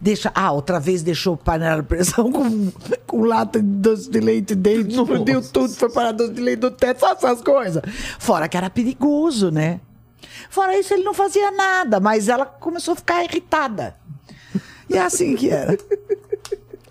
Deixa, 0.00 0.32
ah, 0.34 0.50
outra 0.50 0.80
vez 0.80 1.02
deixou 1.02 1.36
panela 1.36 1.80
de 1.82 1.88
pressão 1.88 2.32
com, 2.32 2.72
com 3.06 3.20
lata 3.22 3.60
de 3.62 3.68
doce 3.68 4.10
de 4.10 4.18
leite 4.18 4.56
dentro, 4.56 5.06
mordeu 5.06 5.40
tudo, 5.40 5.72
foi 5.72 5.88
parar 5.88 6.10
doce 6.10 6.32
de 6.32 6.40
leite 6.42 6.62
no 6.62 6.70
teto, 6.72 6.98
só 6.98 7.12
essas 7.12 7.40
coisas. 7.40 7.80
Fora 8.18 8.48
que 8.48 8.56
era 8.56 8.68
perigoso, 8.68 9.52
né? 9.52 9.78
Fora 10.50 10.78
isso, 10.78 10.94
ele 10.94 11.04
não 11.04 11.14
fazia 11.14 11.50
nada, 11.50 12.00
mas 12.00 12.28
ela 12.28 12.46
começou 12.46 12.92
a 12.92 12.96
ficar 12.96 13.24
irritada. 13.24 13.96
E 14.88 14.96
é 14.96 15.00
assim 15.00 15.34
que 15.36 15.50
era. 15.50 15.76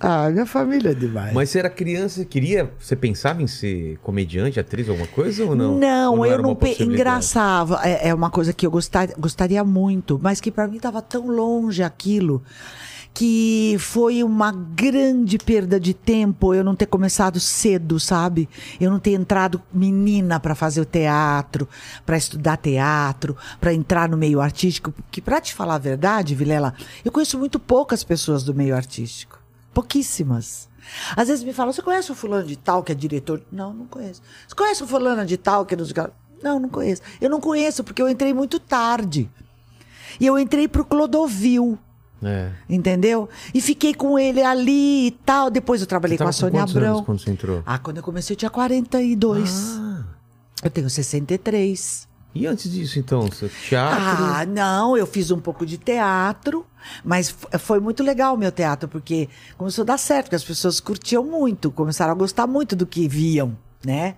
Ah, 0.05 0.29
minha 0.29 0.45
família 0.45 0.91
é 0.91 0.93
demais. 0.93 1.33
Mas 1.33 1.49
você 1.49 1.59
era 1.59 1.69
criança, 1.69 2.25
queria. 2.25 2.69
Você 2.77 2.93
pensava 2.93 3.41
em 3.41 3.47
ser 3.47 3.97
comediante, 4.03 4.59
atriz, 4.59 4.89
alguma 4.89 5.07
coisa 5.07 5.45
ou 5.45 5.55
não? 5.55 5.77
Não, 5.77 6.17
Ou 6.17 6.25
eu 6.25 6.33
era 6.33 6.41
não. 6.41 6.53
pe-? 6.53 6.75
Engraçava. 6.83 7.79
É, 7.81 8.09
é 8.09 8.13
uma 8.13 8.29
coisa 8.29 8.51
que 8.51 8.67
eu 8.67 8.71
gostar, 8.71 9.07
gostaria 9.17 9.63
muito, 9.63 10.19
mas 10.21 10.41
que 10.41 10.51
pra 10.51 10.67
mim 10.67 10.77
tava 10.77 11.01
tão 11.01 11.27
longe 11.27 11.81
aquilo. 11.81 12.43
Que 13.13 13.75
foi 13.79 14.23
uma 14.23 14.51
grande 14.51 15.37
perda 15.37 15.79
de 15.79 15.93
tempo 15.93 16.53
eu 16.53 16.63
não 16.63 16.75
ter 16.75 16.87
começado 16.87 17.39
cedo, 17.39 17.99
sabe? 17.99 18.49
Eu 18.79 18.89
não 18.89 18.99
ter 18.99 19.11
entrado 19.11 19.61
menina 19.71 20.39
pra 20.39 20.55
fazer 20.55 20.81
o 20.81 20.85
teatro, 20.85 21.69
pra 22.05 22.17
estudar 22.17 22.57
teatro, 22.57 23.37
pra 23.61 23.73
entrar 23.73 24.09
no 24.09 24.17
meio 24.17 24.41
artístico. 24.41 24.91
Porque, 24.91 25.21
pra 25.21 25.39
te 25.39 25.53
falar 25.53 25.75
a 25.75 25.79
verdade, 25.79 26.33
Vilela, 26.33 26.73
eu 27.05 27.11
conheço 27.11 27.37
muito 27.37 27.59
poucas 27.59 28.03
pessoas 28.03 28.43
do 28.43 28.53
meio 28.53 28.75
artístico. 28.75 29.39
Pouquíssimas. 29.73 30.67
Às 31.15 31.27
vezes 31.27 31.43
me 31.43 31.53
falam, 31.53 31.71
você 31.71 31.81
conhece 31.81 32.11
o 32.11 32.15
fulano 32.15 32.47
de 32.47 32.55
tal 32.57 32.83
que 32.83 32.91
é 32.91 32.95
diretor? 32.95 33.41
Não, 33.51 33.73
não 33.73 33.85
conheço. 33.85 34.21
Você 34.47 34.55
conhece 34.55 34.83
o 34.83 34.87
fulano 34.87 35.25
de 35.25 35.37
tal 35.37 35.65
que 35.65 35.75
é... 35.75 35.77
não 35.77 35.85
o 35.85 35.93
quê?" 35.93 36.01
Não, 36.43 36.67
conheço. 36.67 37.01
Eu 37.21 37.29
não 37.29 37.39
conheço 37.39 37.83
porque 37.83 38.01
eu 38.01 38.09
entrei 38.09 38.33
muito 38.33 38.59
tarde. 38.59 39.29
E 40.19 40.25
eu 40.25 40.37
entrei 40.37 40.67
pro 40.67 40.83
Clodovil, 40.83 41.79
É. 42.25 42.51
entendeu? 42.69 43.29
E 43.53 43.61
fiquei 43.61 43.93
com 43.93 44.17
ele 44.17 44.41
ali 44.41 45.07
e 45.07 45.11
tal. 45.11 45.49
Depois 45.49 45.81
eu 45.81 45.87
trabalhei 45.87 46.17
com 46.17 46.23
a 46.23 46.27
com 46.27 46.31
Sônia 46.33 46.61
quantos 46.61 46.75
Abrão. 46.75 46.93
anos 46.93 47.05
quando 47.05 47.19
você 47.19 47.31
entrou? 47.31 47.63
Ah, 47.65 47.77
quando 47.77 47.97
eu 47.97 48.03
comecei 48.03 48.33
eu 48.33 48.37
tinha 48.37 48.49
42. 48.51 49.77
Ah. 49.79 50.03
Eu 50.63 50.69
tenho 50.69 50.89
63. 50.89 52.07
E 52.35 52.47
antes 52.47 52.71
disso, 52.71 52.97
então? 52.97 53.29
Teatro? 53.29 53.99
Ah, 54.03 54.43
não, 54.45 54.97
eu 54.97 55.05
fiz 55.05 55.29
um 55.29 55.39
pouco 55.39 55.65
de 55.65 55.77
teatro, 55.77 56.65
mas 57.03 57.35
foi 57.59 57.79
muito 57.79 58.01
legal 58.01 58.33
o 58.33 58.37
meu 58.37 58.51
teatro, 58.51 58.89
porque 58.89 59.29
começou 59.55 59.83
a 59.83 59.85
dar 59.85 59.99
certo, 59.99 60.25
porque 60.25 60.37
as 60.37 60.43
pessoas 60.43 60.79
curtiam 60.79 61.23
muito, 61.23 61.69
começaram 61.69 62.11
a 62.11 62.15
gostar 62.15 62.47
muito 62.47 62.75
do 62.75 62.87
que 62.87 63.07
viam, 63.07 63.55
né? 63.85 64.15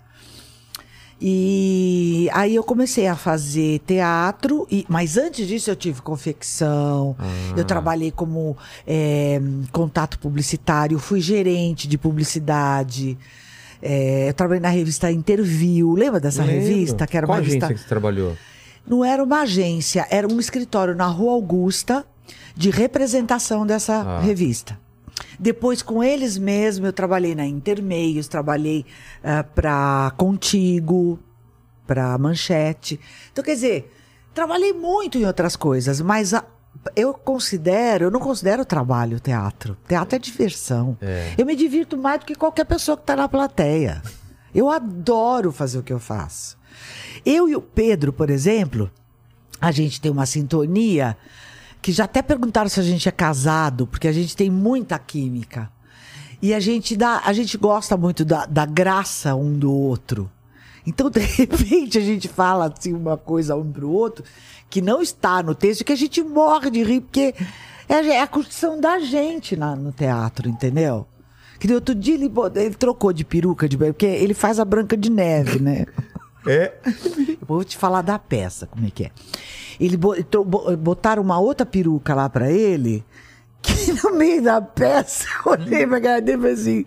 E 1.22 2.30
aí 2.34 2.54
eu 2.56 2.64
comecei 2.64 3.08
a 3.08 3.16
fazer 3.16 3.80
teatro, 3.88 4.68
e, 4.70 4.86
mas 4.90 5.16
antes 5.18 5.48
disso 5.48 5.70
eu 5.72 5.76
tive 5.76 6.02
confecção, 6.02 7.16
eu 7.56 7.64
trabalhei 7.64 8.12
como 8.12 8.58
eh, 8.86 9.40
contato 9.72 10.20
publicitário, 10.20 11.00
fui 11.00 11.22
gerente 11.22 11.88
de 11.88 11.98
publicidade, 11.98 13.18
eh, 13.82 14.28
eu 14.30 14.34
trabalhei 14.34 14.62
na 14.62 14.70
revista 14.70 15.10
Interview, 15.10 15.94
lembra 15.94 16.20
dessa 16.20 16.44
Lembro. 16.44 16.62
revista? 16.68 17.08
Que 17.08 17.16
era 17.18 17.26
Qual 17.26 17.38
uma 17.38 17.42
revista... 17.44 17.66
agência 17.68 17.76
que 17.76 17.82
você 17.84 17.90
trabalhou? 17.90 18.36
Não 18.86 19.04
era 19.04 19.24
uma 19.24 19.42
agência, 19.42 20.06
era 20.10 20.28
um 20.32 20.40
escritório 20.40 20.94
na 20.96 21.08
Rua 21.08 21.32
Augusta 21.34 22.06
de 22.56 22.70
representação 22.70 23.66
dessa 23.66 24.02
Ah. 24.02 24.20
revista. 24.20 24.78
Depois, 25.40 25.82
com 25.82 26.04
eles 26.04 26.38
mesmos, 26.38 26.86
eu 26.88 26.94
trabalhei 26.94 27.36
na 27.36 27.46
Intermeios, 27.46 28.28
trabalhei 28.28 28.86
para 29.54 30.12
Contigo, 30.18 31.20
para 31.88 32.18
Manchete. 32.18 33.00
Então, 33.32 33.44
quer 33.44 33.56
dizer, 33.56 33.94
trabalhei 34.34 34.74
muito 34.74 35.18
em 35.18 35.26
outras 35.26 35.56
coisas, 35.56 36.02
mas 36.02 36.34
a- 36.34 36.44
eu 36.96 37.14
considero, 37.14 38.06
eu 38.06 38.12
não 38.12 38.20
considero 38.20 38.66
trabalho 38.66 39.20
teatro. 39.20 39.78
Teatro 39.88 40.16
é 40.16 40.20
diversão. 40.20 40.98
Eu 41.38 41.46
me 41.46 41.56
divirto 41.56 41.98
mais 41.98 42.20
do 42.20 42.26
que 42.26 42.36
qualquer 42.36 42.66
pessoa 42.66 42.98
que 42.98 43.04
está 43.04 43.16
na 43.16 43.30
plateia. 43.30 44.02
Eu 44.54 44.70
adoro 44.70 45.52
fazer 45.52 45.78
o 45.80 45.84
que 45.84 45.94
eu 45.94 46.00
faço. 46.00 46.58
Eu 47.26 47.48
e 47.50 47.56
o 47.56 47.62
Pedro, 47.62 48.12
por 48.14 48.30
exemplo, 48.30 48.92
a 49.60 49.72
gente 49.72 50.00
tem 50.02 50.12
uma 50.12 50.26
sintonia 50.26 51.18
que 51.86 51.92
já 51.92 52.06
até 52.06 52.24
perguntaram 52.24 52.68
se 52.68 52.80
a 52.80 52.84
gente 52.84 53.08
é 53.08 53.12
casado, 53.12 53.86
porque 53.86 54.08
a 54.08 54.12
gente 54.12 54.36
tem 54.36 54.50
muita 54.50 54.98
química. 54.98 55.70
E 56.42 56.52
a 56.52 56.60
gente 56.60 56.98
dá, 56.98 57.22
a 57.24 57.32
gente 57.32 57.60
gosta 57.60 57.96
muito 57.96 58.26
da, 58.26 58.48
da 58.48 58.66
graça 58.66 59.36
um 59.36 59.54
do 59.54 59.72
outro. 59.72 60.28
Então, 60.84 61.12
de 61.12 61.20
repente, 61.38 62.00
a 62.00 62.02
gente 62.02 62.28
fala 62.28 62.74
assim 62.76 62.92
uma 62.92 63.16
coisa 63.18 63.56
um 63.56 63.72
pro 63.72 63.88
outro 63.88 64.26
que 64.68 64.82
não 64.82 65.00
está 65.00 65.44
no 65.44 65.54
texto, 65.54 65.86
que 65.86 65.94
a 65.94 65.96
gente 65.96 66.24
morre 66.24 66.72
de 66.72 66.82
rir, 66.82 67.02
porque 67.02 67.36
é, 67.88 67.94
é 67.94 68.20
a 68.20 68.26
curtição 68.26 68.82
da 68.82 68.98
gente 68.98 69.56
na- 69.56 69.76
no 69.76 69.92
teatro, 69.92 70.50
entendeu? 70.50 71.06
Que 71.60 71.72
outro 71.72 71.94
dia 71.94 72.16
ele, 72.16 72.32
ele 72.56 72.74
trocou 72.74 73.14
de 73.14 73.24
peruca, 73.24 73.70
de, 73.70 73.78
porque 73.78 74.08
ele 74.08 74.34
faz 74.34 74.60
a 74.60 74.66
Branca 74.66 74.98
de 74.98 75.12
Neve, 75.12 75.60
né? 75.60 75.86
É. 76.48 76.74
Eu 77.42 77.48
vou 77.48 77.64
te 77.64 77.78
falar 77.78 78.02
da 78.02 78.18
peça, 78.18 78.68
como 78.68 78.86
é 78.86 78.90
que 78.90 79.06
é. 79.06 79.12
Ele 79.80 79.98
botaram 79.98 81.22
uma 81.22 81.40
outra 81.40 81.66
peruca 81.66 82.14
lá 82.16 82.30
pra 82.30 82.52
ele, 82.52 83.04
que 83.62 83.92
no 84.04 84.14
meio 84.16 84.42
da 84.42 84.62
peça, 84.62 85.28
eu 85.46 85.52
olhei 85.52 85.86
pra 85.86 86.00
cara 86.00 86.22
dele 86.22 86.38
e 86.38 86.42
falei 86.42 86.54
assim: 86.54 86.86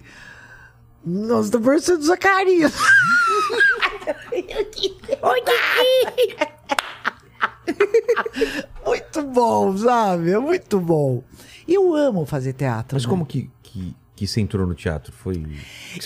Nossa, 1.04 1.50
tô 1.50 1.60
parecendo 1.60 2.02
Zacarias. 2.02 2.72
muito 8.86 9.22
bom, 9.22 9.76
sabe? 9.76 10.30
É 10.30 10.38
muito 10.38 10.80
bom. 10.80 11.22
E 11.66 11.74
eu 11.74 11.94
amo 11.94 12.24
fazer 12.24 12.54
teatro. 12.54 12.96
Mas 12.96 13.04
né? 13.04 13.10
como 13.10 13.26
que, 13.26 13.50
que, 13.62 13.94
que 14.18 14.26
você 14.26 14.40
entrou 14.40 14.66
no 14.66 14.74
teatro? 14.74 15.12
Foi. 15.12 15.46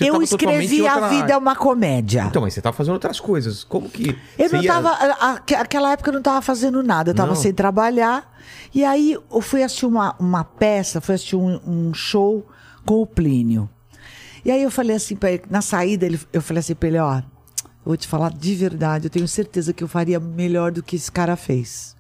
Eu 0.01 0.23
escrevi 0.23 0.87
A 0.87 1.09
Vida 1.09 1.33
é 1.33 1.37
uma 1.37 1.57
Comédia. 1.57 2.25
Então, 2.29 2.43
mas 2.43 2.55
você 2.55 2.61
tava 2.61 2.77
fazendo 2.77 2.95
outras 2.95 3.19
coisas. 3.19 3.65
Como 3.65 3.89
que. 3.89 4.17
Eu 4.39 4.51
não 4.53 4.63
ia- 4.63 4.73
tava. 4.73 4.91
Aquela 5.59 5.93
época 5.93 6.11
eu 6.11 6.15
não 6.15 6.23
tava 6.23 6.43
fazendo 6.43 6.83
nada, 6.83 7.11
eu 7.11 7.15
tava 7.15 7.31
Não? 7.35 7.37
sem 7.37 7.53
trabalhar. 7.53 8.31
E 8.75 8.85
aí 8.85 9.17
eu 9.31 9.41
fui 9.41 9.63
assistir 9.63 9.87
uma, 9.87 10.15
uma 10.19 10.45
peça, 10.45 11.01
fui 11.01 11.15
assistir 11.15 11.37
um, 11.37 11.61
um 11.67 11.95
show 11.95 12.47
com 12.85 13.01
o 13.03 13.07
Plínio. 13.07 13.69
E 14.45 14.51
aí 14.51 14.63
eu 14.63 14.71
falei 14.71 14.97
assim 14.97 15.15
pra 15.15 15.31
ele, 15.31 15.43
na 15.49 15.63
saída, 15.63 16.05
ele, 16.07 16.19
eu 16.33 16.43
falei 16.43 16.61
assim 16.61 16.75
pra 16.75 16.89
ele, 16.89 16.99
ó, 16.99 17.19
eu 17.19 17.23
vou 17.85 17.97
te 17.97 18.09
falar 18.09 18.31
de 18.33 18.55
verdade, 18.57 19.07
eu 19.07 19.11
tenho 19.11 19.29
certeza 19.29 19.73
que 19.73 19.85
eu 19.85 19.89
faria 19.89 20.19
melhor 20.19 20.73
do 20.73 20.83
que 20.83 20.97
esse 20.97 21.13
cara 21.13 21.37
fez. 21.37 21.95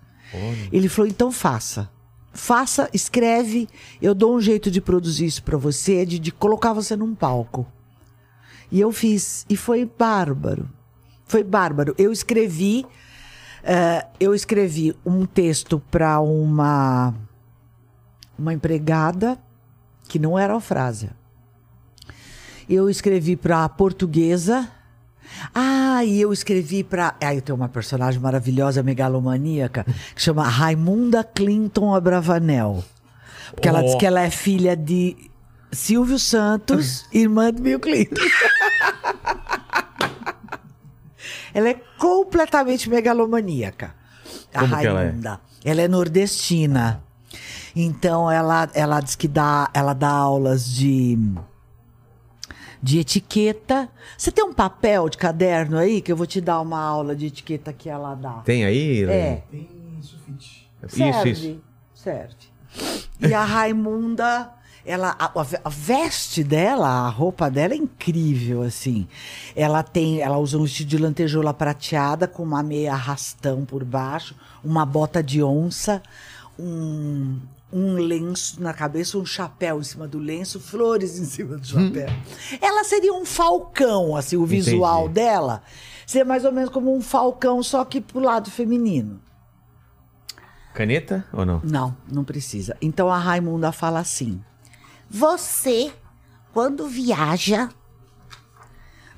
Ele 0.72 0.88
falou, 0.88 1.08
então 1.08 1.30
faça. 1.30 1.88
Faça, 2.32 2.88
escreve, 2.94 3.68
eu 4.00 4.14
dou 4.14 4.34
um 4.34 4.40
jeito 4.40 4.70
de 4.70 4.80
produzir 4.80 5.26
isso 5.26 5.42
pra 5.42 5.58
você, 5.58 6.06
de, 6.06 6.18
de 6.18 6.32
colocar 6.32 6.72
você 6.72 6.96
num 6.96 7.14
palco. 7.14 7.66
E 8.70 8.80
eu 8.80 8.90
fiz. 8.90 9.44
E 9.50 9.56
foi 9.56 9.84
bárbaro. 9.84 10.68
Foi 11.26 11.44
bárbaro. 11.44 11.94
Eu 11.98 12.10
escrevi. 12.10 12.86
eh, 13.62 14.06
eu 14.18 14.34
escrevi 14.34 14.96
um 15.04 15.26
texto 15.26 15.78
para 15.90 16.20
uma. 16.20 17.14
Uma 18.38 18.54
empregada 18.54 19.38
que 20.08 20.18
não 20.18 20.38
era 20.38 20.54
Eufrásia. 20.54 21.14
Eu 22.68 22.88
escrevi 22.88 23.36
pra 23.36 23.68
portuguesa. 23.68 24.68
Ah, 25.54 26.04
e 26.04 26.20
eu 26.20 26.32
escrevi 26.32 26.82
pra. 26.84 27.14
Aí 27.20 27.36
eu 27.36 27.42
tenho 27.42 27.56
uma 27.56 27.68
personagem 27.68 28.20
maravilhosa, 28.20 28.82
megalomaníaca, 28.82 29.84
que 30.14 30.22
chama 30.22 30.44
Raimunda 30.48 31.24
Clinton 31.24 31.94
Abravanel. 31.94 32.84
Porque 33.52 33.68
ela 33.68 33.80
Ó. 33.80 33.82
diz 33.82 33.94
que 33.96 34.06
ela 34.06 34.20
é 34.22 34.30
filha 34.30 34.76
de 34.76 35.16
Silvio 35.70 36.18
Santos, 36.18 37.06
irmã 37.12 37.52
de 37.52 37.60
Bill 37.62 37.80
Clinton. 37.80 38.22
ela 41.54 41.68
é 41.68 41.74
completamente 41.98 42.88
megalomaníaca. 42.88 43.94
A 44.54 44.60
Como 44.60 44.78
que 44.78 44.86
ela 44.86 45.02
é? 45.02 45.14
Ela 45.64 45.82
é 45.82 45.88
nordestina. 45.88 47.02
Então 47.74 48.30
ela, 48.30 48.68
ela 48.74 49.00
diz 49.00 49.14
que 49.14 49.26
dá, 49.26 49.70
ela 49.72 49.94
dá 49.94 50.10
aulas 50.10 50.66
de 50.66 51.18
de 52.82 52.98
etiqueta. 52.98 53.88
Você 54.18 54.32
tem 54.32 54.44
um 54.44 54.52
papel 54.52 55.08
de 55.08 55.16
caderno 55.16 55.78
aí 55.78 56.00
que 56.00 56.10
eu 56.10 56.16
vou 56.16 56.26
te 56.26 56.40
dar 56.40 56.60
uma 56.60 56.80
aula 56.80 57.14
de 57.14 57.26
etiqueta 57.26 57.72
que 57.72 57.88
ela 57.88 58.14
dá. 58.14 58.42
Tem 58.44 58.64
aí? 58.64 59.04
É, 59.04 59.42
Tem 59.50 59.68
sulfite. 60.00 60.68
serve, 60.88 61.30
Isso, 61.30 61.46
isso. 61.46 61.60
serve. 61.94 62.34
E 63.20 63.32
a 63.32 63.44
Raimunda, 63.44 64.50
ela 64.84 65.14
a, 65.16 65.30
a 65.40 65.42
ve- 65.44 65.60
a 65.64 65.68
veste 65.68 66.42
dela, 66.42 66.88
a 66.88 67.08
roupa 67.08 67.48
dela 67.48 67.74
é 67.74 67.76
incrível 67.76 68.62
assim. 68.62 69.06
Ela 69.54 69.82
tem, 69.84 70.20
ela 70.20 70.38
usa 70.38 70.58
um 70.58 70.62
vestido 70.64 70.88
de 70.88 70.98
lantejoula 70.98 71.54
prateada 71.54 72.26
com 72.26 72.42
uma 72.42 72.62
meia 72.64 72.94
arrastão 72.94 73.64
por 73.64 73.84
baixo, 73.84 74.34
uma 74.64 74.84
bota 74.84 75.22
de 75.22 75.40
onça, 75.42 76.02
um 76.58 77.38
um 77.72 77.94
lenço 77.94 78.62
na 78.62 78.74
cabeça, 78.74 79.16
um 79.16 79.24
chapéu 79.24 79.80
em 79.80 79.84
cima 79.84 80.06
do 80.06 80.18
lenço, 80.18 80.60
flores 80.60 81.18
em 81.18 81.24
cima 81.24 81.56
do 81.56 81.66
chapéu. 81.66 82.08
Ela 82.60 82.84
seria 82.84 83.14
um 83.14 83.24
falcão, 83.24 84.14
assim, 84.14 84.36
o 84.36 84.44
visual 84.44 85.04
Entendi. 85.04 85.14
dela 85.14 85.62
seria 86.06 86.24
mais 86.24 86.44
ou 86.44 86.52
menos 86.52 86.70
como 86.70 86.94
um 86.94 87.00
falcão, 87.00 87.62
só 87.62 87.84
que 87.84 88.00
pro 88.00 88.20
lado 88.20 88.50
feminino. 88.50 89.20
Caneta 90.74 91.24
ou 91.32 91.44
não? 91.44 91.60
Não, 91.64 91.96
não 92.10 92.24
precisa. 92.24 92.76
Então 92.80 93.10
a 93.10 93.18
Raimunda 93.18 93.72
fala 93.72 94.00
assim: 94.00 94.42
Você, 95.08 95.92
quando 96.52 96.86
viaja, 96.88 97.68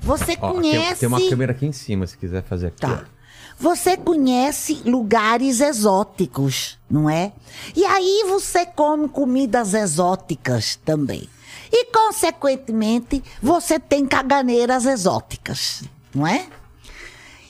você 0.00 0.36
Ó, 0.40 0.52
tem, 0.52 0.60
conhece. 0.62 1.00
tem 1.00 1.08
uma 1.08 1.28
câmera 1.28 1.52
aqui 1.52 1.66
em 1.66 1.72
cima, 1.72 2.06
se 2.06 2.18
quiser 2.18 2.42
fazer 2.42 2.68
aqui. 2.68 2.80
Tá. 2.80 3.04
ó. 3.08 3.13
Você 3.58 3.96
conhece 3.96 4.82
lugares 4.84 5.60
exóticos, 5.60 6.78
não 6.90 7.08
é? 7.08 7.32
E 7.74 7.84
aí 7.84 8.24
você 8.28 8.66
come 8.66 9.08
comidas 9.08 9.74
exóticas 9.74 10.76
também. 10.84 11.28
E, 11.72 11.86
consequentemente, 11.86 13.22
você 13.42 13.78
tem 13.80 14.06
caganeiras 14.06 14.86
exóticas, 14.86 15.82
não 16.14 16.26
é? 16.26 16.46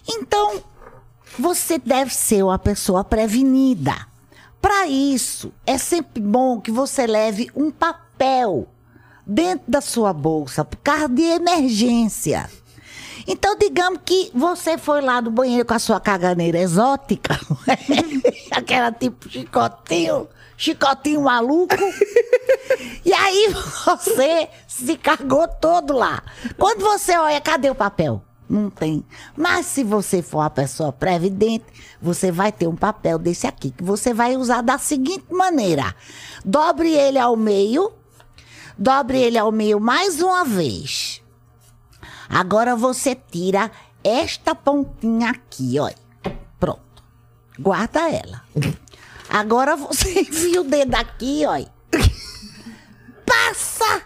Então, 0.08 0.62
você 1.38 1.78
deve 1.78 2.14
ser 2.14 2.42
uma 2.42 2.58
pessoa 2.58 3.02
prevenida. 3.02 4.06
Para 4.60 4.86
isso, 4.86 5.52
é 5.66 5.76
sempre 5.76 6.22
bom 6.22 6.60
que 6.60 6.70
você 6.70 7.06
leve 7.06 7.50
um 7.54 7.70
papel 7.70 8.68
dentro 9.26 9.64
da 9.68 9.80
sua 9.80 10.12
bolsa 10.12 10.64
por 10.64 10.78
causa 10.78 11.08
de 11.08 11.22
emergência. 11.22 12.48
Então, 13.26 13.56
digamos 13.56 14.00
que 14.04 14.30
você 14.34 14.76
foi 14.76 15.00
lá 15.00 15.20
do 15.20 15.30
banheiro 15.30 15.64
com 15.64 15.74
a 15.74 15.78
sua 15.78 15.98
caganeira 15.98 16.58
exótica, 16.58 17.38
aquela 18.52 18.92
tipo 18.92 19.28
chicotinho, 19.28 20.28
chicotinho 20.56 21.22
maluco. 21.22 21.74
E 23.04 23.12
aí 23.12 23.48
você 23.84 24.48
se 24.66 24.96
cagou 24.96 25.48
todo 25.48 25.94
lá. 25.94 26.22
Quando 26.58 26.82
você 26.82 27.16
olha, 27.16 27.40
cadê 27.40 27.70
o 27.70 27.74
papel? 27.74 28.22
Não 28.48 28.68
tem. 28.68 29.04
Mas 29.36 29.66
se 29.66 29.82
você 29.82 30.20
for 30.20 30.38
uma 30.38 30.50
pessoa 30.50 30.92
previdente, 30.92 31.64
você 32.00 32.30
vai 32.30 32.52
ter 32.52 32.66
um 32.66 32.76
papel 32.76 33.18
desse 33.18 33.46
aqui, 33.46 33.70
que 33.70 33.82
você 33.82 34.12
vai 34.12 34.36
usar 34.36 34.62
da 34.62 34.76
seguinte 34.76 35.26
maneira: 35.30 35.94
dobre 36.44 36.92
ele 36.92 37.18
ao 37.18 37.36
meio, 37.36 37.90
dobre 38.76 39.18
ele 39.18 39.38
ao 39.38 39.50
meio 39.50 39.80
mais 39.80 40.20
uma 40.20 40.44
vez. 40.44 41.23
Agora 42.28 42.74
você 42.74 43.14
tira 43.14 43.70
esta 44.02 44.54
pontinha 44.54 45.30
aqui, 45.30 45.78
olha. 45.78 45.96
Pronto. 46.58 47.02
Guarda 47.58 48.10
ela. 48.10 48.42
Agora 49.28 49.76
você 49.76 50.20
enfia 50.22 50.60
o 50.60 50.64
dedo 50.64 50.94
aqui, 50.94 51.44
olha. 51.46 51.72
Passa 53.26 54.02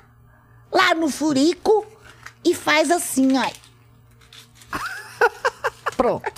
lá 0.73 0.95
no 0.95 1.09
furico 1.09 1.87
e 2.45 2.55
faz 2.55 2.91
assim, 2.91 3.37
olha. 3.37 3.69
Pronto. 5.97 6.31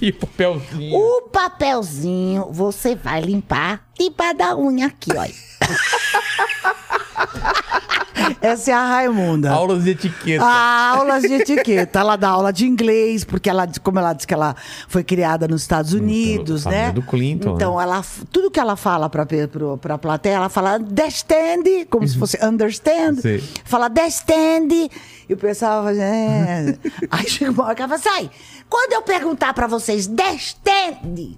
E 0.00 0.10
o 0.10 0.14
papelzinho. 0.14 0.96
O 0.96 1.22
papelzinho 1.22 2.52
você 2.52 2.94
vai 2.94 3.20
limpar 3.20 3.86
debaixo 3.98 4.36
da 4.36 4.56
unha 4.56 4.86
aqui, 4.86 5.10
olha. 5.16 5.34
Essa 8.40 8.70
é 8.70 8.74
a 8.74 8.86
Raimunda. 8.86 9.50
Aulas 9.50 9.84
de 9.84 9.90
etiqueta. 9.90 10.44
Ah, 10.44 10.94
aulas 10.96 11.22
de 11.22 11.32
etiqueta. 11.34 11.98
Ela 12.00 12.16
dá 12.16 12.28
aula 12.30 12.52
de 12.52 12.66
inglês, 12.66 13.24
porque 13.24 13.50
ela, 13.50 13.66
como 13.82 13.98
ela 13.98 14.12
diz 14.12 14.24
que 14.24 14.32
ela 14.32 14.54
foi 14.88 15.02
criada 15.04 15.46
nos 15.48 15.62
Estados 15.62 15.92
Unidos, 15.92 16.64
família 16.64 16.86
né? 16.86 16.92
do 16.92 17.02
Clinton, 17.02 17.54
Então, 17.56 17.76
né? 17.76 17.82
ela, 17.82 18.04
tudo 18.32 18.50
que 18.50 18.60
ela 18.60 18.76
fala 18.76 19.10
pro, 19.10 19.78
pra 19.78 19.98
plateia, 19.98 20.34
ela 20.36 20.48
fala 20.48 20.76
understand, 20.76 21.86
como 21.90 22.06
se 22.06 22.16
fosse 22.18 22.38
understand. 22.44 23.16
Sim. 23.20 23.42
Fala 23.64 23.86
understand. 23.88 24.90
E 25.28 25.32
o 25.32 25.36
pessoal 25.36 25.84
fala, 25.84 26.02
é. 26.02 26.78
Aí 27.10 27.28
chega 27.28 27.50
uma 27.50 27.64
hora 27.64 27.74
que 27.74 27.82
ela 27.82 27.98
fala, 27.98 28.16
sai. 28.16 28.30
Quando 28.68 28.92
eu 28.92 29.02
perguntar 29.02 29.52
pra 29.54 29.66
vocês, 29.66 30.06
understand? 30.06 31.36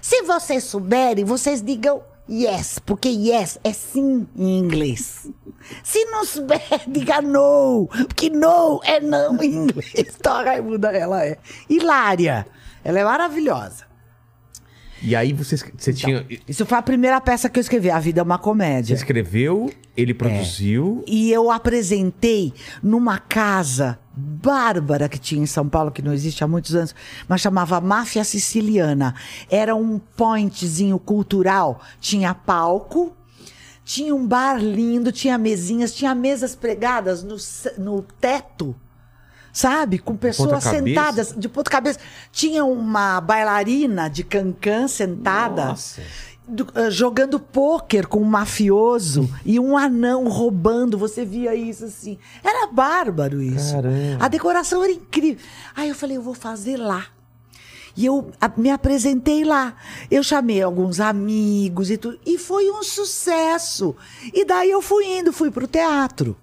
Se 0.00 0.22
vocês 0.22 0.64
souberem, 0.64 1.24
vocês 1.24 1.62
digam 1.62 2.00
yes, 2.28 2.78
porque 2.78 3.08
yes 3.08 3.58
é 3.62 3.72
sim 3.72 4.26
em 4.36 4.58
inglês. 4.58 5.30
Se 5.82 6.04
não 6.06 6.24
souber, 6.24 6.60
diga 6.88 7.20
no, 7.20 7.88
porque 8.08 8.30
no 8.30 8.80
é 8.84 9.00
não 9.00 9.42
em 9.42 9.54
inglês. 9.54 9.92
Então 10.18 10.32
a 10.32 10.42
Raimunda, 10.42 10.88
ela 10.90 11.24
é 11.24 11.38
hilária. 11.68 12.46
Ela 12.82 13.00
é 13.00 13.04
maravilhosa. 13.04 13.84
E 15.02 15.14
aí 15.14 15.32
você, 15.34 15.56
você 15.56 15.92
tinha. 15.92 16.26
Isso 16.48 16.64
foi 16.64 16.78
a 16.78 16.82
primeira 16.82 17.20
peça 17.20 17.48
que 17.50 17.58
eu 17.58 17.60
escrevi, 17.60 17.90
A 17.90 17.98
Vida 18.00 18.20
é 18.20 18.22
uma 18.22 18.36
Você 18.36 18.42
Comédia. 18.42 18.94
escreveu, 18.94 19.70
ele 19.94 20.14
produziu. 20.14 21.04
E 21.06 21.30
eu 21.30 21.50
apresentei 21.50 22.54
numa 22.82 23.18
casa 23.18 23.98
bárbara 24.16 25.08
que 25.08 25.18
tinha 25.18 25.42
em 25.42 25.46
São 25.46 25.68
Paulo, 25.68 25.90
que 25.90 26.02
não 26.02 26.12
existe 26.12 26.44
há 26.44 26.48
muitos 26.48 26.74
anos, 26.74 26.94
mas 27.28 27.40
chamava 27.40 27.80
Máfia 27.80 28.24
Siciliana. 28.24 29.14
Era 29.50 29.74
um 29.74 29.98
pointzinho 29.98 30.98
cultural. 30.98 31.80
Tinha 32.00 32.34
palco, 32.34 33.14
tinha 33.84 34.14
um 34.14 34.26
bar 34.26 34.58
lindo, 34.58 35.10
tinha 35.10 35.36
mesinhas, 35.36 35.94
tinha 35.94 36.14
mesas 36.14 36.54
pregadas 36.54 37.22
no, 37.22 37.36
no 37.78 38.02
teto. 38.02 38.74
Sabe? 39.52 40.00
Com 40.00 40.16
pessoas 40.16 40.64
ponta-cabeça? 40.64 40.84
sentadas 40.84 41.34
de 41.36 41.48
ponta 41.48 41.70
cabeça. 41.70 42.00
Tinha 42.32 42.64
uma 42.64 43.20
bailarina 43.20 44.10
de 44.10 44.24
cancã 44.24 44.88
sentada 44.88 45.66
Nossa. 45.66 46.02
Do- 46.46 46.66
eh, 46.74 46.90
jogando 46.90 47.38
pôquer 47.40 48.06
com 48.06 48.20
um 48.20 48.24
mafioso 48.24 49.28
e 49.44 49.58
um 49.58 49.76
anão 49.76 50.28
roubando. 50.28 50.98
Você 50.98 51.24
via 51.24 51.54
isso 51.54 51.84
assim. 51.86 52.18
Era 52.42 52.66
bárbaro 52.66 53.40
isso. 53.42 53.72
Caramba. 53.74 54.24
A 54.24 54.28
decoração 54.28 54.82
era 54.84 54.92
incrível. 54.92 55.44
Aí 55.74 55.88
eu 55.88 55.94
falei, 55.94 56.16
eu 56.16 56.22
vou 56.22 56.34
fazer 56.34 56.76
lá. 56.76 57.06
E 57.96 58.04
eu 58.06 58.30
a- 58.40 58.50
me 58.56 58.70
apresentei 58.70 59.44
lá. 59.44 59.74
Eu 60.10 60.22
chamei 60.22 60.60
alguns 60.60 60.98
amigos 61.00 61.90
e 61.90 61.96
tudo. 61.96 62.18
E 62.26 62.36
foi 62.38 62.68
um 62.70 62.82
sucesso. 62.82 63.94
E 64.32 64.44
daí 64.44 64.70
eu 64.70 64.82
fui 64.82 65.04
indo, 65.18 65.32
fui 65.32 65.50
pro 65.50 65.66
teatro. 65.66 66.36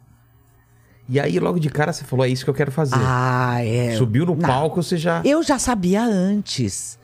E 1.09 1.19
aí, 1.19 1.37
logo 1.39 1.59
de 1.59 1.69
cara, 1.69 1.91
você 1.91 2.05
falou: 2.05 2.25
é 2.25 2.29
isso 2.29 2.45
que 2.45 2.49
eu 2.49 2.53
quero 2.53 2.71
fazer. 2.71 2.95
Ah, 2.97 3.57
é. 3.61 3.97
Subiu 3.97 4.25
no 4.25 4.33
Não. 4.33 4.47
palco, 4.47 4.81
você 4.81 4.95
já. 4.95 5.21
Eu 5.25 5.43
já 5.43 5.59
sabia 5.59 6.01
antes. 6.03 6.97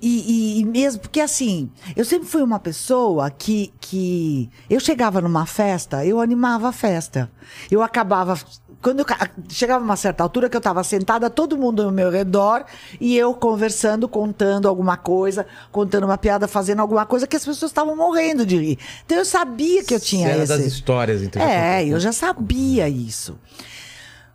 E, 0.00 0.58
e- 0.58 0.60
e 0.60 0.64
mesmo, 0.64 1.00
porque 1.00 1.20
assim, 1.20 1.70
eu 1.96 2.04
sempre 2.04 2.28
fui 2.28 2.42
uma 2.42 2.58
pessoa 2.58 3.30
que, 3.30 3.72
que. 3.80 4.50
Eu 4.68 4.78
chegava 4.78 5.20
numa 5.22 5.46
festa, 5.46 6.04
eu 6.04 6.20
animava 6.20 6.68
a 6.68 6.72
festa. 6.72 7.30
Eu 7.70 7.82
acabava. 7.82 8.38
Quando 8.82 9.00
eu 9.00 9.06
chegava 9.48 9.82
uma 9.82 9.96
certa 9.96 10.22
altura 10.22 10.50
que 10.50 10.56
eu 10.56 10.58
estava 10.58 10.84
sentada, 10.84 11.30
todo 11.30 11.56
mundo 11.56 11.82
ao 11.82 11.90
meu 11.90 12.10
redor, 12.10 12.64
e 13.00 13.16
eu 13.16 13.32
conversando, 13.34 14.06
contando 14.06 14.68
alguma 14.68 14.96
coisa, 14.98 15.46
contando 15.72 16.04
uma 16.04 16.18
piada, 16.18 16.46
fazendo 16.46 16.80
alguma 16.80 17.06
coisa 17.06 17.26
que 17.26 17.34
as 17.34 17.44
pessoas 17.44 17.70
estavam 17.70 17.96
morrendo 17.96 18.44
de 18.44 18.56
rir. 18.58 18.78
Então 19.04 19.16
eu 19.16 19.24
sabia 19.24 19.82
que 19.82 19.94
eu 19.94 19.98
tinha 20.00 20.28
era 20.28 20.42
esse. 20.42 20.52
das 20.52 20.64
histórias, 20.66 21.22
então. 21.22 21.40
já 21.42 21.48
É, 21.48 21.86
eu 21.86 21.98
já 21.98 22.12
sabia 22.12 22.86
isso. 22.88 23.38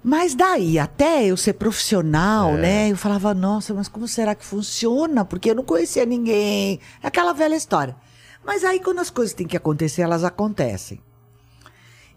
Mas 0.04 0.34
daí, 0.34 0.80
até 0.80 1.26
eu 1.26 1.38
ser 1.38 1.54
profissional, 1.54 2.54
né? 2.54 2.90
Eu 2.90 2.98
falava, 2.98 3.34
nossa, 3.34 3.74
mas 3.74 3.88
como 3.88 4.08
será 4.08 4.34
que 4.34 4.44
funciona? 4.44 5.24
Porque 5.24 5.52
eu 5.52 5.56
não 5.56 5.64
conhecia 5.64 6.06
ninguém. 6.06 6.80
É 7.04 7.08
Aquela 7.08 7.34
velha 7.34 7.56
história. 7.56 7.96
Mas 8.44 8.64
aí, 8.64 8.80
quando 8.80 9.00
as 9.00 9.12
coisas 9.12 9.34
têm 9.36 9.46
que 9.46 9.56
acontecer, 9.56 10.02
elas 10.02 10.24
acontecem. 10.24 11.00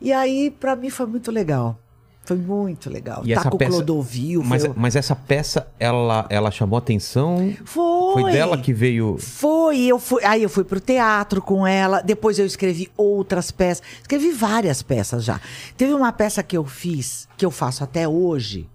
E 0.01 0.13
aí, 0.13 0.51
pra 0.51 0.75
mim, 0.75 0.89
foi 0.89 1.07
muito 1.07 1.31
legal. 1.31 1.79
Foi 2.25 2.37
muito 2.37 2.89
legal. 2.89 3.23
E 3.25 3.35
tá 3.35 3.51
com 3.51 3.57
o 3.57 3.59
peça- 3.59 3.71
Clodovil. 3.73 4.43
Mas, 4.43 4.65
foi... 4.65 4.73
mas 4.77 4.97
essa 4.97 5.15
peça, 5.15 5.67
ela, 5.79 6.27
ela 6.31 6.51
chamou 6.51 6.79
atenção? 6.79 7.55
Foi. 7.65 8.23
Foi 8.23 8.33
dela 8.33 8.57
que 8.57 8.73
veio. 8.73 9.17
Foi, 9.19 9.81
eu 9.83 9.99
fui, 9.99 10.25
aí 10.25 10.43
eu 10.43 10.49
fui 10.49 10.65
pro 10.65 10.81
teatro 10.81 11.43
com 11.43 11.67
ela, 11.67 12.01
depois 12.01 12.39
eu 12.39 12.47
escrevi 12.47 12.91
outras 12.97 13.51
peças, 13.51 13.83
escrevi 14.01 14.31
várias 14.31 14.83
peças 14.83 15.23
já. 15.25 15.41
Teve 15.77 15.93
uma 15.93 16.13
peça 16.13 16.43
que 16.43 16.57
eu 16.57 16.65
fiz, 16.65 17.29
que 17.37 17.45
eu 17.45 17.51
faço 17.51 17.85
até 17.85 18.09
hoje, 18.09 18.69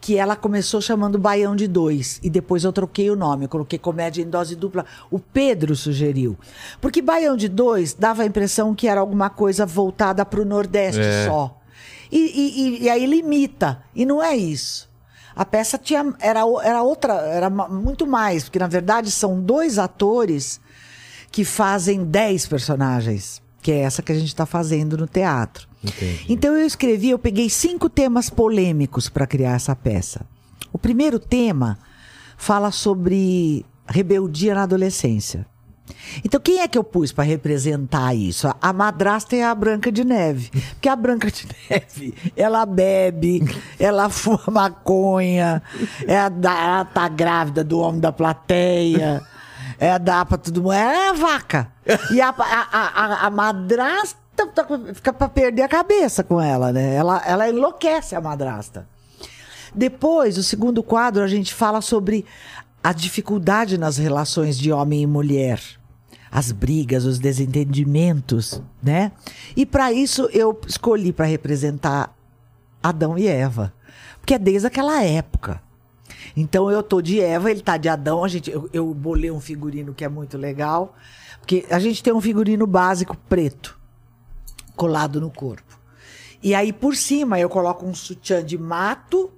que 0.00 0.16
ela 0.16 0.34
começou 0.36 0.80
chamando 0.80 1.18
Baião 1.18 1.54
de 1.54 1.68
Dois, 1.68 2.18
e 2.22 2.30
depois 2.30 2.64
eu 2.64 2.72
troquei 2.72 3.10
o 3.10 3.16
nome, 3.16 3.44
eu 3.44 3.48
coloquei 3.48 3.78
comédia 3.78 4.22
em 4.22 4.28
dose 4.28 4.56
dupla. 4.56 4.84
O 5.10 5.18
Pedro 5.18 5.76
sugeriu. 5.76 6.38
Porque 6.80 7.00
Baião 7.02 7.36
de 7.36 7.48
Dois 7.48 7.92
dava 7.94 8.22
a 8.22 8.26
impressão 8.26 8.74
que 8.74 8.88
era 8.88 9.00
alguma 9.00 9.28
coisa 9.30 9.64
voltada 9.66 10.24
pro 10.24 10.44
Nordeste 10.44 11.00
É. 11.00 11.26
só. 11.26 11.59
E, 12.10 12.18
e- 12.18 12.84
e- 12.84 12.90
aí 12.90 13.06
limita, 13.06 13.82
e 13.94 14.04
não 14.04 14.22
é 14.22 14.36
isso. 14.36 14.88
A 15.34 15.44
peça 15.44 15.78
tinha, 15.78 16.12
era, 16.18 16.40
era 16.62 16.82
outra, 16.82 17.14
era 17.14 17.48
muito 17.48 18.06
mais, 18.06 18.44
porque 18.44 18.58
na 18.58 18.66
verdade 18.66 19.10
são 19.10 19.40
dois 19.40 19.78
atores 19.78 20.60
que 21.30 21.44
fazem 21.44 22.04
dez 22.04 22.46
personagens, 22.46 23.40
que 23.62 23.70
é 23.70 23.78
essa 23.80 24.02
que 24.02 24.10
a 24.10 24.14
gente 24.14 24.28
está 24.28 24.44
fazendo 24.44 24.96
no 24.98 25.06
teatro. 25.06 25.68
Entendi. 25.82 26.26
Então 26.28 26.54
eu 26.54 26.66
escrevi, 26.66 27.10
eu 27.10 27.18
peguei 27.18 27.48
cinco 27.48 27.88
temas 27.88 28.28
polêmicos 28.28 29.08
para 29.08 29.26
criar 29.26 29.52
essa 29.54 29.74
peça. 29.76 30.26
O 30.72 30.78
primeiro 30.78 31.18
tema 31.18 31.78
fala 32.36 32.70
sobre 32.72 33.64
rebeldia 33.86 34.54
na 34.54 34.64
adolescência. 34.64 35.46
Então, 36.24 36.40
quem 36.40 36.60
é 36.60 36.68
que 36.68 36.76
eu 36.78 36.84
pus 36.84 37.12
para 37.12 37.24
representar 37.24 38.14
isso? 38.14 38.48
A- 38.60 38.72
madrasta 38.72 39.36
é 39.36 39.44
a 39.44 39.54
Branca 39.54 39.90
de 39.92 40.04
Neve. 40.04 40.50
Porque 40.70 40.88
a 40.88 40.96
Branca 40.96 41.30
de 41.30 41.46
Neve, 41.70 42.14
ela 42.36 42.64
bebe, 42.66 43.42
ela 43.78 44.08
fuma 44.08 44.40
maconha, 44.50 45.62
é 46.06 46.14
ela 46.14 46.84
tá 46.84 47.08
grávida 47.08 47.62
do 47.64 47.78
homem 47.78 48.00
da 48.00 48.12
plateia, 48.12 49.20
é 49.78 49.98
dá 49.98 50.24
pra 50.24 50.38
todo 50.38 50.62
mundo. 50.62 50.72
É 50.72 51.08
a 51.08 51.12
vaca. 51.12 51.70
E 52.12 52.20
a, 52.20 52.28
a, 52.28 52.32
a, 52.32 53.04
a- 53.04 53.26
a 53.26 53.30
madrasta 53.30 54.18
tá- 54.54 54.66
fica 54.94 55.12
pra 55.12 55.28
perder 55.28 55.62
a 55.62 55.68
cabeça 55.68 56.22
com 56.24 56.40
ela, 56.40 56.72
né? 56.72 56.94
Ela, 56.94 57.22
ela 57.26 57.48
enlouquece 57.48 58.14
a 58.14 58.20
madrasta. 58.20 58.86
Depois, 59.74 60.36
o 60.36 60.42
segundo 60.42 60.82
quadro, 60.82 61.22
a 61.22 61.28
gente 61.28 61.54
fala 61.54 61.80
sobre 61.80 62.24
a 62.82 62.92
dificuldade 62.92 63.76
nas 63.78 63.98
relações 63.98 64.58
de 64.58 64.72
homem 64.72 65.02
e 65.02 65.06
mulher. 65.06 65.60
As 66.30 66.52
brigas, 66.52 67.04
os 67.04 67.18
desentendimentos, 67.18 68.62
né? 68.82 69.12
E 69.56 69.66
para 69.66 69.92
isso 69.92 70.28
eu 70.32 70.58
escolhi 70.66 71.12
para 71.12 71.26
representar 71.26 72.14
Adão 72.82 73.18
e 73.18 73.26
Eva. 73.26 73.72
Porque 74.20 74.34
é 74.34 74.38
desde 74.38 74.66
aquela 74.66 75.02
época. 75.02 75.60
Então 76.36 76.70
eu 76.70 76.82
tô 76.82 77.02
de 77.02 77.20
Eva, 77.20 77.50
ele 77.50 77.62
tá 77.62 77.76
de 77.76 77.88
Adão. 77.88 78.22
A 78.22 78.28
gente, 78.28 78.50
eu, 78.50 78.70
eu 78.72 78.94
bolei 78.94 79.30
um 79.30 79.40
figurino 79.40 79.92
que 79.92 80.04
é 80.04 80.08
muito 80.08 80.38
legal. 80.38 80.94
Porque 81.40 81.66
a 81.70 81.78
gente 81.78 82.02
tem 82.02 82.12
um 82.12 82.20
figurino 82.20 82.66
básico 82.66 83.16
preto 83.28 83.78
colado 84.76 85.20
no 85.20 85.30
corpo. 85.30 85.78
E 86.42 86.54
aí 86.54 86.72
por 86.72 86.96
cima 86.96 87.38
eu 87.38 87.48
coloco 87.48 87.84
um 87.84 87.94
sutiã 87.94 88.42
de 88.42 88.56
mato 88.56 89.30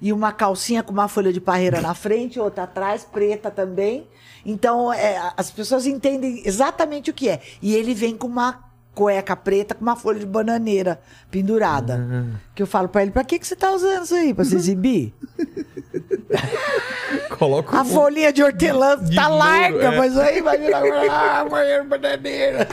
e 0.00 0.12
uma 0.12 0.32
calcinha 0.32 0.82
com 0.82 0.92
uma 0.92 1.06
folha 1.06 1.32
de 1.32 1.40
parreira 1.40 1.80
na 1.80 1.94
frente, 1.94 2.40
outra 2.40 2.64
atrás, 2.64 3.04
preta 3.04 3.50
também. 3.50 4.08
Então 4.44 4.92
é, 4.92 5.32
as 5.36 5.50
pessoas 5.50 5.86
entendem 5.86 6.42
exatamente 6.44 7.10
o 7.10 7.14
que 7.14 7.28
é. 7.28 7.40
E 7.60 7.74
ele 7.74 7.94
vem 7.94 8.16
com 8.16 8.26
uma 8.26 8.72
cueca 8.94 9.34
preta 9.34 9.74
com 9.74 9.82
uma 9.82 9.96
folha 9.96 10.20
de 10.20 10.26
bananeira 10.26 11.00
pendurada. 11.30 12.38
Que 12.54 12.62
eu 12.62 12.66
falo 12.66 12.88
pra 12.88 13.02
ele, 13.02 13.10
pra 13.10 13.24
que, 13.24 13.38
que 13.38 13.46
você 13.46 13.56
tá 13.56 13.72
usando 13.72 14.04
isso 14.04 14.14
aí? 14.14 14.34
Pra 14.34 14.44
se 14.44 14.54
exibir? 14.54 15.14
Coloca 17.38 17.78
A 17.78 17.84
folhinha 17.84 18.32
de 18.32 18.42
hortelã 18.42 18.98
De 18.98 19.14
tá 19.14 19.28
larga, 19.28 19.92
é. 19.92 19.98
mas 19.98 20.16
aí 20.16 20.40
vai 20.40 20.58
virar 20.58 20.82
ah, 21.10 21.44
bananeira. 21.84 22.68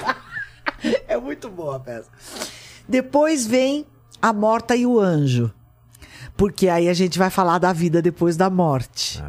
É 1.08 1.18
muito 1.18 1.50
boa 1.50 1.78
a 1.78 1.80
peça. 1.80 2.10
Depois 2.88 3.46
vem 3.46 3.86
a 4.22 4.32
morta 4.32 4.76
e 4.76 4.86
o 4.86 5.00
anjo. 5.00 5.52
Porque 6.38 6.70
aí 6.70 6.88
a 6.88 6.94
gente 6.94 7.20
vai 7.20 7.30
falar 7.30 7.58
da 7.58 7.74
vida 7.74 8.02
depois 8.02 8.38
da 8.38 8.50
morte. 8.50 9.22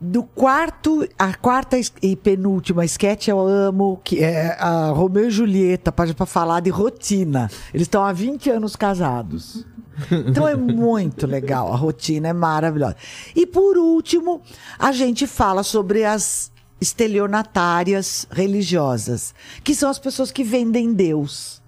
Do 0.00 0.22
quarto, 0.22 1.06
a 1.18 1.34
quarta 1.34 1.76
e 2.00 2.16
penúltima 2.16 2.86
sketch 2.86 3.28
eu 3.28 3.38
amo, 3.38 4.00
que 4.02 4.18
é 4.18 4.56
a 4.58 4.88
Romeu 4.90 5.28
e 5.28 5.30
Julieta, 5.30 5.92
para 5.92 6.14
falar 6.24 6.60
de 6.60 6.70
rotina. 6.70 7.50
Eles 7.74 7.86
estão 7.86 8.02
há 8.02 8.10
20 8.10 8.48
anos 8.48 8.74
casados. 8.76 9.66
Então 10.10 10.48
é 10.48 10.56
muito 10.56 11.26
legal, 11.26 11.70
a 11.70 11.76
rotina 11.76 12.28
é 12.28 12.32
maravilhosa. 12.32 12.96
E 13.36 13.46
por 13.46 13.76
último, 13.76 14.40
a 14.78 14.92
gente 14.92 15.26
fala 15.26 15.62
sobre 15.62 16.02
as 16.02 16.50
estelionatárias 16.80 18.26
religiosas, 18.30 19.34
que 19.62 19.74
são 19.74 19.90
as 19.90 19.98
pessoas 19.98 20.32
que 20.32 20.42
vendem 20.42 20.94
Deus. 20.94 21.60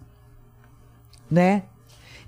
Né? 1.30 1.64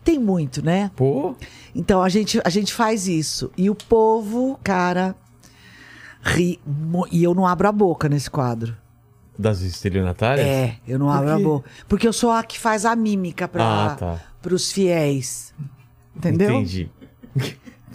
Tem 0.04 0.18
muito, 0.18 0.62
né? 0.62 0.90
Pô, 0.94 1.34
Então 1.74 2.02
a 2.02 2.10
gente, 2.10 2.38
a 2.44 2.50
gente 2.50 2.74
faz 2.74 3.08
isso. 3.08 3.50
E 3.56 3.70
o 3.70 3.74
povo, 3.74 4.60
cara, 4.62 5.16
ri. 6.24 6.58
E 7.12 7.22
eu 7.22 7.34
não 7.34 7.46
abro 7.46 7.68
a 7.68 7.72
boca 7.72 8.08
nesse 8.08 8.30
quadro. 8.30 8.76
das 9.38 9.60
estelionatárias? 9.62 10.46
É, 10.46 10.76
eu 10.86 10.98
não 10.98 11.10
abro 11.10 11.32
a 11.32 11.38
boca. 11.38 11.68
Porque 11.88 12.06
eu 12.06 12.12
sou 12.12 12.30
a 12.30 12.42
que 12.44 12.58
faz 12.58 12.84
a 12.86 12.94
mímica 12.96 13.46
para 13.48 13.64
Ah, 13.64 13.94
tá. 13.96 14.20
os 14.52 14.70
fiéis. 14.72 15.52
Entendeu? 16.16 16.50
Entendi. 16.52 16.88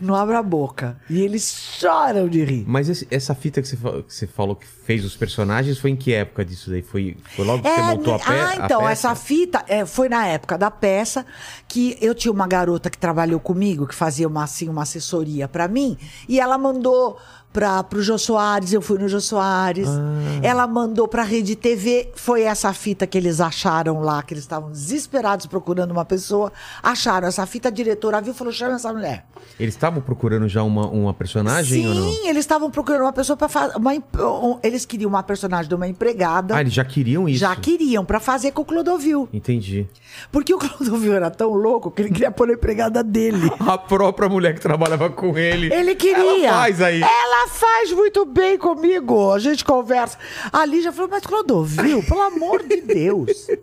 Não 0.01 0.15
abro 0.15 0.37
a 0.37 0.41
boca. 0.43 0.97
E 1.09 1.19
eles 1.21 1.75
choram 1.77 2.29
de 2.29 2.41
rir. 2.43 2.63
Mas 2.65 2.87
esse- 2.87 3.05
essa 3.11 3.35
fita 3.35 3.61
que 3.61 3.67
você, 3.67 3.75
que 3.75 4.13
você 4.13 4.27
falou 4.27 4.55
que 4.55 4.65
fez 4.65 5.03
os 5.03 5.15
personagens 5.17 5.77
foi 5.77 5.89
em 5.91 5.95
que 5.95 6.13
época 6.13 6.45
disso 6.45 6.69
daí? 6.69 6.81
Foi, 6.81 7.17
foi 7.35 7.43
logo 7.45 7.61
que 7.63 7.69
você 7.69 7.81
montou 7.81 8.13
a, 8.15 8.19
pe 8.19 8.25
ah, 8.29 8.55
então, 8.65 8.79
peça? 8.81 8.91
essa 8.91 9.15
fita 9.15 9.63
é, 9.67 9.85
foi 9.85 10.07
na 10.07 10.25
época 10.25 10.57
da 10.57 10.71
peça 10.71 11.25
que 11.67 11.97
eu 12.01 12.15
tinha 12.15 12.31
uma 12.31 12.47
garota 12.47 12.89
que 12.89 12.97
trabalhou 12.97 13.41
comigo, 13.41 13.85
que 13.87 13.95
fazia 13.95 14.25
uma, 14.27 14.43
assim, 14.45 14.69
uma 14.69 14.83
assessoria 14.83 15.49
pra 15.49 15.67
mim, 15.67 15.97
e 16.29 16.39
ela 16.39 16.57
mandou 16.57 17.17
para 17.51 17.81
pro 17.83 18.01
Jô 18.01 18.17
Soares, 18.17 18.71
eu 18.73 18.81
fui 18.81 18.97
no 18.99 19.07
Jô 19.07 19.19
Soares. 19.19 19.87
Ah. 19.89 20.39
Ela 20.43 20.67
mandou 20.67 21.07
pra 21.07 21.23
Rede 21.23 21.55
TV, 21.55 22.09
foi 22.15 22.43
essa 22.43 22.71
fita 22.73 23.07
que 23.07 23.17
eles 23.17 23.41
acharam 23.41 24.01
lá, 24.01 24.21
que 24.21 24.33
eles 24.33 24.43
estavam 24.43 24.71
desesperados 24.71 25.45
procurando 25.47 25.91
uma 25.91 26.05
pessoa, 26.05 26.51
acharam 26.83 27.27
essa 27.27 27.45
fita, 27.45 27.67
a 27.69 27.71
diretora 27.71 28.21
viu 28.21 28.33
e 28.33 28.35
falou: 28.35 28.53
chama 28.53 28.75
essa 28.75 28.93
mulher. 28.93 29.25
Eles 29.59 29.73
estavam 29.73 30.01
procurando 30.01 30.47
já 30.47 30.63
uma, 30.63 30.87
uma 30.87 31.13
personagem 31.13 31.87
ou 31.87 31.93
não? 31.95 32.03
Sim, 32.11 32.27
eles 32.27 32.39
estavam 32.39 32.69
procurando 32.69 33.01
uma 33.03 33.13
pessoa 33.13 33.35
para 33.35 33.49
fazer. 33.49 33.75
Uma, 33.75 33.93
um- 33.93 34.59
eles 34.63 34.85
queriam 34.85 35.09
uma 35.09 35.23
personagem 35.23 35.67
de 35.67 35.75
uma 35.75 35.87
empregada. 35.87 36.55
Ah, 36.55 36.61
eles 36.61 36.73
já 36.73 36.85
queriam 36.85 37.27
isso? 37.27 37.39
Já 37.39 37.55
queriam, 37.55 38.05
pra 38.05 38.19
fazer 38.19 38.51
com 38.51 38.61
o 38.61 38.65
Clodovil. 38.65 39.27
Entendi. 39.33 39.87
Porque 40.31 40.53
o 40.53 40.57
Clodovil 40.57 41.13
era 41.13 41.29
tão 41.29 41.49
louco 41.53 41.89
que 41.91 42.01
ele 42.01 42.09
queria 42.11 42.31
pôr 42.31 42.49
a 42.49 42.53
empregada 42.53 43.03
dele. 43.03 43.49
A 43.67 43.77
própria 43.77 44.27
mulher 44.29 44.53
que 44.53 44.61
trabalhava 44.61 45.09
com 45.09 45.37
ele. 45.37 45.71
Ele 45.73 45.93
queria. 45.95 46.47
Ela 46.49 46.57
faz 46.59 46.81
aí. 46.81 47.01
Ela 47.01 47.38
faz 47.47 47.91
muito 47.91 48.25
bem 48.25 48.57
comigo. 48.57 49.31
A 49.31 49.39
gente 49.39 49.63
conversa. 49.63 50.17
A 50.51 50.65
Lígia 50.65 50.91
falou, 50.91 51.09
mas 51.09 51.23
Clodovil, 51.25 52.03
pelo 52.03 52.21
amor 52.21 52.63
de 52.63 52.81
Deus. 52.81 53.47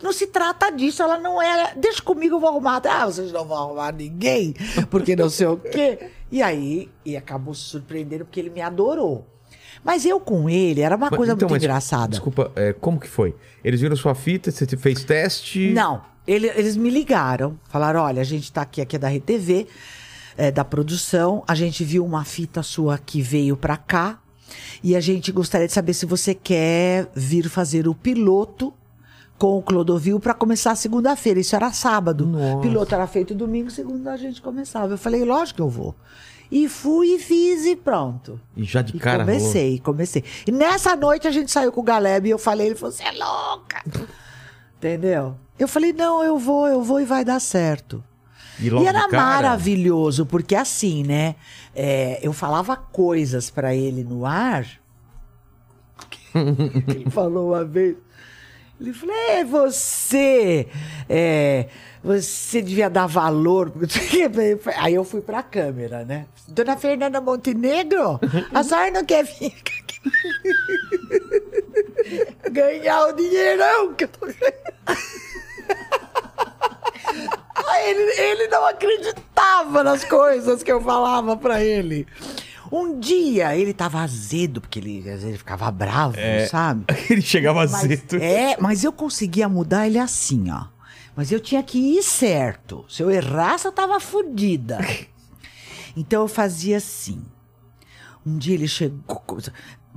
Não 0.00 0.12
se 0.12 0.28
trata 0.28 0.70
disso, 0.70 1.02
ela 1.02 1.18
não 1.18 1.42
era. 1.42 1.72
Deixa 1.74 2.00
comigo, 2.00 2.36
eu 2.36 2.40
vou 2.40 2.48
arrumar. 2.50 2.80
Ah, 2.88 3.04
vocês 3.06 3.32
não 3.32 3.44
vão 3.44 3.56
arrumar 3.56 3.92
ninguém, 3.92 4.54
porque 4.90 5.16
não 5.16 5.28
sei 5.28 5.48
o 5.48 5.56
quê. 5.56 5.98
E 6.30 6.40
aí, 6.40 6.88
e 7.04 7.16
acabou 7.16 7.52
se 7.52 7.62
surpreendendo 7.62 8.24
porque 8.24 8.38
ele 8.38 8.50
me 8.50 8.60
adorou. 8.60 9.26
Mas 9.82 10.04
eu 10.06 10.20
com 10.20 10.48
ele, 10.48 10.82
era 10.82 10.94
uma 10.96 11.08
Mas, 11.10 11.16
coisa 11.16 11.32
então, 11.32 11.48
muito 11.48 11.58
mas, 11.58 11.64
engraçada. 11.64 12.10
Desculpa, 12.10 12.52
é, 12.54 12.72
como 12.72 13.00
que 13.00 13.08
foi? 13.08 13.34
Eles 13.64 13.80
viram 13.80 13.96
sua 13.96 14.14
fita, 14.14 14.52
você 14.52 14.64
fez 14.76 15.02
teste? 15.02 15.70
Não, 15.72 16.00
ele- 16.28 16.46
eles 16.54 16.76
me 16.76 16.90
ligaram, 16.90 17.58
falaram: 17.68 18.00
olha, 18.02 18.20
a 18.20 18.24
gente 18.24 18.52
tá 18.52 18.62
aqui, 18.62 18.80
aqui 18.80 18.94
é 18.94 18.98
da 19.00 19.08
RTV, 19.08 19.66
é, 20.38 20.50
da 20.50 20.64
produção, 20.64 21.42
a 21.46 21.54
gente 21.54 21.84
viu 21.84 22.04
uma 22.04 22.24
fita 22.24 22.62
sua 22.62 22.96
que 22.96 23.20
veio 23.20 23.56
pra 23.56 23.76
cá 23.76 24.18
e 24.82 24.94
a 24.96 25.00
gente 25.00 25.30
gostaria 25.32 25.66
de 25.66 25.72
saber 25.72 25.92
se 25.92 26.06
você 26.06 26.34
quer 26.34 27.10
vir 27.14 27.48
fazer 27.50 27.86
o 27.88 27.94
piloto 27.94 28.72
com 29.36 29.58
o 29.58 29.62
Clodovil 29.62 30.18
pra 30.18 30.32
começar 30.34 30.74
segunda-feira. 30.76 31.40
Isso 31.40 31.54
era 31.54 31.72
sábado. 31.72 32.24
Nossa. 32.26 32.56
O 32.56 32.60
piloto 32.60 32.94
era 32.94 33.06
feito 33.06 33.34
domingo, 33.34 33.70
segunda 33.70 34.12
a 34.12 34.16
gente 34.16 34.40
começava. 34.40 34.94
Eu 34.94 34.98
falei, 34.98 35.24
lógico 35.24 35.56
que 35.56 35.62
eu 35.62 35.68
vou. 35.68 35.94
E 36.50 36.68
fui 36.68 37.16
e 37.16 37.18
fiz 37.18 37.66
e 37.66 37.76
pronto. 37.76 38.40
E 38.56 38.64
já 38.64 38.80
de 38.80 38.96
E 38.96 38.98
cara 38.98 39.24
rolou. 39.24 39.36
comecei, 39.38 39.78
comecei. 39.80 40.24
E 40.46 40.50
nessa 40.50 40.96
noite 40.96 41.28
a 41.28 41.30
gente 41.30 41.50
saiu 41.50 41.70
com 41.70 41.80
o 41.80 41.84
Galeb 41.84 42.26
e 42.26 42.30
eu 42.30 42.38
falei, 42.38 42.68
ele 42.68 42.74
falou, 42.74 42.92
você 42.94 43.02
é 43.02 43.12
louca. 43.12 43.82
Entendeu? 44.78 45.36
Eu 45.58 45.66
falei, 45.68 45.92
não, 45.92 46.22
eu 46.22 46.38
vou, 46.38 46.66
eu 46.68 46.82
vou 46.82 47.00
e 47.00 47.04
vai 47.04 47.24
dar 47.24 47.40
certo. 47.40 48.02
E, 48.60 48.68
e 48.68 48.86
era 48.86 49.08
cara, 49.08 49.22
maravilhoso, 49.22 50.26
porque 50.26 50.54
assim, 50.54 51.02
né? 51.04 51.36
é, 51.80 52.18
eu 52.22 52.32
falava 52.32 52.76
coisas 52.76 53.50
pra 53.50 53.72
ele 53.72 54.02
no 54.02 54.26
ar. 54.26 54.66
que 56.10 56.18
ele 56.90 57.08
falou 57.08 57.50
uma 57.52 57.64
vez. 57.64 57.96
Ele 58.80 58.92
falou, 58.92 59.14
é, 59.14 59.44
você, 59.44 60.68
é, 61.08 61.68
você 62.02 62.60
devia 62.60 62.90
dar 62.90 63.06
valor. 63.06 63.72
Aí 64.76 64.94
eu 64.94 65.04
fui 65.04 65.20
pra 65.20 65.40
câmera, 65.40 66.04
né? 66.04 66.26
Dona 66.48 66.76
Fernanda 66.76 67.20
Montenegro, 67.20 68.18
a 68.52 68.62
senhora 68.64 68.90
não 68.90 69.04
quer 69.04 69.24
vir 69.24 69.54
ganhar 72.50 73.06
o 73.06 73.12
dinheirão 73.12 73.94
que 73.94 74.04
eu 74.04 74.08
tô 74.08 74.26
ganhando. 74.26 74.68
Ele, 77.76 78.20
ele 78.20 78.48
não 78.48 78.66
acreditava 78.66 79.82
nas 79.82 80.04
coisas 80.04 80.62
que 80.62 80.70
eu 80.72 80.80
falava 80.80 81.36
pra 81.36 81.62
ele. 81.62 82.06
Um 82.70 82.98
dia 82.98 83.56
ele 83.56 83.72
tava 83.72 84.00
azedo, 84.00 84.60
porque 84.60 84.78
ele, 84.78 84.98
às 84.98 85.04
vezes 85.04 85.24
ele 85.24 85.38
ficava 85.38 85.70
bravo, 85.70 86.16
sabe? 86.50 86.84
Ele 87.08 87.22
chegava 87.22 87.60
Mas, 87.60 87.74
azedo. 87.74 88.16
é, 88.22 88.56
mas 88.60 88.84
eu 88.84 88.92
conseguia 88.92 89.48
mudar 89.48 89.86
ele 89.86 89.98
assim, 89.98 90.50
ó. 90.50 90.64
Mas 91.16 91.32
eu 91.32 91.40
tinha 91.40 91.62
que 91.62 91.78
ir 91.78 92.02
certo. 92.02 92.84
Se 92.86 93.02
eu 93.02 93.10
errasse, 93.10 93.66
eu 93.66 93.72
tava 93.72 93.98
fodida. 94.00 94.78
Então 95.96 96.22
eu 96.22 96.28
fazia 96.28 96.76
assim. 96.76 97.20
Um 98.24 98.38
dia 98.38 98.54
ele 98.54 98.68
chegou. 98.68 99.20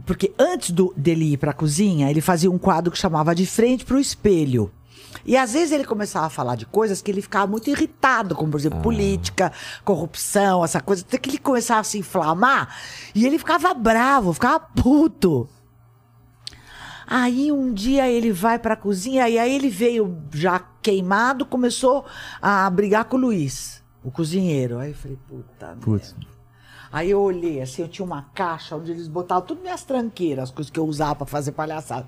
Porque 0.04 0.34
antes 0.40 0.72
do, 0.72 0.92
dele 0.98 1.34
ir 1.34 1.38
pra 1.38 1.54
cozinha, 1.54 2.10
ele 2.10 2.22
fazia 2.22 2.50
um 2.50 2.58
quadro 2.58 2.92
que 2.92 2.98
chamava 2.98 3.36
De 3.36 3.46
Frente 3.46 3.86
pro 3.86 4.00
Espelho. 4.00 4.72
E 5.26 5.38
às 5.38 5.54
vezes 5.54 5.72
ele 5.72 5.84
começava 5.86 6.26
a 6.26 6.30
falar 6.30 6.56
de 6.56 6.66
coisas 6.66 7.02
que 7.02 7.12
ele 7.12 7.22
ficava 7.22 7.48
muito 7.48 7.70
irritado, 7.70 8.36
como 8.36 8.52
por 8.52 8.60
exemplo 8.60 8.82
política, 8.82 9.52
corrupção, 9.84 10.64
essa 10.64 10.80
coisa. 10.82 11.04
Até 11.08 11.18
que 11.18 11.30
ele 11.30 11.38
começava 11.38 11.82
a 11.82 11.84
se 11.84 11.98
inflamar 11.98 12.76
e 13.14 13.26
ele 13.26 13.38
ficava 13.38 13.74
bravo, 13.74 14.34
ficava 14.34 14.60
puto. 14.60 15.50
Aí 17.06 17.52
um 17.52 17.74
dia 17.74 18.10
ele 18.10 18.32
vai 18.32 18.58
pra 18.58 18.76
cozinha 18.76 19.28
e 19.28 19.38
aí 19.38 19.54
ele 19.54 19.70
veio 19.70 20.18
já 20.32 20.60
queimado, 20.82 21.46
começou 21.46 22.06
a 22.42 22.70
brigar 22.70 23.06
com 23.06 23.18
o 23.18 23.20
Luiz, 23.20 23.84
o 24.04 24.10
cozinheiro. 24.10 24.80
Aí 24.80 24.92
eu 24.92 24.96
falei, 24.96 25.20
puta 25.28 25.78
Putz. 25.82 26.14
merda. 26.14 26.32
Aí 26.92 27.10
eu 27.10 27.22
olhei 27.22 27.62
assim, 27.62 27.82
eu 27.82 27.88
tinha 27.88 28.06
uma 28.06 28.24
caixa 28.34 28.76
onde 28.76 28.92
eles 28.92 29.08
botavam 29.08 29.46
tudo 29.46 29.62
minhas 29.62 29.84
tranqueiras, 29.84 30.46
as 30.46 30.52
coisas 30.52 30.70
que 30.70 30.80
eu 30.80 30.86
usava 30.86 31.16
pra 31.16 31.26
fazer 31.26 31.54
palhaçada. 31.54 32.08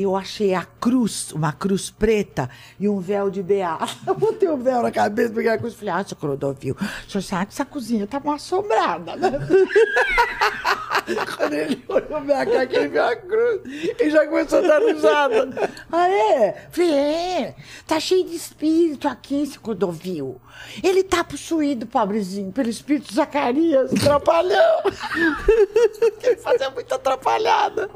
Eu 0.00 0.14
achei 0.14 0.54
a 0.54 0.64
cruz, 0.64 1.32
uma 1.32 1.52
cruz 1.52 1.90
preta 1.90 2.48
e 2.78 2.88
um 2.88 3.00
véu 3.00 3.28
de 3.28 3.42
beata. 3.42 3.88
Eu 4.06 4.14
botei 4.14 4.48
o 4.48 4.56
véu 4.56 4.80
na 4.80 4.92
cabeça, 4.92 5.34
peguei 5.34 5.50
a 5.50 5.58
cruz 5.58 5.74
e 5.74 5.76
falei, 5.76 5.94
ah, 5.94 6.04
seu 6.04 6.16
Clodovil, 6.16 6.76
o 7.04 7.10
senhor 7.10 7.20
sabe 7.20 7.46
que 7.46 7.54
essa 7.54 7.64
cozinha 7.64 8.06
tá 8.06 8.18
uma 8.18 8.36
assombrada, 8.36 9.16
né? 9.16 9.28
Quando 11.36 11.52
ele 11.52 11.84
olhou 11.88 12.20
minha 12.20 12.46
cara, 12.46 12.66
que 12.66 12.76
ele 12.76 12.88
viu 12.88 13.02
a 13.02 13.16
cruz, 13.16 13.60
ele 13.98 14.10
já 14.10 14.24
começou 14.24 14.58
a 14.60 14.62
dar 14.62 14.80
risada. 14.82 15.70
Ah, 15.90 16.08
é? 16.08 16.68
Falei, 16.70 16.94
é, 16.94 17.56
tá 17.84 17.98
cheio 17.98 18.24
de 18.24 18.36
espírito 18.36 19.08
aqui, 19.08 19.42
esse 19.42 19.58
Clodovil. 19.58 20.40
Ele 20.80 21.02
tá 21.02 21.24
possuído, 21.24 21.86
pobrezinho, 21.86 22.52
pelo 22.52 22.68
espírito 22.68 23.12
Zacarias, 23.12 23.90
trapalhão. 23.90 24.82
ele 26.22 26.36
fazia 26.36 26.70
muita 26.70 26.94
atrapalhada. 26.94 27.90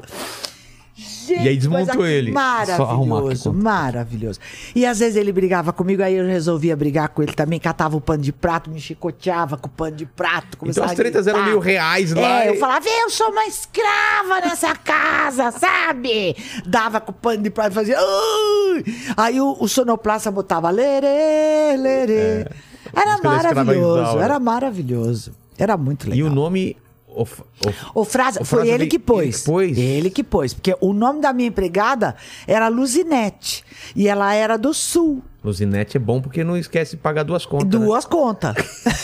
Gente, 0.95 1.43
E 1.43 1.47
aí 1.49 1.57
desmontou 1.57 2.05
ele. 2.05 2.31
Maravilhoso, 2.31 3.51
maravilhoso. 3.51 4.39
E 4.75 4.85
às 4.85 4.99
vezes 4.99 5.15
ele 5.15 5.31
brigava 5.31 5.73
comigo, 5.73 6.03
aí 6.03 6.15
eu 6.15 6.25
resolvia 6.25 6.75
brigar 6.75 7.09
com 7.09 7.23
ele 7.23 7.33
também, 7.33 7.59
catava 7.59 7.97
o 7.97 8.01
pano 8.01 8.21
de 8.21 8.31
prato, 8.31 8.69
me 8.69 8.79
chicoteava 8.79 9.57
com 9.57 9.67
o 9.67 9.71
pano 9.71 9.95
de 9.95 10.05
prato. 10.05 10.55
começava 10.57 10.85
as 10.87 10.93
tretas 10.93 11.25
eram 11.25 11.43
meio 11.45 11.57
reais 11.59 12.11
lá 12.13 12.43
É, 12.43 12.49
eu 12.49 12.59
falava, 12.59 12.85
eu 12.87 13.09
sou 13.09 13.29
uma 13.31 13.45
escrava 13.45 14.39
nessa 14.41 14.75
casa, 14.75 15.51
sabe? 15.51 16.35
Dava 16.65 17.01
com 17.01 17.11
o 17.11 17.15
pano 17.15 17.41
de 17.41 17.49
prato 17.49 17.71
e 17.71 17.75
fazia. 17.75 17.97
"Ai!" 17.97 18.83
Aí 19.17 19.41
o, 19.41 19.57
o 19.59 19.67
sonoplasta 19.67 20.29
botava 20.29 20.69
lerê, 20.69 21.75
lerê. 21.77 22.47
Era 22.95 23.11
Música 23.13 23.29
da 23.29 23.35
escrava 23.37 23.63
maravilhoso, 23.63 24.01
Isaura. 24.03 24.23
era 24.23 24.39
maravilhoso. 24.39 25.31
Era 25.57 25.77
muito 25.77 26.09
legal. 26.09 26.17
E 26.19 26.23
o 26.23 26.33
nome. 26.33 26.77
Of- 27.15 27.43
of- 27.65 27.85
O 27.93 28.03
frase, 28.05 28.39
O 28.41 28.45
foi 28.45 28.67
ele 28.69 28.87
que 28.87 28.97
pôs. 28.99 29.23
ele 29.25 29.31
que 29.33 29.43
pôs? 29.45 29.77
Ele 29.77 30.09
que 30.09 30.23
pôs. 30.23 30.53
Porque 30.53 30.75
o 30.81 30.93
nome 30.93 31.21
da 31.21 31.31
minha 31.33 31.47
empregada 31.49 32.15
era 32.47 32.67
Luzinete. 32.67 33.63
E 33.95 34.07
ela 34.07 34.33
era 34.33 34.57
do 34.57 34.73
Sul. 34.73 35.21
Luzinete 35.43 35.97
é 35.97 35.99
bom 35.99 36.21
porque 36.21 36.43
não 36.43 36.55
esquece 36.57 36.91
de 36.95 37.01
pagar 37.01 37.23
duas 37.23 37.45
contas. 37.45 37.79
né? 37.79 37.85
Duas 37.85 38.05
contas. 38.05 38.55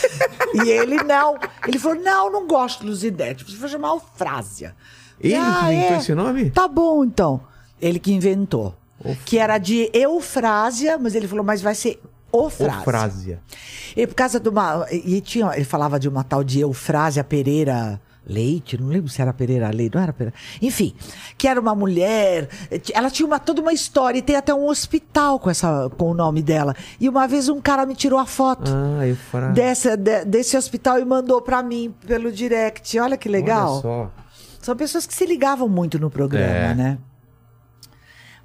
e 0.64 0.68
ele 0.70 1.02
não. 1.04 1.36
Ele 1.66 1.78
falou: 1.78 2.00
não, 2.00 2.32
não 2.32 2.46
gosto 2.46 2.80
de 2.80 2.86
Luzinete. 2.86 3.44
Você 3.44 3.56
vai 3.56 3.68
chamar 3.68 3.94
o 3.94 4.00
Frásia. 4.00 4.74
Ele 5.20 5.34
que 5.34 5.40
inventou 5.74 5.96
esse 5.98 6.14
nome? 6.14 6.50
Tá 6.50 6.66
bom, 6.66 7.04
então. 7.04 7.42
Ele 7.80 7.98
que 7.98 8.12
inventou. 8.12 8.74
Que 9.24 9.38
era 9.38 9.58
de 9.58 9.90
Eufrásia, 9.94 10.98
mas 10.98 11.14
ele 11.14 11.26
falou, 11.28 11.44
mas 11.44 11.62
vai 11.62 11.74
ser 11.74 11.98
Ofrásia. 12.32 12.80
Ofrásia. 12.80 13.40
E 13.96 14.06
por 14.06 14.14
causa 14.14 14.38
de 14.40 14.48
uma. 14.48 14.86
E 14.90 15.20
tinha, 15.20 15.50
ele 15.54 15.64
falava 15.64 15.98
de 15.98 16.08
uma 16.08 16.22
tal 16.24 16.44
de 16.44 16.60
Eufrásia 16.60 17.24
Pereira 17.24 18.00
Leite, 18.26 18.78
não 18.80 18.86
lembro 18.88 19.08
se 19.08 19.20
era 19.20 19.32
Pereira 19.32 19.70
Leite, 19.70 19.94
não 19.96 20.02
era 20.02 20.12
Pereira. 20.12 20.34
Enfim, 20.62 20.94
que 21.36 21.48
era 21.48 21.60
uma 21.60 21.74
mulher. 21.74 22.48
Ela 22.94 23.10
tinha 23.10 23.26
uma, 23.26 23.40
toda 23.40 23.60
uma 23.60 23.72
história 23.72 24.18
e 24.18 24.22
tem 24.22 24.36
até 24.36 24.54
um 24.54 24.68
hospital 24.68 25.40
com, 25.40 25.50
essa, 25.50 25.90
com 25.98 26.10
o 26.10 26.14
nome 26.14 26.40
dela. 26.42 26.76
E 27.00 27.08
uma 27.08 27.26
vez 27.26 27.48
um 27.48 27.60
cara 27.60 27.84
me 27.86 27.94
tirou 27.96 28.18
a 28.18 28.26
foto. 28.26 28.70
Ah. 28.72 29.48
Dessa, 29.52 29.96
de- 29.96 30.24
desse 30.26 30.56
hospital 30.56 31.00
e 31.00 31.04
mandou 31.04 31.42
pra 31.42 31.62
mim 31.62 31.92
pelo 32.06 32.30
direct. 32.30 32.96
Olha 33.00 33.16
que 33.16 33.28
legal. 33.28 33.72
Olha 33.72 33.82
só. 33.82 34.10
São 34.60 34.76
pessoas 34.76 35.06
que 35.06 35.14
se 35.14 35.24
ligavam 35.26 35.68
muito 35.68 35.98
no 35.98 36.10
programa, 36.10 36.44
É. 36.46 36.74
né? 36.74 36.98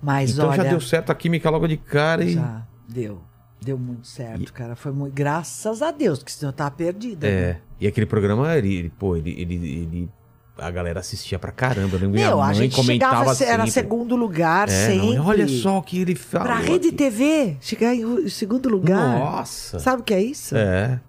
Mas 0.02 0.32
Então 0.32 0.48
olha. 0.50 0.64
já 0.64 0.70
deu 0.70 0.80
certo 0.82 1.12
a 1.12 1.16
química 1.16 1.50
logo 1.50 1.68
de 1.68 1.78
cara 1.78 2.24
e. 2.24 2.34
Já 2.34 2.62
deu. 2.88 3.22
Deu 3.62 3.78
muito 3.78 4.06
certo, 4.08 4.54
cara. 4.54 4.76
Foi 4.76 4.92
muito. 4.92 5.14
Graças 5.14 5.82
a 5.82 5.90
Deus, 5.92 6.22
que 6.22 6.32
senão 6.32 6.50
eu 6.50 6.54
tava 6.54 6.72
perdida. 6.72 7.28
É. 7.28 7.54
né? 7.54 7.62
E 7.80 7.88
aquele 7.88 8.06
programa, 8.06 8.56
ele, 8.56 8.76
ele- 8.76 8.90
pô, 8.90 9.16
ele, 9.16 9.32
ele, 9.40 9.56
ele- 9.56 10.10
A 10.58 10.72
galera 10.72 11.02
assistia 11.02 11.38
pra 11.38 11.52
caramba. 11.52 11.96
Eu 11.98 12.00
lembro 12.02 12.18
Meu, 12.18 12.32
minha 12.38 12.44
a 12.44 12.46
mãe 12.48 12.56
gente 12.56 12.76
comentava 12.76 13.34
chegava, 13.36 13.44
era 13.44 13.64
sempre. 13.66 13.72
segundo 13.72 14.16
lugar 14.16 14.70
É, 14.70 14.96
não, 14.96 15.04
sempre. 15.04 15.20
olha 15.20 15.48
só 15.50 15.80
o 15.80 15.82
que 15.84 16.00
ele 16.00 16.16
fala. 16.16 16.46
Pra 16.46 16.56
rede 16.60 16.92
TV, 16.94 17.58
chegar 17.60 17.94
em 17.94 18.30
segundo 18.30 18.70
lugar. 18.70 19.20
Nossa. 19.20 19.80
Sabe 19.80 20.02
o 20.02 20.06
que 20.06 20.14
é 20.14 20.22
isso? 20.24 20.56
É. 20.56 21.02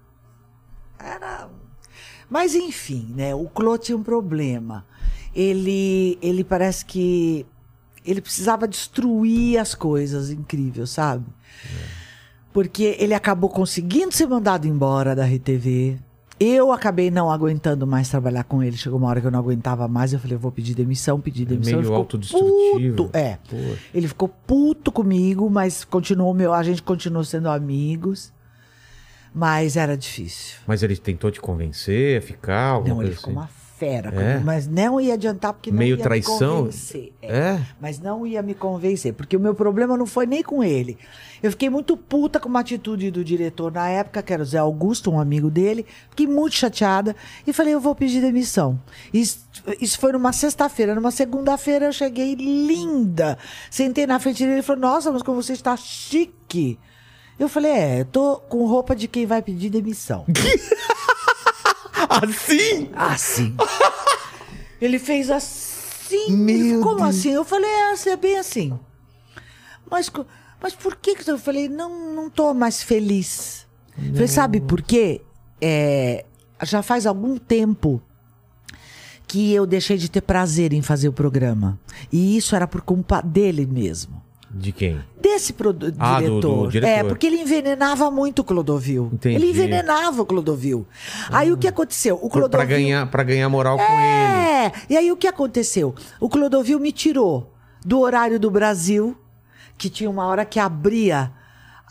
Era. 0.99 1.49
Mas 2.29 2.55
enfim, 2.57 3.13
né? 3.15 3.35
O 3.37 3.45
Clô 3.49 3.79
tinha 3.79 3.97
um 3.97 4.03
problema. 4.03 4.85
Ele, 5.35 6.19
ele 6.21 6.43
parece 6.43 6.85
que 6.85 7.47
ele 8.05 8.21
precisava 8.21 8.67
destruir 8.67 9.59
as 9.59 9.75
coisas, 9.77 10.31
incrível, 10.31 10.87
sabe? 10.89 11.25
Porque 12.57 12.97
ele 12.99 13.13
acabou 13.13 13.51
conseguindo 13.51 14.15
ser 14.15 14.27
mandado 14.27 14.67
embora 14.67 15.15
da 15.15 15.27
RTV. 15.27 15.99
Eu 16.41 16.73
acabei 16.73 17.11
não 17.11 17.31
aguentando 17.31 17.87
mais 17.87 18.09
trabalhar 18.09 18.45
com 18.45 18.63
ele. 18.63 18.79
Chegou 18.79 18.99
uma 18.99 19.09
hora 19.09 19.21
que 19.21 19.27
eu 19.27 19.31
não 19.31 19.41
aguentava 19.41 19.87
mais. 19.87 20.15
Eu 20.15 20.19
falei, 20.19 20.37
eu 20.37 20.41
vou 20.41 20.51
pedir 20.51 20.75
demissão, 20.75 21.21
pedir 21.21 21.45
demissão. 21.45 21.73
meio 21.73 21.81
Ele 21.81 21.85
ficou 21.85 21.99
autodestrutivo. 21.99 22.97
puto. 22.97 23.11
É. 23.13 23.37
Pô. 23.47 23.57
Ele 23.93 24.09
ficou 24.09 24.29
puto 24.47 24.91
comigo, 24.91 25.51
mas 25.51 25.85
continuou 25.85 26.33
meu, 26.33 26.55
a 26.55 26.63
gente 26.63 26.83
continuou 26.83 27.25
sendo 27.25 27.51
amigos. 27.51 28.33
Mas 29.35 29.77
era 29.77 29.95
difícil. 29.95 30.57
Mas 30.67 30.83
ele 30.83 30.97
tentou 30.97 31.31
te 31.31 31.43
convencer 31.43 32.17
a 32.17 32.23
ficar? 32.23 32.83
Não, 32.83 33.03
ele 33.03 33.15
ficou 33.15 33.33
assim? 33.33 33.39
uma 33.39 33.49
fera 33.79 34.09
É? 34.15 34.39
mas 34.39 34.67
não 34.67 34.99
ia 35.01 35.15
adiantar 35.15 35.53
porque 35.53 35.71
não 35.71 35.79
Meio 35.79 35.97
ia 35.97 36.03
traição? 36.03 36.35
me 36.35 36.63
convencer. 36.65 37.13
É. 37.21 37.39
É? 37.39 37.67
Mas 37.81 37.99
não 37.99 38.27
ia 38.27 38.43
me 38.43 38.55
convencer, 38.55 39.13
porque 39.13 39.37
o 39.37 39.41
meu 39.41 39.55
problema 39.55 39.97
não 39.97 40.07
foi 40.07 40.27
nem 40.27 40.43
com 40.43 40.65
ele. 40.65 40.97
Eu 41.43 41.51
fiquei 41.51 41.69
muito 41.69 41.97
puta 41.97 42.41
com 42.41 42.49
uma 42.49 42.61
atitude 42.61 43.11
do 43.11 43.23
diretor 43.23 43.71
na 43.71 43.89
época, 43.89 44.23
que 44.23 44.33
era 44.33 44.43
o 44.43 44.47
Zé 44.47 44.59
Augusto, 44.59 45.11
um 45.11 45.21
amigo 45.21 45.51
dele. 45.51 45.85
Fiquei 46.11 46.27
muito 46.27 46.55
chateada 46.55 47.15
e 47.47 47.53
falei, 47.53 47.75
eu 47.75 47.81
vou 47.81 47.95
pedir 47.95 48.21
demissão. 48.21 48.81
Isso, 49.13 49.47
isso 49.81 49.99
foi 49.99 50.13
numa 50.13 50.33
sexta-feira. 50.33 50.95
Numa 50.95 51.11
segunda-feira 51.11 51.87
eu 51.87 51.93
cheguei 51.93 52.35
linda. 52.35 53.37
Sentei 53.71 54.07
na 54.07 54.19
frente 54.19 54.45
dele 54.45 54.61
e 54.61 54.63
falou, 54.63 54.81
nossa, 54.81 55.13
mas 55.13 55.23
como 55.23 55.43
você 55.43 55.53
está 55.53 55.77
chique. 55.77 56.79
Eu 57.39 57.51
falei, 57.51 57.71
é, 57.73 58.01
eu 58.01 58.05
tô 58.07 58.37
com 58.49 58.65
roupa 58.67 58.97
de 58.97 59.07
quem 59.07 59.27
vai 59.27 59.43
pedir 59.43 59.69
demissão. 59.69 60.25
Assim? 62.09 62.91
Assim. 62.95 63.57
Ele 64.81 64.99
fez 64.99 65.31
assim. 65.31 66.31
Meu 66.37 66.81
Como 66.83 66.97
Deus. 66.97 67.09
assim? 67.09 67.31
Eu 67.31 67.45
falei, 67.45 67.71
é, 67.71 68.09
é 68.11 68.17
bem 68.17 68.39
assim. 68.39 68.79
Mas, 69.91 70.11
mas 70.61 70.75
por 70.75 70.97
que 70.97 71.15
que 71.17 71.31
eu 71.31 71.39
falei, 71.39 71.69
não, 71.69 72.15
não 72.15 72.29
tô 72.31 72.53
mais 72.53 72.83
feliz? 72.83 73.67
Falei, 74.13 74.29
sabe 74.29 74.61
por 74.61 74.83
quê? 74.83 75.23
É, 75.61 76.25
já 76.63 76.83
faz 76.83 77.07
algum 77.07 77.39
tempo 77.39 78.03
que 79.27 79.53
eu 79.53 79.67
deixei 79.67 79.97
de 79.97 80.11
ter 80.11 80.21
prazer 80.21 80.73
em 80.73 80.83
fazer 80.83 81.09
o 81.09 81.13
programa. 81.13 81.79
E 82.13 82.37
isso 82.37 82.55
era 82.55 82.67
por 82.67 82.83
culpa 82.83 83.21
dele 83.21 83.67
mesmo. 83.67 84.23
De 84.59 84.73
quem? 84.73 85.01
Desse 85.21 85.55
Ah, 85.99 86.19
do- 86.21 86.29
diretor. 86.29 86.41
do 86.65 86.69
diretor. 86.71 86.91
É, 86.93 87.05
porque 87.05 87.27
ele 87.27 87.37
envenenava 87.41 88.11
muito 88.11 88.41
o 88.41 88.45
Clodovil. 88.45 89.11
Entendi. 89.13 89.35
Ele 89.37 89.51
envenenava 89.51 90.23
o 90.23 90.27
Clodovil. 90.27 90.87
Aí 91.31 91.53
o 91.53 91.57
que 91.59 91.69
aconteceu? 91.69 92.17
O 92.17 92.29
Clodovil... 92.31 92.49
Pra 92.51 92.65
ganhar, 92.65 93.11
pra 93.11 93.23
ganhar 93.23 93.49
moral 93.49 93.77
com 93.77 93.83
ele. 93.83 93.93
É, 93.93 94.73
e 94.89 94.97
aí 94.97 95.13
o 95.13 95.17
que 95.17 95.27
aconteceu? 95.29 95.95
O 96.19 96.29
Clodovil 96.29 96.79
me 96.81 96.91
tirou 96.91 97.53
do 97.85 98.01
horário 98.01 98.41
do 98.41 98.51
Brasil, 98.51 99.17
que 99.77 99.91
tinha 99.91 100.09
uma 100.09 100.27
hora 100.27 100.45
que 100.45 100.59
abria 100.59 101.31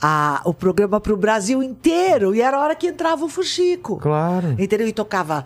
a- 0.02 0.42
o 0.44 0.54
programa 0.54 1.00
pro 1.00 1.16
Brasil 1.16 1.62
inteiro. 1.62 2.34
E 2.34 2.42
era 2.42 2.58
a 2.58 2.62
hora 2.62 2.76
que 2.76 2.88
entrava 2.88 3.24
o 3.24 3.30
Fuxico. 3.30 3.98
Claro. 3.98 4.56
Entendeu? 4.58 4.88
E 4.88 4.92
tocava. 4.94 5.46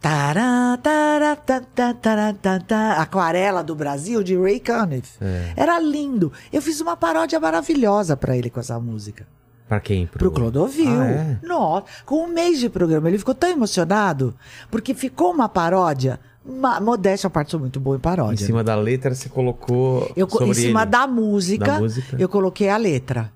Tará, 0.00 0.78
tará, 0.82 1.36
tá, 1.36 1.60
tá, 1.74 1.94
tará, 1.94 2.32
tá, 2.32 2.60
tá, 2.60 2.92
Aquarela 2.94 3.62
do 3.62 3.74
Brasil, 3.74 4.22
de 4.22 4.36
Ray 4.36 4.60
Conniff. 4.60 5.16
É. 5.20 5.52
Era 5.56 5.78
lindo. 5.80 6.32
Eu 6.52 6.62
fiz 6.62 6.80
uma 6.80 6.96
paródia 6.96 7.38
maravilhosa 7.40 8.16
pra 8.16 8.36
ele 8.36 8.50
com 8.50 8.60
essa 8.60 8.78
música. 8.78 9.26
Pra 9.68 9.80
quem? 9.80 10.06
Pro 10.06 10.30
Clodovil. 10.30 11.00
Ah, 11.00 11.06
é? 11.06 11.38
Nossa, 11.46 11.84
com 12.06 12.24
um 12.24 12.28
mês 12.28 12.58
de 12.58 12.70
programa. 12.70 13.08
Ele 13.08 13.18
ficou 13.18 13.34
tão 13.34 13.50
emocionado, 13.50 14.34
porque 14.70 14.94
ficou 14.94 15.30
uma 15.32 15.48
paródia. 15.48 16.18
Uma, 16.42 16.80
modéstia, 16.80 17.26
a 17.26 17.30
parte 17.30 17.50
sou 17.50 17.60
muito 17.60 17.78
boa 17.78 17.96
em 17.96 17.98
Em 17.98 18.00
paródia. 18.00 18.46
cima 18.46 18.64
da 18.64 18.74
letra 18.74 19.14
você 19.14 19.28
colocou. 19.28 20.10
Eu, 20.16 20.26
em 20.46 20.54
cima 20.54 20.86
da 20.86 21.06
música, 21.06 21.66
Da 21.66 21.80
música. 21.80 22.16
eu 22.18 22.26
coloquei 22.30 22.70
a 22.70 22.78
letra. 22.78 23.30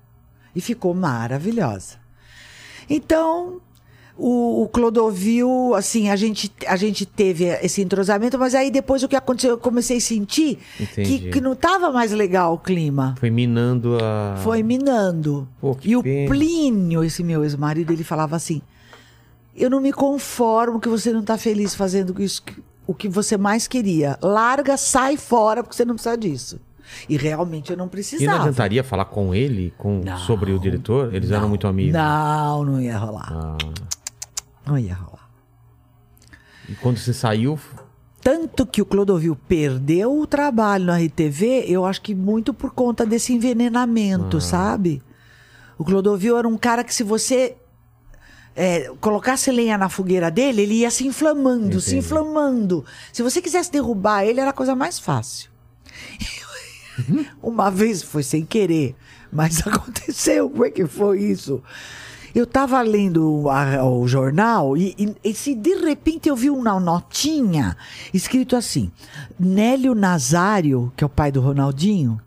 E 0.55 0.61
ficou 0.61 0.95
maravilhosa. 0.95 1.97
Então, 2.89 3.61
o, 4.17 4.63
o 4.63 4.67
Clodovil, 4.67 5.73
assim, 5.75 6.09
a 6.09 6.15
gente, 6.15 6.51
a 6.67 6.75
gente 6.75 7.05
teve 7.05 7.45
esse 7.45 7.81
entrosamento, 7.81 8.37
mas 8.37 8.53
aí 8.53 8.69
depois 8.69 9.01
o 9.01 9.07
que 9.07 9.15
aconteceu, 9.15 9.51
eu 9.51 9.57
comecei 9.57 9.97
a 9.97 10.01
sentir 10.01 10.59
que, 10.93 11.31
que 11.31 11.41
não 11.41 11.55
tava 11.55 11.91
mais 11.91 12.11
legal 12.11 12.53
o 12.53 12.57
clima. 12.59 13.15
Foi 13.19 13.29
minando 13.29 13.97
a. 14.01 14.35
Foi 14.43 14.61
minando. 14.61 15.47
Pô, 15.59 15.75
e 15.83 15.95
o 15.95 16.03
pena. 16.03 16.29
Plínio, 16.29 17.03
esse 17.03 17.23
meu 17.23 17.43
ex-marido, 17.43 17.91
ele 17.91 18.03
falava 18.03 18.35
assim: 18.35 18.61
Eu 19.55 19.69
não 19.69 19.81
me 19.81 19.91
conformo 19.91 20.79
que 20.79 20.87
você 20.89 21.11
não 21.11 21.23
tá 21.23 21.37
feliz 21.37 21.73
fazendo 21.73 22.21
isso, 22.21 22.43
o 22.85 22.93
que 22.93 23.09
você 23.09 23.35
mais 23.35 23.67
queria. 23.67 24.17
Larga, 24.21 24.77
sai 24.77 25.17
fora, 25.17 25.63
porque 25.63 25.75
você 25.75 25.85
não 25.85 25.95
precisa 25.95 26.15
disso. 26.17 26.59
E 27.09 27.17
realmente 27.17 27.71
eu 27.71 27.77
não 27.77 27.85
E 27.85 27.87
não 27.87 27.89
precisava. 27.89 28.39
adiantaria 28.41 28.83
falar 28.83 29.05
com 29.05 29.33
ele 29.33 29.73
com, 29.77 30.01
Não. 30.03 30.17
sobre 30.19 30.51
o 30.51 30.59
diretor? 30.59 31.15
Eles 31.15 31.31
eram 31.31 31.49
muito 31.49 31.65
amigos. 31.65 31.93
Não, 31.93 32.63
não 32.65 32.79
ia 32.81 32.97
rolar. 32.97 33.31
Ah. 33.31 33.57
Não 34.65 34.77
ia 34.77 34.93
rolar. 34.95 35.29
E 36.69 36.75
quando 36.75 36.97
você 36.97 37.13
saiu. 37.13 37.59
Tanto 38.21 38.65
que 38.65 38.81
o 38.81 38.85
Clodovil 38.85 39.35
perdeu 39.35 40.17
o 40.17 40.25
trabalho 40.25 40.85
na 40.85 40.97
RTV, 40.97 41.65
eu 41.67 41.85
acho 41.85 42.01
que 42.01 42.15
muito 42.15 42.53
por 42.53 42.71
conta 42.71 43.05
desse 43.05 43.33
Ah. 43.33 43.35
envenenamento, 43.35 44.39
sabe? 44.39 45.03
O 45.77 45.83
Clodovil 45.83 46.37
era 46.37 46.47
um 46.47 46.57
cara 46.57 46.83
que 46.85 46.93
se 46.93 47.03
você 47.03 47.57
é, 48.55 48.91
colocasse 49.01 49.51
lenha 49.51 49.77
na 49.77 49.89
fogueira 49.89 50.29
dele, 50.31 50.61
ele 50.61 50.73
ia 50.75 50.91
se 50.91 51.05
inflamando, 51.07 51.81
se 51.81 51.89
Entendi. 51.89 52.05
inflamando. 52.05 52.85
Se 53.11 53.21
você 53.23 53.41
quisesse 53.41 53.71
derrubar 53.71 54.23
ele, 54.23 54.39
era 54.39 54.51
a 54.51 54.53
coisa 54.53 54.75
mais 54.75 54.99
fácil. 54.99 55.49
Uma 57.41 57.69
vez 57.71 58.03
foi 58.03 58.23
sem 58.23 58.45
querer, 58.45 58.95
mas 59.31 59.59
aconteceu. 59.67 60.49
Como 60.49 60.65
é 60.65 60.69
que 60.69 60.85
foi 60.85 61.21
isso? 61.23 61.61
Eu 62.35 62.47
tava 62.47 62.81
lendo 62.81 63.47
a- 63.49 63.83
o 63.85 64.07
jornal 64.07 64.75
e, 64.75 64.95
e- 64.97 65.15
e 65.23 65.33
se 65.35 65.53
de 65.53 65.75
repente 65.75 66.27
eu 66.27 66.35
vi 66.35 66.49
uma 66.49 66.79
notinha 66.79 67.77
escrito 68.13 68.55
assim: 68.55 68.91
Nélio 69.39 69.93
Nazário, 69.93 70.91
que 70.97 71.03
é 71.03 71.07
o 71.07 71.09
pai 71.09 71.31
do 71.31 71.39
Ronaldinho, 71.41 72.19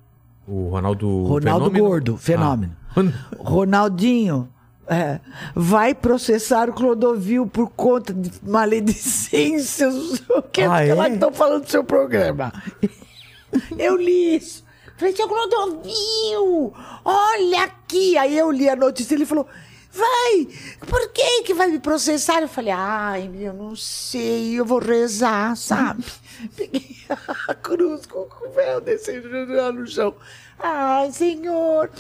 O 0.46 0.68
Ronaldo. 0.68 1.24
Ronaldo 1.24 1.64
Fenômeno? 1.66 1.84
Gordo, 1.88 2.16
fenômeno. 2.16 2.76
Ah. 2.96 3.02
Ronaldinho 3.38 4.48
é, 4.88 5.20
vai 5.54 5.94
processar 5.94 6.70
o 6.70 6.72
Clodovil 6.72 7.46
por 7.46 7.68
conta 7.70 8.14
de 8.14 8.30
maledicências. 8.42 10.22
O 10.30 10.40
que, 10.40 10.62
Ah, 10.62 10.82
é? 10.82 10.94
lá 10.94 11.06
que 11.08 11.14
estão 11.14 11.32
falando 11.32 11.64
do 11.64 11.70
seu 11.70 11.84
programa? 11.84 12.52
Eu 13.78 13.96
li 13.96 14.36
isso. 14.36 14.64
Falei, 14.96 15.14
seu 15.14 15.28
Clodovil, 15.28 16.72
olha 17.04 17.64
aqui. 17.64 18.16
Aí 18.16 18.36
eu 18.38 18.50
li 18.50 18.66
a 18.68 18.74
notícia 18.76 19.14
e 19.14 19.18
ele 19.18 19.26
falou. 19.26 19.46
Vai, 19.96 20.48
por 20.86 21.08
que 21.08 21.42
que 21.42 21.54
vai 21.54 21.68
me 21.68 21.78
processar? 21.78 22.42
Eu 22.42 22.48
falei, 22.48 22.72
ai, 22.72 23.30
eu 23.40 23.54
não 23.54 23.74
sei, 23.74 24.58
eu 24.60 24.64
vou 24.64 24.78
rezar, 24.78 25.56
sabe? 25.56 26.04
Peguei 26.54 26.96
a 27.48 27.54
cruz 27.54 28.04
com 28.04 28.20
o 28.20 28.50
véu 28.50 28.80
descendo 28.80 29.28
lá 29.54 29.72
no 29.72 29.86
chão. 29.86 30.14
Ai, 30.58 31.12
Senhor, 31.12 31.90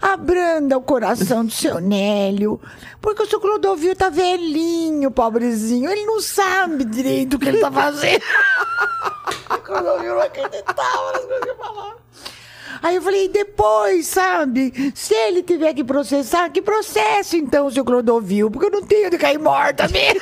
abranda 0.00 0.76
o 0.76 0.82
coração 0.82 1.44
do 1.44 1.52
seu 1.52 1.78
Nélio, 1.78 2.60
porque 3.00 3.22
o 3.22 3.26
seu 3.26 3.40
Clodovil 3.40 3.94
tá 3.94 4.08
velhinho, 4.08 5.10
pobrezinho, 5.10 5.90
ele 5.90 6.04
não 6.04 6.20
sabe 6.20 6.84
direito 6.84 7.34
o 7.34 7.38
que 7.38 7.48
ele 7.48 7.60
tá 7.60 7.70
fazendo. 7.70 8.22
o 9.54 9.58
Clodovil 9.58 10.14
não 10.14 10.22
acreditava 10.22 11.12
nas 11.12 11.24
coisas 11.24 11.44
que 11.44 11.50
eu 11.50 11.56
falava. 11.56 11.96
Aí 12.82 12.96
eu 12.96 13.02
falei, 13.02 13.28
depois, 13.28 14.06
sabe? 14.06 14.92
Se 14.94 15.14
ele 15.14 15.42
tiver 15.42 15.74
que 15.74 15.84
processar, 15.84 16.48
que 16.50 16.62
processo 16.62 17.36
então, 17.36 17.70
seu 17.70 17.84
Clodovil, 17.84 18.50
porque 18.50 18.66
eu 18.66 18.70
não 18.70 18.86
tenho 18.86 19.10
de 19.10 19.18
cair 19.18 19.38
morta 19.38 19.88
mesmo. 19.88 20.20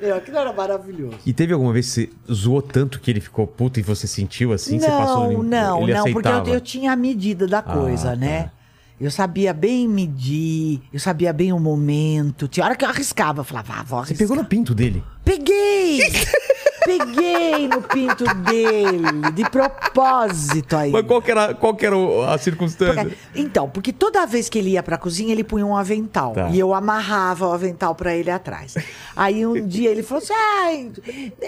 Meu, 0.00 0.16
aquilo 0.16 0.38
era 0.38 0.52
maravilhoso. 0.52 1.16
E 1.24 1.32
teve 1.32 1.52
alguma 1.52 1.72
vez 1.72 1.86
que 1.86 1.92
você 1.92 2.10
zoou 2.32 2.62
tanto 2.62 3.00
que 3.00 3.10
ele 3.10 3.20
ficou 3.20 3.46
puto 3.46 3.78
e 3.80 3.82
você 3.82 4.06
sentiu 4.06 4.52
assim? 4.52 4.78
você 4.78 4.88
não, 4.88 4.98
passou 4.98 5.42
não, 5.42 5.82
ele 5.82 5.94
não, 5.94 6.04
porque 6.04 6.28
eu, 6.28 6.32
aceitava? 6.32 6.50
eu 6.50 6.60
tinha 6.60 6.92
a 6.92 6.96
medida 6.96 7.46
da 7.46 7.62
coisa, 7.62 8.12
Ah, 8.12 8.16
né? 8.16 8.42
tá. 8.44 8.52
Eu 9.00 9.12
sabia 9.12 9.52
bem 9.54 9.86
medir, 9.86 10.80
eu 10.92 10.98
sabia 10.98 11.32
bem 11.32 11.52
o 11.52 11.60
momento. 11.60 12.48
Tinha 12.48 12.66
hora 12.66 12.74
que 12.74 12.84
eu 12.84 12.88
arriscava, 12.88 13.40
eu 13.40 13.44
falava, 13.44 13.74
ah, 13.78 13.82
vou 13.84 14.04
Você 14.04 14.12
pegou 14.14 14.34
no 14.36 14.44
pinto 14.44 14.74
dele. 14.74 15.04
Peguei! 15.24 16.00
Peguei 16.88 17.68
no 17.68 17.82
pinto 17.82 18.24
dele, 18.36 19.02
de 19.34 19.44
propósito 19.50 20.74
aí. 20.74 20.90
Mas 20.90 21.06
qual 21.06 21.20
que 21.20 21.30
era, 21.30 21.52
qual 21.54 21.74
que 21.74 21.84
era 21.84 21.96
a 22.32 22.38
circunstância? 22.38 23.04
Porque- 23.04 23.16
então, 23.34 23.68
porque 23.68 23.92
toda 23.92 24.24
vez 24.26 24.48
que 24.48 24.58
ele 24.58 24.70
ia 24.70 24.82
pra 24.82 24.96
cozinha, 24.96 25.32
ele 25.32 25.44
punha 25.44 25.66
um 25.66 25.76
avental. 25.76 26.32
Tá. 26.32 26.48
E 26.48 26.58
eu 26.58 26.72
amarrava 26.72 27.46
o 27.46 27.52
avental 27.52 27.94
pra 27.94 28.14
ele 28.14 28.30
atrás. 28.30 28.74
Aí 29.14 29.44
um 29.46 29.66
dia 29.66 29.90
ele 29.90 30.02
falou 30.02 30.22
assim: 30.22 30.32
Ai, 30.34 30.90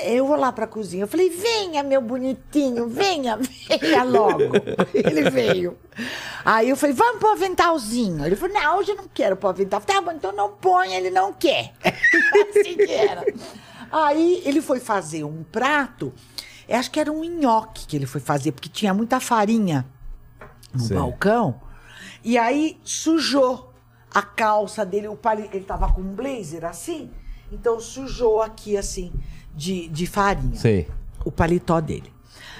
eu 0.05 0.27
vou 0.27 0.37
lá 0.37 0.53
pra 0.53 0.67
cozinha. 0.67 1.05
Eu 1.05 1.09
falei: 1.09 1.31
Venha, 1.31 1.83
meu 1.83 2.03
bonitinho, 2.03 2.87
venha, 2.89 3.39
venha 3.81 4.03
logo. 4.05 4.41
Ele 4.93 5.31
veio. 5.31 5.75
Aí 6.45 6.69
eu 6.69 6.77
falei: 6.77 6.95
Vamos 6.95 7.19
pro 7.19 7.31
aventalzinho. 7.33 8.27
Ele 8.27 8.37
falou: 8.37 8.55
Não, 8.55 8.79
hoje 8.79 8.91
eu 8.93 8.97
não 8.97 9.05
quero 9.13 9.37
pro 9.37 9.49
avental. 9.49 9.81
Eu 9.81 9.87
falei, 9.87 10.01
Tá 10.03 10.11
bom, 10.11 10.17
então 10.17 10.33
não 10.33 10.51
põe, 10.51 10.93
ele 10.95 11.09
não 11.11 11.33
quer. 11.33 11.73
assim 11.83 12.77
que 12.77 12.93
era. 12.93 13.25
Aí 13.91 14.43
ele 14.45 14.61
foi 14.61 14.81
fazer 14.81 15.25
um 15.25 15.43
prato. 15.43 16.13
Acho 16.69 16.91
que 16.91 17.01
era 17.01 17.11
um 17.11 17.25
nhoque 17.25 17.87
que 17.87 17.97
ele 17.97 18.07
foi 18.07 18.21
fazer, 18.21 18.53
porque 18.53 18.69
tinha 18.69 18.95
muita 18.95 19.19
farinha 19.19 19.85
no 20.73 20.81
Sei. 20.81 20.97
balcão. 20.97 21.61
E 22.23 22.39
aí 22.39 22.79
sujou 22.85 23.73
a 24.15 24.23
calça 24.23 24.85
dele. 24.87 25.09
O 25.09 25.17
pali... 25.17 25.49
Ele 25.53 25.65
tava 25.65 25.93
com 25.93 26.01
um 26.01 26.15
blazer 26.15 26.65
assim. 26.65 27.11
Então 27.51 27.81
sujou 27.81 28.41
aqui 28.41 28.77
assim 28.77 29.13
de, 29.55 29.89
de 29.89 30.07
farinha. 30.07 30.57
Sei. 30.57 30.89
O 31.25 31.33
paletó 31.33 31.81
dele. 31.81 32.13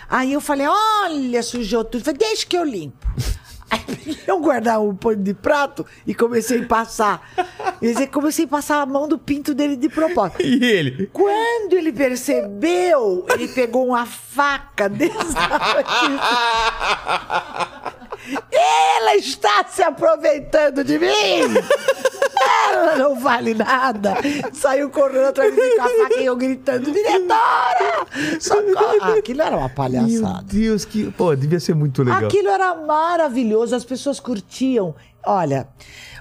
Aí 0.09 0.33
eu 0.33 0.41
falei, 0.41 0.67
olha, 0.67 1.43
sujou 1.43 1.85
tudo. 1.85 2.03
Falei, 2.03 2.19
deixa 2.19 2.45
que 2.45 2.57
eu 2.57 2.65
limpo. 2.65 3.07
Aí 3.71 3.81
peguei 3.87 4.35
um 4.35 4.41
guardar-roupa 4.41 5.15
de 5.15 5.33
prato 5.33 5.87
e 6.07 6.15
comecei 6.15 6.63
a 6.63 6.67
passar. 6.67 7.31
Comecei 8.13 8.45
a 8.45 8.49
passar 8.49 8.83
a 8.83 8.87
mão 8.87 9.07
do 9.07 9.19
pinto 9.19 9.55
dele 9.55 9.77
de 9.77 9.89
propósito. 9.89 10.43
E 10.43 10.65
ele? 10.65 11.09
Quando 11.13 11.75
ele 11.75 11.93
percebeu, 11.93 13.27
ele 13.33 13.49
pegou 13.49 13.87
uma 13.87 14.07
faca 14.07 14.89
desse 14.89 15.15
Ela 18.53 19.17
está 19.17 19.65
se 19.69 19.83
aproveitando 19.83 20.85
de 20.85 20.99
mim! 20.99 21.09
Ela 22.71 22.97
não 22.97 23.19
vale 23.21 23.55
nada! 23.55 24.15
Saiu 24.53 24.91
correndo 24.91 25.27
atrás 25.29 25.55
de 25.55 25.61
mim 25.61 25.77
com 25.77 25.83
a 25.83 25.89
faca 25.89 26.21
e 26.21 26.27
eu 26.27 26.37
gritando: 26.37 26.91
diretora! 26.91 28.07
Socorro! 28.41 28.99
Ah, 29.01 29.15
aquilo 29.19 29.43
era 29.43 29.57
uma 29.57 29.67
Meu 29.67 29.75
palhaçada. 29.75 30.43
Deus, 30.45 30.85
que. 30.85 31.11
Pô, 31.13 31.35
devia 31.35 31.61
ser 31.61 31.75
muito 31.75 32.03
legal. 32.03 32.25
Aquilo 32.27 32.49
era 32.49 32.75
maravilhoso, 32.75 33.75
as 33.75 33.85
pessoas 33.85 34.21
curtiam. 34.21 34.95
Olha, 35.25 35.69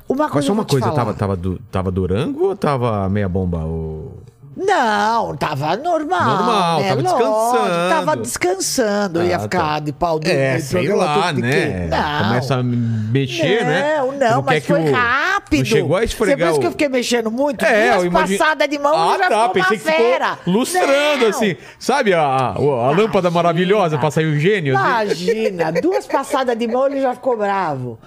uma 0.07 0.29
coisa. 0.29 0.35
Mas 0.35 0.45
só 0.45 0.53
uma 0.53 0.65
coisa, 0.65 0.85
falar. 0.87 0.95
tava, 0.95 1.13
tava, 1.13 1.35
du- 1.37 1.59
tava 1.71 1.91
Durango 1.91 2.45
ou 2.47 2.55
tava 2.55 3.07
meia 3.09 3.29
bomba? 3.29 3.59
O... 3.59 4.18
Não, 4.65 5.35
tava 5.37 5.77
normal. 5.77 6.35
Normal, 6.35 6.81
né? 6.81 6.89
tava 6.89 7.01
Lógico, 7.01 7.17
descansando. 7.23 7.89
Tava 7.89 8.17
descansando. 8.17 9.19
Ah, 9.21 9.25
ia 9.25 9.37
tá. 9.37 9.43
ficar 9.43 9.81
de 9.81 9.91
pau 9.93 10.19
duro. 10.19 10.33
É, 10.35 10.59
sei 10.59 10.87
lá, 10.93 11.31
né? 11.31 11.87
Não. 11.87 12.27
Começa 12.27 12.55
a 12.55 12.63
mexer, 12.63 13.63
né? 13.65 13.97
Não, 13.99 14.11
não, 14.11 14.29
Não 14.37 14.41
mas 14.41 14.61
que 14.61 14.67
foi 14.67 14.81
o- 14.81 14.91
rápido. 14.91 15.59
Não 15.59 15.65
chegou 15.65 15.95
a 15.95 15.99
Você 16.01 16.05
esfregar 16.05 16.47
pensa 16.49 16.59
que 16.59 16.65
eu 16.65 16.69
o- 16.69 16.71
fiquei 16.71 16.89
mexendo 16.89 17.31
muito? 17.31 17.63
É, 17.63 17.91
Duas 17.91 18.03
eu 18.03 18.05
imagino... 18.07 18.37
passadas 18.39 18.67
de 18.69 18.77
mão 18.77 18.93
ah, 18.93 19.17
já 19.17 19.29
tá, 19.29 19.47
ficou 19.47 19.49
pensei 19.49 19.77
uma 19.77 19.77
que 19.77 20.03
fera. 20.03 20.39
lustrando, 20.45 21.21
Não. 21.23 21.29
assim. 21.29 21.55
Sabe 21.79 22.13
a, 22.13 22.21
a, 22.21 22.49
a 22.55 22.91
lâmpada 22.91 23.31
maravilhosa 23.31 23.97
pra 23.97 24.11
sair 24.11 24.25
o 24.25 24.37
gênio? 24.39 24.77
assim? 24.77 24.89
Imagina, 25.31 25.71
duas 25.81 26.05
passadas 26.05 26.57
de 26.57 26.67
mão 26.67 26.85
ele 26.87 27.01
já 27.01 27.13
ficou 27.13 27.37
bravo. 27.37 27.97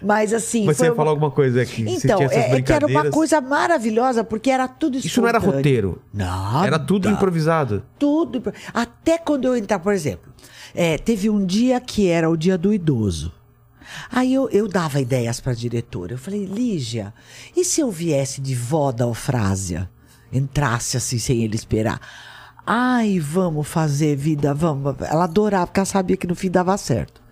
Mas 0.00 0.32
assim. 0.32 0.64
Mas 0.64 0.76
você 0.76 0.88
uma- 0.90 0.94
falar 0.96 1.10
alguma 1.10 1.30
coisa 1.30 1.60
aqui. 1.60 1.84
Então, 1.88 2.22
é, 2.22 2.56
é 2.56 2.62
que 2.62 2.72
era 2.72 2.86
uma 2.86 3.10
coisa 3.10 3.40
maravilhosa, 3.40 4.22
porque 4.22 4.50
era 4.50 4.68
tudo 4.68 4.96
Isso 4.98 5.20
não 5.20 5.28
era 5.28 5.38
espontâneo. 5.38 5.87
Roteiro. 5.88 6.02
Nada. 6.12 6.66
Era 6.66 6.78
tudo 6.78 7.08
improvisado. 7.08 7.84
Tudo. 7.98 8.42
Até 8.72 9.18
quando 9.18 9.46
eu 9.46 9.56
entrar, 9.56 9.78
por 9.78 9.92
exemplo, 9.92 10.32
É, 10.74 10.98
teve 10.98 11.30
um 11.30 11.44
dia 11.46 11.80
que 11.80 12.08
era 12.08 12.28
o 12.28 12.36
dia 12.36 12.58
do 12.58 12.72
idoso. 12.72 13.32
Aí 14.10 14.34
eu, 14.34 14.50
eu 14.50 14.68
dava 14.68 15.00
ideias 15.00 15.40
para 15.40 15.52
a 15.52 15.56
diretora. 15.56 16.12
Eu 16.12 16.18
falei, 16.18 16.44
Lígia, 16.44 17.14
e 17.56 17.64
se 17.64 17.80
eu 17.80 17.90
viesse 17.90 18.40
de 18.40 18.54
vó 18.54 18.92
da 18.92 19.04
Eufrásia? 19.04 19.90
Entrasse 20.30 20.96
assim 20.98 21.18
sem 21.18 21.42
ele 21.42 21.56
esperar. 21.56 21.98
Ai, 22.66 23.18
vamos 23.18 23.66
fazer 23.66 24.14
vida, 24.14 24.52
vamos. 24.52 24.94
Ela 25.00 25.24
adorava, 25.24 25.66
porque 25.66 25.80
ela 25.80 25.86
sabia 25.86 26.18
que 26.18 26.26
no 26.26 26.34
fim 26.34 26.50
dava 26.50 26.76
certo. 26.76 27.22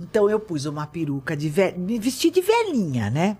Então 0.00 0.30
eu 0.30 0.38
pus 0.38 0.64
uma 0.64 0.86
peruca 0.86 1.36
de 1.36 1.48
velha, 1.48 1.76
me 1.76 1.98
vesti 1.98 2.30
de 2.30 2.40
velhinha, 2.40 3.10
né? 3.10 3.36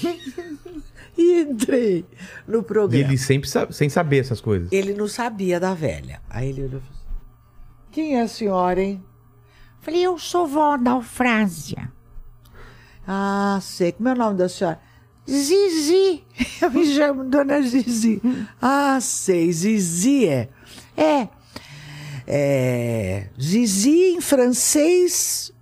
e 1.16 1.40
entrei 1.42 2.04
no 2.46 2.60
E 2.60 2.62
programa. 2.62 3.04
ele 3.04 3.18
sempre 3.18 3.48
sa- 3.48 3.70
sem 3.70 3.88
saber 3.88 4.18
essas 4.20 4.40
coisas. 4.40 4.70
Ele 4.72 4.94
não 4.94 5.06
sabia 5.08 5.58
da 5.60 5.74
velha. 5.74 6.20
Aí 6.30 6.48
ele 6.50 6.62
olhou 6.64 6.78
e 6.78 6.82
falou 6.82 6.92
assim, 6.94 7.90
Quem 7.90 8.16
é 8.16 8.22
a 8.22 8.28
senhora, 8.28 8.80
hein? 8.82 9.02
Falei, 9.80 10.02
eu 10.02 10.18
sou 10.18 10.46
vó 10.46 10.76
da 10.76 10.92
Eufrásia. 10.92 11.90
Ah, 13.06 13.58
sei. 13.62 13.92
Como 13.92 14.08
é 14.08 14.12
o 14.12 14.16
nome 14.16 14.36
da 14.38 14.48
senhora? 14.48 14.78
Zizi. 15.28 16.22
Eu 16.60 16.70
me 16.70 16.84
chamo 16.94 17.24
Dona 17.24 17.60
Zizi. 17.62 18.20
Ah, 18.60 18.98
sei. 19.00 19.50
Zizi 19.52 20.26
é. 20.28 20.48
É, 20.96 21.28
é. 22.26 23.28
Zizi 23.40 24.14
em 24.16 24.20
francês 24.20 25.52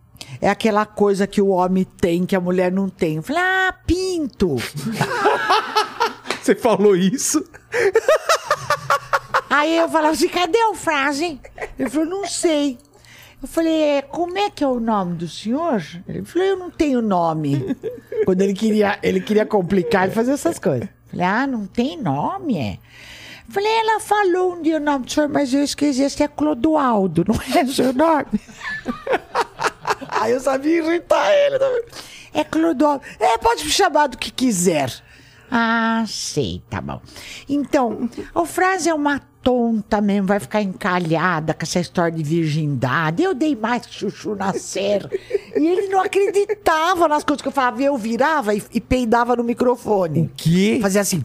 é 0.40 0.48
aquela 0.48 0.86
coisa 0.86 1.26
que 1.26 1.40
o 1.40 1.48
homem 1.48 1.84
tem 1.84 2.24
que 2.24 2.36
a 2.36 2.40
mulher 2.40 2.70
não 2.70 2.88
tem. 2.88 3.16
Eu 3.16 3.22
falei, 3.22 3.42
ah, 3.42 3.74
pinto. 3.86 4.56
Você 6.40 6.54
falou 6.54 6.96
isso? 6.96 7.44
Aí 9.50 9.76
eu 9.76 9.88
falava 9.88 10.12
assim, 10.12 10.28
cadê 10.28 10.58
a 10.58 10.74
frase? 10.74 11.40
Ele 11.78 11.90
falou, 11.90 12.06
não 12.06 12.26
sei. 12.26 12.78
Eu 13.40 13.48
falei, 13.48 13.82
é, 13.82 14.02
como 14.02 14.36
é 14.36 14.50
que 14.50 14.64
é 14.64 14.66
o 14.66 14.80
nome 14.80 15.14
do 15.14 15.28
senhor? 15.28 15.82
Ele 16.08 16.24
falou, 16.24 16.48
eu 16.48 16.56
não 16.56 16.70
tenho 16.70 17.00
nome. 17.00 17.76
Quando 18.24 18.42
ele 18.42 18.52
queria, 18.52 18.98
ele 19.02 19.20
queria 19.20 19.46
complicar 19.46 20.08
e 20.08 20.12
fazer 20.12 20.32
essas 20.32 20.58
coisas. 20.58 20.88
Falei, 21.10 21.26
ah, 21.26 21.46
não 21.46 21.66
tem 21.66 21.96
nome, 21.96 22.58
é? 22.58 22.78
Falei, 23.48 23.72
ela 23.78 24.00
falou 24.00 24.54
um 24.54 24.62
dia 24.62 24.76
o 24.76 24.80
nome 24.80 25.06
do 25.06 25.12
senhor, 25.12 25.28
mas 25.28 25.54
eu 25.54 25.62
esqueci, 25.62 26.02
esse 26.02 26.22
é 26.22 26.28
Clodoaldo, 26.28 27.24
não 27.26 27.34
é 27.56 27.64
seu 27.66 27.92
nome? 27.94 28.26
Aí 30.08 30.32
eu 30.32 30.40
sabia 30.40 30.78
irritar 30.78 31.30
ele 31.32 31.58
também. 31.58 31.82
É 32.32 32.44
Clodoaldo. 32.44 33.02
É, 33.18 33.38
pode 33.38 33.64
me 33.64 33.70
chamar 33.70 34.08
do 34.08 34.18
que 34.18 34.30
quiser. 34.30 34.92
Ah, 35.50 36.04
sei, 36.06 36.62
tá 36.68 36.80
bom. 36.80 37.00
Então, 37.48 38.08
a 38.34 38.44
frase 38.44 38.88
é 38.88 38.94
uma 38.94 39.20
tonta 39.42 40.00
mesmo, 40.00 40.26
vai 40.26 40.38
ficar 40.38 40.60
encalhada 40.60 41.54
com 41.54 41.62
essa 41.62 41.80
história 41.80 42.12
de 42.12 42.22
virgindade. 42.22 43.22
Eu 43.22 43.34
dei 43.34 43.56
mais 43.56 43.86
chuchu 43.88 44.34
nascer. 44.34 45.08
E 45.56 45.66
ele 45.66 45.88
não 45.88 46.00
acreditava 46.00 47.08
nas 47.08 47.24
coisas 47.24 47.40
que 47.40 47.48
eu 47.48 47.52
falava. 47.52 47.82
Eu 47.82 47.96
virava 47.96 48.54
e, 48.54 48.62
e 48.74 48.80
peidava 48.80 49.34
no 49.36 49.42
microfone. 49.42 50.30
Que? 50.36 50.80
Fazia 50.82 51.00
assim. 51.00 51.22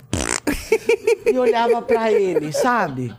e 1.25 1.37
olhava 1.37 1.81
pra 1.81 2.11
ele, 2.11 2.53
sabe? 2.53 3.13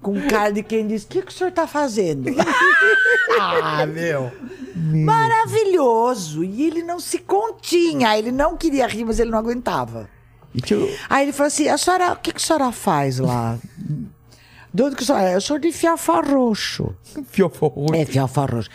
Com 0.00 0.20
cara 0.28 0.52
de 0.52 0.62
quem 0.62 0.86
diz: 0.86 1.02
O 1.04 1.08
que, 1.08 1.22
que 1.22 1.32
o 1.32 1.34
senhor 1.34 1.52
tá 1.52 1.66
fazendo? 1.66 2.28
ah, 3.40 3.84
meu. 3.86 4.30
Maravilhoso. 4.76 6.44
E 6.44 6.62
ele 6.64 6.82
não 6.82 7.00
se 7.00 7.18
continha. 7.18 8.16
Ele 8.16 8.30
não 8.30 8.56
queria 8.56 8.86
rir, 8.86 9.04
mas 9.04 9.18
ele 9.18 9.30
não 9.30 9.38
aguentava. 9.38 10.08
Aí 11.08 11.24
ele 11.24 11.32
falou 11.32 11.48
assim: 11.48 11.68
a 11.68 11.76
senhora, 11.76 12.12
o 12.12 12.16
que, 12.16 12.32
que 12.32 12.42
a 12.42 12.44
senhora 12.44 12.72
faz 12.72 13.18
lá? 13.18 13.58
De 14.72 14.82
onde 14.82 14.96
que 14.96 15.02
a 15.02 15.06
senhora 15.06 15.30
é? 15.30 15.34
Eu 15.34 15.40
sou 15.40 15.58
de 15.58 15.72
Fiafá 15.72 16.20
Roxo. 16.20 16.94
Fiofó 17.26 17.68
roxo. 17.68 17.94
É, 17.94 18.04
Fiafá 18.04 18.44
Roxo. 18.44 18.70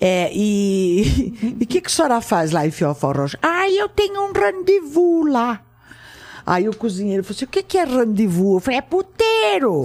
É, 0.00 0.30
e 0.32 1.32
e 1.60 1.64
o 1.64 1.66
que, 1.66 1.80
que 1.80 1.86
a 1.86 1.90
senhora 1.90 2.20
faz 2.20 2.50
lá 2.50 2.66
em 2.66 2.70
Fiafá 2.70 3.12
Roxo? 3.12 3.38
Ah, 3.42 3.68
eu 3.68 3.88
tenho 3.88 4.22
um 4.22 4.32
rendezvous 4.32 5.30
lá. 5.30 5.60
Aí 6.46 6.68
o 6.68 6.76
cozinheiro 6.76 7.24
falou 7.24 7.36
assim: 7.36 7.44
o 7.44 7.48
que, 7.48 7.62
que 7.62 7.78
é 7.78 7.84
rendezvous? 7.84 8.54
Eu 8.54 8.60
falei: 8.60 8.78
é 8.78 8.82
puteiro. 8.82 9.84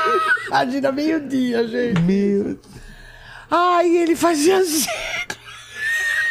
Imagina 0.48 0.92
meio-dia, 0.92 1.66
gente. 1.68 2.00
Meu... 2.00 2.58
Aí 3.50 3.96
ele 3.96 4.16
fazia 4.16 4.58
assim. 4.58 4.88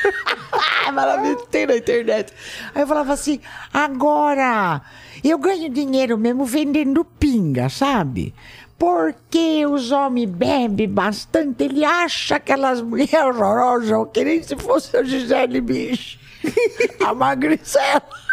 Maravilha, 0.94 1.38
tem 1.52 1.68
na 1.68 1.76
internet. 1.78 2.34
Aí 2.74 2.82
eu 2.82 2.88
falava 2.88 3.14
assim: 3.14 3.40
Agora, 3.74 4.82
eu 5.24 5.38
ganho 5.38 5.70
dinheiro 5.70 6.18
mesmo 6.18 6.46
vendendo 6.46 7.06
pinga, 7.06 7.70
sabe? 7.70 8.34
Porque 8.78 9.66
os 9.66 9.92
homens 9.92 10.30
bebem 10.30 10.88
bastante, 10.88 11.64
ele 11.64 11.84
acha 11.84 12.36
aquelas 12.36 12.82
mulheres 12.82 13.14
horrorosas, 13.14 14.08
que 14.14 14.24
nem 14.24 14.42
se 14.44 14.56
fosse 14.56 14.96
a 14.96 15.04
Gisele 15.04 15.62
Bicho. 15.62 16.20
a 17.04 17.14
Magricela. 17.14 18.27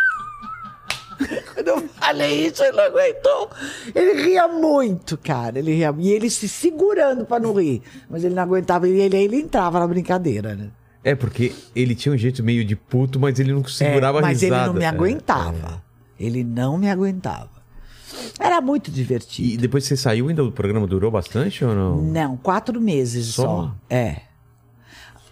Quando 1.54 1.68
eu 1.68 1.88
falei 1.88 2.46
isso, 2.46 2.62
ele 2.62 2.76
não 2.76 2.84
aguentou. 2.84 3.50
Ele 3.94 4.22
ria 4.22 4.48
muito, 4.48 5.16
cara. 5.18 5.58
Ele 5.58 5.72
ria. 5.74 5.94
E 5.98 6.10
ele 6.10 6.28
se 6.30 6.48
segurando 6.48 7.24
pra 7.24 7.38
não 7.38 7.54
rir. 7.54 7.82
Mas 8.08 8.24
ele 8.24 8.34
não 8.34 8.42
aguentava. 8.42 8.88
E 8.88 9.00
ele, 9.00 9.16
ele 9.16 9.36
entrava 9.36 9.78
na 9.80 9.86
brincadeira, 9.86 10.54
né? 10.54 10.68
É, 11.02 11.14
porque 11.14 11.52
ele 11.76 11.94
tinha 11.94 12.14
um 12.14 12.18
jeito 12.18 12.42
meio 12.42 12.64
de 12.64 12.74
puto, 12.74 13.20
mas 13.20 13.38
ele 13.38 13.52
não 13.52 13.62
segurava 13.64 14.18
É, 14.18 14.20
a 14.20 14.22
mas 14.22 14.40
risada. 14.40 14.62
ele 14.62 14.66
não 14.68 14.74
me 14.74 14.84
É, 14.84 14.88
aguentava. 14.88 15.82
Ele 16.18 16.42
não 16.44 16.78
me 16.78 16.88
aguentava. 16.90 17.50
Era 18.38 18.60
muito 18.60 18.90
divertido. 18.90 19.48
E 19.54 19.56
depois 19.56 19.84
você 19.84 19.96
saiu 19.96 20.28
ainda, 20.28 20.42
o 20.42 20.50
programa 20.52 20.86
durou 20.86 21.10
bastante 21.10 21.64
ou 21.64 21.74
não? 21.74 21.96
Não, 22.00 22.36
quatro 22.36 22.80
meses 22.80 23.26
Só? 23.34 23.42
só. 23.42 23.74
É. 23.90 24.16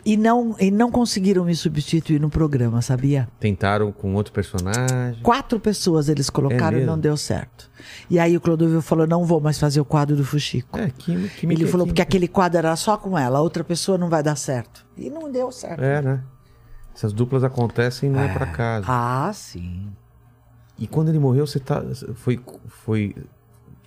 E 0.04 0.16
não, 0.16 0.56
e 0.58 0.70
não 0.70 0.90
conseguiram 0.90 1.44
me 1.44 1.54
substituir 1.54 2.20
no 2.20 2.28
programa, 2.28 2.82
sabia? 2.82 3.28
Tentaram 3.38 3.92
com 3.92 4.14
outro 4.14 4.32
personagem. 4.32 5.22
Quatro 5.22 5.60
pessoas 5.60 6.08
eles 6.08 6.28
colocaram 6.28 6.78
É 6.78 6.82
e 6.82 6.84
não 6.84 6.98
deu 6.98 7.16
certo. 7.16 7.70
E 8.10 8.18
aí 8.18 8.36
o 8.36 8.40
Clodovil 8.40 8.82
falou: 8.82 9.06
não 9.06 9.24
vou 9.24 9.40
mais 9.40 9.58
fazer 9.60 9.80
o 9.80 9.84
quadro 9.84 10.16
do 10.16 10.24
Fuxico. 10.24 10.76
É, 10.78 10.90
que, 10.90 11.28
que 11.28 11.46
Ele 11.46 11.66
falou 11.66 11.86
que- 11.86 11.92
porque 11.92 12.02
aquele 12.02 12.26
quadro 12.26 12.58
era 12.58 12.74
só 12.74 12.96
com 12.96 13.16
ela, 13.16 13.38
a 13.38 13.42
outra 13.42 13.62
pessoa 13.62 13.96
não 13.96 14.08
vai 14.08 14.22
dar 14.24 14.34
certo. 14.36 14.84
E 14.96 15.08
não 15.08 15.30
deu 15.30 15.52
certo. 15.52 15.80
É, 15.82 16.02
né? 16.02 16.20
Essas 16.94 17.12
duplas 17.12 17.44
acontecem 17.44 18.10
não 18.10 18.20
é, 18.20 18.32
por 18.32 18.42
acaso. 18.42 18.86
Ah, 18.88 19.30
sim. 19.32 19.88
E 20.78 20.86
quando 20.88 21.10
ele 21.10 21.18
morreu, 21.20 21.46
você 21.46 21.60
tá. 21.60 21.80
Foi. 22.14 22.40
foi 22.66 23.14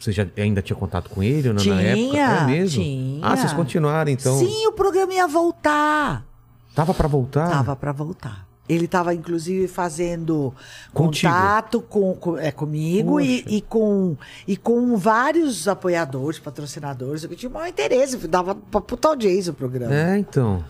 você 0.05 0.11
já 0.11 0.25
ainda 0.37 0.61
tinha 0.61 0.75
contato 0.77 1.09
com 1.09 1.21
ele 1.21 1.49
ou 1.49 1.53
não, 1.53 1.63
na 1.65 1.81
época? 1.81 2.09
Tinha, 2.11 2.23
É 2.25 2.45
mesmo? 2.45 2.81
tinha. 2.83 3.19
Ah, 3.25 3.35
vocês 3.35 3.53
continuaram 3.53 4.11
então. 4.11 4.37
Sim, 4.39 4.67
o 4.67 4.71
programa 4.71 5.13
ia 5.13 5.27
voltar. 5.27 6.25
Tava 6.73 6.93
pra 6.93 7.07
voltar? 7.07 7.49
Tava 7.49 7.75
pra 7.75 7.91
voltar. 7.91 8.45
Ele 8.67 8.87
tava, 8.87 9.13
inclusive, 9.13 9.67
fazendo 9.67 10.51
Contigo? 10.91 11.31
contato 11.31 11.81
com, 11.81 12.15
com- 12.15 12.35
é, 12.35 12.51
comigo 12.51 13.21
e, 13.21 13.45
e 13.47 13.61
com, 13.61 14.17
e 14.47 14.57
com 14.57 14.97
vários 14.97 15.67
apoiadores, 15.67 16.39
patrocinadores. 16.39 17.23
Eu 17.23 17.35
tinha 17.35 17.47
o 17.47 17.53
maior 17.53 17.67
interesse. 17.67 18.17
Dava 18.27 18.55
pra 18.55 18.81
puta 18.81 19.07
audiência 19.09 19.51
o 19.51 19.55
programa. 19.55 19.93
É, 19.93 20.17
então. 20.17 20.65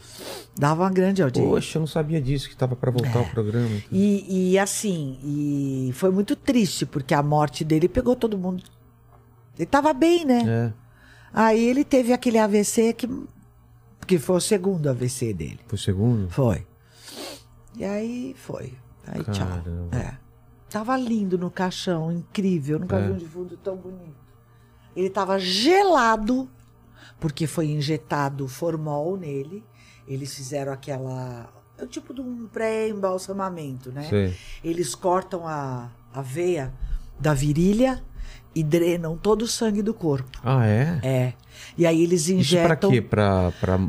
Dava 0.58 0.84
uma 0.84 0.90
grande 0.90 1.24
audiência. 1.24 1.50
Poxa, 1.50 1.78
eu 1.78 1.80
não 1.80 1.88
sabia 1.88 2.22
disso, 2.22 2.50
que 2.50 2.56
tava 2.58 2.76
pra 2.76 2.92
voltar 2.92 3.22
o 3.22 3.30
programa. 3.30 3.70
E, 3.90 4.52
e 4.52 4.60
assim, 4.60 5.18
e 5.24 5.92
foi 5.94 6.12
muito 6.12 6.36
triste, 6.36 6.86
porque 6.86 7.14
a 7.14 7.24
morte 7.24 7.64
dele 7.64 7.88
pegou 7.88 8.14
todo 8.14 8.38
mundo. 8.38 8.62
Ele 9.58 9.66
tava 9.66 9.94
bem, 9.94 10.26
né? 10.26 10.44
É. 10.48 10.74
Aí 11.34 11.64
ele 11.64 11.84
teve 11.84 12.14
aquele 12.14 12.38
AVC 12.38 12.94
que, 12.94 13.10
que 14.08 14.18
foi 14.20 14.38
o 14.38 14.42
segundo 14.42 14.90
AVC 14.90 15.34
dele. 15.34 15.60
Foi 15.68 15.76
o 15.78 15.82
segundo? 15.82 16.30
Foi. 16.30 16.66
E 17.78 17.84
aí 17.84 18.34
foi. 18.38 18.74
Aí 19.08 19.24
tchau. 19.24 19.48
Caramba. 19.48 19.96
É. 19.98 20.18
Tava 20.70 20.98
lindo 20.98 21.38
no 21.38 21.50
caixão, 21.52 22.12
incrível. 22.12 22.80
Nunca 22.80 22.98
É. 22.98 23.08
vi 23.08 23.14
um 23.14 23.18
defunto 23.18 23.58
tão 23.58 23.78
bonito. 23.78 24.16
Ele 24.96 25.10
tava 25.10 25.38
gelado, 25.40 26.50
porque 27.20 27.48
foi 27.48 27.68
injetado 27.68 28.48
formol 28.48 29.18
nele. 29.18 29.64
Eles 30.08 30.34
fizeram 30.34 30.72
aquela. 30.72 31.50
É 31.78 31.84
o 31.84 31.88
tipo 31.88 32.14
de 32.14 32.22
um 32.22 32.48
pré-embalsamamento, 32.48 33.92
né? 33.92 34.04
Sei. 34.10 34.36
Eles 34.64 34.96
cortam 34.96 35.46
a, 35.46 35.92
a 36.14 36.22
veia 36.22 36.74
da 37.20 37.34
virilha 37.34 38.02
e 38.56 38.64
drenam 38.64 39.18
todo 39.18 39.42
o 39.42 39.48
sangue 39.48 39.82
do 39.82 39.94
corpo. 39.94 40.40
Ah, 40.42 40.66
é? 40.66 41.00
É. 41.04 41.34
E 41.78 41.86
aí 41.86 42.02
eles 42.02 42.22
Isso 42.30 42.32
pra 42.32 42.40
injetam 42.40 42.90
quê? 42.90 43.02
Pra, 43.02 43.52
pra... 43.60 43.80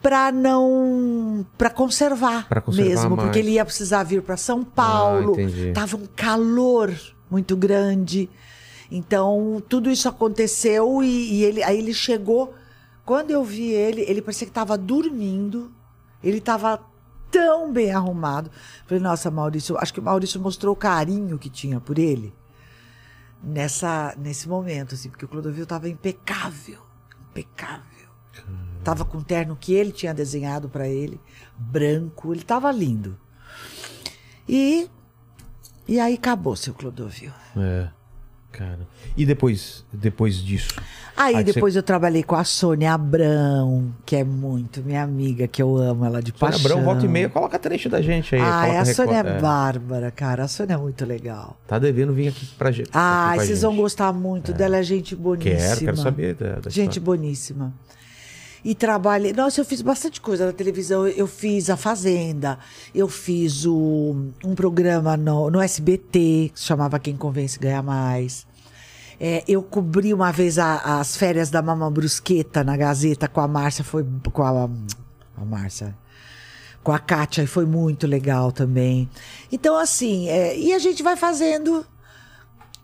para 0.00 0.30
não 0.30 1.44
para 1.58 1.68
conservar, 1.68 2.48
Pra 2.48 2.60
conservar 2.60 2.88
mesmo, 2.88 3.16
mais. 3.16 3.22
porque 3.24 3.40
ele 3.40 3.50
ia 3.50 3.64
precisar 3.64 4.04
vir 4.04 4.22
para 4.22 4.36
São 4.36 4.62
Paulo. 4.62 5.34
Ah, 5.36 5.42
entendi. 5.42 5.72
Tava 5.72 5.96
um 5.96 6.06
calor 6.14 6.94
muito 7.28 7.56
grande. 7.56 8.30
Então, 8.90 9.60
tudo 9.68 9.90
isso 9.90 10.08
aconteceu 10.08 11.02
e, 11.02 11.34
e 11.34 11.44
ele 11.44 11.62
aí 11.64 11.78
ele 11.78 11.92
chegou, 11.92 12.54
quando 13.04 13.32
eu 13.32 13.42
vi 13.42 13.70
ele, 13.70 14.02
ele 14.02 14.22
parecia 14.22 14.46
que 14.46 14.52
estava 14.52 14.78
dormindo. 14.78 15.72
Ele 16.22 16.38
estava 16.38 16.80
tão 17.30 17.72
bem 17.72 17.90
arrumado. 17.90 18.48
Falei, 18.86 19.02
nossa, 19.02 19.30
Maurício, 19.30 19.76
acho 19.78 19.92
que 19.92 19.98
o 19.98 20.02
Maurício 20.02 20.40
mostrou 20.40 20.72
o 20.72 20.76
carinho 20.76 21.36
que 21.36 21.50
tinha 21.50 21.80
por 21.80 21.98
ele 21.98 22.32
nessa 23.44 24.14
nesse 24.16 24.48
momento 24.48 24.94
assim, 24.94 25.10
porque 25.10 25.24
o 25.24 25.28
Clodovil 25.28 25.64
estava 25.64 25.88
impecável, 25.88 26.80
impecável. 27.30 27.84
Tava 28.82 29.04
com 29.04 29.18
o 29.18 29.24
terno 29.24 29.56
que 29.56 29.72
ele 29.72 29.92
tinha 29.92 30.12
desenhado 30.12 30.68
pra 30.68 30.88
ele, 30.88 31.20
branco, 31.56 32.34
ele 32.34 32.42
tava 32.42 32.70
lindo. 32.70 33.18
E 34.48 34.90
e 35.86 36.00
aí 36.00 36.14
acabou 36.14 36.56
seu 36.56 36.74
Clodovil. 36.74 37.32
É. 37.56 37.90
Cara. 38.56 38.80
E 39.16 39.26
depois, 39.26 39.84
depois 39.92 40.36
disso? 40.36 40.74
Aí, 41.16 41.34
Aí 41.36 41.44
você- 41.44 41.52
depois 41.52 41.76
eu 41.76 41.82
trabalhei 41.82 42.22
com 42.22 42.34
a 42.36 42.44
Sônia 42.44 42.92
Abrão, 42.94 43.92
que 44.06 44.16
é 44.16 44.22
muito 44.24 44.80
minha 44.82 45.02
amiga, 45.02 45.46
que 45.48 45.60
eu 45.62 45.76
amo 45.76 46.04
ela 46.04 46.20
de 46.22 46.30
Sônia 46.30 46.38
paixão. 46.52 46.60
Abrão, 46.70 46.84
volta 46.84 47.04
e 47.04 47.08
meia, 47.08 47.28
coloca 47.28 47.58
trecho 47.58 47.88
da 47.88 48.00
gente 48.00 48.34
aí. 48.34 48.40
Ah, 48.40 48.62
coloca 48.62 48.80
a 48.80 48.84
Sônia 48.86 49.16
é 49.16 49.18
é. 49.36 49.40
bárbara, 49.40 50.10
cara. 50.10 50.44
A 50.44 50.48
Sônia 50.48 50.74
é 50.74 50.76
muito 50.76 51.04
legal. 51.04 51.56
Tá 51.66 51.78
devendo 51.78 52.12
vir 52.12 52.28
aqui 52.28 52.46
pra 52.58 52.70
gente. 52.70 52.90
Ah, 52.92 53.26
aqui 53.26 53.34
com 53.36 53.40
a 53.40 53.44
vocês 53.44 53.58
gente. 53.58 53.60
vão 53.66 53.76
gostar 53.76 54.12
muito 54.12 54.52
dela, 54.52 54.76
é 54.76 54.82
gente 54.82 55.14
boníssima. 55.16 55.56
Quero, 55.60 55.80
quero 55.80 55.96
saber 55.96 56.34
da, 56.34 56.46
da 56.60 56.70
Gente 56.70 56.98
história. 56.98 57.00
boníssima. 57.00 57.72
E 58.64 58.74
trabalhei. 58.74 59.32
Nossa, 59.34 59.60
eu 59.60 59.64
fiz 59.64 59.82
bastante 59.82 60.20
coisa 60.20 60.46
na 60.46 60.52
televisão. 60.52 61.06
Eu 61.06 61.26
fiz 61.26 61.68
A 61.68 61.76
Fazenda, 61.76 62.58
eu 62.94 63.08
fiz 63.08 63.66
o, 63.66 64.16
um 64.42 64.54
programa 64.54 65.16
no, 65.16 65.50
no 65.50 65.60
SBT, 65.60 66.50
que 66.54 66.60
se 66.60 66.64
chamava 66.64 66.98
Quem 66.98 67.14
Convence 67.16 67.58
Ganha 67.58 67.82
Mais. 67.82 68.46
É, 69.20 69.44
eu 69.46 69.62
cobri 69.62 70.12
uma 70.14 70.32
vez 70.32 70.58
a- 70.58 70.98
as 70.98 71.16
férias 71.16 71.50
da 71.50 71.60
Mama 71.62 71.90
Brusqueta 71.90 72.64
na 72.64 72.76
Gazeta 72.76 73.28
com 73.28 73.40
a 73.40 73.46
Márcia, 73.46 73.84
foi 73.84 74.04
com 74.32 74.42
a, 74.42 74.64
a 75.36 75.44
Márcia. 75.44 75.94
Com 76.82 76.90
a 76.92 76.98
Kátia, 76.98 77.42
e 77.42 77.46
foi 77.46 77.64
muito 77.66 78.06
legal 78.06 78.50
também. 78.50 79.08
Então, 79.52 79.76
assim, 79.78 80.28
é, 80.28 80.58
e 80.58 80.72
a 80.72 80.78
gente 80.78 81.02
vai 81.02 81.16
fazendo 81.16 81.86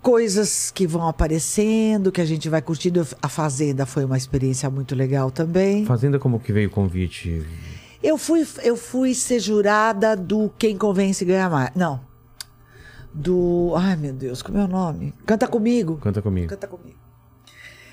coisas 0.02 0.70
que 0.70 0.86
vão 0.86 1.06
aparecendo, 1.06 2.10
que 2.10 2.20
a 2.20 2.24
gente 2.24 2.48
vai 2.48 2.62
curtindo. 2.62 3.06
A 3.20 3.28
Fazenda 3.28 3.86
foi 3.86 4.04
uma 4.04 4.16
experiência 4.16 4.68
muito 4.70 4.94
legal 4.94 5.30
também. 5.30 5.84
Fazenda, 5.84 6.18
como 6.18 6.40
que 6.40 6.52
veio 6.52 6.68
o 6.68 6.72
convite? 6.72 7.44
Eu 8.02 8.16
fui, 8.16 8.46
eu 8.62 8.76
fui 8.76 9.14
ser 9.14 9.40
jurada 9.40 10.16
do 10.16 10.50
Quem 10.58 10.76
Convence 10.76 11.24
Ganha 11.24 11.50
Mais. 11.50 11.70
Não. 11.74 12.00
Do. 13.12 13.74
Ai, 13.76 13.96
meu 13.96 14.12
Deus, 14.12 14.40
como 14.40 14.58
é 14.58 14.64
o 14.64 14.68
nome? 14.68 15.12
Canta 15.26 15.46
comigo. 15.46 15.96
Canta 15.96 16.22
comigo. 16.22 16.48
Canta 16.48 16.66
comigo. 16.66 16.98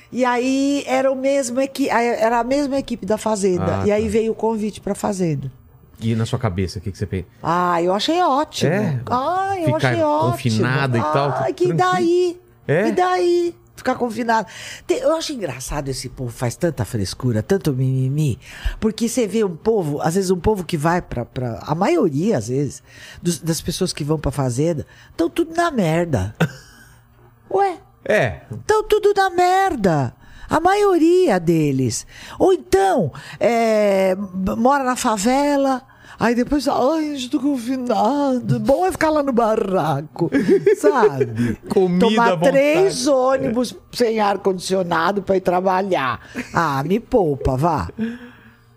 E 0.09 0.23
aí 0.23 0.83
era 0.87 1.11
o 1.11 1.15
mesmo 1.15 1.59
equi... 1.59 1.89
era 1.89 2.39
a 2.39 2.43
mesma 2.43 2.77
equipe 2.77 3.05
da 3.05 3.17
Fazenda. 3.17 3.81
Ah, 3.81 3.87
e 3.87 3.91
aí 3.91 4.05
tá. 4.05 4.09
veio 4.09 4.31
o 4.31 4.35
convite 4.35 4.79
pra 4.79 4.95
Fazenda. 4.95 5.51
E 5.99 6.15
na 6.15 6.25
sua 6.25 6.37
cabeça, 6.37 6.77
o 6.79 6.81
que, 6.81 6.91
que 6.91 6.97
você 6.97 7.05
pensa? 7.07 7.27
Ah, 7.41 7.81
eu 7.81 7.93
achei 7.93 8.21
ótimo. 8.21 8.71
É? 8.71 8.99
Ah, 9.09 9.55
eu 9.57 9.65
Ficar 9.75 9.89
achei 9.89 10.03
ótimo. 10.03 10.31
confinada 10.31 10.97
e 10.97 11.01
tal, 11.01 11.29
Ah, 11.29 11.31
tudo 11.43 11.53
que 11.55 11.73
daí? 11.73 12.39
É? 12.67 12.87
E 12.87 12.91
daí? 12.91 13.55
Ficar 13.75 13.93
confinado. 13.95 14.47
Eu 14.89 15.15
acho 15.15 15.33
engraçado 15.33 15.87
esse 15.89 16.09
povo 16.09 16.31
faz 16.31 16.55
tanta 16.55 16.83
frescura, 16.83 17.43
tanto 17.43 17.71
mimimi, 17.73 18.39
porque 18.79 19.07
você 19.07 19.27
vê 19.27 19.43
um 19.43 19.55
povo, 19.55 20.01
às 20.01 20.15
vezes 20.15 20.31
um 20.31 20.39
povo 20.39 20.63
que 20.63 20.75
vai 20.75 20.99
pra. 21.01 21.23
pra 21.25 21.59
a 21.61 21.75
maioria, 21.75 22.37
às 22.39 22.47
vezes, 22.47 22.81
dos- 23.21 23.39
das 23.39 23.61
pessoas 23.61 23.93
que 23.93 24.03
vão 24.03 24.17
pra 24.19 24.31
fazenda, 24.31 24.85
estão 25.11 25.29
tudo 25.29 25.55
na 25.55 25.69
merda. 25.71 26.33
Ué, 27.51 27.77
É, 28.03 28.41
Estão 28.51 28.83
tudo 28.83 29.13
na 29.15 29.29
merda. 29.29 30.13
A 30.49 30.59
maioria 30.59 31.39
deles. 31.39 32.05
Ou 32.39 32.53
então, 32.53 33.11
é, 33.39 34.15
mora 34.57 34.83
na 34.83 34.95
favela. 34.95 35.81
Aí 36.19 36.33
depois, 36.33 36.67
ai, 36.67 37.13
estou 37.13 37.39
confinado. 37.39 38.59
Bom 38.59 38.85
é 38.87 38.91
ficar 38.91 39.11
lá 39.11 39.21
no 39.21 39.31
barraco, 39.31 40.31
sabe? 40.79 41.55
Comida 41.69 42.07
Tomar 42.07 42.37
três 42.39 43.05
ônibus 43.05 43.75
sem 43.91 44.19
ar-condicionado 44.19 45.21
para 45.21 45.37
ir 45.37 45.41
trabalhar. 45.41 46.19
Ah, 46.53 46.81
me 46.83 46.99
poupa, 46.99 47.55
vá. 47.55 47.89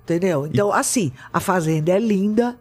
Entendeu? 0.04 0.46
Então, 0.46 0.70
assim, 0.70 1.12
a 1.32 1.40
fazenda 1.40 1.92
é 1.92 1.98
linda. 1.98 2.58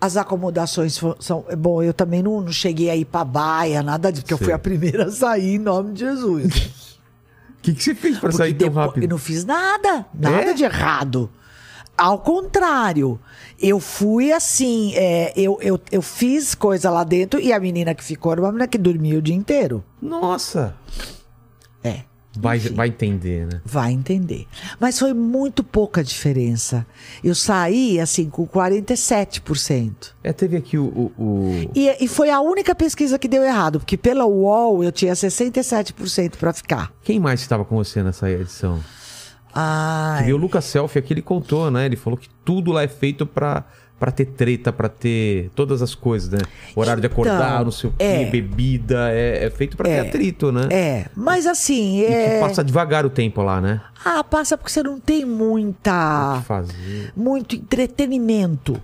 As 0.00 0.16
acomodações 0.16 1.00
são. 1.18 1.44
Bom, 1.58 1.82
eu 1.82 1.92
também 1.92 2.22
não, 2.22 2.42
não 2.42 2.52
cheguei 2.52 2.90
a 2.90 2.94
ir 2.94 3.06
pra 3.06 3.24
baia, 3.24 3.82
nada 3.82 4.12
disso, 4.12 4.22
porque 4.22 4.34
eu 4.34 4.38
Sei. 4.38 4.44
fui 4.44 4.54
a 4.54 4.58
primeira 4.58 5.06
a 5.06 5.10
sair 5.10 5.54
em 5.54 5.58
nome 5.58 5.94
de 5.94 6.00
Jesus. 6.00 6.85
o 7.70 7.74
que, 7.74 7.78
que 7.78 7.82
você 7.84 7.94
fez 7.94 8.14
pra 8.18 8.28
Porque 8.30 8.36
sair 8.36 8.54
tão 8.54 8.70
rápido? 8.70 9.02
Eu 9.04 9.08
não 9.08 9.18
fiz 9.18 9.44
nada, 9.44 10.06
nada 10.14 10.50
É? 10.50 10.54
de 10.54 10.64
errado. 10.64 11.30
Ao 11.98 12.18
contrário, 12.18 13.18
eu 13.58 13.80
fui 13.80 14.30
assim, 14.30 14.92
é, 14.94 15.32
eu, 15.34 15.58
eu, 15.62 15.80
eu 15.90 16.02
fiz 16.02 16.54
coisa 16.54 16.90
lá 16.90 17.02
dentro 17.04 17.40
e 17.40 17.52
a 17.52 17.58
menina 17.58 17.94
que 17.94 18.04
ficou 18.04 18.32
era 18.32 18.40
uma 18.42 18.48
menina 18.52 18.68
que 18.68 18.76
dormia 18.76 19.18
o 19.18 19.22
dia 19.22 19.34
inteiro. 19.34 19.82
Nossa! 20.00 20.76
É. 21.82 22.00
Vai, 22.38 22.56
Enfim. 22.58 22.74
vai 22.74 22.88
entender, 22.88 23.46
né? 23.46 23.60
Vai 23.64 23.92
entender. 23.92 24.46
Mas 24.78 24.98
foi 24.98 25.12
muito 25.14 25.64
pouca 25.64 26.02
diferença. 26.04 26.86
Eu 27.24 27.34
saí, 27.34 27.98
assim, 28.00 28.28
com 28.30 28.46
47%. 28.46 30.14
É, 30.22 30.32
teve 30.32 30.56
aqui 30.56 30.76
o. 30.78 30.84
o, 30.84 31.12
o- 31.22 31.70
E, 31.74 32.04
e 32.04 32.08
foi 32.08 32.30
a 32.30 32.40
única 32.40 32.74
pesquisa 32.74 33.18
que 33.18 33.28
deu 33.28 33.42
errado, 33.42 33.78
porque 33.80 33.96
pela 33.96 34.24
UOL 34.26 34.82
eu 34.84 34.92
tinha 34.92 35.12
67% 35.14 36.36
para 36.36 36.52
ficar. 36.52 36.92
Quem 37.02 37.18
mais 37.20 37.40
estava 37.40 37.64
com 37.64 37.76
você 37.76 38.02
nessa 38.02 38.30
edição? 38.30 38.80
Viu 40.24 40.36
o 40.36 40.38
Lucas 40.38 40.66
Selfie 40.66 40.98
aqui, 40.98 41.14
ele 41.14 41.22
contou, 41.22 41.70
né? 41.70 41.86
Ele 41.86 41.96
falou 41.96 42.18
que 42.18 42.28
tudo 42.44 42.72
lá 42.72 42.82
é 42.82 42.88
feito 42.88 43.24
pra, 43.24 43.64
pra 43.98 44.10
ter 44.10 44.26
treta, 44.26 44.72
pra 44.72 44.88
ter 44.88 45.50
todas 45.54 45.80
as 45.80 45.94
coisas, 45.94 46.28
né? 46.30 46.38
Horário 46.74 47.00
de 47.00 47.06
acordar, 47.06 47.52
Então, 47.54 47.64
não 47.64 47.70
sei 47.72 47.90
o 47.90 47.94
é. 47.98 48.24
quê, 48.24 48.30
bebida. 48.30 49.10
É, 49.10 49.46
é 49.46 49.50
feito 49.50 49.76
pra 49.76 49.84
ter 49.86 49.92
É. 49.92 50.00
atrito, 50.00 50.52
né? 50.52 50.68
é, 50.70 51.06
mas 51.16 51.46
assim, 51.46 52.00
E 52.02 52.06
que 52.06 52.12
é... 52.12 52.40
passa 52.40 52.62
devagar 52.62 53.06
o 53.06 53.10
tempo 53.10 53.42
lá, 53.42 53.60
né? 53.60 53.80
Ah, 54.04 54.22
passa 54.22 54.56
porque 54.58 54.70
você 54.72 54.82
não 54.82 55.00
tem 55.00 55.24
O 55.24 55.28
muita. 55.28 56.36
que 56.40 56.44
fazer. 56.46 57.12
muito 57.16 57.56
entretenimento. 57.56 58.80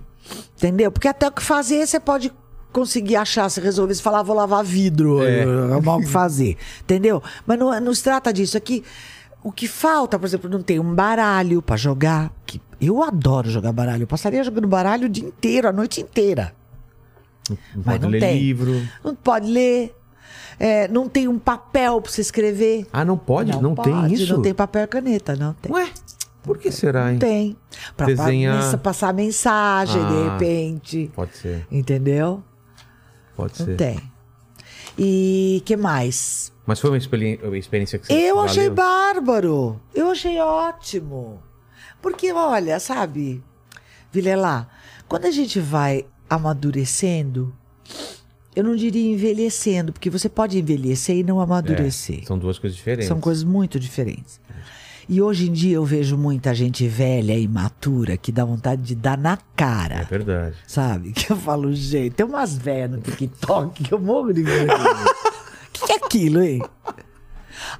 Entendeu? 0.57 0.91
Porque 0.91 1.07
até 1.07 1.27
o 1.27 1.31
que 1.31 1.43
fazer 1.43 1.85
você 1.85 1.99
pode 1.99 2.31
conseguir 2.71 3.15
achar, 3.17 3.47
se 3.49 3.59
resolver, 3.61 3.93
se 3.93 4.01
falar, 4.01 4.19
"Ah, 4.19 4.23
vou 4.23 4.35
lavar 4.35 4.63
vidro, 4.63 5.21
é 5.23 5.45
mal 5.81 5.99
o 5.99 6.01
que 6.01 6.07
fazer. 6.07 6.57
Entendeu? 6.81 7.21
Mas 7.45 7.59
não, 7.59 7.79
não 7.79 7.93
se 7.93 8.01
trata 8.03 8.33
disso. 8.33 8.57
Aqui, 8.57 8.83
o 9.43 9.51
que 9.51 9.67
falta, 9.67 10.17
por 10.17 10.25
exemplo, 10.25 10.49
não 10.49 10.61
tem 10.63 10.79
um 10.79 10.95
baralho 10.95 11.61
pra 11.61 11.75
jogar. 11.75 12.31
Que 12.45 12.59
eu 12.87 13.01
adoro 13.03 13.49
jogar 13.49 13.71
baralho. 13.71 14.03
Eu 14.03 14.07
passaria 14.07 14.43
jogando 14.43 14.67
baralho 14.67 15.05
o 15.05 15.09
dia 15.09 15.25
inteiro, 15.27 15.67
a 15.67 15.71
noite 15.71 16.01
inteira. 16.01 16.53
Não 17.49 17.57
Mas 17.75 17.85
pode 17.85 18.03
não 18.03 18.09
ler 18.09 18.19
tem. 18.19 18.39
livro. 18.39 18.87
Não 19.03 19.15
pode 19.15 19.47
ler. 19.51 19.95
É, 20.59 20.87
não 20.87 21.09
tem 21.09 21.27
um 21.27 21.37
papel 21.39 21.99
pra 22.01 22.11
você 22.11 22.21
escrever. 22.21 22.85
Ah, 22.93 23.03
não 23.03 23.17
pode? 23.17 23.51
Não, 23.61 23.75
tem 23.75 23.93
pode, 23.93 24.13
isso? 24.13 24.33
Não 24.35 24.41
tem 24.41 24.53
papel 24.53 24.83
e 24.83 24.87
caneta, 24.87 25.35
não 25.35 25.53
tem. 25.53 25.71
Ué, 25.71 25.89
por 26.43 26.57
que 26.57 26.71
será, 26.71 27.11
hein? 27.11 27.19
Tem. 27.19 27.57
Pra 27.97 28.05
Desenhar. 28.05 28.77
passar 28.77 29.13
mensagem, 29.13 29.99
de 30.05 30.13
Ah. 30.13 30.33
repente. 30.33 31.11
Pode 31.15 31.35
ser, 31.35 31.67
Entendeu? 31.71 32.43
pode 33.35 33.59
Não 33.59 33.65
ser. 33.65 33.75
tem. 33.75 33.99
E 34.97 35.61
que 35.65 35.75
mais? 35.75 36.53
Mas 36.65 36.79
foi 36.79 36.91
uma 36.91 36.97
experiência 37.57 37.97
que 37.99 38.05
você 38.05 38.13
Eu 38.13 38.35
valeu? 38.35 38.49
achei 38.49 38.69
bárbaro. 38.69 39.81
Eu 39.93 40.11
achei 40.11 40.39
ótimo. 40.39 41.41
Porque, 42.03 42.31
olha, 42.33 42.79
sabe, 42.79 43.41
Vilela, 44.11 44.67
quando 45.07 45.25
a 45.25 45.31
gente 45.31 45.59
vai 45.59 46.05
amadurecendo, 46.29 47.55
eu 48.55 48.63
não 48.63 48.75
diria 48.75 49.11
envelhecendo, 49.13 49.91
porque 49.93 50.09
você 50.09 50.27
pode 50.29 50.59
envelhecer 50.59 51.15
e 51.15 51.23
não 51.23 51.39
amadurecer. 51.39 52.19
É, 52.21 52.25
são 52.25 52.37
duas 52.37 52.59
coisas 52.59 52.75
diferentes. 52.77 53.07
São 53.07 53.19
coisas 53.21 53.43
muito 53.43 53.79
diferentes. 53.79 54.39
E 55.07 55.21
hoje 55.21 55.49
em 55.49 55.51
dia 55.53 55.75
eu 55.75 55.85
vejo 55.85 56.17
muita 56.17 56.53
gente 56.53 56.87
velha 56.87 57.33
e 57.33 57.43
imatura 57.43 58.15
que 58.17 58.31
dá 58.31 58.45
vontade 58.45 58.81
de 58.81 58.95
dar 58.95 59.17
na 59.17 59.33
É 59.33 59.37
cara. 59.55 60.03
verdade. 60.03 60.55
Sabe? 60.67 61.11
Que 61.15 61.31
eu 61.31 61.37
falo, 61.37 61.73
gente, 61.73 62.11
tem 62.15 62.25
umas 62.25 62.55
velhas 62.57 62.91
no 62.91 62.99
TikTok 63.01 63.83
que 63.83 63.93
eu 63.93 63.99
morro 63.99 64.33
de 64.33 64.43
vergonha. 64.43 64.77
O 64.77 65.71
que, 65.73 65.85
que 65.85 65.91
é 65.91 65.95
aquilo, 65.95 66.41
hein? 66.43 66.61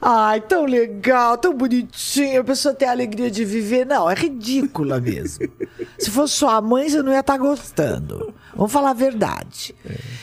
Ai, 0.02 0.42
tão 0.42 0.66
legal, 0.66 1.38
tão 1.38 1.54
bonitinho. 1.56 2.42
A 2.42 2.44
pessoa 2.44 2.74
tem 2.74 2.88
a 2.88 2.92
alegria 2.92 3.30
de 3.32 3.44
viver. 3.46 3.86
Não, 3.86 4.10
é 4.10 4.14
ridícula 4.14 5.00
mesmo. 5.00 5.48
Se 5.98 6.10
fosse 6.12 6.34
sua 6.36 6.62
mãe, 6.62 6.90
você 6.90 7.02
não 7.02 7.12
ia 7.12 7.20
estar 7.22 7.38
gostando. 7.38 8.34
Vamos 8.56 8.72
falar 8.72 8.92
a 8.92 8.94
verdade. 8.94 9.74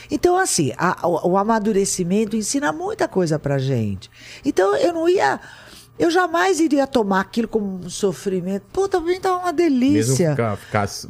Então, 0.09 0.37
assim, 0.37 0.71
a- 0.77 1.07
o, 1.07 1.31
o 1.31 1.37
amadurecimento 1.37 2.35
ensina 2.35 2.71
muita 2.71 3.07
coisa 3.07 3.37
pra 3.39 3.57
gente. 3.57 4.09
Então, 4.45 4.75
eu 4.75 4.93
não 4.93 5.07
ia. 5.09 5.39
Eu 5.99 6.09
jamais 6.09 6.59
iria 6.59 6.87
tomar 6.87 7.19
aquilo 7.21 7.47
como 7.47 7.79
um 7.85 7.89
sofrimento. 7.89 8.63
Puta, 8.73 8.99
pra 8.99 9.11
mim 9.11 9.19
tá 9.19 9.33
uma 9.37 9.51
Mesmo 9.51 9.55
delícia. 9.57 10.31
ficar, 10.31 10.57
ficar 10.57 10.83
s- 10.85 11.07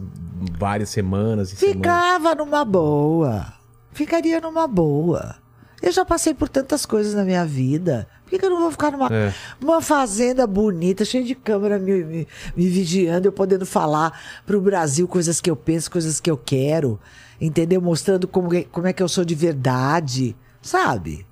várias 0.58 0.90
semanas 0.90 1.54
e 1.54 1.56
semanas. 1.56 1.78
Ficava 1.78 2.36
numa 2.36 2.66
boa. 2.66 3.54
Ficaria 3.94 4.42
numa 4.42 4.68
boa. 4.68 5.36
Eu 5.82 5.92
já 5.92 6.04
passei 6.06 6.34
por 6.34 6.50
tantas 6.50 6.86
coisas 6.86 7.14
na 7.14 7.24
minha 7.24 7.46
vida. 7.46 8.08
Por 8.32 8.36
que, 8.36 8.40
que 8.40 8.46
eu 8.46 8.50
não 8.50 8.62
vou 8.62 8.72
ficar 8.72 8.92
numa, 8.92 9.08
É. 9.14 9.34
numa 9.60 9.82
fazenda 9.82 10.48
bonita, 10.48 11.04
cheia 11.04 11.22
de 11.22 11.36
câmera 11.36 11.78
me, 11.78 12.02
me, 12.02 12.28
me 12.56 12.70
vigiando, 12.70 13.28
eu 13.28 13.32
podendo 13.34 13.66
falar 13.66 14.18
pro 14.46 14.62
Brasil 14.62 15.06
coisas 15.06 15.42
que 15.42 15.50
eu 15.52 15.56
penso, 15.58 15.92
coisas 15.92 16.22
que 16.22 16.32
eu 16.32 16.38
quero, 16.38 16.98
entendeu? 17.42 17.82
Mostrando 17.82 18.30
como, 18.30 18.54
é- 18.56 18.64
como 18.64 18.88
é 18.88 18.94
que 18.94 19.04
eu 19.04 19.10
sou 19.10 19.26
de 19.26 19.36
verdade, 19.36 20.34
sabe? 20.62 21.26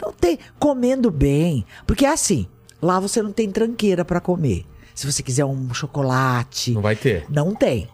Não 0.00 0.14
tem 0.14 0.38
comendo 0.58 1.10
bem. 1.10 1.66
Porque 1.86 2.06
assim, 2.06 2.48
Lá 2.82 2.98
você 2.98 3.20
não 3.20 3.30
tem 3.30 3.50
tranqueira 3.50 4.06
pra 4.06 4.18
comer. 4.22 4.64
Se 4.94 5.04
você 5.06 5.22
quiser 5.22 5.44
um 5.44 5.74
chocolate, 5.74 6.70
Não 6.72 6.80
vai 6.80 6.96
ter. 6.96 7.26
não 7.28 7.54
tem. 7.54 7.86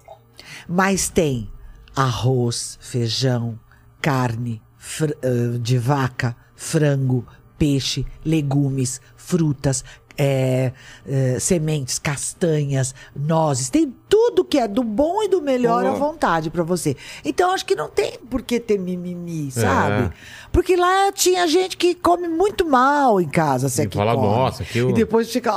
Mas 0.69 1.09
tem 1.09 1.51
arroz, 1.97 2.79
feijão, 2.81 3.59
carne 4.01 4.62
ah, 5.03 5.59
de 5.61 5.77
vaca, 5.77 6.37
frango, 6.55 7.27
peixe, 7.59 8.07
legumes, 8.24 9.00
frutas, 9.16 9.84
é, 10.18 10.72
é, 11.07 11.38
sementes, 11.38 11.98
castanhas, 11.98 12.94
nozes. 13.14 13.68
Tem 13.68 13.94
tudo 14.09 14.44
que 14.44 14.59
é 14.59 14.66
do 14.66 14.82
bom 14.82 15.22
e 15.22 15.28
do 15.28 15.42
melhor 15.42 15.84
à 15.84 15.90
vontade 15.92 16.48
pra 16.48 16.62
você. 16.62 16.96
Então 17.24 17.52
acho 17.52 17.66
que 17.66 17.74
não 17.74 17.88
tem 17.90 18.18
por 18.30 18.42
que 18.42 18.59
ter 18.59 18.78
mimimi, 18.78 19.50
sabe? 19.50 20.07
É. 20.07 20.11
Porque 20.50 20.74
lá 20.74 21.12
tinha 21.12 21.46
gente 21.46 21.76
que 21.76 21.94
come 21.94 22.28
muito 22.28 22.66
mal 22.66 23.20
em 23.20 23.28
casa, 23.28 23.68
se 23.68 23.86
que 23.86 23.96
fala, 23.96 24.14
come. 24.14 24.26
"Nossa, 24.26 24.64
que 24.64 24.78
eu-" 24.78 24.88
E 24.90 24.92
depois 24.94 25.30
fica... 25.30 25.52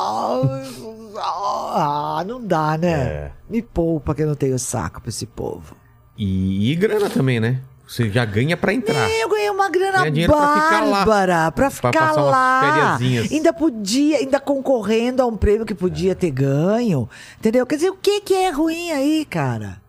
Ah, 1.18 2.24
não 2.28 2.44
dá, 2.46 2.78
né? 2.78 2.92
É. 2.92 3.32
Me 3.50 3.62
poupa 3.62 4.14
que 4.14 4.22
eu 4.24 4.28
não 4.28 4.36
tenho 4.36 4.60
saco 4.60 5.02
pra 5.02 5.10
esse 5.10 5.26
povo. 5.26 5.76
E, 6.18 6.72
e 6.72 6.76
grana 6.76 7.10
também, 7.10 7.40
né? 7.40 7.62
Você 7.90 8.08
já 8.08 8.24
ganha 8.24 8.56
pra 8.56 8.72
entrar. 8.72 9.10
Eu 9.10 9.28
ganhei 9.30 9.50
uma 9.50 9.68
grana 9.68 9.98
Ganha 10.00 10.12
dinheiro 10.12 10.32
pra 10.32 10.54
ficar 10.54 10.84
lá. 10.86 10.92
bárbara 11.06 11.52
pra 11.52 11.52
Pra 11.52 11.70
ficar 11.72 11.92
passar 11.92 12.22
umas 12.22 12.32
lá. 12.32 12.98
Ainda 13.32 13.52
podia, 13.52 14.18
ainda 14.18 14.40
concorrendo 14.40 15.24
a 15.24 15.26
um 15.26 15.36
prêmio 15.36 15.66
que 15.66 15.74
podia 15.74 16.14
ter 16.14 16.30
ganho. 16.30 17.10
Entendeu? 17.40 17.66
Quer 17.66 17.78
dizer, 17.78 17.90
o 17.90 17.96
que, 17.96 18.22
que 18.22 18.36
é 18.36 18.52
ruim 18.52 18.92
aí, 18.92 19.26
cara? 19.28 19.82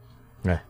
É. 0.47 0.61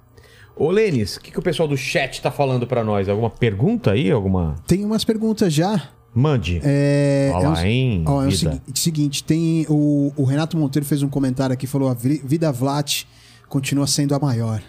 Ô, 0.57 0.73
Lênis, 0.73 1.17
o 1.17 1.21
que, 1.21 1.31
que 1.31 1.39
o 1.39 1.43
pessoal 1.43 1.69
do 1.69 1.77
chat 1.77 2.21
tá 2.21 2.33
falando 2.33 2.67
pra 2.67 2.83
nós? 2.83 3.09
Alguma 3.09 3.31
pergunta 3.31 3.93
aí? 3.93 4.11
Alguma. 4.11 4.57
Tem 4.67 4.85
umas 4.85 5.05
perguntas 5.05 5.53
já. 5.53 5.81
Mande. 6.13 6.61
É, 6.65 7.31
Olha 7.33 7.45
é 7.45 7.49
lá, 7.49 7.67
hein, 7.69 8.05
ó, 8.09 8.25
é 8.25 8.27
o 8.27 8.33
seguinte, 8.77 9.23
tem 9.23 9.65
o, 9.69 10.13
o 10.17 10.25
Renato 10.25 10.57
Monteiro 10.57 10.85
fez 10.85 11.05
um 11.05 11.09
comentário 11.09 11.53
aqui, 11.53 11.69
falou 11.69 11.89
a 11.89 11.95
vi- 11.95 12.21
vida 12.25 12.51
Vlat 12.51 13.05
continua 13.49 13.87
sendo 13.87 14.13
a 14.17 14.19
maior. 14.19 14.61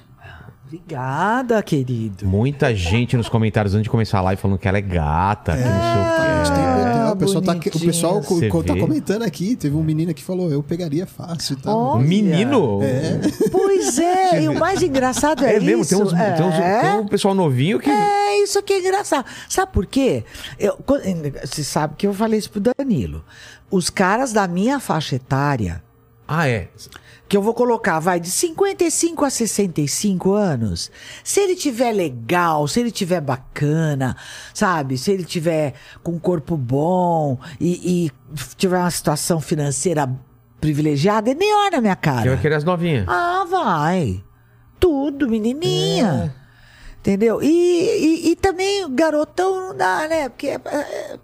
Obrigada, 0.82 1.62
querido. 1.62 2.26
Muita 2.26 2.74
gente 2.74 3.18
nos 3.18 3.28
comentários 3.28 3.74
antes 3.74 3.84
de 3.84 3.90
começar 3.90 4.20
a 4.20 4.22
live 4.22 4.42
falando 4.42 4.58
que 4.58 4.66
ela 4.70 4.78
é 4.78 4.82
gata, 4.82 5.52
que 5.52 5.64
não 5.64 5.66
sei 5.66 6.02
o 6.02 6.38
gente 6.38 6.50
quê. 6.50 6.56
tem- 6.56 6.92
Ah, 7.02 7.12
o 7.14 7.18
pessoal, 7.18 7.42
tá, 7.42 7.52
o 7.52 7.80
pessoal 7.82 8.22
co- 8.22 8.64
tá 8.64 8.76
comentando 8.78 9.24
aqui. 9.24 9.58
Teve 9.58 9.76
um 9.76 9.84
menino 9.84 10.14
que 10.14 10.24
falou, 10.24 10.50
eu 10.50 10.64
pegaria 10.64 11.06
fácil 11.06 11.58
e 11.58 11.62
tal. 11.62 11.78
Ó, 11.78 11.98
Um 11.98 12.00
menino? 12.00 12.80
Pois 13.52 14.00
é, 14.00 14.44
e 14.44 14.48
o 14.48 14.58
mais 14.58 14.82
engraçado 14.82 15.44
é, 15.44 15.56
É 15.56 15.60
mesmo, 15.60 15.82
isso. 15.82 15.90
tem, 15.94 16.04
uns, 16.06 16.12
tem, 16.14 16.46
uns- 16.46 16.56
é. 16.56 16.82
tem 16.82 17.00
um 17.00 17.08
pessoal 17.08 17.34
novinho 17.36 17.78
que. 17.78 17.90
É, 17.90 18.42
isso 18.42 18.64
que 18.64 18.72
é 18.72 18.80
engraçado. 18.80 19.26
Sabe 19.50 19.74
por 19.74 19.86
quê? 19.86 20.24
Eu, 20.58 20.78
você 21.44 21.66
sabe 21.66 21.96
que 21.98 22.08
eu 22.08 22.14
falei 22.14 22.40
isso 22.40 22.50
pro 22.50 22.62
Danilo. 22.78 23.26
Os 23.70 23.90
caras 23.90 24.32
da 24.32 24.48
minha 24.48 24.80
faixa 24.80 25.18
etária, 25.18 25.84
Ah, 26.28 26.48
é. 26.48 26.70
Que 27.32 27.38
eu 27.38 27.42
vou 27.42 27.54
colocar, 27.54 27.98
vai 27.98 28.20
de 28.20 28.30
55 28.30 29.24
a 29.24 29.30
65 29.30 30.34
anos. 30.34 30.92
Se 31.24 31.40
ele 31.40 31.56
tiver 31.56 31.94
legal, 31.94 32.68
se 32.68 32.82
ele 32.82 32.92
tiver 32.92 33.22
bacana, 33.22 34.18
sabe? 34.54 34.98
Se 34.98 35.14
ele 35.14 35.24
tiver 35.24 35.76
com 36.04 36.12
um 36.12 36.20
corpo 36.20 36.58
bom 36.58 37.40
e, 37.58 38.08
e 38.08 38.12
tiver 38.58 38.78
uma 38.78 38.92
situação 38.92 39.40
financeira 39.40 40.14
privilegiada, 40.60 41.30
ele 41.30 41.40
nem 41.40 41.56
olha 41.56 41.72
na 41.78 41.80
minha 41.82 41.96
cara. 41.96 42.32
vai 42.32 42.42
querer 42.42 42.56
as 42.56 42.66
novinhas. 42.66 43.06
Ah, 43.08 43.46
vai. 43.50 44.22
Tudo, 44.78 45.26
É. 45.26 45.30
menininha. 45.30 46.36
Entendeu? 47.00 47.42
E, 47.42 47.48
e, 47.48 48.32
e 48.32 48.36
também 48.36 48.94
garotão 48.94 49.70
não 49.70 49.78
dá, 49.78 50.06
né? 50.06 50.28
Porque 50.28 50.48
é- 50.48 50.62
é- 50.66 51.18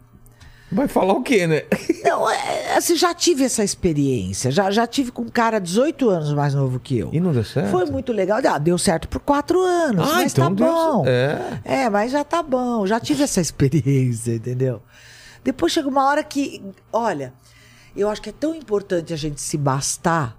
Vai 0.71 0.87
falar 0.87 1.13
o 1.13 1.21
quê, 1.23 1.47
né? 1.47 1.63
não, 2.03 2.29
é, 2.29 2.75
assim, 2.75 2.95
já 2.97 3.13
tive 3.13 3.45
essa 3.45 3.63
experiência. 3.63 4.51
Já, 4.51 4.69
já 4.69 4.85
tive 4.85 5.11
com 5.11 5.21
um 5.21 5.29
cara 5.29 5.59
18 5.59 6.09
anos 6.09 6.33
mais 6.33 6.53
novo 6.53 6.77
que 6.79 6.97
eu. 6.97 7.09
E 7.13 7.19
não 7.21 7.31
deu 7.31 7.43
certo? 7.45 7.69
Foi 7.71 7.85
muito 7.85 8.11
legal. 8.11 8.39
Ah, 8.45 8.57
deu 8.57 8.77
certo 8.77 9.07
por 9.07 9.19
quatro 9.21 9.61
anos, 9.61 10.09
Ah, 10.09 10.15
mas 10.15 10.33
então 10.33 10.53
tá 10.53 10.65
bom. 10.65 11.03
cer- 11.05 11.61
É, 11.63 11.89
mas 11.89 12.11
já 12.11 12.23
tá 12.23 12.43
bom. 12.43 12.85
Já 12.85 12.99
tive 12.99 13.23
essa 13.23 13.39
experiência, 13.39 14.33
entendeu? 14.33 14.81
Depois 15.43 15.71
chega 15.71 15.87
uma 15.87 16.05
hora 16.05 16.21
que, 16.23 16.61
olha, 16.91 17.33
eu 17.95 18.09
acho 18.09 18.21
que 18.21 18.29
é 18.29 18.33
tão 18.37 18.53
importante 18.53 19.13
a 19.13 19.17
gente 19.17 19.39
se 19.39 19.57
bastar, 19.57 20.37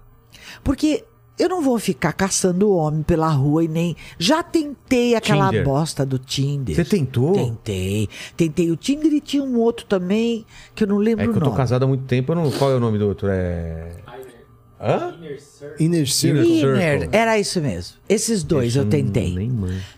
porque 0.63 1.03
eu 1.39 1.49
não 1.49 1.61
vou 1.61 1.79
ficar 1.79 2.11
caçando 2.13 2.69
homem 2.71 3.01
pela 3.01 3.29
rua 3.29 3.63
e 3.63 3.67
nem. 3.67 3.95
Já 4.19 4.43
tentei 4.43 5.15
aquela 5.15 5.47
Tinder. 5.49 5.63
bosta 5.63 6.05
do 6.05 6.19
Tinder. 6.19 6.75
Você 6.75 6.83
tentou? 6.83 7.33
Tentei. 7.33 8.09
Tentei 8.35 8.69
o 8.69 8.75
Tinder 8.75 9.11
e 9.13 9.21
tinha 9.21 9.41
um 9.41 9.57
outro 9.57 9.85
também 9.85 10.45
que 10.75 10.83
eu 10.83 10.87
não 10.87 10.97
lembro 10.97 11.23
É 11.23 11.27
que 11.27 11.33
o 11.33 11.37
eu 11.39 11.43
tô 11.43 11.51
casado 11.51 11.83
há 11.83 11.87
muito 11.87 12.03
tempo, 12.03 12.31
eu 12.31 12.35
não... 12.35 12.51
qual 12.51 12.71
é 12.71 12.75
o 12.75 12.79
nome 12.79 12.97
do 12.99 13.07
outro? 13.07 13.29
É. 13.31 13.91
Hã? 14.81 15.13
Inner 15.79 16.09
Circle. 16.09 16.59
Inner, 16.59 16.99
Circle. 16.99 17.09
era 17.11 17.37
isso 17.37 17.59
mesmo. 17.61 17.97
Esses 18.07 18.43
dois 18.43 18.75
eu 18.75 18.85
tentei. 18.85 19.33
Nem. 19.35 19.51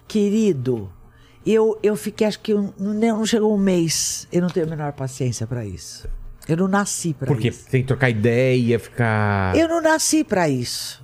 Querido, 0.08 0.92
eu, 1.46 1.78
eu 1.84 1.96
fiquei, 1.96 2.26
acho 2.28 2.40
que 2.40 2.54
um- 2.54 2.72
não, 2.80 2.94
não 2.94 3.26
chegou 3.26 3.54
um 3.54 3.58
mês. 3.60 4.28
Eu 4.32 4.42
não 4.42 4.50
tenho 4.50 4.66
a 4.66 4.70
menor 4.70 4.92
paciência 4.94 5.46
pra 5.46 5.66
isso. 5.66 6.08
Eu 6.48 6.58
não 6.58 6.68
nasci 6.68 7.14
pra 7.14 7.28
Por 7.28 7.38
quê? 7.38 7.50
isso. 7.50 7.70
Tem 7.70 7.82
que 7.82 7.88
trocar 7.88 8.10
ideia, 8.10 8.80
ficar. 8.80 9.56
Eu 9.56 9.68
não 9.68 9.82
nasci 9.82 10.24
pra 10.24 10.50
isso. 10.50 11.00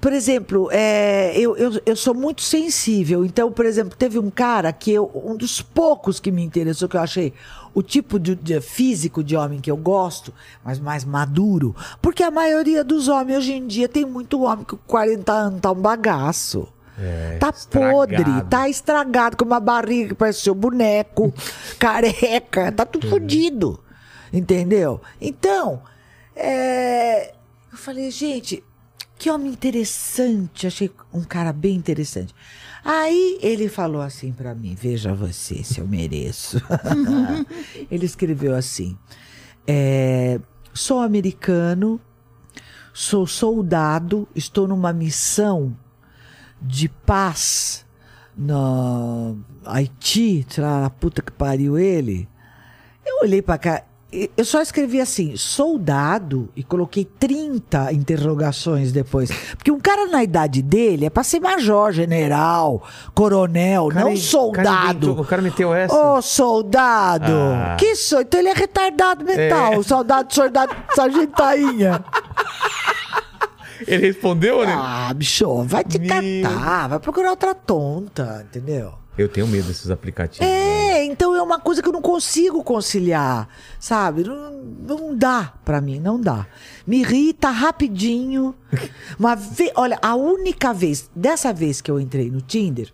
Por 0.00 0.12
exemplo, 0.12 0.68
é, 0.70 1.36
eu, 1.38 1.56
eu, 1.56 1.80
eu 1.84 1.96
sou 1.96 2.14
muito 2.14 2.42
sensível. 2.42 3.24
Então, 3.24 3.50
por 3.50 3.66
exemplo, 3.66 3.96
teve 3.96 4.18
um 4.18 4.30
cara 4.30 4.72
que 4.72 4.92
eu. 4.92 5.10
Um 5.14 5.36
dos 5.36 5.60
poucos 5.60 6.20
que 6.20 6.30
me 6.30 6.42
interessou, 6.42 6.88
que 6.88 6.96
eu 6.96 7.00
achei 7.00 7.32
o 7.74 7.82
tipo 7.82 8.18
de, 8.18 8.34
de 8.34 8.60
físico 8.60 9.22
de 9.22 9.36
homem 9.36 9.60
que 9.60 9.70
eu 9.70 9.76
gosto, 9.76 10.32
mas 10.64 10.78
mais 10.78 11.04
maduro. 11.04 11.74
Porque 12.00 12.22
a 12.22 12.30
maioria 12.30 12.84
dos 12.84 13.08
homens 13.08 13.38
hoje 13.38 13.52
em 13.54 13.66
dia 13.66 13.88
tem 13.88 14.04
muito 14.04 14.42
homem 14.42 14.64
que 14.64 14.76
com 14.76 14.86
40 14.86 15.32
anos 15.32 15.60
tá 15.60 15.72
um 15.72 15.76
bagaço. 15.76 16.68
tá 17.38 17.50
estragado. 17.50 17.92
podre, 17.92 18.42
tá 18.50 18.68
estragado, 18.68 19.36
com 19.36 19.44
uma 19.44 19.60
barriga 19.60 20.10
que 20.10 20.14
parece 20.14 20.40
seu 20.40 20.54
boneco, 20.54 21.32
careca, 21.78 22.70
tá 22.72 22.84
tudo 22.84 23.08
fodido. 23.08 23.80
Entendeu? 24.32 25.00
Então, 25.20 25.82
é, 26.34 27.34
eu 27.70 27.78
falei, 27.78 28.10
gente, 28.10 28.62
que 29.22 29.30
homem 29.30 29.52
interessante. 29.52 30.66
Achei 30.66 30.90
um 31.14 31.22
cara 31.22 31.52
bem 31.52 31.76
interessante. 31.76 32.34
Aí 32.84 33.38
ele 33.40 33.68
falou 33.68 34.02
assim 34.02 34.32
pra 34.32 34.52
mim: 34.52 34.74
Veja 34.74 35.14
você 35.14 35.62
se 35.62 35.78
eu 35.78 35.86
mereço. 35.86 36.60
ele 37.88 38.04
escreveu 38.04 38.52
assim: 38.52 38.98
é, 39.64 40.40
Sou 40.74 40.98
americano, 40.98 42.00
sou 42.92 43.24
soldado, 43.24 44.26
estou 44.34 44.66
numa 44.66 44.92
missão 44.92 45.76
de 46.60 46.88
paz 46.88 47.86
no 48.36 49.38
Haiti, 49.64 50.44
sei 50.48 50.64
lá, 50.64 50.80
na 50.80 50.90
puta 50.90 51.22
que 51.22 51.30
pariu 51.30 51.78
ele. 51.78 52.28
Eu 53.06 53.20
olhei 53.22 53.40
pra 53.40 53.56
cá, 53.56 53.84
eu 54.36 54.44
só 54.44 54.60
escrevi 54.60 55.00
assim, 55.00 55.36
soldado, 55.36 56.48
e 56.54 56.62
coloquei 56.62 57.04
30 57.04 57.92
interrogações 57.92 58.92
depois. 58.92 59.30
Porque 59.56 59.70
um 59.70 59.80
cara 59.80 60.06
na 60.06 60.22
idade 60.22 60.60
dele 60.62 61.06
é 61.06 61.10
pra 61.10 61.22
ser 61.24 61.40
major, 61.40 61.92
general, 61.92 62.82
coronel, 63.14 63.88
cara- 63.88 64.04
não 64.04 64.16
soldado. 64.16 65.20
o 65.20 65.24
cara 65.24 65.40
meteu 65.40 65.72
essa. 65.74 65.94
Ô, 65.94 66.20
soldado! 66.20 67.32
Ah. 67.32 67.76
Que 67.78 67.96
sou? 67.96 68.20
Então 68.20 68.38
ele 68.38 68.50
é 68.50 68.54
retardado 68.54 69.24
mental, 69.24 69.72
É. 69.74 69.82
soldado, 69.82 70.32
soldado, 70.34 70.74
sargentainha. 70.94 72.04
Ele 73.86 74.06
respondeu, 74.06 74.64
né? 74.64 74.74
Ah, 74.78 75.12
bicho, 75.14 75.64
vai 75.64 75.82
te 75.82 75.98
Meu. 75.98 76.08
catar, 76.08 76.88
vai 76.88 77.00
procurar 77.00 77.30
outra 77.30 77.52
tonta, 77.54 78.46
entendeu? 78.48 78.92
Eu 79.16 79.28
tenho 79.28 79.46
medo 79.46 79.68
desses 79.68 79.90
aplicativos. 79.90 80.46
É, 80.46 81.04
então 81.04 81.34
é 81.34 81.42
uma 81.42 81.60
coisa 81.60 81.82
que 81.82 81.88
eu 81.88 81.92
não 81.92 82.00
consigo 82.00 82.64
conciliar, 82.64 83.48
sabe? 83.78 84.24
Não, 84.24 84.52
não 84.52 85.16
dá 85.16 85.52
pra 85.64 85.80
mim, 85.80 86.00
não 86.00 86.18
dá. 86.18 86.46
Me 86.86 87.00
irrita 87.00 87.50
rapidinho. 87.50 88.54
Uma 89.18 89.34
vez, 89.34 89.70
olha, 89.74 89.98
a 90.00 90.14
única 90.14 90.72
vez, 90.72 91.10
dessa 91.14 91.52
vez 91.52 91.80
que 91.80 91.90
eu 91.90 92.00
entrei 92.00 92.30
no 92.30 92.40
Tinder, 92.40 92.92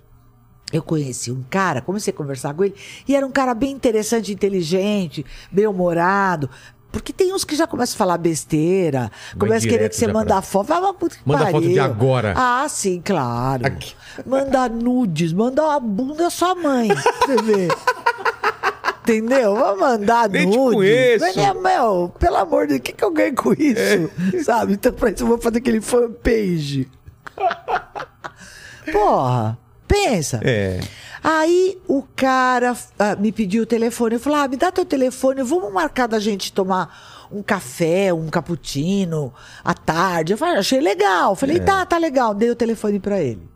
eu 0.73 0.83
conheci 0.83 1.31
um 1.31 1.43
cara, 1.49 1.81
comecei 1.81 2.13
a 2.13 2.17
conversar 2.17 2.53
com 2.53 2.65
ele, 2.65 2.75
e 3.07 3.17
era 3.17 3.27
um 3.27 3.31
cara 3.31 3.55
bem 3.55 3.71
interessante, 3.71 4.33
inteligente, 4.33 5.25
bem-humorado. 5.51 6.51
Porque 6.91 7.13
tem 7.13 7.35
uns 7.35 7.45
que 7.45 7.55
já 7.55 7.67
começam 7.67 7.95
a 7.95 7.99
falar 7.99 8.17
besteira, 8.19 9.11
começam 9.39 9.69
a 9.69 9.73
querer 9.73 9.89
que 9.91 9.97
você 9.97 10.07
manda 10.09 10.27
pra- 10.35 10.43
foto. 10.43 10.67
Vai, 10.69 10.79
que 10.81 11.19
Manda 11.25 11.45
foto 11.47 11.53
pariu. 11.53 11.73
de 11.73 11.81
agora. 11.81 12.33
Ah, 12.37 12.67
sim, 12.69 13.03
claro. 13.05 13.67
Aqui. 13.67 13.95
Manda 14.25 14.69
nudes, 14.71 15.33
manda 15.33 15.63
uma 15.65 15.79
bunda 15.79 16.25
da 16.25 16.31
sua 16.31 16.55
mãe, 16.55 16.89
você 16.89 17.37
ver. 17.43 17.69
Entendeu? 19.03 19.55
Vou 19.57 19.79
mandar 19.79 20.29
Nem 20.29 20.51
te 20.51 20.57
nude. 20.57 20.77
conheço. 20.77 21.25
Mas, 21.25 21.37
né, 21.37 21.55
meu, 21.55 22.13
pelo 22.19 22.37
amor 22.37 22.67
de 22.67 22.75
Deus, 22.75 22.81
o 22.81 22.83
que, 22.83 22.93
que 22.93 23.05
eu 23.05 23.11
ganho 23.11 23.35
com 23.35 23.53
isso? 23.55 24.45
Sabe? 24.45 24.75
Então, 24.75 24.93
pra 24.93 25.11
isso, 25.11 25.23
eu 25.23 25.29
vou 25.29 25.39
fazer 25.39 25.59
aquele 25.59 25.81
fanpage. 25.81 26.91
Porra, 28.93 29.59
pensa. 29.89 30.41
É. 30.45 30.81
Aí 31.25 31.81
o 31.89 32.03
cara 32.15 32.77
ah, 32.99 33.17
me 33.17 33.33
pediu 33.33 33.65
o 33.65 33.67
telefone. 33.67 34.15
Eu 34.15 34.21
falei: 34.21 34.41
ah, 34.41 34.49
me 34.49 34.57
dá 34.57 34.71
teu 34.71 34.85
telefone, 34.85 35.43
vamos 35.43 35.73
marcar 35.73 36.07
da 36.07 36.21
gente 36.21 36.53
tomar 36.53 37.27
um 37.33 37.43
café, 37.43 38.13
um 38.13 38.29
cappuccino 38.29 39.33
à 39.65 39.75
tarde. 39.75 40.33
Eu 40.33 40.39
falei, 40.39 40.59
achei 40.59 40.81
legal. 40.81 41.35
Falei, 41.35 41.59
tá, 41.61 41.85
tá 41.85 41.99
legal. 41.99 42.35
Dei 42.35 42.51
o 42.51 42.57
telefone 42.57 43.01
pra 43.01 43.21
ele. 43.21 43.49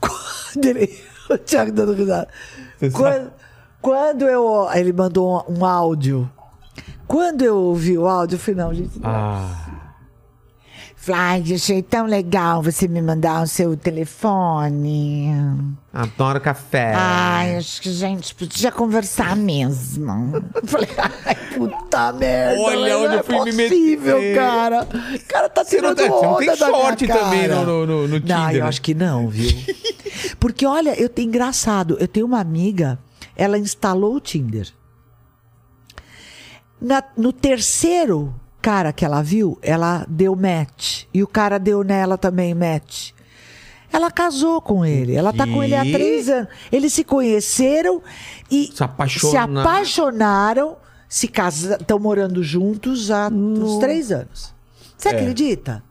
Quando 0.00 0.66
ele. 0.66 1.12
O 1.30 1.38
Thiago 1.38 1.72
dando 1.72 1.94
risada. 1.94 2.28
Quando, 2.92 3.32
quando 3.80 4.22
eu. 4.26 4.68
Ele 4.74 4.92
mandou 4.92 5.44
um, 5.48 5.58
um 5.58 5.64
áudio. 5.64 6.30
Quando 7.06 7.42
eu 7.42 7.56
ouvi 7.56 7.96
o 7.96 8.06
áudio, 8.06 8.36
eu 8.36 8.40
falei, 8.40 8.60
não, 8.60 8.74
gente. 8.74 8.98
não. 8.98 9.08
Ah, 9.08 9.61
Ai, 11.08 11.42
achei 11.52 11.82
tão 11.82 12.06
legal 12.06 12.62
você 12.62 12.86
me 12.86 13.02
mandar 13.02 13.42
o 13.42 13.46
seu 13.48 13.76
telefone. 13.76 15.32
adoro 15.92 16.40
café. 16.40 16.92
Ai, 16.94 17.56
acho 17.56 17.82
que 17.82 17.88
a 17.88 17.92
gente 17.92 18.32
podia 18.34 18.70
conversar 18.70 19.34
mesmo. 19.36 20.32
Falei, 20.64 20.88
ai, 21.26 21.36
puta 21.56 22.12
merda. 22.12 22.60
Olha 22.60 22.94
não 22.94 23.04
onde 23.04 23.14
é 23.14 23.18
eu 23.18 23.24
fui 23.24 23.52
me 23.52 23.68
possível, 23.68 24.18
meter. 24.20 24.34
cara. 24.36 24.82
O 25.14 25.26
cara 25.26 25.48
tá 25.48 25.64
Você 25.64 25.80
não 25.80 25.94
tirando 25.94 25.96
tem- 25.96 26.08
você 26.08 26.22
não 26.24 26.32
onda 26.34 26.38
tem 26.38 26.56
da 26.56 26.66
minha 26.68 26.80
sorte 26.82 27.06
também 27.08 27.48
no- 27.48 27.64
no- 27.64 27.86
no- 27.86 28.02
no 28.08 28.08
Não, 28.08 28.20
Tinder, 28.20 28.54
eu 28.56 28.60
né? 28.62 28.68
acho 28.68 28.82
que 28.82 28.94
não, 28.94 29.28
viu? 29.28 29.50
Porque, 30.38 30.64
olha, 30.64 30.94
eu 31.00 31.08
tenho 31.08 31.26
engraçado. 31.28 31.96
Eu 31.98 32.06
tenho 32.06 32.26
uma 32.26 32.38
amiga, 32.38 32.96
ela 33.36 33.58
instalou 33.58 34.14
o 34.14 34.20
Tinder. 34.20 34.68
Na- 36.80 37.02
no 37.16 37.32
terceiro 37.32 38.34
cara 38.62 38.92
que 38.92 39.04
ela 39.04 39.20
viu, 39.22 39.58
ela 39.60 40.06
deu 40.08 40.34
match. 40.36 41.04
E 41.12 41.22
o 41.22 41.26
cara 41.26 41.58
deu 41.58 41.82
nela 41.82 42.16
também 42.16 42.54
match. 42.54 43.10
Ela 43.92 44.10
casou 44.10 44.62
com 44.62 44.86
ele. 44.86 45.14
Ela 45.14 45.32
tá 45.32 45.46
com 45.46 45.62
ele 45.62 45.74
há 45.74 45.82
três 45.82 46.28
anos. 46.28 46.48
Eles 46.70 46.92
se 46.94 47.04
conheceram 47.04 48.00
e 48.50 48.70
Se 48.72 48.82
apaixonaram. 48.82 49.52
se 49.54 49.60
apaixonaram, 49.60 50.76
se 51.08 51.30
estão 51.80 51.98
morando 51.98 52.42
juntos 52.42 53.10
há 53.10 53.28
uns 53.28 53.78
três 53.80 54.10
anos. 54.10 54.54
Você 54.96 55.08
acredita? 55.10 55.82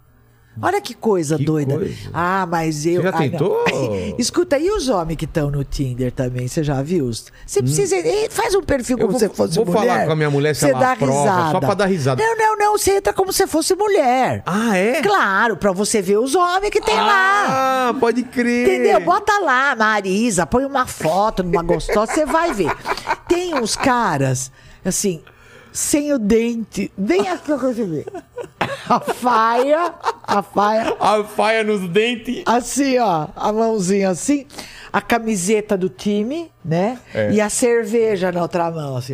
Olha 0.61 0.82
que 0.82 0.94
coisa. 0.94 1.38
Que 1.38 1.45
doida. 1.45 1.76
coisa. 1.78 2.10
Ah, 2.14 2.45
mas 2.49 2.86
eu. 2.86 3.02
Você 3.02 3.03
já 3.03 3.11
não. 3.11 3.18
tentou? 3.19 3.64
Escuta, 4.19 4.57
e 4.60 4.69
os 4.69 4.90
homens 4.90 5.15
que 5.18 5.26
estão 5.26 5.49
no 5.49 5.64
Tinder 5.64 6.11
também? 6.11 6.48
Você 6.48 6.64
já 6.64 6.82
viu? 6.82 7.10
Você 7.45 7.61
precisa. 7.61 7.95
eh, 7.95 8.28
Faz 8.30 8.53
um 8.53 8.61
perfil 8.61 8.98
Hum. 8.98 8.99
Como 9.02 9.11
vou- 9.11 9.19
se 9.19 9.30
fosse 9.30 9.56
vou 9.56 9.65
mulher. 9.65 9.80
falar 9.80 10.06
com 10.06 10.11
a 10.11 10.15
minha 10.15 10.30
mulher 10.30 10.53
se 10.53 10.61
Você 10.61 10.72
ela 10.72 10.80
dá 10.80 10.91
aprova, 10.91 11.22
risada. 11.22 11.52
só 11.52 11.60
pra 11.61 11.73
dar 11.73 11.86
risada. 11.86 12.22
Não, 12.23 12.38
não, 12.38 12.57
não. 12.57 12.78
Você 12.78 12.98
entra 12.98 13.14
como 13.14 13.32
se 13.32 13.48
fosse 13.48 13.73
mulher. 13.76 14.44
Ah, 14.45 14.78
é? 14.78 15.02
Claro, 15.02 15.56
pra 15.56 15.72
você 15.72 16.02
ver 16.02 16.18
os 16.18 16.36
homens 16.36 16.69
que 16.69 16.82
tem 16.82 16.95
lá. 16.95 17.90
Ah, 17.90 17.94
pode 17.99 18.23
crer. 18.23 18.68
Entendeu? 18.68 18.99
Bota 19.02 19.40
lá, 19.40 19.76
Marisa, 19.76 20.45
põe 20.45 20.65
uma 20.65 20.86
foto 20.86 21.44
numa 21.44 21.64
gostosa, 21.64 22.11
você 22.14 22.26
vai 22.26 22.53
ver. 22.53 22.72
Tem 23.28 23.56
uns 23.56 23.76
caras, 23.78 24.52
assim, 24.84 25.22
sem 25.72 26.14
o 26.14 26.19
dente. 26.19 26.91
Bem 26.98 27.27
aqui 27.30 27.45
pra 27.45 27.57
você 27.57 27.85
ver. 27.85 28.06
A 28.89 28.99
faia, 28.99 29.93
a 30.23 30.41
faia, 30.43 30.95
A 30.99 31.23
faia 31.23 31.64
nos 31.64 31.88
dentes. 31.89 32.43
assim, 32.45 32.98
ó, 32.99 33.27
a 33.35 33.52
mãozinha 33.53 34.10
assim, 34.10 34.45
a 34.91 35.02
camiseta 35.02 35.77
do 35.77 35.88
time, 35.89 36.52
né? 36.64 36.99
É. 37.14 37.31
E 37.31 37.39
a 37.41 37.49
cerveja 37.49 38.31
na 38.31 38.41
outra 38.41 38.69
mão, 38.69 38.98
assim. 38.98 39.14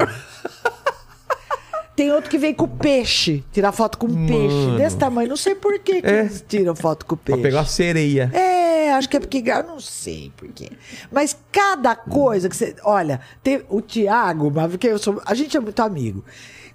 Tem 1.95 2.11
outro 2.11 2.29
que 2.29 2.37
vem 2.37 2.53
com 2.53 2.67
peixe, 2.67 3.43
tirar 3.51 3.71
foto 3.71 3.97
com 3.97 4.07
peixe, 4.27 4.77
desse 4.77 4.97
tamanho. 4.97 5.29
Não 5.29 5.37
sei 5.37 5.55
por 5.55 5.79
que, 5.79 5.99
que 6.01 6.07
É. 6.07 6.19
eles 6.19 6.45
tiram 6.47 6.75
foto 6.75 7.03
com 7.07 7.15
Pra 7.15 7.33
peixe. 7.33 7.41
pegar 7.41 7.61
a 7.61 7.65
sereia. 7.65 8.29
É, 8.35 8.66
acho 8.91 9.09
que 9.09 9.17
é 9.17 9.19
porque. 9.19 9.43
Eu 9.45 9.63
não 9.63 9.79
sei 9.79 10.31
por 10.35 10.47
quê. 10.49 10.69
Mas 11.11 11.37
cada 11.51 11.95
coisa 11.95 12.49
que 12.49 12.55
você. 12.55 12.75
Olha, 12.83 13.19
tem 13.43 13.63
o 13.69 13.81
Tiago, 13.81 14.51
porque 14.51 14.87
eu 14.87 14.97
sou. 14.99 15.21
A 15.25 15.33
gente 15.33 15.55
é 15.55 15.59
muito 15.59 15.79
amigo. 15.81 16.23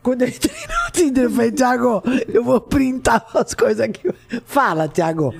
Quando 0.02 0.22
eu 0.22 0.28
entrei 0.28 0.54
no 0.66 0.90
Tinder, 0.92 1.24
eu 1.24 1.30
falei, 1.30 1.52
Tiago, 1.52 2.02
eu 2.28 2.42
vou 2.42 2.60
printar 2.60 3.24
as 3.34 3.54
coisas 3.54 3.80
aqui. 3.80 4.10
Fala, 4.44 4.88
Tiago. 4.88 5.32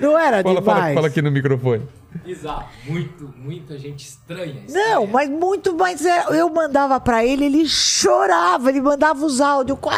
Não 0.00 0.18
era 0.18 0.42
Fala, 0.42 0.62
fala, 0.62 0.76
demais? 0.76 0.94
fala 0.94 1.06
aqui 1.08 1.20
no 1.20 1.30
microfone. 1.30 1.82
Bizarro. 2.24 2.66
Muito, 2.86 3.32
muita 3.36 3.78
gente 3.78 4.04
estranha. 4.04 4.62
Não, 4.68 5.06
mas 5.06 5.28
muito 5.30 5.74
mais. 5.76 6.04
é, 6.04 6.24
Eu 6.40 6.48
mandava 6.52 6.98
pra 7.00 7.24
ele, 7.24 7.44
ele 7.44 7.66
chorava, 7.68 8.68
ele 8.68 8.80
mandava 8.80 9.24
os 9.24 9.40
áudios. 9.40 9.78
Quá, 9.80 9.94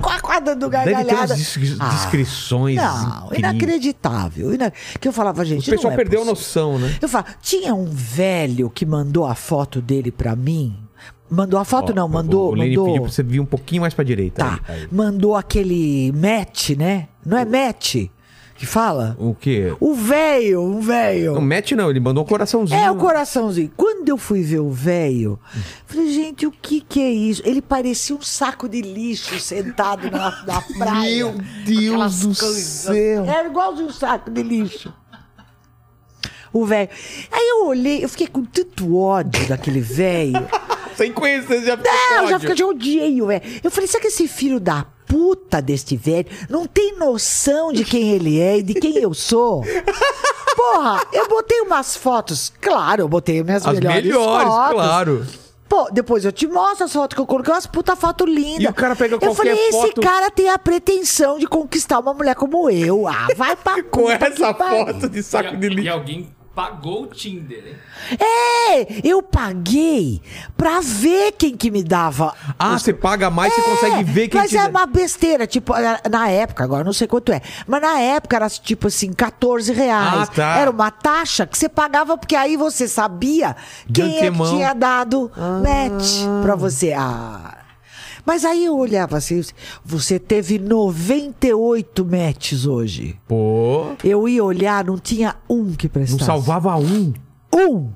quá, 0.00 0.20
quá, 0.20 0.40
dando 0.40 0.68
Deve 0.70 0.92
gargalhada. 0.92 1.34
dis- 1.34 1.76
Ah, 1.78 1.88
descrições 1.90 2.76
Não, 2.76 3.26
incríveis. 3.26 3.38
inacreditável. 3.38 4.54
ina- 4.54 4.72
Que 5.00 5.08
eu 5.08 5.12
falava, 5.12 5.44
gente. 5.44 5.68
O 5.68 5.72
pessoal 5.72 5.92
não 5.92 6.00
é 6.00 6.02
perdeu 6.02 6.22
a 6.22 6.26
possível. 6.26 6.70
noção, 6.72 6.78
né? 6.78 6.96
Eu 7.00 7.08
falo, 7.08 7.26
tinha 7.42 7.74
um 7.74 7.84
velho 7.86 8.70
que 8.70 8.86
mandou 8.86 9.26
a 9.26 9.34
foto 9.34 9.80
dele 9.80 10.10
pra 10.10 10.34
mim. 10.34 10.76
Mandou 11.30 11.58
a 11.58 11.64
foto, 11.64 11.90
Ó, 11.90 11.94
não, 11.94 12.06
mandou. 12.08 12.48
O, 12.48 12.52
o 12.52 12.54
Lene 12.54 12.70
mandou 12.76 12.84
pediu 12.86 13.02
pra 13.02 13.10
você 13.12 13.22
vir 13.22 13.40
um 13.40 13.46
pouquinho 13.46 13.80
mais 13.82 13.92
pra 13.94 14.04
direita. 14.04 14.44
tá, 14.44 14.60
Aí, 14.68 14.82
aí. 14.82 14.88
mandou 14.92 15.34
aquele 15.34 16.12
match, 16.12 16.70
né? 16.70 17.08
Não 17.24 17.36
é 17.36 17.44
match 17.44 18.06
que 18.56 18.66
fala? 18.66 19.16
O 19.18 19.34
quê? 19.34 19.74
O 19.80 19.94
velho, 19.94 20.62
um 20.62 20.80
velho. 20.80 21.34
Não 21.34 21.40
mete 21.40 21.74
não, 21.74 21.90
ele 21.90 21.98
mandou 21.98 22.22
um 22.22 22.26
coraçãozinho. 22.26 22.80
É 22.80 22.90
o 22.90 22.94
coraçãozinho. 22.96 23.70
Quando 23.76 24.08
eu 24.08 24.16
fui 24.16 24.42
ver 24.42 24.60
o 24.60 24.70
velho, 24.70 25.38
falei, 25.86 26.12
gente, 26.12 26.46
o 26.46 26.52
que 26.52 26.80
que 26.80 27.00
é 27.00 27.10
isso? 27.10 27.42
Ele 27.44 27.60
parecia 27.60 28.14
um 28.14 28.22
saco 28.22 28.68
de 28.68 28.80
lixo 28.80 29.38
sentado 29.40 30.08
na, 30.10 30.44
na 30.46 30.60
praia. 30.78 31.24
Meu 31.24 31.34
Deus 31.66 32.20
do 32.20 32.26
coisas. 32.28 32.64
céu. 32.64 33.24
Era 33.24 33.48
igualzinho 33.48 33.88
um 33.88 33.92
saco 33.92 34.30
de 34.30 34.42
lixo. 34.42 34.92
O 36.52 36.64
velho. 36.64 36.88
Aí 37.32 37.48
eu 37.48 37.66
olhei, 37.66 38.04
eu 38.04 38.08
fiquei 38.08 38.28
com 38.28 38.44
tanto 38.44 38.96
ódio 38.96 39.48
daquele 39.48 39.80
velho. 39.80 40.46
Sem 40.94 41.12
conhecer, 41.12 41.64
já 41.64 41.76
ficou 41.76 41.92
Não, 42.16 42.28
já, 42.28 42.38
fica, 42.38 42.54
já 42.54 42.64
odiei 42.64 43.20
o 43.20 43.26
velho. 43.26 43.42
Eu 43.64 43.70
falei, 43.70 43.88
será 43.88 44.00
que 44.00 44.06
esse 44.06 44.28
filho 44.28 44.60
da 44.60 44.86
puta 45.06 45.60
deste 45.62 45.96
velho 45.96 46.26
não 46.48 46.66
tem 46.66 46.96
noção 46.98 47.72
de 47.72 47.84
quem 47.84 48.10
ele 48.12 48.40
é 48.40 48.58
e 48.58 48.62
de 48.62 48.74
quem 48.74 48.96
eu 48.98 49.12
sou? 49.14 49.62
Porra, 50.56 51.02
eu 51.12 51.28
botei 51.28 51.60
umas 51.60 51.96
fotos. 51.96 52.52
Claro, 52.60 53.02
eu 53.02 53.08
botei 53.08 53.42
minhas 53.42 53.66
As 53.66 53.74
melhores, 53.74 54.04
melhores, 54.04 54.48
fotos. 54.48 54.74
claro. 54.74 55.26
Pô, 55.68 55.88
depois 55.90 56.24
eu 56.24 56.30
te 56.30 56.46
mostro 56.46 56.84
as 56.84 56.92
fotos 56.92 57.14
que 57.14 57.20
eu 57.20 57.26
coloquei, 57.26 57.52
umas 57.52 57.66
puta 57.66 57.96
foto 57.96 58.24
linda. 58.26 58.62
E 58.62 58.66
o 58.66 58.74
cara 58.74 58.94
pega 58.94 59.14
Eu 59.14 59.18
qualquer 59.18 59.36
falei, 59.36 59.68
esse 59.68 59.92
cara 59.94 60.30
tem 60.30 60.48
a 60.48 60.58
pretensão 60.58 61.38
de 61.38 61.46
conquistar 61.46 61.98
uma 61.98 62.14
mulher 62.14 62.34
como 62.36 62.70
eu. 62.70 63.08
Ah, 63.08 63.28
vai 63.36 63.56
pra 63.56 63.82
Com 63.90 64.02
puta 64.02 64.26
essa 64.26 64.54
foto 64.54 65.08
de 65.08 65.18
E, 65.18 65.22
saco 65.22 65.56
de 65.56 65.66
e 65.66 65.70
lixo. 65.70 65.90
alguém 65.92 66.28
pagou 66.54 67.02
o 67.02 67.06
Tinder, 67.06 67.64
hein? 67.66 67.76
É, 68.18 69.08
eu 69.08 69.22
paguei 69.22 70.22
pra 70.56 70.80
ver 70.80 71.32
quem 71.32 71.56
que 71.56 71.70
me 71.70 71.82
dava 71.82 72.34
Ah, 72.58 72.78
você 72.78 72.92
paga 72.92 73.28
mais, 73.30 73.52
você 73.52 73.62
consegue 73.62 74.04
ver 74.04 74.28
quem 74.28 74.40
mas 74.40 74.50
te 74.50 74.56
é 74.56 74.66
uma 74.66 74.86
besteira, 74.86 75.46
tipo, 75.46 75.72
na- 75.72 76.00
na 76.10 76.28
época, 76.28 76.62
agora 76.62 76.84
não 76.84 76.92
sei 76.92 77.06
quanto 77.08 77.32
é, 77.32 77.40
mas 77.66 77.82
na 77.82 77.98
época 77.98 78.36
era 78.36 78.48
tipo 78.48 78.86
assim, 78.86 79.12
14 79.12 79.72
reais. 79.72 80.28
Ah, 80.28 80.32
tá. 80.32 80.56
Era 80.58 80.70
uma 80.70 80.90
taxa 80.90 81.46
que 81.46 81.58
você 81.58 81.68
pagava 81.68 82.16
porque 82.16 82.36
aí 82.36 82.56
você 82.56 82.86
sabia 82.86 83.56
quem 83.92 84.18
é 84.18 84.30
que 84.30 84.36
tinha 84.50 84.72
dado 84.74 85.30
match 85.36 86.24
pra 86.42 86.54
você. 86.54 86.92
Ah. 86.92 87.58
Mas 88.26 88.44
aí 88.44 88.64
eu 88.64 88.76
olhava 88.76 89.16
assim, 89.18 89.42
você 89.84 90.18
teve 90.18 90.58
98 90.58 92.04
matches 92.04 92.66
hoje. 92.66 93.18
Pô, 93.28 93.92
Eu 94.02 94.28
ia 94.28 94.42
olhar, 94.42 94.84
não 94.84 94.98
tinha 94.98 95.36
um 95.48 95.72
que 95.72 95.86
não 95.86 95.92
prestasse. 95.92 96.24
salvava 96.24 96.74
um. 96.76 97.12
Um. 97.54 97.90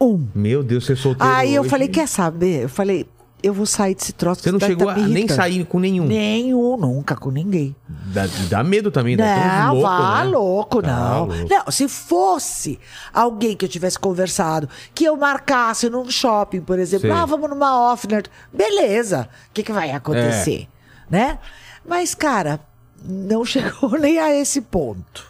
Um. 0.00 0.26
Meu 0.34 0.62
Deus, 0.62 0.84
você 0.86 0.96
solteiro 0.96 1.32
Aí 1.32 1.54
eu 1.54 1.62
hoje. 1.62 1.70
falei, 1.70 1.88
quer 1.88 2.06
saber? 2.08 2.62
Eu 2.64 2.68
falei, 2.68 3.06
eu 3.42 3.52
vou 3.54 3.66
sair 3.66 3.94
desse 3.94 4.12
troço. 4.12 4.42
Você 4.42 4.50
não 4.52 4.58
daí 4.58 4.70
chegou 4.70 4.86
tá 4.86 4.94
a 4.94 5.06
nem 5.06 5.28
sair 5.28 5.64
com 5.64 5.78
nenhum. 5.78 6.06
Nenhum, 6.06 6.76
nunca 6.76 7.16
com 7.16 7.30
ninguém. 7.30 7.74
Dá, 7.88 8.22
dá 8.48 8.64
medo 8.64 8.90
também, 8.90 9.16
dá 9.16 9.24
tão 9.24 9.74
Não, 9.74 9.82
vá 9.82 10.24
né? 10.24 10.30
louco, 10.30 10.82
Tá 10.82 10.88
não. 10.88 11.24
louco. 11.26 11.48
Não, 11.48 11.70
se 11.70 11.88
fosse 11.88 12.78
alguém 13.12 13.56
que 13.56 13.64
eu 13.64 13.68
tivesse 13.68 13.98
conversado, 13.98 14.68
que 14.94 15.04
eu 15.04 15.16
marcasse 15.16 15.88
num 15.88 16.08
shopping, 16.10 16.60
por 16.60 16.78
exemplo, 16.78 17.08
Sim. 17.08 17.14
ah, 17.16 17.24
vamos 17.24 17.48
numa 17.50 17.92
Offner, 17.92 18.24
beleza, 18.52 19.28
o 19.48 19.52
que, 19.52 19.62
que 19.62 19.72
vai 19.72 19.90
acontecer? 19.90 20.68
É. 21.10 21.10
Né? 21.10 21.38
Mas, 21.86 22.14
cara, 22.14 22.60
não 23.04 23.44
chegou 23.46 23.98
nem 23.98 24.18
a 24.18 24.34
esse 24.34 24.60
ponto. 24.60 25.26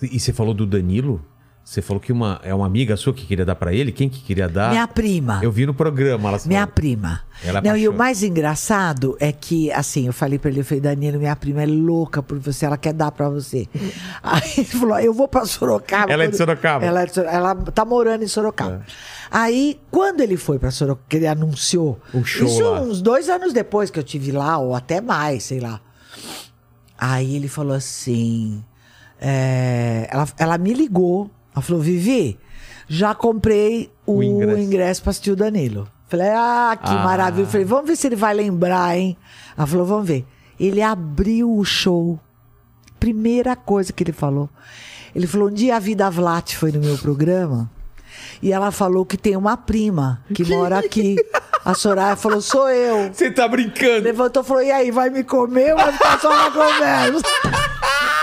E 0.00 0.18
você 0.18 0.32
falou 0.32 0.54
do 0.54 0.66
Danilo? 0.66 1.24
Você 1.68 1.82
falou 1.82 2.00
que 2.00 2.10
uma, 2.10 2.40
é 2.42 2.54
uma 2.54 2.64
amiga 2.64 2.96
sua 2.96 3.12
que 3.12 3.26
queria 3.26 3.44
dar 3.44 3.54
pra 3.54 3.74
ele? 3.74 3.92
Quem 3.92 4.08
que 4.08 4.20
queria 4.22 4.48
dar? 4.48 4.70
Minha 4.70 4.88
prima. 4.88 5.38
Eu 5.42 5.52
vi 5.52 5.66
no 5.66 5.74
programa. 5.74 6.30
Ela 6.30 6.38
Minha 6.46 6.60
falou. 6.60 6.72
prima. 6.74 7.20
Ela 7.44 7.60
não, 7.60 7.76
e 7.76 7.86
o 7.86 7.92
mais 7.92 8.22
engraçado 8.22 9.18
é 9.20 9.30
que, 9.32 9.70
assim, 9.72 10.06
eu 10.06 10.12
falei 10.14 10.38
pra 10.38 10.50
ele, 10.50 10.60
eu 10.60 10.64
falei, 10.64 10.80
Danilo, 10.80 11.18
minha 11.18 11.36
prima 11.36 11.62
é 11.62 11.66
louca 11.66 12.22
por 12.22 12.38
você, 12.38 12.64
ela 12.64 12.78
quer 12.78 12.94
dar 12.94 13.12
pra 13.12 13.28
você. 13.28 13.68
Aí 14.22 14.50
ele 14.56 14.64
falou, 14.64 14.98
eu 14.98 15.12
vou 15.12 15.28
pra 15.28 15.44
Sorocaba. 15.44 16.10
Ela 16.10 16.24
é 16.24 16.28
de 16.28 16.38
Sorocaba? 16.38 16.86
Ela, 16.86 17.02
é 17.02 17.06
de 17.06 17.12
Sor- 17.12 17.26
ela 17.26 17.54
tá 17.54 17.84
morando 17.84 18.24
em 18.24 18.28
Sorocaba. 18.28 18.82
Aí, 19.30 19.78
quando 19.90 20.22
ele 20.22 20.38
foi 20.38 20.58
pra 20.58 20.70
Sorocaba, 20.70 21.04
que 21.06 21.18
ele 21.18 21.26
anunciou. 21.26 22.00
O 22.14 22.24
show 22.24 22.46
Isso 22.46 22.62
lá. 22.62 22.80
uns 22.80 23.02
dois 23.02 23.28
anos 23.28 23.52
depois 23.52 23.90
que 23.90 23.98
eu 23.98 24.02
tive 24.02 24.32
lá, 24.32 24.56
ou 24.56 24.74
até 24.74 25.02
mais, 25.02 25.42
sei 25.44 25.60
lá. 25.60 25.82
Aí 26.96 27.36
ele 27.36 27.46
falou 27.46 27.74
assim. 27.76 28.64
é, 29.20 30.08
ela, 30.10 30.26
ela 30.38 30.56
me 30.56 30.72
ligou. 30.72 31.30
Ela 31.58 31.62
falou, 31.62 31.82
Vivi, 31.82 32.38
já 32.86 33.14
comprei 33.14 33.90
o, 34.06 34.18
O 34.18 34.22
ingresso. 34.22 34.60
ingresso. 34.60 35.02
pra 35.02 35.10
assistir 35.10 35.32
o 35.32 35.36
Danilo. 35.36 35.88
Falei, 36.08 36.28
ah, 36.30 36.78
que 36.80 36.90
Ah. 36.90 37.02
maravilha. 37.04 37.46
Falei, 37.48 37.66
vamos 37.66 37.86
ver 37.88 37.96
se 37.96 38.06
ele 38.06 38.16
vai 38.16 38.32
lembrar, 38.32 38.96
hein? 38.96 39.16
Ela 39.56 39.66
falou, 39.66 39.84
vamos 39.84 40.06
ver. 40.06 40.24
Ele 40.58 40.80
abriu 40.80 41.52
o 41.52 41.64
show. 41.64 42.18
Primeira 43.00 43.54
coisa 43.56 43.92
que 43.92 44.02
ele 44.04 44.12
falou. 44.12 44.48
Ele 45.14 45.26
falou, 45.26 45.48
um 45.48 45.52
dia 45.52 45.76
a 45.76 45.78
Vida 45.80 46.08
Vlat 46.10 46.54
foi 46.56 46.70
no 46.72 46.80
meu 46.80 46.96
programa 46.98 47.70
e 48.42 48.52
ela 48.52 48.70
falou 48.70 49.04
que 49.04 49.16
tem 49.16 49.36
uma 49.36 49.56
prima 49.56 50.22
que 50.34 50.44
mora 50.44 50.78
aqui. 50.78 51.16
A 51.64 51.74
Soraya 51.74 52.14
falou, 52.16 52.40
sou 52.40 52.68
eu. 52.70 53.12
Você 53.12 53.30
tá 53.30 53.46
brincando? 53.48 54.02
Levantou 54.04 54.42
e 54.42 54.46
falou, 54.46 54.62
e 54.62 54.70
aí, 54.70 54.90
vai 54.90 55.10
me 55.10 55.22
comer 55.24 55.72
ou 55.72 55.76
vai 55.78 55.92
ficar 55.92 56.18
só 56.20 56.28
na 56.30 56.50
conversa? 56.50 57.22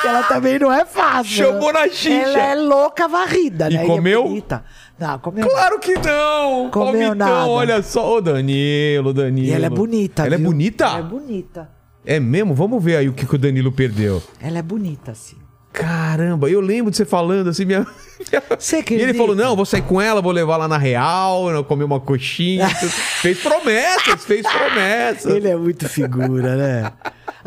Ela 0.05 0.23
também 0.23 0.59
não 0.59 0.71
é 0.71 0.85
fácil. 0.85 1.45
Chamou 1.45 1.73
na 1.73 1.87
xixa. 1.87 2.09
Ela 2.09 2.39
é 2.51 2.55
louca 2.55 3.07
varrida, 3.07 3.69
E 3.69 3.75
né? 3.75 3.85
comeu? 3.85 4.21
é 4.21 4.27
bonita. 4.27 4.63
Não, 4.97 5.19
comeu. 5.19 5.47
Claro 5.49 5.79
que 5.79 5.93
não! 5.95 6.69
Comeu 6.69 6.91
Come 6.91 7.03
então, 7.03 7.15
nada. 7.15 7.47
olha 7.47 7.83
só. 7.83 8.15
Ô, 8.15 8.21
Danilo, 8.21 9.13
Danilo. 9.13 9.47
E 9.47 9.51
ela 9.51 9.65
é 9.65 9.69
bonita, 9.69 10.25
Ela 10.25 10.35
é 10.35 10.37
viu? 10.37 10.47
bonita? 10.47 10.85
Ela 10.85 10.99
é 10.99 11.03
bonita. 11.03 11.69
É 12.05 12.19
mesmo? 12.19 12.53
Vamos 12.53 12.81
ver 12.83 12.97
aí 12.97 13.09
o 13.09 13.13
que, 13.13 13.25
que 13.25 13.35
o 13.35 13.37
Danilo 13.37 13.71
perdeu. 13.71 14.21
Ela 14.39 14.59
é 14.59 14.61
bonita, 14.61 15.11
assim. 15.11 15.35
Caramba, 15.73 16.49
eu 16.49 16.61
lembro 16.61 16.89
de 16.89 16.95
você 16.95 17.03
falando 17.03 17.49
assim, 17.49 17.65
minha. 17.65 17.85
Você 18.57 18.81
E 18.91 18.93
ele 18.93 19.13
falou: 19.13 19.35
não, 19.35 19.57
vou 19.57 19.65
sair 19.65 19.81
com 19.81 19.99
ela, 19.99 20.21
vou 20.21 20.31
levar 20.31 20.55
lá 20.55 20.69
na 20.69 20.77
Real, 20.77 21.61
comer 21.65 21.83
uma 21.83 21.99
coxinha. 21.99 22.69
fez 23.21 23.41
promessas, 23.41 24.23
fez 24.23 24.41
promessas. 24.47 25.33
Ele 25.35 25.49
é 25.49 25.55
muito 25.57 25.89
figura, 25.89 26.55
né? 26.55 26.91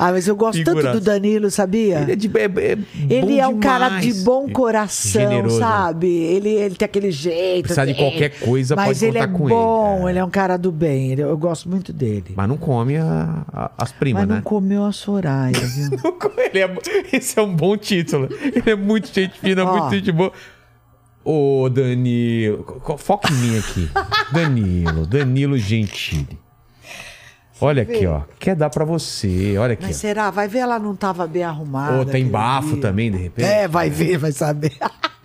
Ah, 0.00 0.12
mas 0.12 0.28
eu 0.28 0.36
gosto 0.36 0.58
tanto 0.62 0.76
Figuraça. 0.76 1.00
do 1.00 1.04
Danilo, 1.04 1.50
sabia? 1.50 2.00
Ele 2.02 2.12
é, 2.12 2.16
de, 2.16 2.28
é, 2.28 2.44
é 2.44 2.78
Ele 3.12 3.40
é 3.40 3.48
um 3.48 3.58
cara 3.58 3.98
de 3.98 4.12
bom 4.22 4.48
coração, 4.48 5.20
Generoso. 5.20 5.58
sabe? 5.58 6.06
Ele, 6.06 6.50
ele 6.50 6.76
tem 6.76 6.86
aquele 6.86 7.10
jeito. 7.10 7.62
Precisar 7.64 7.84
de 7.84 7.90
assim, 7.92 8.00
qualquer 8.00 8.38
coisa, 8.38 8.76
Mas 8.76 8.86
pode 8.86 9.04
ele 9.06 9.18
é 9.18 9.26
contar 9.26 9.38
com 9.38 9.48
bom, 9.48 9.98
ele, 10.02 10.10
ele 10.10 10.18
é. 10.20 10.24
um 10.24 10.30
cara 10.30 10.56
do 10.56 10.70
bem. 10.70 11.10
ele- 11.10 11.22
eu 11.24 11.36
gosto 11.36 11.68
muito 11.68 11.92
dele. 11.92 12.32
Mas 12.36 12.48
não 12.48 12.56
come 12.56 12.96
a- 12.96 13.44
a- 13.52 13.72
as 13.76 13.90
primas, 13.90 14.20
Mas 14.22 14.28
não 14.28 14.36
né? 14.36 14.42
comeu 14.44 14.84
a 14.84 14.92
Soraya, 14.92 15.52
viu? 15.66 15.90
Ele 16.38 16.60
é, 16.60 16.76
esse 17.12 17.36
é 17.36 17.42
um 17.42 17.52
bom 17.56 17.76
título. 17.76 18.28
Ele 18.40 18.70
é 18.70 18.76
muito 18.76 19.12
gente 19.12 19.38
fina, 19.40 19.64
Ó. 19.64 19.78
muito 19.80 19.96
gente 19.96 20.12
boa. 20.12 20.30
Ô, 21.24 21.68
Danilo. 21.68 22.80
Foca 22.98 23.30
em 23.32 23.36
mim 23.36 23.58
aqui. 23.58 23.90
Danilo, 24.32 25.04
Danilo 25.06 25.58
Gentili. 25.58 26.38
Olha 27.60 27.82
aqui, 27.82 28.06
ó. 28.06 28.22
Quer 28.39 28.55
dar 28.55 28.70
pra 28.70 28.85
você. 28.85 29.56
Olha 29.59 29.72
aqui. 29.72 29.85
Mas 29.85 29.97
ó. 29.97 30.01
será? 30.01 30.30
Vai 30.30 30.47
ver, 30.48 30.59
ela 30.60 30.78
não 30.78 30.94
tava 30.94 31.26
bem 31.26 31.43
arrumada. 31.43 31.98
Ou 31.98 32.05
tem 32.05 32.22
aquele 32.22 32.30
bafo 32.30 32.72
dia. 32.72 32.80
também, 32.80 33.10
de 33.10 33.18
repente. 33.18 33.47
É, 33.47 33.66
vai 33.66 33.90
ver, 33.90 34.16
vai 34.18 34.32
saber. 34.32 34.72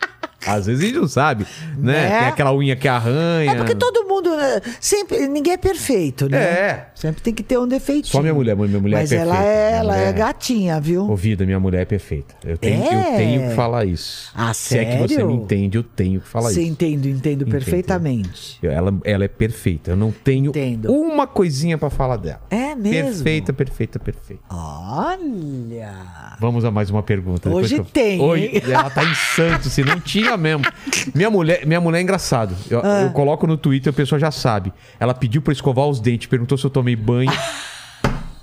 Às 0.48 0.66
vezes 0.66 0.84
a 0.84 0.86
gente 0.88 0.98
não 1.00 1.08
sabe, 1.08 1.46
né? 1.78 1.94
Né? 1.94 2.20
Tem 2.20 2.28
aquela 2.30 2.54
unha 2.56 2.76
que 2.76 2.88
arranha. 2.88 3.52
É 3.52 3.56
porque 3.56 3.76
todo 3.76 4.04
mundo. 4.08 4.36
né, 4.36 4.62
Sempre. 4.80 5.28
Ninguém 5.28 5.54
é 5.54 5.58
perfeito, 5.58 6.28
né? 6.30 6.38
É. 6.38 6.88
Sempre 6.96 7.22
tem 7.22 7.34
que 7.34 7.44
ter 7.44 7.58
um 7.58 7.68
defeitinho. 7.68 8.12
Só 8.12 8.22
minha 8.22 8.34
mulher, 8.34 8.56
minha 8.56 8.80
mulher 8.80 8.98
é 8.98 9.00
Mas 9.02 9.12
ela 9.12 9.36
perfeita. 9.36 9.54
é, 9.54 9.72
ela 9.74 9.94
mulher 9.94 10.06
é 10.06 10.10
é- 10.10 10.14
gatinha, 10.14 10.80
viu? 10.82 11.10
Ô, 11.10 11.16
vida, 11.16 11.46
minha 11.46 11.60
mulher 11.60 11.82
é 11.82 11.86
perfeita. 11.86 12.34
Eu 12.44 12.58
tenho, 12.58 12.84
É? 12.84 12.88
eu 13.14 13.18
tenho 13.18 13.50
que 13.50 13.56
falar 13.56 13.86
isso. 13.86 14.32
Ah, 14.36 14.54
Se 14.54 14.78
é 14.78 14.86
que 14.86 14.98
você 14.98 15.16
sério? 15.16 15.28
me 15.30 15.34
entende, 15.36 15.78
eu 15.78 15.84
tenho 15.84 16.20
que 16.22 16.28
falar 16.28 16.52
isso. 16.52 16.60
entendo, 16.62 17.08
entendo 17.08 17.46
perfeitamente. 17.46 18.58
Ela, 18.64 18.94
ela 19.04 19.24
é 19.26 19.28
perfeita. 19.28 19.92
Eu 19.92 19.98
não 19.98 20.12
tenho 20.12 20.50
Entendo. 20.50 20.92
uma 20.92 21.28
coisinha 21.28 21.78
pra 21.78 21.90
falar 21.90 22.18
dela. 22.18 22.42
É 22.50 22.76
mesmo? 22.76 23.14
Perfeita, 23.14 23.54
perfeita, 23.54 24.00
perfeita. 24.00 24.44
Olha. 24.50 25.94
Vamos 26.40 26.66
a 26.66 26.72
mais 26.72 26.90
uma 26.90 27.04
pergunta. 27.04 27.50
Hoje 27.50 27.76
eu- 27.78 27.86
tem, 27.86 28.20
Hoje, 28.20 28.62
ela 28.70 28.90
tá 28.90 29.04
em 29.04 29.14
Santos, 29.16 29.72
se 29.74 29.84
não 29.84 30.00
tinha 30.00 30.33
mesmo. 30.38 30.64
Minha 31.14 31.30
mulher, 31.30 31.66
minha 31.66 31.80
mulher 31.82 32.00
é 32.00 32.02
engraçado. 32.02 32.56
Eu, 32.70 32.82
Ah. 32.84 33.02
eu 33.04 33.12
coloco 33.12 33.46
no 33.48 33.58
Twitter, 33.58 33.92
a 33.92 33.96
pessoa 33.96 34.20
já 34.20 34.32
sabe. 34.32 34.72
Ela 35.00 35.14
pediu 35.14 35.42
pra 35.42 35.54
escovar 35.54 35.88
os 35.88 36.00
dentes, 36.00 36.28
perguntou 36.28 36.58
se 36.58 36.66
eu 36.66 36.70
tomei 36.70 36.96
banho. 36.96 37.32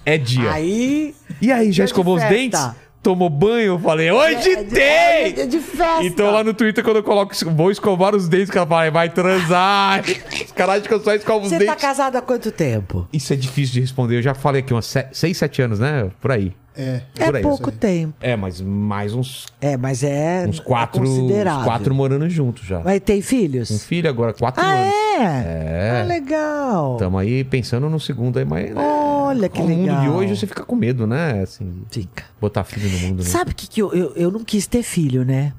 É 0.04 0.16
dia. 0.18 0.50
Aí. 0.52 1.14
E 1.40 1.52
aí, 1.52 1.72
já 1.72 1.84
de 1.84 1.90
escovou 1.90 2.16
os 2.16 2.22
dentes? 2.24 2.60
Tomou 3.02 3.30
banho? 3.30 3.74
Eu 3.74 3.78
falei, 3.78 4.10
hoje 4.10 4.50
É 4.52 4.62
tem! 4.64 5.42
é 5.42 5.46
de- 5.46 5.58
festa. 5.58 6.04
Então 6.04 6.30
lá 6.30 6.44
no 6.44 6.52
Twitter, 6.52 6.84
quando 6.84 6.96
eu 6.96 7.02
coloco, 7.02 7.32
vou 7.54 7.70
escovar 7.70 8.14
os 8.14 8.28
dentes, 8.28 8.50
que 8.50 8.58
ela 8.58 8.66
fala, 8.66 8.90
vai 8.90 9.08
transar. 9.08 10.02
Os 10.44 10.52
caras 10.52 10.74
acham 10.76 10.86
que 10.88 10.94
eu 10.94 11.00
só 11.00 11.14
escovo 11.14 11.44
os 11.46 11.48
Você 11.50 11.58
tá 11.64 11.64
dentes. 11.72 11.80
casado 11.82 12.16
há 12.16 12.20
quanto 12.22 12.50
tempo? 12.52 13.08
Isso 13.10 13.32
é 13.32 13.36
difícil 13.36 13.72
de 13.74 13.80
responder. 13.80 14.18
Eu 14.18 14.22
já 14.22 14.34
falei 14.34 14.60
aqui, 14.60 14.74
uns 14.74 14.94
6, 15.12 15.36
7 15.38 15.62
anos, 15.62 15.78
né? 15.78 16.10
Por 16.20 16.30
aí. 16.30 16.52
É. 16.80 17.02
É 17.18 17.36
aí. 17.36 17.42
pouco 17.42 17.70
tempo. 17.70 18.14
É, 18.20 18.34
mas 18.36 18.60
mais 18.60 19.12
uns, 19.14 19.46
É, 19.60 19.76
mas 19.76 20.02
é. 20.02 20.46
uns 20.48 20.58
é 20.58 20.62
quatro, 20.62 21.02
uns 21.02 21.08
considerável. 21.08 21.64
quatro 21.64 21.94
morando 21.94 22.28
juntos 22.30 22.66
já. 22.66 22.80
Mas 22.80 23.00
tem 23.00 23.20
filhos? 23.20 23.70
Um 23.70 23.78
filho 23.78 24.08
agora, 24.08 24.32
quatro 24.32 24.62
Ah, 24.64 24.72
anos. 24.72 24.94
é? 24.94 25.20
É. 25.20 26.00
Ah, 26.00 26.04
legal. 26.04 26.92
Estamos 26.94 27.20
aí 27.20 27.44
pensando 27.44 27.88
no 27.90 28.00
segundo 28.00 28.38
aí, 28.38 28.44
mas. 28.44 28.74
né, 28.74 28.80
Olha 28.80 29.48
que 29.48 29.58
com 29.58 29.64
O 29.66 29.68
mundo 29.68 29.80
legal. 29.86 30.00
de 30.02 30.08
hoje 30.08 30.36
você 30.36 30.46
fica 30.46 30.64
com 30.64 30.74
medo, 30.74 31.06
né? 31.06 31.42
Assim, 31.42 31.82
Fica. 31.90 32.24
botar 32.40 32.64
filho 32.64 32.88
no 32.90 32.98
mundo. 33.00 33.18
Né? 33.22 33.28
Sabe 33.28 33.52
o 33.52 33.54
que, 33.54 33.68
que 33.68 33.80
eu, 33.82 33.92
eu, 33.92 34.12
eu 34.16 34.30
não 34.30 34.42
quis 34.42 34.66
ter 34.66 34.82
filho, 34.82 35.24
né? 35.24 35.52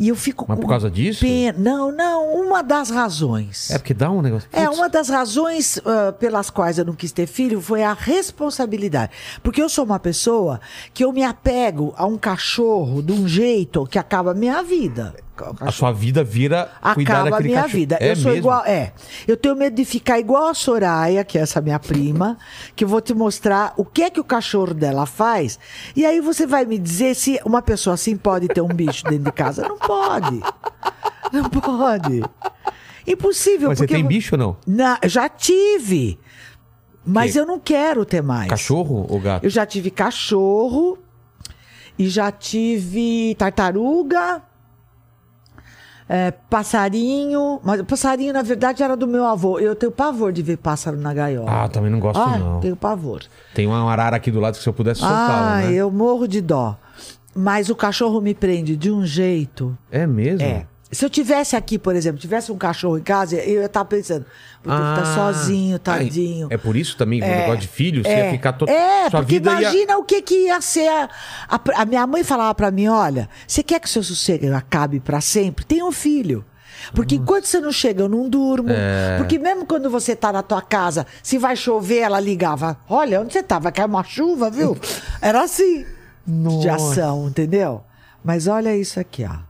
E 0.00 0.08
eu 0.08 0.16
fico 0.16 0.46
Mas 0.48 0.58
por 0.58 0.66
causa 0.66 0.90
disso? 0.90 1.20
pena. 1.20 1.58
Não, 1.58 1.92
não, 1.92 2.32
uma 2.32 2.62
das 2.62 2.88
razões. 2.88 3.70
É 3.70 3.76
porque 3.76 3.92
dá 3.92 4.10
um 4.10 4.22
negócio. 4.22 4.48
É, 4.50 4.64
Putz, 4.64 4.78
uma 4.78 4.88
das 4.88 5.10
razões 5.10 5.78
ah, 5.84 6.10
pelas 6.12 6.48
quais 6.48 6.78
eu 6.78 6.86
não 6.86 6.94
quis 6.94 7.12
ter 7.12 7.26
filho 7.26 7.60
foi 7.60 7.82
a 7.82 7.92
responsabilidade. 7.92 9.12
Porque 9.42 9.62
eu 9.62 9.68
sou 9.68 9.84
uma 9.84 9.98
pessoa 9.98 10.58
que 10.94 11.04
eu 11.04 11.12
me 11.12 11.22
apego 11.22 11.92
a 11.98 12.06
um 12.06 12.16
cachorro 12.16 13.02
de 13.02 13.12
um 13.12 13.28
jeito 13.28 13.86
que 13.86 13.98
acaba 13.98 14.30
a 14.30 14.34
minha 14.34 14.62
vida. 14.62 15.14
A 15.60 15.72
sua 15.72 15.92
vida 15.92 16.22
vira 16.24 16.70
cuidar 16.94 17.12
Acaba 17.14 17.28
a 17.28 17.30
daquele 17.30 17.48
minha 17.50 17.62
cachorro. 17.62 17.78
vida. 17.78 17.98
É 18.00 18.10
eu 18.12 18.16
sou 18.16 18.24
mesmo? 18.26 18.38
igual. 18.38 18.64
É. 18.66 18.92
Eu 19.26 19.36
tenho 19.36 19.56
medo 19.56 19.74
de 19.76 19.84
ficar 19.84 20.18
igual 20.18 20.48
a 20.48 20.54
Soraya, 20.54 21.24
que 21.24 21.38
é 21.38 21.40
essa 21.42 21.60
minha 21.60 21.78
prima, 21.78 22.36
que 22.76 22.84
eu 22.84 22.88
vou 22.88 23.00
te 23.00 23.14
mostrar 23.14 23.72
o 23.76 23.84
que 23.84 24.02
é 24.02 24.10
que 24.10 24.20
o 24.20 24.24
cachorro 24.24 24.74
dela 24.74 25.06
faz. 25.06 25.58
E 25.96 26.04
aí 26.06 26.20
você 26.20 26.46
vai 26.46 26.64
me 26.64 26.78
dizer 26.78 27.14
se 27.14 27.40
uma 27.44 27.62
pessoa 27.62 27.94
assim 27.94 28.16
pode 28.16 28.48
ter 28.48 28.60
um 28.60 28.68
bicho 28.68 29.04
dentro 29.04 29.24
de 29.24 29.32
casa. 29.32 29.66
Não 29.68 29.78
pode. 29.78 30.40
Não 31.32 31.48
pode. 31.48 32.22
Impossível. 33.06 33.68
Mas 33.68 33.78
você 33.78 33.86
tem 33.86 34.00
eu- 34.02 34.06
bicho 34.06 34.34
ou 34.34 34.38
não? 34.38 34.56
Na- 34.66 34.98
já 35.04 35.28
tive. 35.28 36.18
Mas 37.04 37.32
Que? 37.32 37.40
eu 37.40 37.46
não 37.46 37.58
quero 37.58 38.04
ter 38.04 38.22
mais. 38.22 38.48
Cachorro 38.50 39.06
ou 39.08 39.18
gato? 39.18 39.42
Eu 39.44 39.50
já 39.50 39.64
tive 39.64 39.90
cachorro 39.90 40.98
e 41.98 42.08
já 42.08 42.30
tive 42.30 43.34
tartaruga, 43.36 44.42
é, 46.12 46.32
passarinho. 46.84 47.60
Mas 47.62 47.80
o 47.80 47.84
passarinho, 47.84 48.32
na 48.32 48.42
verdade, 48.42 48.82
era 48.82 48.96
do 48.96 49.06
meu 49.06 49.24
avô. 49.24 49.60
Eu 49.60 49.76
tenho 49.76 49.92
pavor 49.92 50.32
de 50.32 50.42
ver 50.42 50.56
pássaro 50.56 50.96
na 50.96 51.14
gaiola. 51.14 51.48
Ah, 51.64 51.68
também 51.68 51.88
não 51.90 52.00
gosto, 52.00 52.18
Ah, 52.20 52.36
não. 52.36 52.60
tenho 52.60 52.74
pavor. 52.74 53.22
Tem 53.54 53.64
uma 53.66 53.88
arara 53.90 54.16
aqui 54.16 54.30
do 54.30 54.40
lado 54.40 54.56
que 54.56 54.62
se 54.62 54.68
eu 54.68 54.72
pudesse 54.72 55.00
soltá-la, 55.00 55.58
Ah, 55.58 55.60
né? 55.62 55.72
eu 55.72 55.88
morro 55.90 56.26
de 56.26 56.40
dó. 56.40 56.76
Mas 57.32 57.70
o 57.70 57.76
cachorro 57.76 58.20
me 58.20 58.34
prende 58.34 58.76
de 58.76 58.90
um 58.90 59.06
jeito. 59.06 59.78
É 59.90 60.04
mesmo? 60.04 60.44
É. 60.44 60.66
Se 60.92 61.04
eu 61.04 61.10
tivesse 61.10 61.54
aqui, 61.54 61.78
por 61.78 61.94
exemplo, 61.94 62.20
tivesse 62.20 62.50
um 62.50 62.56
cachorro 62.58 62.98
em 62.98 63.02
casa, 63.02 63.36
eu 63.36 63.60
ia 63.60 63.66
estar 63.66 63.84
pensando, 63.84 64.26
vou 64.64 64.76
ter 64.76 64.82
que 64.82 64.88
estar 65.00 65.14
sozinho, 65.14 65.78
tadinho. 65.78 66.48
Ah, 66.50 66.54
É 66.54 66.58
por 66.58 66.74
isso 66.76 66.96
também, 66.96 67.22
o 67.22 67.24
negócio 67.26 67.60
de 67.60 67.68
filho, 67.68 68.02
você 68.02 68.08
ia 68.08 68.30
ficar 68.32 68.54
todo. 68.54 68.68
É, 68.68 69.02
sua 69.08 69.20
porque 69.20 69.34
vida 69.34 69.52
ia- 69.52 69.60
imagina 69.60 69.98
o 69.98 70.04
que, 70.04 70.20
que 70.20 70.46
ia 70.46 70.60
ser. 70.60 70.88
A, 70.88 71.08
a- 71.48 71.60
a 71.82 71.84
minha 71.86 72.04
mãe 72.06 72.24
falava 72.24 72.54
pra 72.54 72.70
mim: 72.72 72.88
olha, 72.88 73.28
você 73.46 73.62
quer 73.62 73.78
que 73.78 73.88
seu 73.88 74.02
sossego 74.02 74.52
acabe 74.54 74.98
pra 74.98 75.20
sempre? 75.20 75.64
Tem 75.64 75.82
um 75.82 75.92
filho. 75.92 76.44
Porque 76.94 77.14
enquanto 77.16 77.44
você 77.44 77.60
não 77.60 77.70
chega, 77.70 78.02
eu 78.02 78.08
não 78.08 78.28
durmo. 78.28 78.70
É. 78.70 79.16
Porque 79.18 79.38
mesmo 79.38 79.66
quando 79.66 79.88
você 79.90 80.16
tá 80.16 80.32
na 80.32 80.42
tua 80.42 80.62
casa, 80.62 81.06
se 81.22 81.36
vai 81.38 81.54
chover, 81.54 81.98
ela 81.98 82.18
ligava: 82.18 82.76
olha, 82.88 83.20
onde 83.20 83.32
você 83.32 83.42
tava? 83.42 83.70
Caiu 83.70 83.86
uma 83.86 84.02
chuva, 84.02 84.50
viu? 84.50 84.76
Era 85.22 85.42
assim. 85.42 85.84
De 86.26 86.68
ação, 86.68 87.28
entendeu? 87.28 87.84
Mas 88.24 88.46
olha 88.46 88.74
isso 88.76 88.98
aqui, 88.98 89.24
ó. 89.24 89.49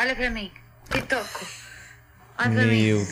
Olha 0.00 0.16
pra 0.16 0.30
mim. 0.30 0.50
Pitoco. 0.88 1.46
Olha 2.38 2.50
pra 2.50 2.64
mim. 2.64 2.82
Meu. 2.84 3.06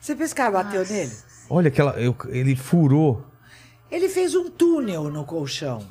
Você 0.00 0.14
pensa 0.14 0.34
que 0.34 0.40
ela 0.40 0.50
bateu 0.62 0.84
nele? 0.86 1.12
Olha 1.48 1.68
aquela. 1.68 1.92
eu- 1.92 2.16
ele 2.28 2.54
furou. 2.54 3.24
Ele 3.90 4.08
fez 4.08 4.34
um 4.34 4.50
túnel 4.50 5.04
no 5.04 5.24
colchão. 5.24 5.86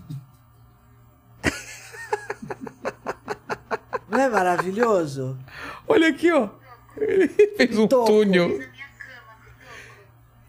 Não 4.09 4.19
é 4.19 4.29
maravilhoso? 4.29 5.37
Olha 5.87 6.09
aqui, 6.09 6.31
ó. 6.31 6.49
Ele 6.97 7.27
fez 7.27 7.77
um 7.77 7.87
Toco. 7.87 8.05
túnel. 8.07 8.59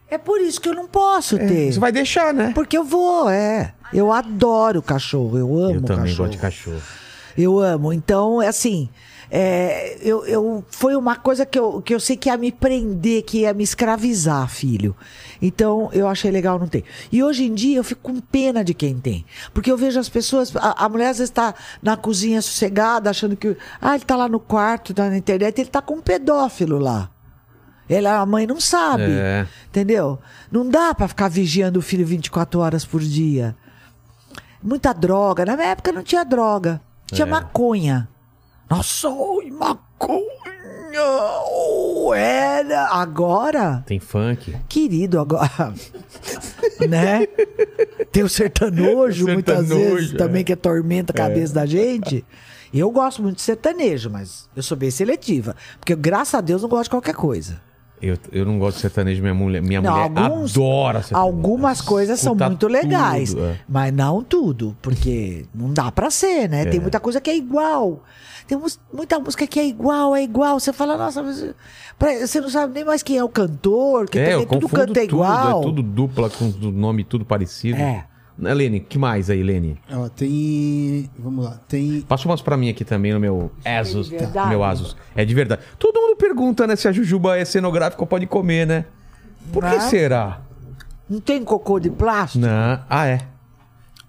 É 0.09 0.19
por 0.19 0.41
isso 0.41 0.61
que 0.61 0.69
eu 0.69 0.75
não 0.75 0.87
posso 0.87 1.37
ter. 1.39 1.73
Você 1.73 1.81
vai 1.81 1.91
deixar, 1.91 2.33
né? 2.33 2.53
Porque 2.55 2.77
eu 2.79 2.85
vou, 2.85 3.29
é. 3.29 3.75
Eu 3.93 4.13
adoro 4.13 4.81
cachorro, 4.83 5.37
eu 5.39 5.47
amo 5.59 5.75
Eu 5.77 5.83
também 5.83 6.05
cachorro. 6.05 6.17
gosto 6.29 6.33
de 6.33 6.39
cachorro. 6.39 6.83
Eu 7.37 7.59
amo. 7.59 7.93
Então, 7.93 8.41
é 8.41 8.47
assim, 8.49 8.89
é, 9.31 9.99
eu, 10.01 10.25
eu, 10.27 10.65
foi 10.71 10.95
uma 10.97 11.17
coisa 11.17 11.45
que 11.45 11.59
eu, 11.59 11.83
que 11.83 11.95
eu 11.95 12.01
sei 12.01 12.17
que 12.17 12.29
ia 12.29 12.37
me 12.37 12.53
prender, 12.53 13.23
que 13.23 13.41
ia 13.41 13.53
me 13.53 13.65
escravizar, 13.65 14.49
filho. 14.49 14.95
Então, 15.43 15.91
eu 15.93 16.09
achei 16.09 16.31
legal 16.31 16.59
não 16.59 16.67
ter. 16.69 16.85
E 17.11 17.23
hoje 17.23 17.45
em 17.45 17.55
dia, 17.55 17.77
eu 17.77 17.85
fico 17.85 18.01
com 18.03 18.21
pena 18.21 18.65
de 18.65 18.73
quem 18.73 18.99
tem. 18.99 19.25
Porque 19.53 19.71
eu 19.71 19.77
vejo 19.77 19.99
as 19.99 20.09
pessoas... 20.09 20.55
A, 20.57 20.85
a 20.85 20.89
mulher, 20.89 21.11
às 21.11 21.19
vezes, 21.19 21.31
está 21.31 21.55
na 21.83 21.97
cozinha 21.97 22.41
sossegada, 22.41 23.11
achando 23.11 23.37
que... 23.37 23.57
Ah, 23.81 23.95
ele 23.95 24.05
tá 24.05 24.17
lá 24.17 24.29
no 24.29 24.41
quarto, 24.41 24.95
tá 24.95 25.09
na 25.11 25.17
internet, 25.17 25.59
ele 25.61 25.69
tá 25.71 25.83
com 25.83 25.95
um 25.95 26.01
pedófilo 26.01 26.79
lá. 26.79 27.11
Ela, 27.89 28.19
a 28.19 28.27
mãe 28.27 28.47
não 28.47 28.61
sabe. 28.61 29.05
É. 29.11 29.47
Entendeu? 29.69 30.19
Não 30.51 30.69
dá 30.69 30.95
pra 30.95 31.07
ficar 31.07 31.29
vigiando 31.29 31.79
o 31.79 31.83
filho 31.83 32.05
24 32.07 32.59
horas 32.61 32.85
por 32.85 33.01
dia. 33.01 33.57
Muita 34.63 34.93
droga. 34.93 35.45
Na 35.45 35.55
minha 35.57 35.69
época 35.69 35.93
não 35.93 36.03
tinha 36.03 36.25
droga. 36.25 36.81
Tinha 37.13 37.27
É. 37.27 37.31
maconha. 37.31 38.09
Nossa, 38.69 39.09
oi, 39.09 39.51
maconha! 39.51 40.27
Oh, 41.49 42.13
era. 42.15 42.89
Agora, 42.89 43.83
Tem 43.87 44.01
funk. 44.01 44.57
querido, 44.69 45.21
agora. 45.21 45.73
né? 46.89 47.27
Tem 48.11 48.23
o 48.23 48.29
sertanojo, 48.29 49.27
muitas 49.29 49.69
vezes, 49.69 50.15
é. 50.15 50.17
também, 50.17 50.43
que 50.43 50.53
atormenta 50.53 51.13
a 51.13 51.17
cabeça 51.17 51.53
da 51.55 51.67
gente. 51.67 52.25
Eu 52.73 52.91
gosto 52.91 53.23
muito 53.23 53.37
de 53.37 53.43
sertanejo, 53.43 54.11
mas 54.11 54.49
eu 54.57 54.63
sou 54.63 54.77
bem 54.77 54.91
seletiva. 54.91 55.55
Porque, 55.79 55.95
graças 55.95 56.35
a 56.35 56.41
Deus, 56.41 56.63
não 56.63 56.69
gosto 56.69 56.85
de 56.85 56.91
qualquer 56.91 57.15
coisa. 57.15 57.61
Eu, 58.03 58.19
eu 58.31 58.45
não 58.45 58.59
gosto 58.59 58.77
de 58.77 58.83
sertanejo, 58.83 59.23
minha 59.23 59.33
mulher, 59.35 59.63
minha 59.63 59.81
Não, 59.81 59.91
mulher 59.93 60.23
alguns- 60.23 60.53
adora 60.57 61.03
sertanejo. 61.03 61.27
Algumas 61.27 61.81
coisas 61.81 62.21
são 62.21 62.35
muito 62.35 62.69
legais, 62.69 63.31
tudo, 63.31 63.45
é. 63.45 63.59
mas 63.67 63.93
não 63.95 64.23
tudo, 64.23 64.77
porque 64.83 65.47
não 65.55 65.73
dá 65.73 65.91
pra 65.91 66.11
ser, 66.11 66.47
né? 66.49 66.67
Tem 66.67 66.79
É. 66.79 66.83
muita 66.83 67.01
coisa 67.01 67.21
que 67.23 67.31
é 67.31 67.37
igual. 67.37 68.03
Tem 68.47 68.59
muita 68.93 69.19
música 69.19 69.47
que 69.47 69.59
é 69.59 69.67
igual, 69.67 70.15
é 70.15 70.23
igual. 70.23 70.59
Você 70.61 70.73
fala, 70.73 70.97
nossa, 70.97 71.23
você 71.23 72.41
não 72.41 72.49
sabe 72.49 72.75
nem 72.75 72.85
mais 72.85 73.03
quem 73.03 73.19
é 73.19 73.25
o 73.25 73.29
cantor, 73.29 74.09
que 74.09 74.19
É, 74.19 74.31
também 74.33 74.47
tudo 74.47 74.69
canta 74.69 74.87
tudo, 74.87 75.01
igual. 75.01 75.61
É 75.61 75.63
tudo 75.63 75.83
dupla, 75.83 76.31
com 76.31 76.45
o 76.45 76.71
nome 76.71 77.03
tudo 77.05 77.25
parecido. 77.25 77.79
É. 77.79 78.05
Né, 78.39 78.53
Lene, 78.53 78.81
que 78.81 78.99
mais 78.99 79.31
aí, 79.31 79.43
Lene? 79.43 79.81
Ó, 79.91 80.09
tem. 80.11 81.11
Vamos 81.19 81.45
lá. 81.47 81.59
Tem. 81.67 82.03
Passa 82.03 82.29
umas 82.29 82.43
pra 82.43 82.55
mim 82.57 82.69
aqui 82.69 82.85
também 82.85 83.13
no 83.15 83.19
meu 83.19 83.51
Asus. 83.65 84.11
de 84.11 84.19
verdade? 84.19 84.49
Meu 84.51 84.63
Asus. 84.63 84.95
É 85.17 85.25
de 85.25 85.35
verdade. 85.35 85.63
Todo 85.79 85.99
mundo 86.01 86.17
pergunta, 86.17 86.67
né, 86.67 86.77
se 86.77 86.87
a 86.87 86.93
jujuba 86.93 87.39
é 87.39 87.45
cenográfica 87.47 88.03
ou 88.03 88.07
pode 88.07 88.27
comer, 88.27 88.67
né? 88.67 88.85
Por 89.53 89.65
que 89.65 89.71
Não. 89.77 89.81
será? 89.81 90.43
Não 91.09 91.19
tem 91.21 91.43
cocô 91.43 91.81
de 91.81 91.89
plástico? 91.89 92.45
Não. 92.45 92.79
Ah, 92.91 93.07
é. 93.07 93.21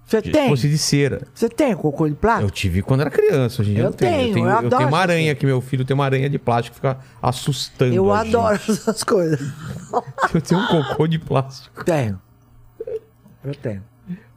Você 0.08 0.22
tem? 0.22 0.48
Fosse 0.50 0.70
de 0.70 0.78
cera. 0.78 1.28
Você 1.34 1.50
tem 1.50 1.76
cocô 1.76 2.06
de 2.08 2.14
Eu 2.14 2.18
plástico? 2.18 2.50
tive 2.52 2.82
quando 2.82 3.02
era 3.02 3.10
criança, 3.10 3.62
hoje 3.62 3.72
em 3.72 3.74
dia 3.74 3.84
Eu 3.84 3.88
eu 3.88 3.92
não 3.92 3.98
tenho. 3.98 4.12
tenho, 4.12 4.28
eu 4.30 4.34
tenho, 4.34 4.46
eu 4.46 4.50
eu 4.52 4.58
adoro 4.58 4.78
tenho 4.78 4.88
uma 4.90 5.00
aranha 5.00 5.36
que 5.36 5.46
meu 5.46 5.60
filho 5.60 5.84
tem 5.84 5.94
uma 5.94 6.06
aranha 6.06 6.30
de 6.30 6.40
plástico 6.40 6.76
que 6.76 6.88
fica 6.88 6.98
assustando. 7.22 7.94
Eu 7.94 8.12
a 8.14 8.22
adoro 8.22 8.56
gente. 8.58 8.72
essas 8.80 9.04
coisas. 9.04 9.40
Eu 10.34 10.42
tenho 10.42 10.62
um 10.62 10.68
cocô 10.68 11.08
de 11.08 11.20
plástico. 11.20 11.84
Tenho. 11.84 12.20
Eu 13.44 13.54
tenho. 13.56 13.84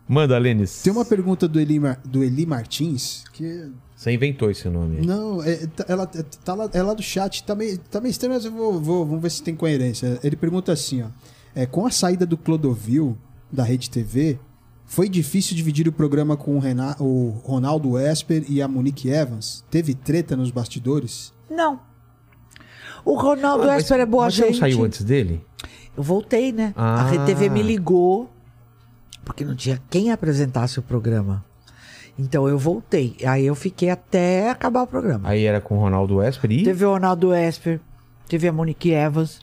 Manda, 0.09 0.37
Lênis. 0.39 0.83
Tem 0.83 0.93
uma 0.93 1.05
pergunta 1.05 1.47
do 1.47 1.61
Eli, 1.61 1.79
do 2.05 2.25
Eli 2.25 2.45
Martins, 2.47 3.23
que. 3.33 3.71
Você 3.95 4.11
inventou 4.11 4.51
esse 4.51 4.69
nome. 4.69 4.99
aí. 4.99 5.07
Não, 5.07 5.43
é, 5.43 5.67
tá- 5.69 5.85
ela 5.87 6.11
é- 6.17 6.25
tá 6.45 6.55
lá, 6.55 6.69
é 6.73 6.83
lá 6.83 6.95
do 6.95 7.03
chat, 7.03 7.45
tá 7.45 7.55
meio, 7.55 7.79
tá 7.79 8.01
meio 8.01 8.11
estranho, 8.11 8.35
mas 8.35 8.45
eu 8.45 8.51
vou, 8.51 8.81
vou- 8.81 9.05
Vamos 9.07 9.23
ver 9.23 9.31
se 9.31 9.43
tem 9.43 9.55
coerência. 9.55 10.19
Ele 10.25 10.35
pergunta 10.37 10.73
assim, 10.73 11.03
ó. 11.03 11.07
É, 11.55 11.65
com 11.67 11.87
a 11.87 11.91
saída 11.91 12.25
do 12.27 12.37
Clodovil 12.37 13.17
da 13.53 13.63
Rede 13.63 13.89
TV, 13.91 14.39
foi 14.93 15.09
difícil 15.09 15.55
dividir 15.57 15.87
o 15.87 15.93
programa 15.93 16.37
com 16.37 16.57
o, 16.57 16.59
Renan, 16.59 16.97
o 16.99 17.29
Ronaldo 17.45 17.97
Esper 17.97 18.45
e 18.49 18.61
a 18.61 18.67
Monique 18.67 19.09
Evans? 19.09 19.65
Teve 19.71 19.95
treta 19.95 20.37
nos 20.37 20.51
bastidores? 20.51 21.33
Não. 21.49 21.79
O 23.05 23.15
Ronaldo 23.15 23.63
Ah, 23.63 23.67
mas- 23.69 23.85
Esper 23.85 24.01
é 24.01 24.07
boa 24.07 24.25
mas 24.25 24.35
você 24.35 24.43
gente. 24.47 24.53
não 24.55 24.59
saiu 24.61 24.85
antes 24.85 25.05
dele? 25.05 25.47
Eu 25.97 26.03
voltei, 26.03 26.51
né? 26.51 26.75
Ah. 26.77 27.03
A 27.03 27.09
RTV 27.13 27.49
me 27.51 27.63
ligou, 27.63 28.29
porque 29.25 29.45
não 29.45 29.55
tinha 29.55 29.81
quem 29.89 30.11
apresentasse 30.11 30.81
o 30.81 30.83
programa. 30.83 31.45
Então 32.19 32.49
eu 32.49 32.59
voltei. 32.59 33.17
Aí 33.25 33.47
eu 33.47 33.55
fiquei 33.55 33.91
até 33.91 34.51
acabar 34.51 34.83
o 34.83 34.87
programa. 34.89 35.29
Aí 35.29 35.45
era 35.45 35.61
com 35.61 35.79
o 35.79 35.81
Ronaldo 35.81 36.21
Esper 36.21 36.51
e... 36.51 36.65
Teve 36.65 36.85
o 36.85 36.91
Ronaldo 36.91 37.33
Esper, 37.33 37.81
teve 38.29 38.49
a 38.49 38.53
Monique 38.53 38.91
Evans, 38.91 39.39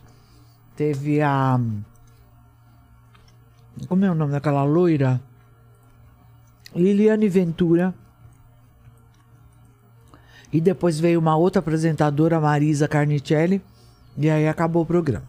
teve 0.75 1.21
a. 1.21 1.57
Como 3.87 4.03
é 4.03 4.11
o 4.11 4.15
nome 4.15 4.33
daquela 4.33 4.65
loira? 4.65 5.21
Liliane 6.75 7.27
Ventura. 7.29 7.93
E 10.51 10.61
depois 10.61 10.99
veio 10.99 11.19
uma 11.19 11.35
outra 11.35 11.59
apresentadora, 11.59 12.39
Marisa 12.39 12.87
Carnicelli. 12.87 13.61
E 14.17 14.29
aí 14.29 14.47
acabou 14.47 14.83
o 14.83 14.85
programa. 14.85 15.25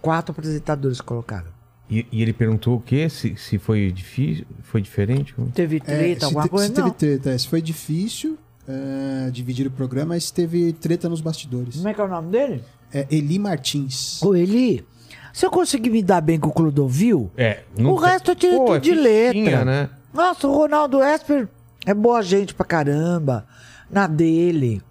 Quatro 0.00 0.32
apresentadores 0.32 1.00
colocaram. 1.00 1.48
E, 1.90 2.06
e 2.12 2.22
ele 2.22 2.32
perguntou 2.32 2.76
o 2.76 2.80
quê? 2.80 3.08
Se, 3.08 3.34
se 3.36 3.58
foi 3.58 3.90
difícil, 3.90 4.44
foi 4.62 4.80
diferente? 4.82 5.34
Teve 5.54 5.76
É, 5.78 5.80
treta, 5.80 6.20
se, 6.20 6.24
alguma 6.26 6.42
te- 6.44 6.48
coisa? 6.50 6.66
se 6.66 6.72
teve 6.74 6.90
treta, 6.92 7.30
é, 7.30 7.38
se 7.38 7.48
foi 7.48 7.62
difícil 7.62 8.38
é, 8.68 9.30
dividir 9.30 9.66
o 9.66 9.70
programa, 9.70 10.08
mas 10.14 10.30
teve 10.30 10.72
treta 10.74 11.08
nos 11.08 11.20
bastidores. 11.22 11.76
Como 11.76 11.88
é 11.88 11.94
que 11.94 12.00
é 12.00 12.04
o 12.04 12.08
nome 12.08 12.30
dele? 12.30 12.62
É 12.92 13.06
Eli 13.10 13.38
Martins. 13.38 14.22
Ô, 14.22 14.36
Eli, 14.36 14.86
se 15.32 15.46
eu 15.46 15.50
conseguir 15.50 15.88
me 15.90 16.02
dar 16.02 16.20
bem 16.20 16.38
com 16.38 16.50
o 16.50 16.52
Clodovil, 16.52 17.30
É. 17.36 17.64
O 17.78 17.94
resto 17.96 18.32
eu 18.32 18.36
tirei 18.36 18.58
tudo 18.58 18.78
de 18.80 18.92
letra. 18.94 19.64
né? 19.64 19.90
Nossa, 20.12 20.46
o 20.48 20.54
Ronaldo 20.56 21.02
Esper 21.02 21.48
é 21.86 21.94
boa 21.94 22.22
gente 22.22 22.54
pra 22.54 22.64
caramba. 22.66 23.46
Na 23.90 24.06
dele. 24.06 24.82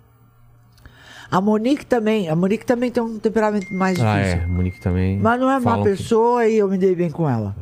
A 1.29 1.39
Monique 1.41 1.85
também. 1.85 2.29
A 2.29 2.35
Monique 2.35 2.65
também 2.65 2.89
tem 2.89 3.03
um 3.03 3.19
temperamento 3.19 3.73
mais 3.73 3.99
Ah, 3.99 4.17
difícil. 4.17 4.39
é. 4.41 4.45
Monique 4.47 4.79
também. 4.79 5.19
Mas 5.19 5.39
não 5.39 5.49
é 5.51 5.55
má 5.55 5.61
falam 5.61 5.83
que- 5.83 5.89
pessoa 5.91 6.47
e 6.47 6.57
eu 6.57 6.67
me 6.69 6.77
dei 6.77 6.95
bem 6.95 7.09
com 7.11 7.29
ela. 7.29 7.55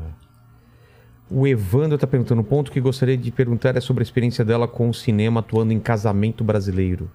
O 1.29 1.47
Evandro 1.47 1.97
tá 1.97 2.05
perguntando 2.05 2.41
um 2.41 2.43
ponto 2.45 2.71
que 2.71 2.79
gostaria 2.79 3.17
de 3.17 3.31
perguntar 3.31 3.75
é 3.75 3.81
sobre 3.81 4.01
a 4.01 4.05
experiência 4.05 4.45
dela 4.45 4.67
com 4.67 4.87
o 4.89 4.93
cinema 4.93 5.39
atuando 5.39 5.73
em 5.73 5.79
casamento 5.79 6.43
brasileiro. 6.43 7.09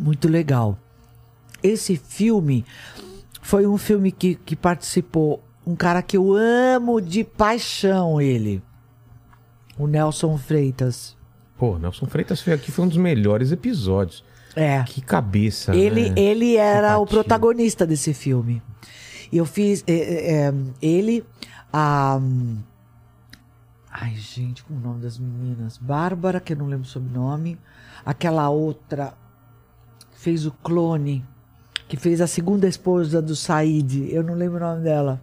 Muito 0.00 0.28
legal. 0.28 0.78
Esse 1.62 1.94
filme 1.96 2.64
foi 3.42 3.66
um 3.66 3.76
filme 3.76 4.10
que, 4.10 4.34
que 4.34 4.56
participou 4.56 5.42
um 5.66 5.74
cara 5.76 6.02
que 6.02 6.16
eu 6.16 6.32
amo 6.34 7.00
de 7.00 7.24
paixão, 7.24 8.20
ele. 8.20 8.62
O 9.78 9.86
Nelson 9.86 10.36
Freitas. 10.36 11.16
Pô, 11.56 11.78
Nelson 11.78 12.06
Freitas 12.06 12.40
foi 12.40 12.52
aqui, 12.52 12.70
foi 12.72 12.84
um 12.84 12.88
dos 12.88 12.96
melhores 12.98 13.52
episódios. 13.52 14.24
É. 14.54 14.82
Que 14.82 15.00
cabeça, 15.00 15.74
Ele, 15.74 16.10
né? 16.10 16.14
ele 16.18 16.56
era 16.56 16.98
o 16.98 17.00
Simpatia. 17.00 17.16
protagonista 17.16 17.86
desse 17.86 18.12
filme. 18.12 18.62
Eu 19.32 19.46
fiz. 19.46 19.82
é, 19.86 19.92
é, 19.92 20.32
é, 20.48 20.54
ele. 20.82 21.24
A. 21.72 22.20
Ai, 23.90 24.14
gente, 24.16 24.62
como 24.64 24.78
é 24.78 24.82
o 24.82 24.86
nome 24.88 25.02
das 25.02 25.18
meninas? 25.18 25.78
Bárbara, 25.78 26.38
que 26.40 26.52
eu 26.52 26.56
não 26.58 26.66
lembro 26.66 26.84
o 26.86 26.88
sobrenome. 26.90 27.58
Aquela 28.04 28.48
outra. 28.50 29.14
que 30.12 30.18
Fez 30.20 30.44
o 30.44 30.50
clone. 30.52 31.24
Que 31.88 31.96
fez 31.96 32.20
a 32.20 32.26
segunda 32.26 32.68
esposa 32.68 33.22
do 33.22 33.34
Said. 33.34 34.08
Eu 34.12 34.22
não 34.22 34.34
lembro 34.34 34.58
o 34.58 34.68
nome 34.68 34.82
dela. 34.82 35.20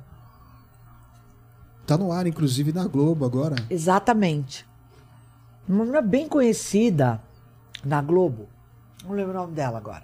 Tá 1.90 1.98
no 1.98 2.12
ar, 2.12 2.28
inclusive, 2.28 2.72
na 2.72 2.86
Globo 2.86 3.26
agora. 3.26 3.56
Exatamente. 3.68 4.64
Uma 5.68 5.80
menina 5.80 6.04
bem 6.04 6.28
conhecida 6.30 7.20
na 7.84 8.00
Globo. 8.00 8.48
Não 9.04 9.14
lembro 9.14 9.32
o 9.32 9.36
nome 9.42 9.54
dela 9.54 9.80
agora. 9.80 10.04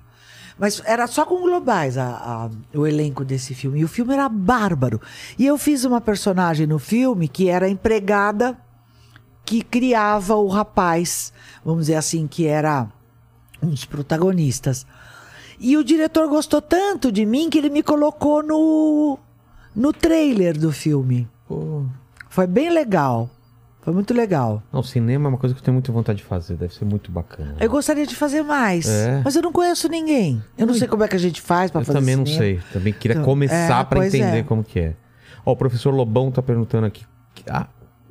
Mas 0.57 0.81
era 0.83 1.05
só 1.05 1.27
com 1.27 1.39
globais 1.43 1.95
a- 1.95 2.49
a- 2.73 2.75
o 2.75 2.87
elenco 2.87 3.23
desse 3.23 3.53
filme. 3.53 3.81
E 3.81 3.85
o 3.85 3.87
filme 3.87 4.13
era 4.15 4.27
bárbaro. 4.27 4.99
E 5.37 5.45
eu 5.45 5.59
fiz 5.59 5.85
uma 5.85 6.01
personagem 6.01 6.65
no 6.65 6.79
filme 6.79 7.27
que 7.27 7.49
era 7.49 7.69
empregada 7.69 8.57
que 9.45 9.61
criava 9.61 10.33
o 10.37 10.47
rapaz, 10.47 11.31
vamos 11.63 11.81
dizer 11.81 11.97
assim, 11.97 12.25
que 12.25 12.47
era 12.47 12.87
um 13.61 13.69
dos 13.69 13.85
protagonistas. 13.85 14.87
E 15.59 15.77
o 15.77 15.83
diretor 15.83 16.27
gostou 16.27 16.63
tanto 16.63 17.11
de 17.11 17.27
mim 17.27 17.47
que 17.47 17.59
ele 17.59 17.69
me 17.69 17.83
colocou 17.83 18.41
no, 18.41 19.19
no 19.75 19.93
trailer 19.93 20.57
do 20.57 20.71
filme. 20.71 21.29
Pô. 21.47 21.83
Foi 22.29 22.47
bem 22.47 22.69
legal. 22.69 23.29
Foi 23.81 23.93
muito 23.93 24.13
legal. 24.15 24.63
Não, 24.73 24.81
cinema 24.81 25.27
é 25.27 25.29
uma 25.29 25.37
coisa 25.37 25.53
que 25.53 25.61
eu 25.61 25.63
tenho 25.63 25.73
muita 25.75 25.91
vontade 25.91 26.17
de 26.17 26.23
fazer. 26.23 26.55
Deve 26.55 26.73
ser 26.73 26.85
muito 26.85 27.11
bacana. 27.11 27.55
Eu 27.59 27.69
gostaria 27.69 28.05
de 28.07 28.15
fazer 28.15 28.41
mais. 28.41 28.87
É. 28.87 29.21
Mas 29.23 29.35
eu 29.35 29.43
não 29.43 29.51
conheço 29.51 29.87
ninguém. 29.87 30.43
Eu 30.57 30.65
não 30.65 30.73
sei 30.73 30.87
como 30.87 31.03
é 31.03 31.07
que 31.07 31.15
a 31.15 31.19
gente 31.19 31.39
faz 31.39 31.69
Eu 31.69 31.81
fazer 31.81 31.93
também 31.93 32.15
não 32.15 32.25
cinema. 32.25 32.43
sei. 32.43 32.59
Também 32.73 32.91
queria 32.93 33.13
Então, 33.13 33.23
começar 33.25 33.81
é, 33.81 33.83
pra 33.83 33.99
pois 33.99 34.11
entender 34.13 34.39
é. 34.39 34.43
como 34.43 34.63
que 34.63 34.79
é. 34.79 34.95
Ó, 35.45 35.51
o 35.51 35.55
professor 35.55 35.93
Lobão 35.93 36.31
tá 36.31 36.41
perguntando 36.41 36.87
aqui. 36.87 37.05
Ah, 37.47 37.67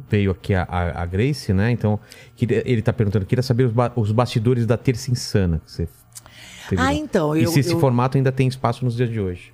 veio 0.09 0.31
aqui 0.31 0.55
a, 0.55 0.63
a- 0.63 1.03
a 1.03 1.07
Grace, 1.07 1.53
né? 1.53 1.73
Então, 1.73 1.99
queria- 2.37 2.63
ele 2.65 2.81
tá 2.81 2.93
perguntando, 2.93 3.27
queria 3.27 3.43
saber 3.43 3.65
os, 3.65 3.73
ba- 3.73 3.91
os 3.97 4.13
bastidores 4.13 4.67
da 4.67 4.77
Terça 4.77 5.11
Insana. 5.11 5.61
Que 5.65 5.73
você 5.73 5.89
teve 6.69 6.81
Ah, 6.81 6.95
então, 6.95 7.37
E 7.37 7.43
eu- 7.43 7.51
se 7.51 7.59
esse 7.59 7.73
eu- 7.73 7.81
formato 7.81 8.17
ainda 8.17 8.31
tem 8.31 8.47
espaço 8.47 8.85
nos 8.85 8.95
dias 8.95 9.11
de 9.11 9.19
hoje. 9.19 9.53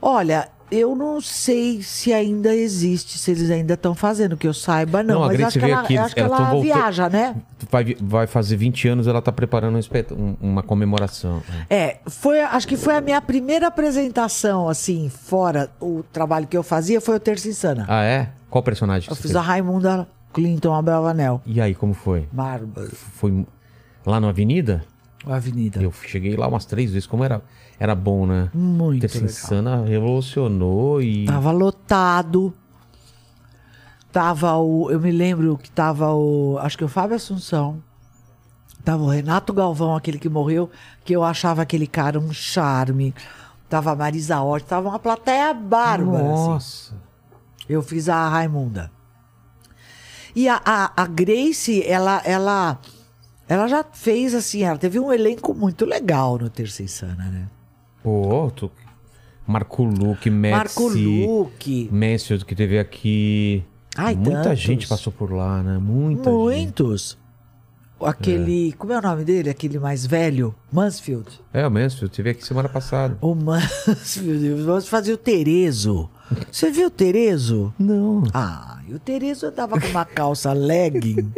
Olha, 0.00 0.48
eu 0.70 0.94
não 0.96 1.20
sei 1.20 1.82
se 1.82 2.12
ainda 2.12 2.54
existe, 2.54 3.18
se 3.18 3.30
eles 3.30 3.50
ainda 3.50 3.74
estão 3.74 3.94
fazendo, 3.94 4.36
que 4.36 4.46
eu 4.48 4.54
saiba, 4.54 5.02
não. 5.02 5.16
Não, 5.16 5.24
a 5.24 5.26
mas 5.28 5.40
acho 5.40 5.58
que 5.58 5.64
ela, 5.64 5.80
aqui, 5.80 5.96
acho 5.98 6.14
que 6.14 6.20
ela 6.20 6.28
ela 6.28 6.36
tão 6.36 6.46
voltando- 6.60 6.74
viaja, 6.74 7.08
né? 7.08 7.36
Vai, 7.70 7.96
vai 8.00 8.26
fazer 8.26 8.56
20 8.56 8.88
anos, 8.88 9.06
ela 9.06 9.20
tá 9.22 9.30
preparando 9.32 9.76
um 9.78 10.14
um- 10.16 10.36
uma 10.40 10.62
comemoração. 10.62 11.42
né? 11.48 11.66
É, 11.70 11.98
foi, 12.06 12.40
acho 12.40 12.66
que 12.68 12.76
foi 12.76 12.96
a 12.96 13.00
minha 13.00 13.20
primeira 13.20 13.66
apresentação, 13.68 14.68
assim, 14.68 15.08
fora 15.08 15.70
o 15.80 16.02
trabalho 16.12 16.46
que 16.46 16.56
eu 16.56 16.62
fazia, 16.62 17.00
foi 17.00 17.16
o 17.16 17.20
Terça 17.20 17.48
Insana. 17.48 17.84
Ah, 17.88 18.02
é? 18.04 18.30
Qual 18.50 18.62
personagem? 18.62 19.08
eu 19.10 19.16
fiz 19.16 19.34
a? 19.36 19.40
Raimunda 19.40 20.08
Clinton 20.32 20.74
Abravanel. 20.74 21.40
E 21.46 21.60
aí, 21.60 21.74
como 21.74 21.94
foi? 21.94 22.28
Bárbaro. 22.32 22.90
Foi 23.14 23.46
lá 24.04 24.20
na 24.20 24.28
Avenida? 24.28 24.84
A 25.26 25.36
Avenida. 25.36 25.82
Eu 25.82 25.92
cheguei 26.06 26.36
lá 26.36 26.46
umas 26.46 26.64
três 26.64 26.90
vezes, 26.92 27.06
como 27.06 27.24
era, 27.24 27.42
era 27.78 27.94
bom, 27.94 28.26
né? 28.26 28.50
Muito 28.54 29.00
Terça 29.02 29.18
legal. 29.18 29.30
Insana 29.30 29.84
revolucionou 29.84 31.02
e... 31.02 31.26
Tava 31.26 31.50
lotado. 31.50 32.54
Tava 34.16 34.56
o. 34.56 34.90
Eu 34.90 34.98
me 34.98 35.10
lembro 35.10 35.58
que 35.58 35.70
tava 35.70 36.10
o. 36.14 36.56
Acho 36.62 36.78
que 36.78 36.84
o 36.84 36.88
Fábio 36.88 37.16
Assunção. 37.16 37.82
Tava 38.82 39.02
o 39.02 39.10
Renato 39.10 39.52
Galvão, 39.52 39.94
aquele 39.94 40.18
que 40.18 40.28
morreu, 40.28 40.70
que 41.04 41.12
eu 41.12 41.22
achava 41.22 41.60
aquele 41.60 41.86
cara 41.86 42.18
um 42.18 42.32
charme. 42.32 43.14
Tava 43.68 43.92
a 43.92 43.94
Marisa 43.96 44.40
Hort, 44.40 44.64
tava 44.64 44.88
uma 44.88 44.98
plateia 44.98 45.52
bárbara. 45.52 46.24
assim. 46.24 46.28
Nossa. 46.28 46.94
Eu 47.68 47.82
fiz 47.82 48.08
a 48.08 48.26
Raimunda. 48.28 48.90
E 50.34 50.48
a, 50.48 50.62
a, 50.64 51.02
a 51.02 51.06
Grace, 51.06 51.82
ela, 51.86 52.22
ela, 52.24 52.78
ela 53.46 53.68
já 53.68 53.84
fez 53.84 54.34
assim, 54.34 54.62
ela 54.62 54.78
teve 54.78 54.98
um 54.98 55.12
elenco 55.12 55.52
muito 55.52 55.84
legal 55.84 56.38
no 56.38 56.48
Terça 56.48 56.82
Insana, 56.82 57.24
né? 57.24 57.48
Pô, 58.06 58.52
tu... 58.54 58.70
Marco 59.44 59.82
Luque, 59.82 60.30
Messi... 60.30 60.54
Marco 60.54 60.86
Luque. 60.86 61.88
Messi, 61.90 62.38
que 62.44 62.54
teve 62.54 62.78
aqui... 62.78 63.64
Ai, 63.96 64.14
Muita 64.14 64.42
tantos. 64.44 64.60
gente 64.60 64.86
passou 64.86 65.12
por 65.12 65.32
lá, 65.32 65.60
né? 65.60 65.76
Muita 65.78 66.30
gente. 66.30 66.36
Muitos. 66.36 67.18
Aquele. 68.00 68.72
Como 68.74 68.92
é 68.92 68.98
o 69.00 69.02
nome 69.02 69.24
dele? 69.24 69.50
Aquele 69.50 69.80
mais 69.80 70.06
velho? 70.06 70.54
Mansfield. 70.70 71.28
É, 71.52 71.66
o 71.66 71.70
Mansfield, 71.70 72.14
teve 72.14 72.30
aqui 72.30 72.46
semana 72.46 72.68
passada. 72.68 73.18
O 73.20 73.34
Mansfield. 73.34 74.62
Vamos 74.62 74.86
fazer 74.86 75.12
o 75.12 75.18
Terezo. 75.18 76.08
Você 76.52 76.70
viu 76.70 76.86
o 76.86 76.90
Terezo? 76.90 77.74
Não. 77.76 78.22
Ah, 78.32 78.78
e 78.86 78.94
o 78.94 79.00
Terezo 79.00 79.46
andava 79.46 79.80
com 79.80 79.86
uma 79.88 80.04
calça 80.04 80.52
legging, 80.52 81.32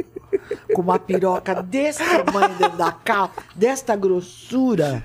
com 0.74 0.82
uma 0.82 0.98
piroca 0.98 1.62
desse 1.62 2.04
tamanho 2.04 2.58
dentro 2.58 2.76
da 2.76 2.92
calça, 2.92 3.32
desta 3.56 3.96
grossura. 3.96 5.02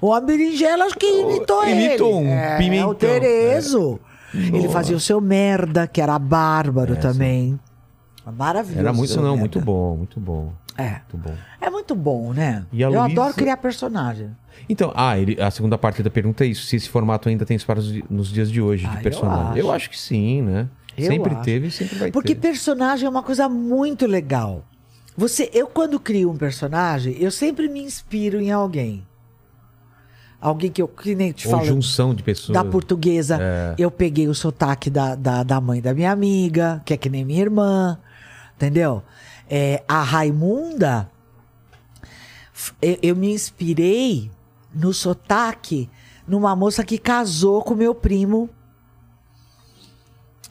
O 0.00 0.18
berinjela 0.20 0.84
acho 0.84 0.96
que 0.96 1.06
imitou 1.06 1.64
ele. 1.64 1.86
imitou 1.86 2.20
um 2.22 2.28
é, 2.28 2.56
pimentão. 2.58 2.88
o 2.90 2.94
Terezo. 2.94 4.00
Ele 4.32 4.68
fazia 4.68 4.96
o 4.96 5.00
seu 5.00 5.20
merda, 5.20 5.86
que 5.86 6.00
era 6.00 6.18
bárbaro 6.18 6.96
também. 6.96 7.58
Maravilhoso. 8.36 8.78
Era 8.80 8.92
muito, 8.92 9.16
não, 9.16 9.22
Merda. 9.22 9.38
muito 9.40 9.60
bom, 9.60 9.96
muito 9.96 10.20
bom. 10.20 10.52
É. 10.78 11.00
Muito 11.12 11.16
bom. 11.16 11.34
É 11.60 11.68
muito 11.70 11.94
bom, 11.96 12.32
né? 12.32 12.64
A 12.72 12.76
Eu 12.76 12.88
Luísa- 12.90 13.04
adoro 13.04 13.34
criar 13.34 13.56
personagem. 13.56 14.30
Então, 14.68 14.92
ah, 14.94 15.18
ele- 15.18 15.40
a 15.42 15.50
segunda 15.50 15.76
parte 15.76 16.02
da 16.02 16.10
pergunta 16.10 16.44
é 16.44 16.46
isso: 16.48 16.64
se 16.66 16.76
esse 16.76 16.88
formato 16.88 17.28
ainda 17.28 17.44
tem 17.44 17.56
espaço 17.56 17.80
nos 17.82 17.92
di- 17.92 18.04
nos 18.08 18.28
dias 18.28 18.50
de 18.50 18.60
hoje, 18.62 18.86
Ah, 18.86 18.90
de 18.90 18.96
eu 18.98 19.02
personagem. 19.02 19.58
Eu 19.58 19.66
acho. 19.66 19.76
acho. 19.76 19.90
que 19.90 19.98
sim, 19.98 20.42
né? 20.42 20.68
Eu 20.96 21.06
sempre 21.06 21.34
acho. 21.34 21.42
teve 21.42 21.66
e 21.66 21.70
sempre 21.70 21.98
vai 21.98 22.10
Porque 22.12 22.34
ter. 22.34 22.40
personagem 22.40 23.06
é 23.06 23.08
uma 23.10 23.22
coisa 23.22 23.48
muito 23.48 24.06
legal. 24.06 24.64
Você, 25.16 25.50
eu 25.52 25.66
quando 25.66 25.98
crio 25.98 26.30
um 26.30 26.36
personagem, 26.36 27.16
eu 27.18 27.30
sempre 27.30 27.68
me 27.68 27.82
inspiro 27.82 28.40
em 28.40 28.52
alguém. 28.52 29.04
Alguém 30.40 30.70
que 30.70 30.80
eu 30.80 30.88
que 30.88 31.14
nem 31.14 31.32
te 31.32 31.46
Ou 31.46 31.52
falo 31.52 31.66
junção 31.66 32.14
de 32.14 32.22
pessoas. 32.22 32.54
da 32.54 32.64
portuguesa. 32.64 33.38
É. 33.40 33.74
Eu 33.76 33.90
peguei 33.90 34.26
o 34.26 34.34
sotaque 34.34 34.88
da, 34.88 35.14
da, 35.14 35.42
da 35.42 35.60
mãe 35.60 35.82
da 35.82 35.92
minha 35.92 36.10
amiga, 36.10 36.80
que 36.86 36.94
é 36.94 36.96
que 36.96 37.10
nem 37.10 37.24
minha 37.24 37.42
irmã. 37.42 37.98
Entendeu? 38.56 39.02
É, 39.48 39.82
a 39.86 40.02
Raimunda, 40.02 41.10
eu, 42.80 42.98
eu 43.02 43.16
me 43.16 43.32
inspirei 43.32 44.30
no 44.72 44.94
sotaque 44.94 45.90
numa 46.26 46.56
moça 46.56 46.84
que 46.84 46.96
casou 46.96 47.62
com 47.62 47.74
meu 47.74 47.94
primo. 47.94 48.48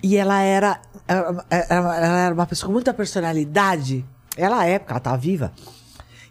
E 0.03 0.17
ela 0.17 0.39
era, 0.41 0.79
ela 1.07 2.19
era 2.19 2.33
uma 2.33 2.45
pessoa 2.45 2.67
com 2.67 2.73
muita 2.73 2.93
personalidade. 2.93 4.05
Ela 4.37 4.65
é, 4.65 4.77
porque 4.77 4.93
ela 4.93 4.99
tá 4.99 5.15
viva. 5.15 5.51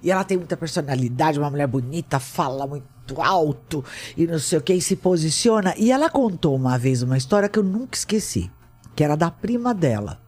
E 0.01 0.13
ela 0.13 0.23
tem 0.23 0.39
muita 0.39 0.57
personalidade, 0.57 1.41
uma 1.41 1.51
mulher 1.51 1.67
bonita, 1.67 2.21
fala 2.21 2.67
muito 2.67 2.98
alto 3.19 3.85
e 4.17 4.27
não 4.27 4.39
sei 4.39 4.59
o 4.59 4.63
que, 4.63 4.75
e 4.75 4.83
se 4.83 4.97
posiciona. 4.97 5.75
E 5.77 5.91
ela 5.91 6.11
contou 6.11 6.55
uma 6.57 6.79
vez 6.79 7.03
uma 7.03 7.17
história 7.17 7.49
que 7.49 7.59
eu 7.59 7.63
nunca 7.63 7.97
esqueci, 7.97 8.51
que 8.95 9.05
era 9.05 9.17
da 9.17 9.31
prima 9.31 9.75
dela. 9.75 10.21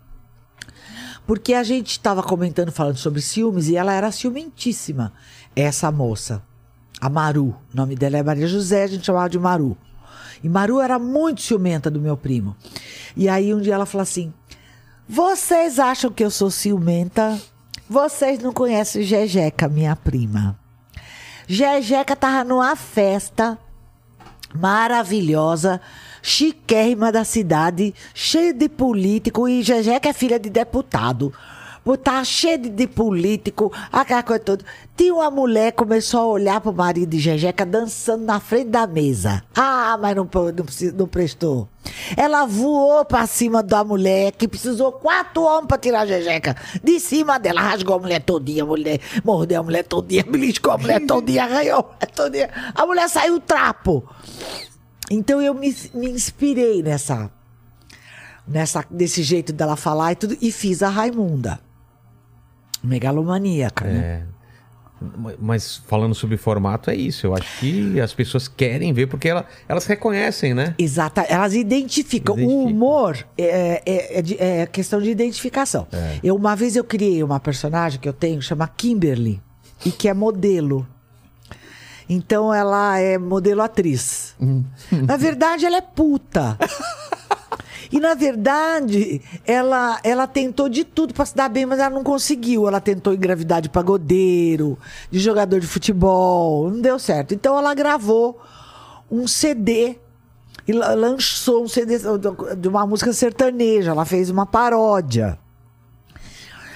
Porque 1.26 1.54
a 1.54 1.62
gente 1.62 1.92
estava 1.92 2.22
comentando, 2.22 2.72
falando 2.72 2.96
sobre 2.96 3.20
ciúmes, 3.20 3.68
e 3.68 3.76
ela 3.76 3.92
era 3.92 4.10
ciumentíssima, 4.10 5.12
essa 5.54 5.90
moça. 5.90 6.42
A 7.00 7.08
Maru. 7.08 7.56
O 7.72 7.76
nome 7.76 7.96
dela 7.96 8.18
é 8.18 8.22
Maria 8.22 8.46
José, 8.46 8.84
a 8.84 8.86
gente 8.86 9.06
chamava 9.06 9.28
de 9.28 9.38
Maru. 9.38 9.76
E 10.42 10.48
Maru 10.48 10.80
era 10.80 10.98
muito 10.98 11.40
ciumenta 11.40 11.90
do 11.90 12.00
meu 12.00 12.16
primo. 12.16 12.56
E 13.16 13.28
aí 13.28 13.54
um 13.54 13.60
dia 13.60 13.74
ela 13.74 13.86
falou 13.86 14.02
assim: 14.02 14.32
Vocês 15.08 15.78
acham 15.78 16.10
que 16.10 16.24
eu 16.24 16.30
sou 16.30 16.50
ciumenta? 16.50 17.40
Vocês 17.88 18.38
não 18.38 18.52
conhecem 18.52 19.02
Jejeca, 19.02 19.68
minha 19.68 19.96
prima. 19.96 20.59
Jejeca 21.52 22.14
tava 22.14 22.44
numa 22.44 22.76
festa 22.76 23.58
maravilhosa, 24.54 25.80
chiquérrima 26.22 27.10
da 27.10 27.24
cidade, 27.24 27.92
cheia 28.14 28.54
de 28.54 28.68
político, 28.68 29.48
e 29.48 29.60
Jejeca 29.60 30.10
é 30.10 30.12
filha 30.12 30.38
de 30.38 30.48
deputado. 30.48 31.34
Tá 32.02 32.22
cheio 32.22 32.58
de, 32.58 32.86
político, 32.86 33.72
aquela 33.90 34.22
coisa 34.22 34.42
toda. 34.42 34.64
Tinha 34.96 35.14
uma 35.14 35.30
mulher 35.30 35.72
começou 35.72 36.20
a 36.20 36.26
olhar 36.26 36.60
pro 36.60 36.72
marido 36.72 37.10
de 37.10 37.18
Jejeca 37.18 37.64
dançando 37.64 38.24
na 38.24 38.38
frente 38.38 38.68
da 38.68 38.86
mesa. 38.86 39.42
Ah, 39.56 39.98
mas 40.00 40.14
não, 40.14 40.28
não, 40.32 40.92
não 40.94 41.06
prestou. 41.08 41.68
Ela 42.16 42.44
voou 42.44 43.04
pra 43.04 43.26
cima 43.26 43.62
da 43.62 43.82
mulher, 43.82 44.32
que 44.32 44.46
precisou 44.46 44.92
quatro 44.92 45.42
homens 45.42 45.66
pra 45.66 45.78
tirar 45.78 46.00
a 46.00 46.06
Jejeca. 46.06 46.54
De 46.84 47.00
cima 47.00 47.38
dela, 47.38 47.60
rasgou 47.60 47.96
a 47.96 47.98
mulher 47.98 48.20
todinha, 48.22 48.62
a 48.62 48.66
mulher, 48.66 49.00
mordeu 49.24 49.60
a 49.60 49.62
mulher 49.62 49.84
todinha, 49.84 50.22
beliscou 50.28 50.72
a 50.72 50.78
mulher 50.78 51.04
todinha, 51.06 51.44
arranhou 51.44 51.80
a 51.80 51.82
mulher 51.82 52.10
todinha. 52.14 52.50
A 52.74 52.86
mulher 52.86 53.08
saiu 53.08 53.40
trapo. 53.40 54.04
Então 55.10 55.40
eu 55.42 55.54
me, 55.54 55.74
me 55.94 56.10
inspirei 56.10 56.82
nessa, 56.82 57.30
nessa, 58.46 58.84
nesse 58.90 59.22
jeito 59.22 59.52
dela 59.52 59.76
falar 59.76 60.12
e 60.12 60.16
tudo, 60.16 60.36
e 60.40 60.52
fiz 60.52 60.82
a 60.82 60.88
Raimunda. 60.88 61.69
Megalomaníaca, 62.82 63.84
né? 63.84 63.98
É. 64.26 64.40
Mas 65.40 65.78
falando 65.88 66.14
sobre 66.14 66.36
formato, 66.36 66.90
é 66.90 66.94
isso. 66.94 67.26
Eu 67.26 67.34
acho 67.34 67.58
que 67.58 67.98
as 67.98 68.12
pessoas 68.12 68.46
querem 68.48 68.92
ver 68.92 69.06
porque 69.06 69.28
ela- 69.30 69.46
elas 69.66 69.86
reconhecem, 69.86 70.52
né? 70.52 70.74
Exata, 70.78 71.22
elas 71.22 71.54
identificam. 71.54 72.34
O 72.34 72.38
Identifica. 72.38 72.68
humor 72.70 73.26
é, 73.38 73.82
é, 73.86 74.20
é 74.20 74.60
é 74.62 74.66
questão 74.66 75.00
de 75.00 75.08
identificação. 75.10 75.86
Eu, 76.22 76.36
uma 76.36 76.54
vez 76.54 76.76
eu 76.76 76.84
criei 76.84 77.22
uma 77.22 77.40
personagem 77.40 77.98
que 77.98 78.06
eu 78.06 78.12
tenho, 78.12 78.42
chama 78.42 78.68
Kimberly, 78.68 79.40
e 79.86 79.90
que 79.90 80.06
é 80.06 80.12
modelo. 80.12 80.86
Então 82.06 82.52
ela 82.52 82.98
é 82.98 83.16
modelo 83.16 83.62
atriz. 83.62 84.34
Na 84.90 85.16
verdade, 85.16 85.64
ela 85.64 85.76
é 85.78 85.80
puta. 85.80 86.58
E 87.92 87.98
na 87.98 88.14
verdade, 88.14 89.20
ela, 89.44 89.98
ela 90.04 90.26
tentou 90.26 90.68
de 90.68 90.84
tudo 90.84 91.12
pra 91.12 91.24
se 91.26 91.34
dar 91.34 91.48
bem, 91.48 91.66
mas 91.66 91.78
ela 91.80 91.90
não 91.90 92.04
conseguiu. 92.04 92.68
Ela 92.68 92.80
tentou 92.80 93.12
engravidar 93.12 93.60
de 93.60 93.68
pagodeiro, 93.68 94.78
de 95.10 95.18
jogador 95.18 95.58
de 95.60 95.66
futebol, 95.66 96.70
não 96.70 96.80
deu 96.80 96.98
certo. 96.98 97.34
Então 97.34 97.58
ela 97.58 97.74
gravou 97.74 98.40
um 99.10 99.26
CD 99.26 99.96
e 100.68 100.72
la- 100.72 100.94
lançou 100.94 101.64
um 101.64 101.68
CD 101.68 101.98
de 102.58 102.68
uma 102.68 102.86
música 102.86 103.12
sertaneja. 103.12 103.90
Ela 103.90 104.04
fez 104.04 104.30
uma 104.30 104.46
paródia. 104.46 105.36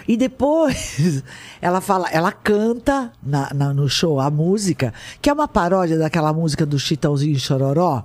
E 0.06 0.16
depois 0.16 1.22
ela 1.62 1.80
fala, 1.80 2.08
ela 2.10 2.32
canta 2.32 3.12
na- 3.22 3.50
na- 3.54 3.72
no 3.72 3.88
show 3.88 4.18
a 4.20 4.28
música, 4.30 4.92
que 5.22 5.30
é 5.30 5.32
uma 5.32 5.46
paródia 5.46 5.96
daquela 5.96 6.32
música 6.32 6.66
do 6.66 6.78
Chitãozinho 6.78 7.36
e 7.36 7.38
Chororó. 7.38 8.04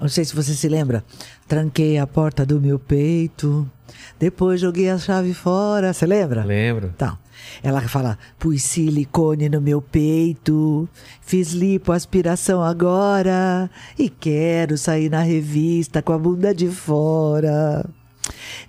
Não 0.00 0.08
sei 0.08 0.24
se 0.24 0.34
você 0.34 0.54
se 0.54 0.68
lembra. 0.68 1.04
Tranquei 1.46 1.98
a 1.98 2.06
porta 2.06 2.44
do 2.44 2.60
meu 2.60 2.78
peito, 2.78 3.70
depois 4.18 4.60
joguei 4.60 4.90
a 4.90 4.98
chave 4.98 5.34
fora. 5.34 5.92
Você 5.92 6.06
lembra? 6.06 6.44
Lembro. 6.44 6.92
Então, 6.94 7.16
ela 7.62 7.80
fala: 7.82 8.18
pus 8.38 8.62
silicone 8.62 9.48
no 9.48 9.60
meu 9.60 9.80
peito, 9.80 10.88
fiz 11.20 11.52
lipoaspiração 11.52 12.62
agora 12.62 13.70
e 13.98 14.08
quero 14.08 14.76
sair 14.78 15.10
na 15.10 15.20
revista 15.20 16.02
com 16.02 16.12
a 16.12 16.18
bunda 16.18 16.54
de 16.54 16.68
fora. 16.68 17.84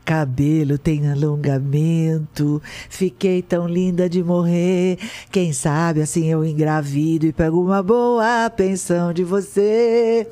Cabelo 0.03 0.77
tem 0.77 1.09
alongamento, 1.09 2.61
fiquei 2.89 3.41
tão 3.41 3.67
linda 3.67 4.09
de 4.09 4.21
morrer. 4.23 4.99
Quem 5.31 5.53
sabe 5.53 6.01
assim 6.01 6.27
eu 6.27 6.43
engravido 6.43 7.25
e 7.25 7.33
pego 7.33 7.61
uma 7.61 7.81
boa 7.81 8.49
pensão 8.49 9.13
de 9.13 9.23
você. 9.23 10.27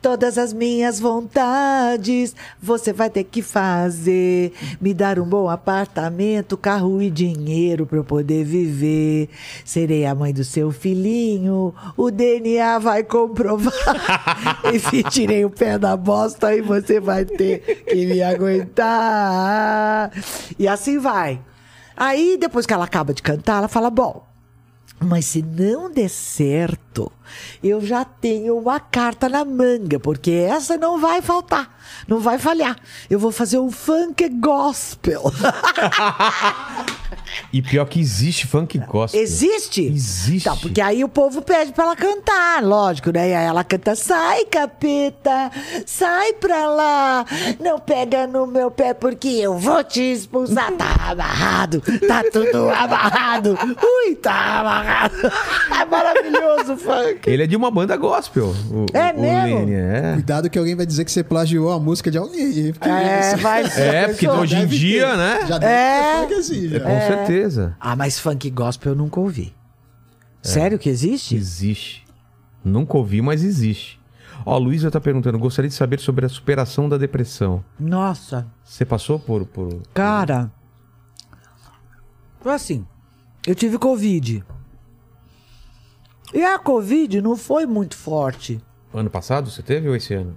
Todas 0.00 0.38
as 0.38 0.52
minhas 0.52 1.00
vontades 1.00 2.34
você 2.62 2.92
vai 2.92 3.10
ter 3.10 3.24
que 3.24 3.42
fazer. 3.42 4.52
Me 4.80 4.94
dar 4.94 5.18
um 5.18 5.24
bom 5.24 5.48
apartamento, 5.48 6.56
carro 6.56 7.02
e 7.02 7.10
dinheiro 7.10 7.86
pra 7.86 7.98
eu 7.98 8.04
poder 8.04 8.44
viver. 8.44 9.28
Serei 9.64 10.06
a 10.06 10.14
mãe 10.14 10.32
do 10.32 10.44
seu 10.44 10.70
filhinho, 10.70 11.74
o 11.96 12.10
DNA 12.10 12.78
vai 12.78 13.02
comprovar. 13.02 13.74
Enfim, 14.72 15.02
tirei 15.02 15.44
o 15.44 15.50
pé 15.50 15.78
da 15.78 15.96
bosta 15.96 16.54
e 16.54 16.60
você 16.60 17.00
vai 17.00 17.24
ter 17.24 17.84
que 17.84 18.06
me 18.06 18.22
aguentar. 18.22 20.12
E 20.58 20.68
assim 20.68 20.98
vai. 20.98 21.40
Aí, 21.96 22.36
depois 22.38 22.66
que 22.66 22.74
ela 22.74 22.84
acaba 22.84 23.14
de 23.14 23.22
cantar, 23.22 23.58
ela 23.58 23.68
fala: 23.68 23.88
Bom, 23.88 24.26
mas 24.98 25.26
se 25.26 25.42
não 25.42 25.90
der 25.90 26.08
certo, 26.08 27.12
eu 27.62 27.84
já 27.84 28.04
tenho 28.04 28.56
uma 28.58 28.80
carta 28.80 29.28
na 29.28 29.44
manga, 29.44 30.00
porque 30.00 30.30
essa 30.30 30.76
não 30.76 30.98
vai 30.98 31.20
faltar, 31.20 31.78
não 32.08 32.18
vai 32.18 32.38
falhar. 32.38 32.76
Eu 33.08 33.18
vou 33.18 33.30
fazer 33.30 33.58
um 33.58 33.70
funk 33.70 34.28
gospel. 34.28 35.22
E 37.52 37.60
pior 37.62 37.84
que 37.86 38.00
existe 38.00 38.46
funk 38.46 38.78
gospel. 38.78 39.20
Existe? 39.20 39.82
Existe. 39.84 40.44
Tá, 40.48 40.56
porque 40.56 40.80
aí 40.80 41.02
o 41.04 41.08
povo 41.08 41.42
pede 41.42 41.72
pra 41.72 41.84
ela 41.84 41.96
cantar, 41.96 42.62
lógico, 42.62 43.10
né? 43.10 43.30
E 43.30 43.34
aí 43.34 43.44
ela 43.46 43.64
canta, 43.64 43.94
sai 43.94 44.44
capeta, 44.46 45.50
sai 45.84 46.32
pra 46.34 46.66
lá, 46.68 47.24
não 47.60 47.78
pega 47.78 48.26
no 48.26 48.46
meu 48.46 48.70
pé 48.70 48.94
porque 48.94 49.28
eu 49.28 49.58
vou 49.58 49.82
te 49.84 50.00
expulsar. 50.00 50.72
Tá 50.72 51.10
amarrado, 51.10 51.80
tá 52.06 52.22
tudo 52.32 52.68
amarrado, 52.70 53.58
ui, 54.06 54.14
tá 54.16 54.60
amarrado. 54.60 55.16
É 55.80 55.84
maravilhoso 55.84 56.72
o 56.74 56.76
funk. 56.76 57.20
Ele 57.28 57.42
é 57.42 57.46
de 57.46 57.54
uma 57.56 57.70
banda 57.70 57.96
gospel. 57.96 58.46
O, 58.70 58.86
É 58.96 59.12
o 59.12 59.20
mesmo? 59.20 59.58
Lene, 59.60 59.74
é. 59.74 60.12
Cuidado 60.14 60.48
que 60.48 60.58
alguém 60.58 60.74
vai 60.74 60.86
dizer 60.86 61.04
que 61.04 61.12
você 61.12 61.22
plagiou 61.22 61.70
a 61.72 61.78
música 61.78 62.10
de 62.10 62.16
alguém. 62.18 62.72
É, 62.80 63.36
vai 63.36 63.64
É, 63.76 64.08
porque 64.08 64.26
hoje 64.28 64.56
em 64.56 64.66
dia, 64.66 65.08
ter. 65.10 65.16
né? 65.16 65.40
Já 65.46 65.58
deve 65.58 65.72
É. 65.72 66.00
ter 66.02 66.20
funk 66.22 66.34
assim, 66.34 66.68
já. 66.68 66.80
Com 66.80 66.88
certeza. 67.00 67.15
Ah, 67.80 67.96
mas 67.96 68.18
funk 68.18 68.50
gospel 68.50 68.92
eu 68.92 68.96
nunca 68.96 69.20
ouvi. 69.20 69.54
Sério 70.42 70.78
que 70.78 70.88
existe? 70.88 71.34
Existe. 71.34 72.06
Nunca 72.64 72.96
ouvi, 72.96 73.20
mas 73.22 73.42
existe. 73.42 74.00
Ó, 74.44 74.54
a 74.54 74.58
Luísa 74.58 74.90
tá 74.90 75.00
perguntando, 75.00 75.38
gostaria 75.38 75.68
de 75.68 75.74
saber 75.74 75.98
sobre 75.98 76.26
a 76.26 76.28
superação 76.28 76.88
da 76.88 76.96
depressão. 76.96 77.64
Nossa, 77.78 78.46
Você 78.62 78.84
passou 78.84 79.18
por... 79.18 79.44
por... 79.46 79.82
cara. 79.94 80.50
Foi 82.40 82.52
assim. 82.52 82.86
Eu 83.46 83.54
tive 83.54 83.78
Covid. 83.78 84.44
E 86.34 86.44
a 86.44 86.58
Covid 86.58 87.20
não 87.22 87.36
foi 87.36 87.66
muito 87.66 87.96
forte 87.96 88.60
Ano 88.92 89.08
passado 89.08 89.50
você 89.50 89.62
teve 89.62 89.88
ou 89.88 89.96
esse 89.96 90.14
ano? 90.14 90.36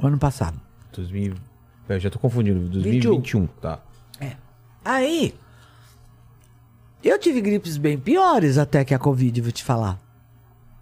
ano 0.00 0.18
passado. 0.18 0.60
2000... 0.92 1.34
Eu 1.88 2.00
já 2.00 2.08
tô 2.10 2.18
confundindo. 2.18 2.68
2021, 2.68 3.46
tá. 3.46 3.80
Aí. 4.84 5.34
Eu 7.04 7.18
tive 7.18 7.40
gripes 7.40 7.76
bem 7.76 7.98
piores 7.98 8.56
até 8.56 8.84
que 8.84 8.94
a 8.94 8.98
Covid, 8.98 9.40
vou 9.42 9.52
te 9.52 9.62
falar. 9.62 10.00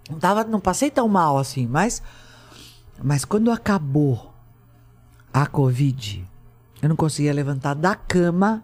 Não, 0.09 0.19
tava, 0.19 0.45
não 0.45 0.61
passei 0.61 0.91
tão 0.91 1.09
mal 1.09 1.37
assim, 1.37 1.67
mas. 1.67 2.03
Mas 3.03 3.25
quando 3.25 3.51
acabou 3.51 4.33
a 5.33 5.47
Covid, 5.47 6.25
eu 6.81 6.89
não 6.89 6.95
conseguia 6.95 7.33
levantar 7.33 7.75
da 7.75 7.95
cama. 7.95 8.63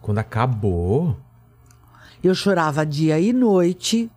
Quando 0.00 0.18
acabou... 0.18 1.18
Eu 2.20 2.34
chorava 2.34 2.84
dia 2.84 3.20
e 3.20 3.32
noite. 3.32 4.10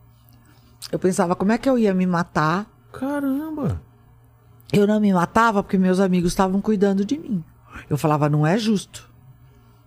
Eu 0.91 0.97
pensava 0.97 1.35
como 1.35 1.51
é 1.51 1.57
que 1.57 1.69
eu 1.69 1.77
ia 1.77 1.93
me 1.93 2.07
matar. 2.07 2.65
Caramba! 2.91 3.79
Eu 4.73 4.87
não 4.87 4.99
me 4.99 5.13
matava 5.13 5.61
porque 5.61 5.77
meus 5.77 5.99
amigos 5.99 6.31
estavam 6.31 6.61
cuidando 6.61 7.05
de 7.05 7.15
mim. 7.15 7.43
Eu 7.87 7.97
falava, 7.97 8.27
não 8.27 8.47
é 8.47 8.57
justo 8.57 9.11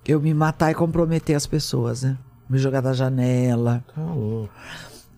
eu 0.07 0.21
me 0.21 0.35
matar 0.35 0.71
e 0.71 0.75
comprometer 0.75 1.35
as 1.35 1.47
pessoas, 1.47 2.03
né? 2.03 2.19
Me 2.55 2.61
jogar 2.61 2.81
da 2.81 2.93
janela. 2.93 3.85
Tá 3.93 4.01
louco. 4.01 4.49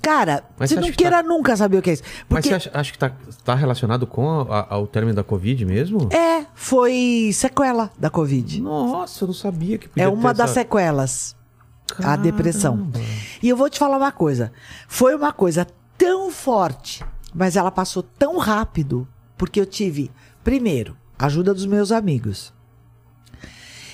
Cara, 0.01 0.43
Mas 0.59 0.71
você 0.71 0.81
não 0.81 0.91
queira 0.91 1.23
nunca 1.23 1.55
saber 1.57 1.77
o 1.79 1.83
que 1.83 1.91
é 1.91 1.93
isso. 1.93 2.03
Mas 2.31 2.47
Porque 2.47 2.61
você 2.61 2.71
acha, 2.73 2.93
que 2.93 2.99
tá, 2.99 3.11
tá 3.45 3.55
relacionado 3.55 4.07
com 4.07 4.41
a- 4.51 4.67
ao 4.71 4.87
término 4.87 5.15
da 5.15 5.23
Covid 5.23 5.67
mesmo? 5.67 6.09
é, 6.13 6.47
foi 6.55 7.31
sequela 7.35 7.91
da 7.99 8.09
Covid. 8.09 8.63
Nossa, 8.63 9.25
eu 9.25 9.27
não 9.27 9.35
sabia 9.35 9.77
que 9.77 9.89
podia 9.89 10.05
É 10.05 10.09
uma 10.09 10.33
das 10.33 10.51
essa... 10.53 10.61
sequelas. 10.61 11.37
A 12.03 12.17
depressão. 12.17 12.77
Caramba. 12.91 13.01
E 13.43 13.49
eu 13.51 13.57
vou 13.57 13.69
te 13.69 13.79
falar 13.79 13.99
uma 13.99 14.11
coisa. 14.13 14.51
Foi 14.89 15.15
uma 15.15 15.33
coisa 15.33 15.67
tão 15.99 16.31
forte, 16.31 17.05
mas 17.35 17.55
ela 17.55 17.71
passou 17.71 18.03
tão 18.03 18.39
rápido, 18.39 19.07
porque 19.37 19.61
eu 19.61 19.67
tive, 19.67 20.11
primeiro, 20.43 20.97
a 21.19 21.27
ajuda 21.27 21.53
dos 21.53 21.67
meus 21.67 21.93
amigos. 21.93 22.53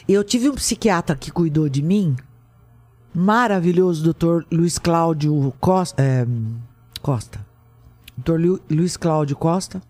Eu 0.09 0.23
tive 0.25 0.49
um 0.49 0.55
psiquiatra 0.55 1.17
que 1.17 1.31
cuidou 1.31 1.69
de 1.69 1.83
mim, 1.83 2.17
maravilhoso, 3.15 4.03
doutor 4.05 4.47
Luiz 4.51 4.79
Cláudio 4.79 5.53
Costa. 5.61 6.03
é, 6.03 6.27
Costa. 7.01 7.41
Doutor 8.17 8.41
Lu- 8.41 8.61
Luiz 8.71 8.97
Cláudio 8.97 9.37
Costa. 9.37 9.83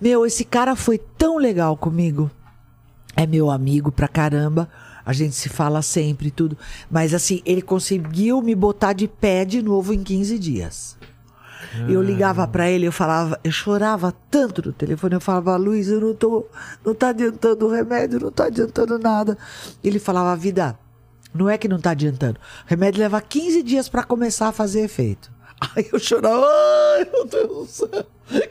Meu, 0.00 0.26
esse 0.26 0.44
cara 0.44 0.74
foi 0.76 0.98
tão 0.98 1.38
legal 1.38 1.76
comigo. 1.76 2.30
É 3.16 3.26
meu 3.26 3.50
amigo 3.50 3.92
pra 3.92 4.08
caramba. 4.08 4.68
A 5.04 5.12
gente 5.12 5.34
se 5.34 5.48
fala 5.48 5.82
sempre 5.82 6.28
e 6.28 6.30
tudo. 6.30 6.56
Mas 6.90 7.12
assim, 7.14 7.42
ele 7.44 7.62
conseguiu 7.62 8.40
me 8.42 8.54
botar 8.54 8.92
de 8.92 9.06
pé 9.08 9.44
de 9.44 9.62
novo 9.62 9.92
em 9.92 10.02
15 10.02 10.38
dias. 10.38 10.96
Eu 11.88 12.02
ligava 12.02 12.46
pra 12.46 12.68
ele, 12.68 12.86
eu 12.86 12.92
falava, 12.92 13.38
eu 13.42 13.50
chorava 13.50 14.12
tanto 14.30 14.66
no 14.66 14.72
telefone, 14.74 15.14
eu 15.14 15.20
falava, 15.20 15.56
Luiz, 15.56 15.88
eu 15.88 16.00
não 16.02 16.14
tô, 16.14 16.44
não 16.84 16.94
tá 16.94 17.08
adiantando 17.08 17.66
o 17.66 17.70
remédio, 17.72 18.20
não 18.20 18.30
tá 18.30 18.44
adiantando 18.46 18.98
nada. 18.98 19.38
Ele 19.82 19.98
falava, 19.98 20.36
vida, 20.36 20.78
não 21.34 21.48
é 21.48 21.56
que 21.58 21.68
não 21.68 21.78
tá 21.80 21.90
adiantando. 21.90 22.38
O 22.64 22.68
remédio 22.68 23.00
leva 23.00 23.20
15 23.20 23.62
dias 23.62 23.88
pra 23.88 24.02
começar 24.02 24.48
a 24.48 24.52
fazer 24.52 24.80
efeito. 24.82 25.30
Aí 25.76 25.88
eu 25.92 25.98
chorava, 26.00 26.44
ai 26.44 27.06
meu 27.12 27.24
Deus 27.24 27.48
do 27.48 27.66
céu, 27.66 28.04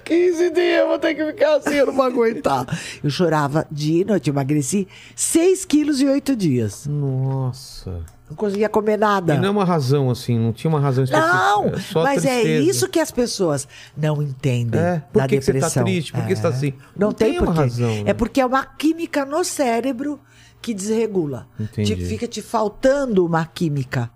15 0.06 0.50
dias 0.52 0.80
eu 0.80 0.88
vou 0.88 0.98
ter 0.98 1.14
que 1.14 1.26
ficar 1.26 1.56
assim, 1.58 1.74
eu 1.74 1.88
não 1.88 1.94
vou 1.94 2.06
aguentar. 2.06 2.66
Eu 3.04 3.10
chorava 3.10 3.68
dia 3.70 4.02
e 4.04 4.06
noite, 4.06 4.30
emagreci 4.30 4.88
6 5.14 5.66
quilos 5.66 6.00
em 6.00 6.08
8 6.08 6.36
dias. 6.38 6.88
Nossa. 6.88 8.00
Não 8.30 8.36
conseguia 8.38 8.70
comer 8.70 8.98
nada. 8.98 9.36
E 9.36 9.38
não 9.40 9.48
é 9.48 9.52
uma 9.52 9.66
razão, 9.66 10.10
assim, 10.10 10.40
não 10.40 10.54
tinha 10.54 10.70
uma 10.70 10.80
razão 10.80 11.04
específica. 11.04 11.36
Não, 11.36 11.68
é 11.68 11.72
mas 11.96 12.24
é 12.24 12.40
tristeza. 12.40 12.64
isso 12.70 12.88
que 12.88 13.00
as 13.02 13.12
pessoas 13.12 13.68
não 13.98 14.22
entendem 14.24 14.80
É, 14.80 15.04
por 15.12 15.20
da 15.22 15.28
que 15.28 15.38
que 15.38 15.44
você 15.44 15.52
tá 15.52 15.58
depressão. 15.60 15.84
triste? 15.84 16.14
Por 16.14 16.26
que 16.26 16.36
você 16.38 16.42
tá 16.42 16.48
assim? 16.48 16.74
Não, 16.96 17.08
Não 17.08 17.14
tem, 17.14 17.32
tem 17.32 17.42
uma 17.42 17.54
razão, 17.54 17.90
né? 17.90 18.04
É 18.06 18.14
porque 18.14 18.40
é 18.40 18.46
uma 18.46 18.64
química 18.66 19.26
no 19.26 19.44
cérebro 19.44 20.18
que 20.62 20.74
desregula. 20.74 21.48
Entendi. 21.60 21.96
Te- 21.96 22.06
fica 22.06 22.28
te 22.28 22.42
faltando 22.42 23.26
uma 23.26 23.46
química. 23.46 24.10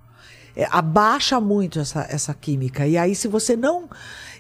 É, 0.56 0.68
abaixa 0.72 1.40
muito 1.42 1.80
essa, 1.80 2.06
essa 2.10 2.34
química. 2.34 2.88
E 2.88 2.98
aí, 2.98 3.14
se 3.16 3.28
você 3.28 3.56
não. 3.58 3.90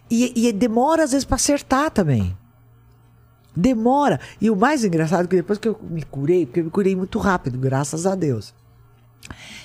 E, 0.09 0.47
e 0.47 0.53
demora, 0.53 1.03
às 1.03 1.11
vezes, 1.11 1.25
para 1.25 1.35
acertar 1.35 1.91
também. 1.91 2.37
Demora. 3.55 4.19
E 4.39 4.49
o 4.49 4.55
mais 4.55 4.83
engraçado 4.83 5.25
é 5.25 5.27
que 5.27 5.35
depois 5.37 5.57
que 5.57 5.67
eu 5.67 5.79
me 5.89 6.03
curei, 6.03 6.45
porque 6.45 6.59
eu 6.59 6.65
me 6.65 6.69
curei 6.69 6.95
muito 6.95 7.17
rápido, 7.19 7.57
graças 7.57 8.05
a 8.05 8.13
Deus. 8.13 8.53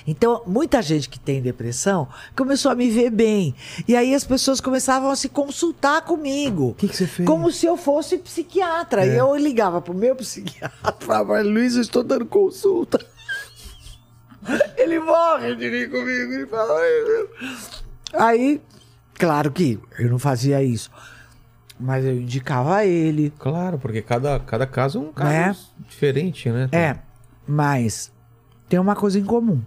Então, 0.07 0.41
muita 0.47 0.81
gente 0.81 1.07
que 1.09 1.19
tem 1.19 1.41
depressão 1.41 2.07
começou 2.35 2.71
a 2.71 2.75
me 2.75 2.89
ver 2.89 3.09
bem. 3.11 3.53
E 3.87 3.95
aí 3.95 4.13
as 4.15 4.23
pessoas 4.23 4.59
começavam 4.59 5.09
a 5.11 5.15
se 5.15 5.29
consultar 5.29 6.01
comigo. 6.01 6.69
O 6.69 6.73
que 6.75 6.87
que 6.87 6.95
você 6.97 7.05
fez? 7.07 7.27
Como 7.27 7.51
se 7.51 7.65
eu 7.65 7.77
fosse 7.77 8.17
psiquiatra. 8.17 9.05
E 9.05 9.15
eu 9.17 9.35
ligava 9.35 9.81
pro 9.81 9.93
meu 9.93 10.15
psiquiatra 10.15 10.95
e 10.99 11.03
falava, 11.05 11.41
Luiz, 11.41 11.75
eu 11.75 11.81
estou 11.81 12.03
dando 12.03 12.25
consulta. 12.25 12.99
Ele 14.77 14.99
morre 14.99 15.55
de 15.55 15.69
rir 15.69 15.89
comigo. 15.89 16.33
Ele 16.33 16.47
fala, 16.47 16.79
"Ai, 16.79 16.89
meu." 17.03 17.29
Aí, 18.13 18.61
claro 19.13 19.51
que 19.51 19.79
eu 19.99 20.09
não 20.09 20.17
fazia 20.19 20.63
isso. 20.63 20.89
Mas 21.79 22.05
eu 22.05 22.13
indicava 22.15 22.85
ele. 22.85 23.31
Claro, 23.39 23.79
porque 23.79 24.01
cada, 24.01 24.39
cada 24.39 24.67
caso 24.67 24.99
é 24.99 25.01
um 25.01 25.11
caso 25.11 25.29
Né? 25.31 25.55
diferente, 25.87 26.49
né? 26.49 26.69
É, 26.71 26.97
mas 27.47 28.11
tem 28.71 28.79
uma 28.79 28.95
coisa 28.95 29.19
em 29.19 29.23
comum. 29.25 29.61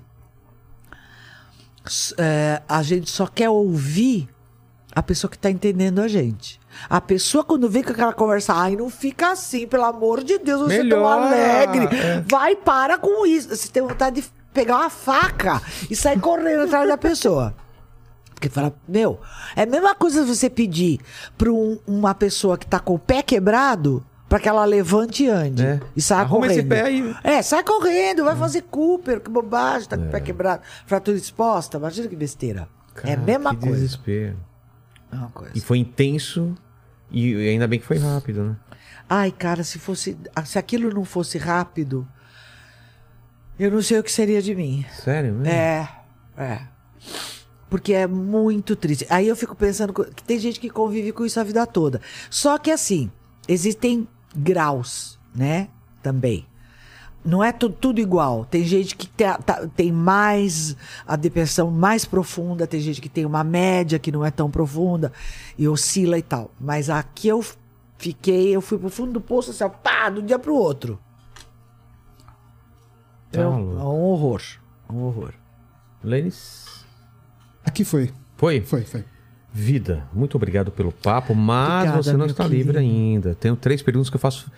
É, 2.16 2.62
a 2.66 2.82
gente 2.82 3.10
só 3.10 3.26
quer 3.26 3.50
ouvir 3.50 4.26
a 4.96 5.02
pessoa 5.02 5.30
que 5.30 5.36
tá 5.38 5.50
entendendo 5.50 5.98
a 6.00 6.08
gente. 6.08 6.58
A 6.88 7.02
pessoa, 7.02 7.44
quando 7.44 7.68
vem 7.68 7.82
com 7.82 7.90
aquela 7.92 8.14
conversa, 8.14 8.54
ai, 8.54 8.76
não 8.76 8.88
fica 8.88 9.32
assim, 9.32 9.66
pelo 9.66 9.84
amor 9.84 10.24
de 10.24 10.38
Deus, 10.38 10.62
você 10.62 10.80
é 10.80 10.88
tão 10.88 11.06
alegre. 11.06 11.84
é. 11.94 12.20
Vai, 12.26 12.56
para 12.56 12.96
com 12.96 13.26
isso. 13.26 13.54
Você 13.54 13.68
tem 13.68 13.82
vontade 13.82 14.22
de 14.22 14.28
pegar 14.54 14.78
uma 14.78 14.88
faca 14.90 15.60
e 15.90 15.94
sair 15.94 16.18
correndo 16.18 16.62
atrás 16.62 16.88
da 16.88 16.96
pessoa. 16.96 17.54
Porque 18.30 18.48
fala, 18.48 18.74
meu, 18.88 19.20
é 19.54 19.64
a 19.64 19.66
mesma 19.66 19.94
coisa 19.94 20.24
você 20.24 20.48
pedir 20.48 20.98
pra 21.36 21.52
um- 21.52 21.78
uma 21.86 22.14
pessoa 22.14 22.56
que 22.56 22.66
tá 22.66 22.80
com 22.80 22.94
o 22.94 22.98
pé 22.98 23.20
quebrado 23.22 24.02
pra 24.34 24.40
que 24.40 24.48
ela 24.48 24.64
levante 24.64 25.22
e 25.22 25.28
ande. 25.28 25.64
É. 25.64 25.80
E 25.94 26.02
saia 26.02 26.22
Arruma 26.22 26.48
correndo. 26.48 26.58
esse 26.58 26.68
pé 26.68 26.82
aí. 26.82 27.16
É, 27.22 27.40
sai 27.40 27.62
correndo, 27.62 28.24
vai 28.24 28.34
fazer 28.34 28.62
Cooper, 28.62 29.20
que 29.20 29.30
bobagem, 29.30 29.88
tá 29.88 29.96
com 29.96 30.08
o 30.08 30.10
pé 30.10 30.18
quebrado. 30.18 30.60
Fratura 30.86 31.16
exposta, 31.16 31.76
imagina 31.76 32.08
que 32.08 32.16
besteira. 32.16 32.68
é 32.96 32.98
a 32.98 33.02
Cara, 33.02 33.20
mesma 33.20 33.54
que 33.54 33.60
coisa. 33.60 33.76
desespero. 33.76 34.36
Mesma 35.12 35.28
coisa. 35.28 35.52
E 35.54 35.60
foi 35.60 35.78
intenso 35.78 36.52
E 37.12 37.48
ainda 37.48 37.68
bem 37.68 37.78
que 37.78 37.86
foi 37.86 37.96
rápido, 37.96 38.42
né? 38.42 38.56
Ai, 39.08 39.30
cara, 39.30 39.62
se 39.62 39.78
fosse. 39.78 40.18
Se 40.44 40.58
aquilo 40.58 40.90
não 40.92 41.04
fosse 41.04 41.38
rápido, 41.38 42.04
eu 43.56 43.70
não 43.70 43.82
sei 43.82 44.00
o 44.00 44.02
que 44.02 44.10
seria 44.10 44.42
de 44.42 44.52
mim. 44.52 44.84
Sério, 45.04 45.32
mesmo? 45.32 45.46
É, 45.46 45.88
é. 46.36 46.60
Porque 47.70 47.92
é 47.92 48.08
muito 48.08 48.74
triste. 48.74 49.06
Aí 49.08 49.28
eu 49.28 49.36
fico 49.36 49.54
pensando 49.54 49.92
que 49.92 50.24
tem 50.24 50.40
gente 50.40 50.58
que 50.58 50.68
convive 50.68 51.12
com 51.12 51.24
isso 51.24 51.38
a 51.38 51.44
vida 51.44 51.64
toda. 51.68 52.00
Só 52.28 52.58
que 52.58 52.72
assim, 52.72 53.12
existem 53.46 54.08
graus, 54.36 55.18
né? 55.34 55.68
Também. 56.02 56.46
Não 57.24 57.42
é 57.42 57.52
tu- 57.52 57.70
tudo 57.70 58.00
igual. 58.00 58.44
Tem 58.44 58.62
gente 58.64 58.94
que 58.94 59.06
te- 59.06 59.38
tá- 59.46 59.66
tem 59.74 59.90
mais 59.90 60.76
a 61.06 61.16
depressão 61.16 61.70
mais 61.70 62.04
profunda, 62.04 62.66
tem 62.66 62.80
gente 62.80 63.00
que 63.00 63.08
tem 63.08 63.24
uma 63.24 63.42
média 63.42 63.98
que 63.98 64.12
não 64.12 64.22
é 64.24 64.30
tão 64.30 64.50
profunda 64.50 65.10
e 65.56 65.66
oscila 65.66 66.18
e 66.18 66.22
tal. 66.22 66.50
Mas 66.60 66.90
aqui 66.90 67.28
eu 67.28 67.42
fiquei, 67.96 68.54
eu 68.54 68.60
fui 68.60 68.76
pro 68.78 68.90
fundo 68.90 69.12
do 69.12 69.20
poço 69.22 69.52
assim, 69.52 69.64
ó, 69.64 69.70
pá, 69.70 70.10
de 70.10 70.20
um 70.20 70.26
dia 70.26 70.38
pro 70.38 70.54
outro. 70.54 70.98
Tá 73.32 73.40
É 73.40 73.46
um, 73.46 73.78
é 73.80 73.82
um 73.84 74.02
horror. 74.02 74.42
Um 74.90 75.02
horror. 75.04 75.32
Lênis? 76.02 76.84
Aqui 77.64 77.84
foi. 77.84 78.12
Foi? 78.36 78.60
Foi, 78.60 78.82
foi. 78.84 79.04
Vida, 79.56 80.04
muito 80.12 80.34
obrigado 80.36 80.72
pelo 80.72 80.90
papo, 80.90 81.32
mas 81.32 81.74
Obrigada, 81.82 82.02
você 82.02 82.16
não 82.16 82.26
está 82.26 82.42
querido. 82.42 82.58
livre 82.72 82.78
ainda. 82.78 83.36
Tenho 83.36 83.54
três 83.54 83.80
perguntas 83.82 84.10
que 84.10 84.16
eu 84.16 84.20
faço 84.20 84.50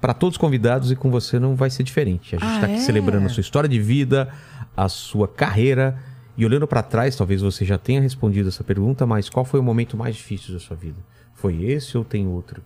para 0.00 0.14
todos 0.14 0.34
os 0.36 0.38
convidados 0.38 0.90
e 0.90 0.96
com 0.96 1.10
você 1.10 1.38
não 1.38 1.54
vai 1.54 1.68
ser 1.68 1.82
diferente. 1.82 2.34
A 2.34 2.38
gente 2.38 2.48
Ah, 2.48 2.54
está 2.54 2.66
aqui 2.66 2.76
é? 2.76 2.80
celebrando 2.80 3.26
a 3.26 3.28
sua 3.28 3.42
história 3.42 3.68
de 3.68 3.78
vida, 3.78 4.32
a 4.74 4.88
sua 4.88 5.28
carreira 5.28 5.98
e 6.34 6.46
olhando 6.46 6.66
para 6.66 6.82
trás, 6.82 7.14
talvez 7.14 7.42
você 7.42 7.62
já 7.62 7.76
tenha 7.76 8.00
respondido 8.00 8.48
essa 8.48 8.64
pergunta, 8.64 9.04
mas 9.04 9.28
qual 9.28 9.44
foi 9.44 9.60
o 9.60 9.62
momento 9.62 9.98
mais 9.98 10.16
difícil 10.16 10.54
da 10.54 10.60
sua 10.60 10.76
vida? 10.76 10.96
Foi 11.34 11.62
esse 11.64 11.98
ou 11.98 12.02
tem 12.04 12.26
outro? 12.26 12.62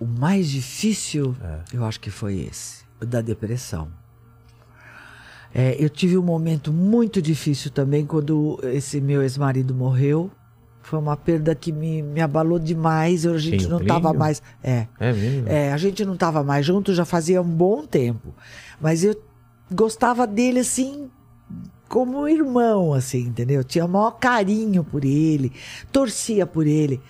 O 0.00 0.04
mais 0.04 0.50
difícil, 0.50 1.36
É. 1.40 1.76
eu 1.76 1.84
acho 1.84 2.00
que 2.00 2.10
foi 2.10 2.40
esse, 2.40 2.84
o 3.00 3.06
da 3.06 3.20
depressão. 3.20 3.88
É, 5.54 5.76
eu 5.78 5.88
tive 5.88 6.18
um 6.18 6.22
momento 6.22 6.72
muito 6.72 7.22
difícil 7.22 7.70
também 7.70 8.04
quando 8.04 8.58
esse 8.64 9.00
meu 9.00 9.22
ex-marido 9.22 9.72
morreu. 9.72 10.30
Foi 10.82 10.98
uma 10.98 11.16
perda 11.16 11.54
que 11.54 11.72
me, 11.72 12.02
me 12.02 12.20
abalou 12.20 12.58
demais. 12.58 13.24
A 13.24 13.38
gente 13.38 13.66
o 13.66 13.70
não 13.70 13.80
estava 13.80 14.12
mais. 14.12 14.42
É, 14.62 14.86
É 14.98 15.12
mesmo? 15.12 15.48
é, 15.48 15.72
a 15.72 15.76
gente 15.76 16.04
não 16.04 16.14
estava 16.14 16.42
mais 16.42 16.66
junto 16.66 16.92
já 16.92 17.04
fazia 17.04 17.40
um 17.40 17.48
bom 17.48 17.86
tempo. 17.86 18.34
Mas 18.80 19.04
eu 19.04 19.14
gostava 19.72 20.26
dele 20.26 20.58
assim 20.58 21.08
como 21.88 22.22
um 22.22 22.28
irmão, 22.28 22.92
assim, 22.92 23.20
entendeu? 23.20 23.62
Tinha 23.62 23.84
o 23.84 23.88
maior 23.88 24.12
carinho 24.12 24.82
por 24.82 25.04
ele, 25.04 25.52
torcia 25.92 26.44
por 26.44 26.66
ele. 26.66 27.00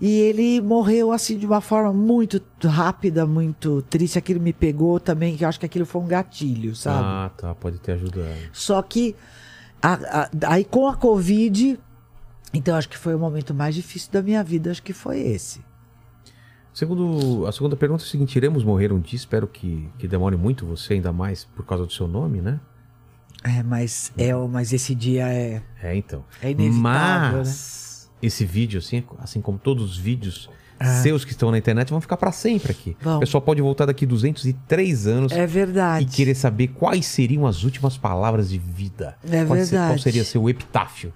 E 0.00 0.10
ele 0.20 0.60
morreu 0.60 1.10
assim 1.10 1.38
de 1.38 1.46
uma 1.46 1.60
forma 1.60 1.92
muito 1.92 2.40
rápida, 2.62 3.24
muito 3.26 3.80
triste. 3.88 4.18
Aquilo 4.18 4.40
me 4.40 4.52
pegou 4.52 5.00
também, 5.00 5.36
que 5.36 5.44
eu 5.44 5.48
acho 5.48 5.58
que 5.58 5.64
aquilo 5.66 5.86
foi 5.86 6.02
um 6.02 6.06
gatilho, 6.06 6.76
sabe? 6.76 6.98
Ah, 7.02 7.30
tá, 7.36 7.54
pode 7.54 7.78
ter 7.78 7.92
ajudado. 7.92 8.34
Só 8.52 8.82
que 8.82 9.16
a- 9.82 9.94
a- 10.22 10.30
aí 10.52 10.64
com 10.64 10.86
a 10.86 10.94
Covid, 10.94 11.78
então 12.52 12.76
acho 12.76 12.88
que 12.90 12.98
foi 12.98 13.14
o 13.14 13.18
momento 13.18 13.54
mais 13.54 13.74
difícil 13.74 14.12
da 14.12 14.22
minha 14.22 14.44
vida, 14.44 14.70
acho 14.70 14.82
que 14.82 14.92
foi 14.92 15.18
esse. 15.20 15.64
Segundo, 16.74 17.46
a 17.46 17.52
segunda 17.52 17.74
pergunta 17.74 18.02
é 18.02 18.06
a 18.06 18.08
seguinte: 18.08 18.36
iremos 18.36 18.62
morrer 18.62 18.92
um 18.92 19.00
dia? 19.00 19.16
Espero 19.16 19.46
que, 19.46 19.88
que 19.98 20.06
demore 20.06 20.36
muito 20.36 20.66
você, 20.66 20.92
ainda 20.92 21.10
mais 21.10 21.44
por 21.44 21.64
causa 21.64 21.86
do 21.86 21.92
seu 21.92 22.06
nome, 22.06 22.42
né? 22.42 22.60
É, 23.42 23.62
mas 23.62 24.12
é, 24.18 24.34
mas 24.34 24.72
esse 24.74 24.94
dia 24.94 25.26
é 25.28 25.62
É, 25.82 25.96
então. 25.96 26.22
É 26.42 26.50
inevitável, 26.50 27.38
Mas 27.38 27.85
esse 28.22 28.44
vídeo, 28.44 28.78
assim, 28.78 29.02
assim 29.18 29.40
como 29.40 29.58
todos 29.58 29.84
os 29.84 29.96
vídeos 29.98 30.48
seus 31.02 31.24
que 31.24 31.30
estão 31.30 31.50
na 31.50 31.56
internet, 31.56 31.88
vão 31.88 32.02
ficar 32.02 32.18
pra 32.18 32.30
sempre 32.30 32.70
aqui. 32.72 32.94
Vão. 33.00 33.16
O 33.16 33.20
pessoal 33.20 33.40
pode 33.40 33.62
voltar 33.62 33.86
daqui 33.86 34.04
203 34.04 35.06
anos 35.06 35.32
é 35.32 35.42
e 35.42 35.46
verdade. 35.46 36.04
querer 36.04 36.34
saber 36.34 36.68
quais 36.68 37.06
seriam 37.06 37.46
as 37.46 37.64
últimas 37.64 37.96
palavras 37.96 38.50
de 38.50 38.58
vida. 38.58 39.16
É 39.24 39.42
qual, 39.44 39.58
se- 39.58 39.70
qual 39.70 39.82
verdade. 39.82 40.02
seria 40.02 40.22
seu 40.24 40.48
epitáfio? 40.50 41.14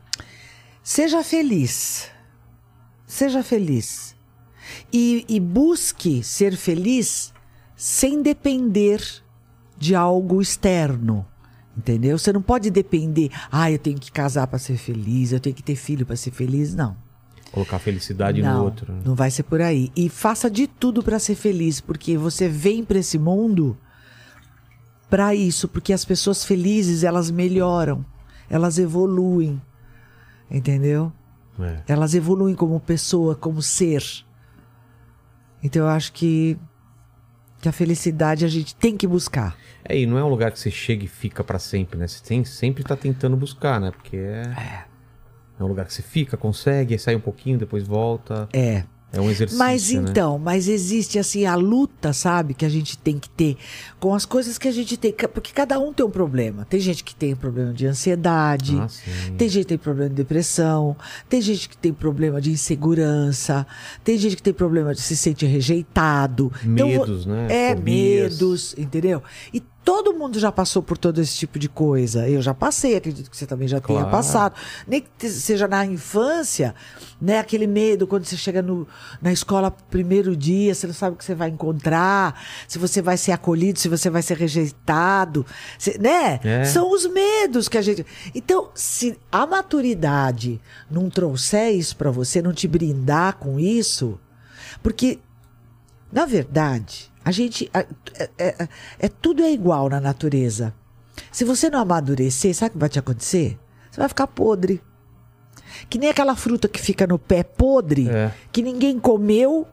Seja 0.83 1.23
feliz. 1.23 2.09
Seja 3.07 3.43
feliz. 3.43 4.17
E, 4.93 5.27
e 5.29 5.39
busque 5.39 6.23
ser 6.23 6.57
feliz 6.57 7.33
sem 7.77 8.23
depender 8.23 9.03
de 9.77 9.95
algo 9.95 10.41
externo. 10.41 11.27
Entendeu? 11.77 12.19
Você 12.19 12.33
não 12.33 12.43
pode 12.43 12.71
depender. 12.71 13.31
Ah, 13.51 13.71
eu 13.71 13.79
tenho 13.79 13.99
que 13.99 14.11
casar 14.11 14.47
para 14.47 14.59
ser 14.59 14.77
feliz, 14.77 15.33
eu 15.33 15.41
tenho 15.41 15.55
que 15.55 15.63
ter 15.63 15.77
filho 15.77 16.05
para 16.05 16.17
ser 16.17 16.31
feliz. 16.31 16.75
Não. 16.75 16.97
Colocar 17.53 17.79
felicidade 17.79 18.43
não, 18.43 18.59
no 18.59 18.65
outro. 18.65 18.93
né? 18.93 19.01
não 19.05 19.15
vai 19.15 19.31
ser 19.31 19.43
por 19.43 19.61
aí. 19.61 19.91
E 19.97 20.09
faça 20.09 20.51
de 20.51 20.67
tudo 20.67 21.03
para 21.03 21.19
ser 21.19 21.35
feliz, 21.35 21.81
porque 21.81 22.17
você 22.17 22.49
vem 22.49 22.85
para 22.85 22.99
esse 22.99 23.19
mundo 23.19 23.77
para 25.09 25.35
isso, 25.35 25.67
porque 25.67 25.93
as 25.93 26.05
pessoas 26.05 26.45
felizes, 26.45 27.03
elas 27.03 27.31
melhoram, 27.31 28.05
elas 28.49 28.79
evoluem. 28.79 29.61
Entendeu? 30.49 31.13
É. 31.59 31.83
Elas 31.89 32.15
evoluem 32.15 32.55
como 32.55 32.79
pessoa, 32.79 33.35
como 33.35 33.61
ser. 33.61 34.05
Então 35.63 35.83
eu 35.83 35.89
acho 35.89 36.13
que 36.13 36.57
que 37.61 37.69
a 37.69 37.73
felicidade 37.73 38.45
a 38.45 38.49
gente 38.49 38.75
tem 38.75 38.97
que 38.97 39.07
buscar. 39.07 39.57
É, 39.85 39.99
e 39.99 40.07
não 40.07 40.19
é 40.19 40.25
um 40.25 40.29
lugar 40.29 40.51
que 40.51 40.59
você 40.59 40.71
chega 40.71 41.05
e 41.05 41.09
fica 41.09 41.45
pra 41.45 41.59
sempre, 41.59 41.99
né? 41.99 42.07
Você 42.07 42.23
tem, 42.23 42.45
sempre 42.45 42.83
tá 42.83 42.97
tentando 42.97 43.37
buscar, 43.37 43.81
né? 43.81 43.91
Porque 43.91 44.17
é. 44.17 44.85
É 45.59 45.63
um 45.63 45.67
lugar 45.67 45.85
que 45.85 45.93
você 45.93 46.03
fica, 46.03 46.39
consegue, 46.39 46.99
sai 46.99 47.15
um 47.15 47.21
pouquinho, 47.21 47.59
depois 47.59 47.87
volta. 47.87 48.49
É. 48.51 48.85
É 49.13 49.21
um 49.21 49.29
exercício. 49.29 49.59
Mas 49.59 49.91
né? 49.91 50.05
então, 50.09 50.39
mas 50.39 50.69
existe 50.69 51.19
assim 51.19 51.45
a 51.45 51.55
luta, 51.57 52.13
sabe, 52.13 52.55
que 52.55 52.65
a 52.65 52.69
gente 52.69 52.97
tem 52.97 53.19
que 53.19 53.29
ter 53.29 53.57
com 53.99 54.15
as 54.15 54.25
coisas 54.25 54.57
que 54.57 54.69
a 54.69 54.73
gente 54.73 54.97
tem, 54.97 55.13
porque 55.13 55.53
cada 55.53 55.79
um 55.79 55.93
tem 55.93 56.07
um 56.07 56.11
problema. 56.11 56.65
Tem 56.65 56.79
gente 56.79 57.03
que 57.03 57.15
tem 57.15 57.35
problema 57.35 57.73
de 57.73 57.87
ansiedade, 57.87 58.77
Ah, 58.79 58.89
tem 59.37 59.49
gente 59.49 59.65
que 59.65 59.69
tem 59.69 59.79
problema 59.79 60.11
de 60.11 60.17
depressão, 60.17 60.97
tem 61.29 61.43
gente 61.43 61.69
que 61.69 61.77
tem 61.77 61.93
problema 61.93 62.41
de 62.41 62.51
insegurança, 62.51 63.67
tem 64.05 64.17
gente 64.17 64.37
que 64.37 64.43
tem 64.43 64.55
problema 64.55 64.95
de 64.95 65.01
se 65.01 65.17
sentir 65.17 65.47
rejeitado. 65.47 66.53
Então, 66.65 66.89
Medos, 66.89 67.27
né? 67.27 67.47
É, 67.51 67.75
Fobias. 67.75 68.33
medos, 68.33 68.75
entendeu? 68.79 69.23
E 69.53 69.61
todo 69.85 70.13
mundo 70.13 70.39
já 70.39 70.53
passou 70.53 70.83
por 70.83 70.97
todo 70.99 71.21
esse 71.21 71.37
tipo 71.37 71.59
de 71.59 71.69
coisa. 71.69 72.29
Eu 72.29 72.41
já 72.43 72.53
passei, 72.55 72.97
acredito 72.97 73.31
que 73.31 73.37
você 73.37 73.47
também 73.47 73.67
já 73.67 73.81
tenha 73.81 74.01
Claro. 74.01 74.11
passado. 74.17 74.55
Nem 74.87 75.05
que 75.19 75.29
seja 75.29 75.67
na 75.67 75.85
infância, 75.87 76.75
né? 77.21 77.39
Aquele 77.39 77.67
medo 77.67 78.07
quando 78.07 78.25
você 78.25 78.37
chega 78.37 78.61
no, 78.63 78.87
na 79.23 79.33
escola 79.33 79.71
primeiro 79.71 80.37
dia, 80.37 80.75
você 80.75 80.87
não 80.87 80.95
sabe 80.95 81.15
o 81.15 81.19
que 81.19 81.25
você 81.25 81.35
vai 81.35 81.49
encontrar, 81.49 82.41
se 82.69 82.79
você 82.79 83.01
vai 83.03 83.17
ser 83.17 83.33
acolhido, 83.33 83.79
se 83.79 83.89
você 83.89 84.11
vai 84.11 84.23
ser 84.23 84.37
rejeitado, 84.37 85.45
se- 85.79 85.99
né? 85.99 86.39
É. 86.45 86.65
São 86.65 86.93
os 86.93 87.07
medos 87.07 87.69
que 87.69 87.79
a 87.79 87.83
gente. 87.83 88.05
Então, 88.35 88.71
se 88.75 89.19
a 89.33 89.47
maturidade 89.47 90.61
não 90.91 91.09
trouxer 91.11 91.75
isso 91.75 91.97
pra 91.97 92.11
você, 92.11 92.41
não 92.43 92.53
te 92.53 92.69
brindar 92.69 93.37
com 93.39 93.59
isso, 93.59 94.21
porque 94.83 95.19
na 96.13 96.27
verdade, 96.27 97.10
a 97.31 97.33
gente. 97.33 97.71
a- 97.73 97.85
É, 98.19 98.31
é- 98.39 98.69
é- 98.99 99.09
tudo 99.09 99.43
é 99.43 99.51
igual 99.53 99.89
na 99.89 100.01
natureza. 100.01 100.75
Se 101.33 101.45
você 101.45 101.71
não 101.71 101.81
amadurecer, 101.81 102.55
sabe 102.55 102.71
o 102.71 102.73
que 102.73 102.79
vai 102.79 102.89
te 102.89 102.99
acontecer? 102.99 103.59
Você 103.91 104.01
vai 104.01 104.09
ficar 104.09 104.27
podre. 104.27 104.83
Que 105.89 105.99
nem 105.99 106.09
aquela 106.11 106.35
fruta 106.37 106.69
que 106.69 106.81
fica 106.81 107.07
no 107.07 107.19
pé 107.19 107.43
podre, 107.43 108.09
É. 108.09 108.33
que 108.53 108.63
ninguém 108.63 108.99
comeu, 108.99 109.67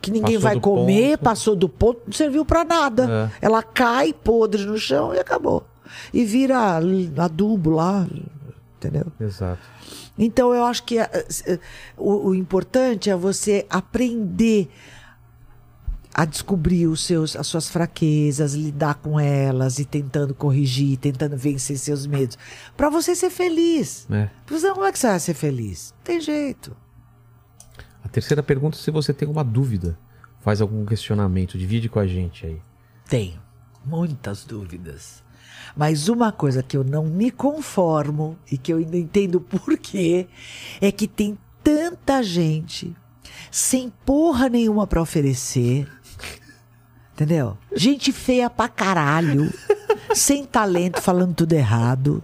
que 0.00 0.10
ninguém 0.10 0.34
Passou 0.36 0.50
vai 0.50 0.60
comer, 0.60 1.10
ponto. 1.16 1.24
passou 1.24 1.56
do 1.56 1.68
ponto, 1.68 2.00
não 2.06 2.12
serviu 2.12 2.44
pra 2.44 2.64
nada. 2.64 3.30
É. 3.40 3.46
Ela 3.46 3.62
cai 3.62 4.12
podre 4.12 4.64
no 4.64 4.76
chão 4.78 5.14
e 5.14 5.18
acabou. 5.18 5.66
E 6.12 6.24
vira 6.24 6.78
adubo 7.16 7.70
lá, 7.70 8.06
entendeu? 8.76 9.06
Exato. 9.18 9.60
Então 10.18 10.52
eu 10.52 10.64
acho 10.64 10.82
que 10.84 10.98
eh, 10.98 11.26
eh, 11.46 11.58
o, 11.96 12.28
o 12.28 12.34
importante 12.34 13.08
é 13.08 13.16
você 13.16 13.64
aprender 13.70 14.68
a 16.18 16.24
descobrir 16.24 16.88
os 16.88 17.04
seus, 17.04 17.36
as 17.36 17.46
suas 17.46 17.70
fraquezas, 17.70 18.52
lidar 18.52 18.96
com 18.96 19.20
elas 19.20 19.78
e 19.78 19.84
tentando 19.84 20.34
corrigir, 20.34 20.98
tentando 20.98 21.36
vencer 21.36 21.78
seus 21.78 22.08
medos, 22.08 22.36
Pra 22.76 22.90
você 22.90 23.14
ser 23.14 23.30
feliz. 23.30 24.04
É. 24.10 24.28
Porque 24.44 24.58
senão 24.58 24.74
como 24.74 24.86
é 24.86 24.90
que 24.90 24.98
você 24.98 25.06
vai 25.06 25.20
ser 25.20 25.34
feliz? 25.34 25.94
Tem 26.02 26.20
jeito. 26.20 26.76
A 28.02 28.08
terceira 28.08 28.42
pergunta 28.42 28.76
é 28.76 28.80
se 28.80 28.90
você 28.90 29.14
tem 29.14 29.28
alguma 29.28 29.44
dúvida, 29.44 29.96
faz 30.40 30.60
algum 30.60 30.84
questionamento, 30.84 31.56
divide 31.56 31.88
com 31.88 32.00
a 32.00 32.06
gente 32.08 32.46
aí. 32.46 32.60
Tenho 33.08 33.40
muitas 33.86 34.44
dúvidas. 34.44 35.22
Mas 35.76 36.08
uma 36.08 36.32
coisa 36.32 36.64
que 36.64 36.76
eu 36.76 36.82
não 36.82 37.04
me 37.04 37.30
conformo 37.30 38.36
e 38.50 38.58
que 38.58 38.72
eu 38.72 38.78
ainda 38.78 38.96
entendo 38.96 39.40
por 39.40 39.78
quê 39.78 40.26
é 40.80 40.90
que 40.90 41.06
tem 41.06 41.38
tanta 41.62 42.24
gente 42.24 42.96
sem 43.50 43.92
porra 44.04 44.48
nenhuma 44.48 44.86
pra 44.86 45.02
oferecer. 45.02 45.88
Entendeu? 47.18 47.58
Gente 47.74 48.12
feia 48.12 48.48
pra 48.48 48.68
caralho, 48.68 49.52
sem 50.14 50.44
talento, 50.44 51.02
falando 51.02 51.34
tudo 51.34 51.52
errado, 51.52 52.22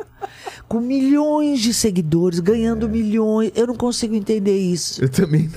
com 0.69 0.79
milhões 0.81 1.59
de 1.59 1.75
seguidores, 1.75 2.39
ganhando 2.39 2.89
milhões. 2.89 3.51
Eu 3.57 3.67
não 3.67 3.75
consigo 3.75 4.15
entender 4.15 4.57
isso. 4.57 5.03
Eu 5.03 5.09
também. 5.09 5.51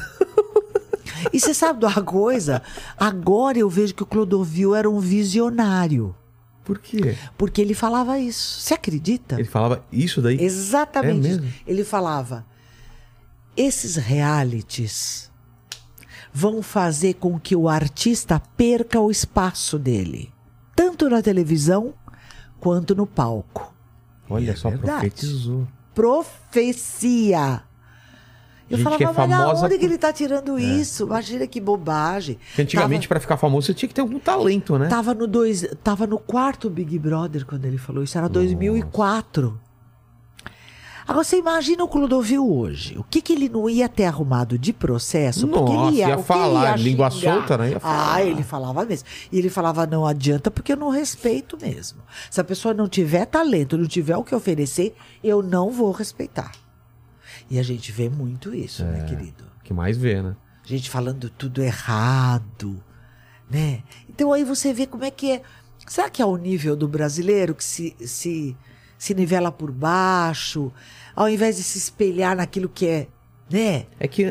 E 1.31 1.39
você 1.39 1.53
sabe 1.53 1.81
de 1.81 1.85
uma 1.85 2.01
coisa? 2.01 2.63
Agora 2.99 3.59
eu 3.59 3.69
vejo 3.69 3.93
que 3.93 4.01
o 4.01 4.07
Clodovil 4.07 4.73
era 4.73 4.89
um 4.89 4.99
visionário. 4.99 6.15
Por 6.63 6.79
quê? 6.79 7.15
Porque 7.37 7.61
ele 7.61 7.75
falava 7.75 8.17
isso. 8.17 8.61
Você 8.61 8.73
acredita? 8.73 9.35
Ele 9.35 9.47
falava 9.47 9.85
isso 9.91 10.19
daí? 10.19 10.41
Exatamente. 10.41 11.27
É 11.27 11.29
mesmo? 11.29 11.53
Ele 11.67 11.83
falava: 11.83 12.43
esses 13.55 13.97
realities 13.97 15.29
vão 16.39 16.61
fazer 16.61 17.15
com 17.15 17.39
que 17.39 17.55
o 17.55 17.67
artista 17.67 18.39
perca 18.55 18.99
o 18.99 19.09
espaço 19.09 19.79
dele, 19.79 20.31
tanto 20.75 21.09
na 21.09 21.19
televisão 21.19 21.95
quanto 22.59 22.93
no 22.93 23.07
palco. 23.07 23.73
Olha 24.29 24.55
só, 24.55 24.69
verdade. 24.69 24.99
profetizou. 25.09 25.67
Profecia. 25.95 27.63
Eu 28.69 28.77
Gente 28.77 28.83
falava, 28.83 29.03
é 29.03 29.13
famosa 29.13 29.65
onde 29.65 29.75
que 29.75 29.79
por- 29.79 29.85
É. 29.85 29.87
ele 29.87 29.97
tá 29.97 30.13
tirando 30.13 30.59
isso? 30.59 31.05
Imagina 31.05 31.47
que 31.47 31.59
bobagem. 31.61 32.35
Porque 32.49 32.61
antigamente, 32.61 33.07
pra 33.07 33.19
ficar 33.19 33.37
famoso, 33.37 33.67
você 33.67 33.73
tinha 33.73 33.87
que 33.87 33.95
ter 33.95 34.01
algum 34.01 34.19
talento, 34.19 34.77
né? 34.77 34.89
Tava 34.89 35.13
no, 35.15 35.25
dois, 35.25 35.65
tava 35.83 36.05
no 36.05 36.19
quarto 36.19 36.69
Big 36.69 36.99
Brother 36.99 37.45
quando 37.45 37.65
ele 37.65 37.77
falou 37.79 38.03
isso, 38.03 38.17
era 38.17 38.27
2004. 38.29 39.59
Agora 41.07 41.23
você 41.23 41.37
imagina 41.37 41.83
o 41.83 41.87
Clodovil 41.87 42.51
hoje. 42.51 42.97
O 42.97 43.03
que, 43.03 43.21
que 43.21 43.33
ele 43.33 43.47
não 43.47 43.69
ia 43.69 43.87
ter 43.87 44.05
arrumado 44.05 44.57
de 44.57 44.73
processo? 44.73 45.47
Porque 45.47 45.71
Nossa, 45.71 45.87
ele 45.87 45.97
ia, 45.99 46.09
ia 46.09 46.17
falar, 46.17 46.73
ele 46.73 46.83
ia 46.83 46.89
língua 46.91 47.09
solta, 47.09 47.57
né? 47.57 47.71
Ia 47.71 47.79
falar. 47.79 48.13
Ah, 48.15 48.23
ele 48.23 48.43
falava 48.43 48.85
mesmo. 48.85 49.07
E 49.31 49.39
ele 49.39 49.49
falava, 49.49 49.87
não 49.87 50.05
adianta 50.05 50.51
porque 50.51 50.73
eu 50.73 50.77
não 50.77 50.89
respeito 50.89 51.57
mesmo. 51.61 51.99
Se 52.29 52.41
a 52.41 52.43
pessoa 52.43 52.73
não 52.73 52.89
tiver 52.89 53.25
talento, 53.25 53.77
não 53.77 53.87
tiver 53.87 54.17
o 54.17 54.23
que 54.23 54.35
oferecer, 54.35 54.95
eu 55.23 55.41
não 55.41 55.71
vou 55.71 55.91
respeitar. 55.91 56.51
E 57.49 57.57
a 57.57 57.63
gente 57.63 57.91
vê 57.91 58.09
muito 58.09 58.53
isso, 58.53 58.83
né, 58.83 59.05
querido? 59.07 59.45
O 59.61 59.63
que 59.63 59.73
mais 59.73 59.97
vê, 59.97 60.21
né? 60.21 60.35
gente 60.67 60.89
falando 60.89 61.29
tudo 61.29 61.61
errado, 61.61 62.83
né? 63.49 63.83
Então 64.09 64.33
aí 64.33 64.43
você 64.43 64.73
vê 64.73 64.85
como 64.85 65.05
é 65.05 65.11
que 65.11 65.31
é. 65.31 65.41
Será 65.87 66.09
que 66.09 66.21
é 66.21 66.25
o 66.25 66.35
nível 66.35 66.75
do 66.75 66.87
brasileiro 66.87 67.55
que 67.55 67.63
se, 67.63 67.95
se, 68.01 68.57
se 68.97 69.13
nivela 69.13 69.51
por 69.51 69.71
baixo, 69.71 70.71
ao 71.17 71.27
invés 71.27 71.57
de 71.57 71.63
se 71.63 71.77
espelhar 71.79 72.35
naquilo 72.37 72.69
que 72.69 72.85
é, 72.87 73.07
né? 73.51 73.85
É 73.99 74.07
que 74.07 74.23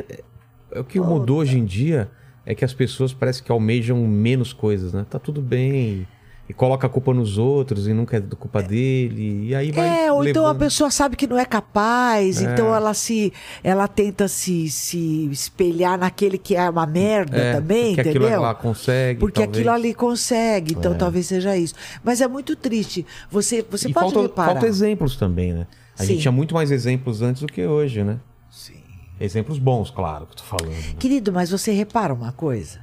é 0.73 0.81
o 0.81 0.85
que 0.85 1.01
mudou 1.01 1.39
hoje 1.39 1.59
em 1.59 1.65
dia 1.65 2.09
é 2.45 2.55
que 2.55 2.65
as 2.65 2.73
pessoas 2.73 3.13
parece 3.13 3.43
que 3.43 3.51
almejam 3.51 3.99
menos 4.07 4.53
coisas, 4.53 4.93
né? 4.93 5.05
Tá 5.11 5.19
tudo 5.19 5.43
bem. 5.43 6.07
E 6.49 6.55
coloca 6.55 6.87
a 6.87 6.91
culpa 6.91 7.13
nos 7.13 7.39
outros 7.39 7.89
e 7.89 7.93
nunca 7.93 8.17
é 8.17 8.21
culpa 8.21 8.63
dele. 8.63 9.49
E 9.49 9.55
aí 9.55 9.73
vai. 9.73 10.05
É, 10.07 10.13
ou 10.13 10.25
então 10.25 10.45
a 10.45 10.53
levando. 10.53 10.61
pessoa 10.63 10.93
sabe 10.93 11.17
que 11.17 11.27
não 11.27 11.37
é 11.37 11.45
capaz, 11.45 12.41
É. 12.41 12.45
então 12.53 12.73
ela 12.73 12.95
se 12.95 13.33
ela 13.65 13.89
tenta 13.89 14.29
se, 14.29 14.71
se 14.71 15.29
espelhar 15.29 15.99
naquele 15.99 16.39
que 16.39 16.55
é 16.55 16.71
uma 16.71 16.87
merda 16.87 17.37
É, 17.37 17.53
também, 17.55 17.97
porque 17.97 18.11
entendeu? 18.11 18.29
aquilo 18.29 18.43
lá 18.43 18.55
consegue. 18.55 19.19
Porque 19.19 19.41
talvez. 19.41 19.57
aquilo 19.59 19.75
ali 19.75 19.93
consegue, 19.93 20.75
então 20.79 20.93
É. 20.93 20.97
talvez 20.97 21.27
seja 21.27 21.57
isso. 21.57 21.75
Mas 22.05 22.21
é 22.21 22.29
muito 22.29 22.55
triste. 22.55 23.05
Você, 23.29 23.67
você 23.69 23.89
e 23.89 23.93
pode 23.93 24.13
falta, 24.13 24.23
reparar. 24.29 24.53
falta 24.53 24.67
exemplos 24.69 25.17
também, 25.17 25.53
né? 25.53 25.67
A 25.99 26.03
Sim. 26.03 26.09
gente 26.09 26.23
tinha 26.23 26.33
muito 26.33 26.55
mais 26.55 26.71
exemplos 26.71 27.23
antes 27.23 27.43
do 27.43 27.49
que 27.49 27.65
hoje, 27.67 28.05
né? 28.05 28.19
Sim. 28.51 28.75
Exemplos 29.21 29.59
bons, 29.59 29.91
claro, 29.91 30.27
que 30.27 30.33
eu 30.33 30.37
tô 30.37 30.43
falando. 30.45 30.71
né? 30.71 30.95
Querido, 30.99 31.33
mas 31.33 31.51
você 31.51 31.73
repara 31.73 32.13
uma 32.13 32.33
coisa? 32.33 32.81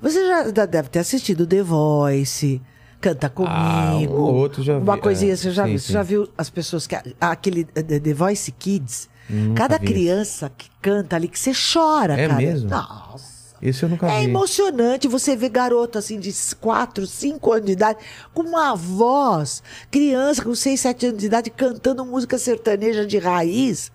Você 0.00 0.26
já 0.26 0.66
deve 0.66 0.88
ter 0.88 0.98
assistido 0.98 1.46
The 1.46 1.62
Voice, 1.62 2.60
Canta 3.00 3.30
Comigo. 3.30 3.50
Ah, 3.52 3.94
um 3.96 4.10
ou 4.12 4.34
outro 4.34 4.62
já 4.62 4.76
Uma 4.78 4.96
vi, 4.96 5.00
coisinha, 5.02 5.32
é, 5.32 5.36
você 5.36 5.50
já 5.50 5.64
sim, 5.64 5.70
viu? 5.70 5.78
Você 5.78 5.86
sim. 5.86 5.92
já 5.92 6.02
viu 6.02 6.28
as 6.36 6.50
pessoas 6.50 6.86
que. 6.86 6.96
Aquele 7.20 7.64
The 7.64 8.00
The 8.00 8.14
Voice 8.14 8.50
Kids? 8.52 9.08
Nunca 9.30 9.62
cada 9.62 9.78
vi 9.78 9.86
criança 9.86 10.50
que 10.58 10.68
canta 10.82 11.16
ali, 11.16 11.28
que 11.28 11.38
você 11.38 11.52
chora, 11.72 12.14
É 12.20 12.26
cara. 12.28 12.38
mesmo? 12.40 12.68
Nossa. 12.68 13.41
Esse 13.62 13.84
eu 13.84 13.88
nunca 13.88 14.10
É 14.10 14.18
vi. 14.18 14.24
emocionante 14.24 15.06
você 15.06 15.36
ver 15.36 15.50
garoto 15.50 15.96
assim 15.96 16.18
de 16.18 16.34
4, 16.60 17.06
5 17.06 17.52
anos 17.52 17.66
de 17.66 17.72
idade, 17.72 18.00
com 18.34 18.42
uma 18.42 18.74
voz, 18.74 19.62
criança 19.88 20.42
com 20.42 20.52
6, 20.52 20.80
7 20.80 21.06
anos 21.06 21.18
de 21.20 21.26
idade 21.26 21.48
cantando 21.48 22.04
música 22.04 22.36
sertaneja 22.38 23.06
de 23.06 23.18
raiz, 23.18 23.92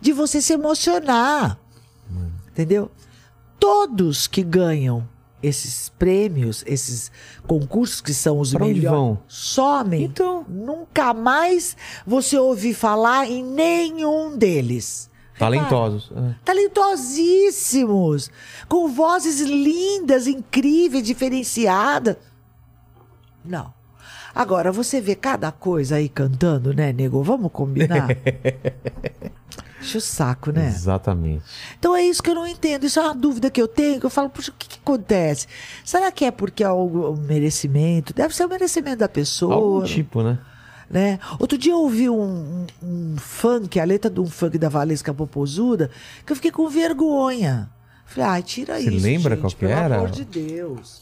de 0.00 0.10
você 0.12 0.40
se 0.40 0.54
emocionar. 0.54 1.58
Entendeu? 2.48 2.90
Todos 3.58 4.26
que 4.26 4.42
ganham 4.42 5.06
esses 5.42 5.90
prêmios, 5.90 6.64
esses 6.66 7.12
concursos 7.46 8.00
que 8.00 8.14
são 8.14 8.38
os 8.38 8.52
Pra 8.52 8.64
melhores, 8.64 9.18
somem. 9.28 10.04
Então. 10.04 10.46
Nunca 10.48 11.12
mais 11.12 11.76
você 12.06 12.38
ouvir 12.38 12.72
falar 12.72 13.30
em 13.30 13.44
nenhum 13.44 14.36
deles. 14.36 15.09
Talentosos. 15.40 16.12
é. 16.14 16.34
Talentosíssimos, 16.44 18.30
com 18.68 18.88
vozes 18.88 19.40
lindas, 19.40 20.26
incríveis, 20.26 21.04
diferenciadas. 21.04 22.16
Não. 23.44 23.72
Agora, 24.34 24.70
você 24.70 25.00
vê 25.00 25.14
cada 25.16 25.50
coisa 25.50 25.96
aí 25.96 26.08
cantando, 26.08 26.72
né, 26.72 26.92
nego? 26.92 27.22
Vamos 27.22 27.50
combinar? 27.50 28.08
Enche 29.80 29.96
o 29.96 30.00
saco, 30.00 30.52
né? 30.52 30.68
Exatamente. 30.68 31.42
Então 31.78 31.96
é 31.96 32.02
isso 32.02 32.22
que 32.22 32.28
eu 32.28 32.34
não 32.34 32.46
entendo. 32.46 32.84
Isso 32.84 33.00
é 33.00 33.02
uma 33.02 33.14
dúvida 33.14 33.50
que 33.50 33.60
eu 33.60 33.66
tenho, 33.66 33.98
que 33.98 34.04
eu 34.04 34.10
falo, 34.10 34.28
puxa, 34.28 34.50
o 34.50 34.54
que, 34.56 34.68
que 34.68 34.78
acontece? 34.78 35.46
Será 35.82 36.12
que 36.12 36.26
é 36.26 36.30
porque 36.30 36.62
é 36.62 36.70
o, 36.70 37.12
o 37.12 37.16
merecimento? 37.16 38.12
Deve 38.12 38.36
ser 38.36 38.44
o 38.44 38.48
merecimento 38.48 38.98
da 38.98 39.08
pessoa. 39.08 39.54
Algum 39.54 39.82
tipo, 39.84 40.22
né? 40.22 40.38
Né? 40.90 41.20
Outro 41.38 41.56
dia 41.56 41.72
eu 41.72 41.78
ouvi 41.78 42.10
um, 42.10 42.66
um, 42.82 43.12
um 43.12 43.16
funk, 43.16 43.78
a 43.78 43.84
letra 43.84 44.10
de 44.10 44.18
um 44.20 44.26
funk 44.26 44.58
da 44.58 44.68
Valesca 44.68 45.14
Popozuda, 45.14 45.88
que 46.26 46.32
eu 46.32 46.36
fiquei 46.36 46.50
com 46.50 46.68
vergonha. 46.68 47.70
Falei, 48.04 48.28
ai, 48.28 48.42
tira 48.42 48.74
Você 48.80 48.90
isso. 48.90 49.06
lembra 49.06 49.34
gente, 49.36 49.40
qual 49.42 49.50
que 49.52 49.56
pelo 49.56 49.72
era? 49.72 49.96
amor 49.96 50.10
de 50.10 50.24
Deus. 50.24 51.00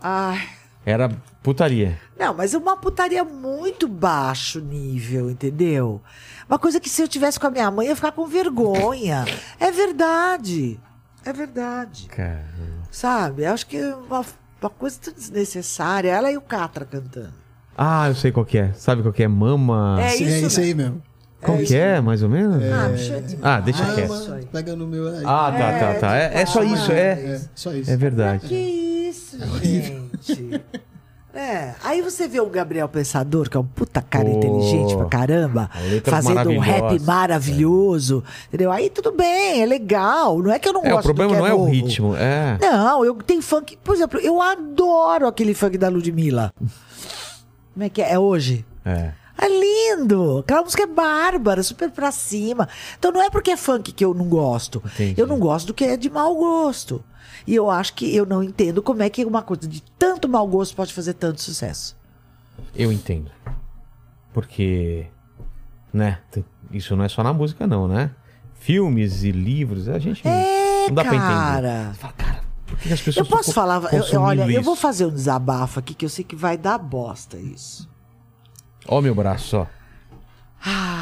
Ai. 0.00 0.46
Era 0.84 1.08
putaria. 1.42 1.98
Não, 2.18 2.34
mas 2.34 2.52
é 2.52 2.58
uma 2.58 2.76
putaria 2.76 3.24
muito 3.24 3.88
baixo 3.88 4.60
nível, 4.60 5.30
entendeu? 5.30 6.02
Uma 6.48 6.58
coisa 6.58 6.78
que 6.80 6.90
se 6.90 7.00
eu 7.00 7.08
tivesse 7.08 7.40
com 7.40 7.46
a 7.46 7.50
minha 7.50 7.70
mãe, 7.70 7.86
eu 7.86 7.90
ia 7.90 7.96
ficar 7.96 8.12
com 8.12 8.26
vergonha. 8.26 9.24
é 9.58 9.70
verdade. 9.70 10.78
É 11.24 11.32
verdade. 11.32 12.08
Cara. 12.08 12.44
Sabe? 12.90 13.44
Eu 13.44 13.52
acho 13.54 13.66
que 13.66 13.76
é 13.76 13.94
uma, 13.94 14.24
uma 14.60 14.70
coisa 14.70 14.98
tão 15.00 15.14
desnecessária. 15.14 16.10
Ela 16.10 16.30
e 16.30 16.36
o 16.36 16.42
Catra 16.42 16.84
cantando. 16.84 17.41
Ah, 17.84 18.08
eu 18.08 18.14
sei 18.14 18.30
qual 18.30 18.46
que 18.46 18.58
é. 18.58 18.72
Sabe 18.74 19.02
qual 19.02 19.12
que 19.12 19.24
é? 19.24 19.28
Mama. 19.28 19.98
É 20.00 20.10
Sim, 20.10 20.24
isso, 20.24 20.34
é 20.34 20.40
isso 20.46 20.60
né? 20.60 20.66
aí 20.66 20.74
mesmo. 20.74 21.02
Qual 21.40 21.58
que 21.58 21.76
é, 21.76 22.00
mais 22.00 22.22
ou 22.22 22.28
menos? 22.28 22.62
Ah, 22.62 22.90
é. 22.90 23.24
Ah, 23.42 23.60
deixa 23.60 23.82
Ah, 23.82 23.94
quieto. 23.94 24.08
mano, 24.08 24.46
pega 24.52 24.76
no 24.76 24.86
meu 24.86 25.08
aí. 25.08 25.24
Ah, 25.26 25.52
tá, 25.58 25.78
tá, 25.78 25.94
tá. 25.98 26.16
É, 26.16 26.42
é 26.42 26.46
só 26.46 26.62
isso, 26.62 26.92
é. 26.92 27.10
É, 27.10 27.40
só 27.56 27.72
isso. 27.72 27.90
É 27.90 27.96
verdade. 27.96 28.46
Que 28.46 28.54
isso, 28.54 29.36
gente. 29.60 30.60
É, 31.34 31.72
aí 31.82 32.02
você 32.02 32.28
vê 32.28 32.40
o 32.40 32.46
Gabriel 32.50 32.86
Pensador, 32.90 33.48
que 33.48 33.56
é 33.56 33.60
um 33.60 33.64
puta 33.64 34.02
cara 34.02 34.26
Pô, 34.26 34.36
inteligente 34.36 34.94
pra 34.94 35.06
caramba, 35.06 35.70
fazendo 36.04 36.50
um 36.50 36.58
rap 36.58 37.00
maravilhoso, 37.00 38.22
entendeu? 38.48 38.70
Aí 38.70 38.90
tudo 38.90 39.12
bem, 39.12 39.62
é 39.62 39.64
legal, 39.64 40.38
não 40.42 40.52
é 40.52 40.58
que 40.58 40.68
eu 40.68 40.74
não 40.74 40.84
É, 40.84 40.90
gosto 40.90 41.00
o 41.10 41.14
problema 41.14 41.30
do 41.30 41.34
que 41.36 41.40
não 41.40 41.46
é 41.46 41.54
o 41.54 41.64
ritmo, 41.64 42.14
é. 42.14 42.58
Não, 42.60 43.02
eu 43.02 43.14
tenho 43.14 43.40
funk, 43.40 43.78
por 43.82 43.94
exemplo, 43.94 44.20
eu 44.20 44.42
adoro 44.42 45.26
aquele 45.26 45.54
funk 45.54 45.78
da 45.78 45.88
Ludmilla. 45.88 46.52
Como 47.72 47.84
é 47.84 47.88
que 47.88 48.02
é? 48.02 48.12
É 48.12 48.18
hoje? 48.18 48.64
É. 48.84 49.12
É 49.38 49.48
lindo! 49.48 50.38
Aquela 50.38 50.62
música 50.62 50.82
é 50.82 50.86
bárbara, 50.86 51.62
super 51.62 51.90
pra 51.90 52.12
cima. 52.12 52.68
Então 52.98 53.10
não 53.10 53.22
é 53.22 53.30
porque 53.30 53.50
é 53.50 53.56
funk 53.56 53.90
que 53.92 54.04
eu 54.04 54.12
não 54.14 54.26
gosto. 54.26 54.82
Entendi. 54.94 55.20
Eu 55.20 55.26
não 55.26 55.38
gosto 55.38 55.68
do 55.68 55.74
que 55.74 55.84
é 55.84 55.96
de 55.96 56.10
mau 56.10 56.34
gosto. 56.36 57.02
E 57.46 57.54
eu 57.54 57.70
acho 57.70 57.94
que 57.94 58.14
eu 58.14 58.24
não 58.26 58.42
entendo 58.42 58.82
como 58.82 59.02
é 59.02 59.08
que 59.10 59.24
uma 59.24 59.42
coisa 59.42 59.66
de 59.66 59.82
tanto 59.98 60.28
mau 60.28 60.46
gosto 60.46 60.76
pode 60.76 60.92
fazer 60.92 61.14
tanto 61.14 61.40
sucesso. 61.40 61.96
Eu 62.74 62.92
entendo. 62.92 63.30
Porque, 64.32 65.06
né, 65.92 66.18
isso 66.70 66.94
não 66.96 67.04
é 67.04 67.08
só 67.08 67.22
na 67.22 67.32
música 67.32 67.66
não, 67.66 67.88
né? 67.88 68.10
Filmes 68.54 69.24
e 69.24 69.32
livros, 69.32 69.88
a 69.88 69.98
gente 69.98 70.26
É, 70.26 70.86
não 70.88 70.94
dá 70.94 71.04
pra 71.04 71.16
entender. 71.16 71.32
cara. 71.32 71.90
Você 71.92 71.98
fala, 72.00 72.12
cara, 72.12 72.31
por 72.76 72.78
que 72.82 72.92
as 72.92 72.98
Eu 73.00 73.04
pessoas 73.04 73.28
posso 73.28 73.50
ficam 73.50 73.54
falar, 73.54 73.92
eu- 73.92 74.04
eu, 74.04 74.20
olha, 74.20 74.50
eu 74.50 74.62
vou 74.62 74.76
fazer 74.76 75.06
um 75.06 75.10
desabafo 75.14 75.78
aqui 75.78 75.94
que 75.94 76.04
eu 76.04 76.08
sei 76.08 76.24
que 76.24 76.36
vai 76.36 76.56
dar 76.58 76.78
bosta 76.78 77.36
isso. 77.36 77.88
Ó 78.88 79.00
meu 79.00 79.14
braço, 79.14 79.56
ó. 79.58 79.66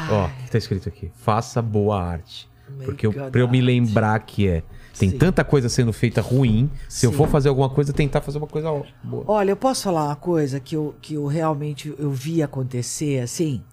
Ó, 0.09 0.25
o 0.25 0.29
que 0.45 0.51
tá 0.51 0.57
escrito 0.57 0.89
aqui? 0.89 1.11
Faça 1.17 1.61
boa 1.61 2.01
arte. 2.01 2.49
Make 2.69 2.85
Porque 2.85 3.05
eu, 3.05 3.11
good 3.11 3.31
pra 3.31 3.41
eu 3.41 3.47
me 3.47 3.57
art. 3.59 3.65
lembrar 3.65 4.19
que 4.19 4.47
é. 4.47 4.63
Tem 4.97 5.09
Sim. 5.09 5.17
tanta 5.17 5.43
coisa 5.43 5.69
sendo 5.69 5.91
feita 5.93 6.21
ruim. 6.21 6.69
Se 6.89 7.05
eu 7.05 7.11
Sim. 7.11 7.17
for 7.17 7.27
fazer 7.27 7.49
alguma 7.49 7.69
coisa, 7.69 7.93
tentar 7.93 8.21
fazer 8.21 8.37
uma 8.37 8.47
coisa 8.47 8.69
ó, 8.71 8.83
boa. 9.03 9.23
Olha, 9.27 9.51
eu 9.51 9.55
posso 9.57 9.83
falar 9.83 10.05
uma 10.05 10.15
coisa 10.15 10.59
que 10.59 10.75
eu, 10.75 10.95
que 11.01 11.13
eu 11.15 11.25
realmente 11.27 11.93
eu 11.97 12.11
vi 12.11 12.41
acontecer 12.43 13.19
assim 13.19 13.63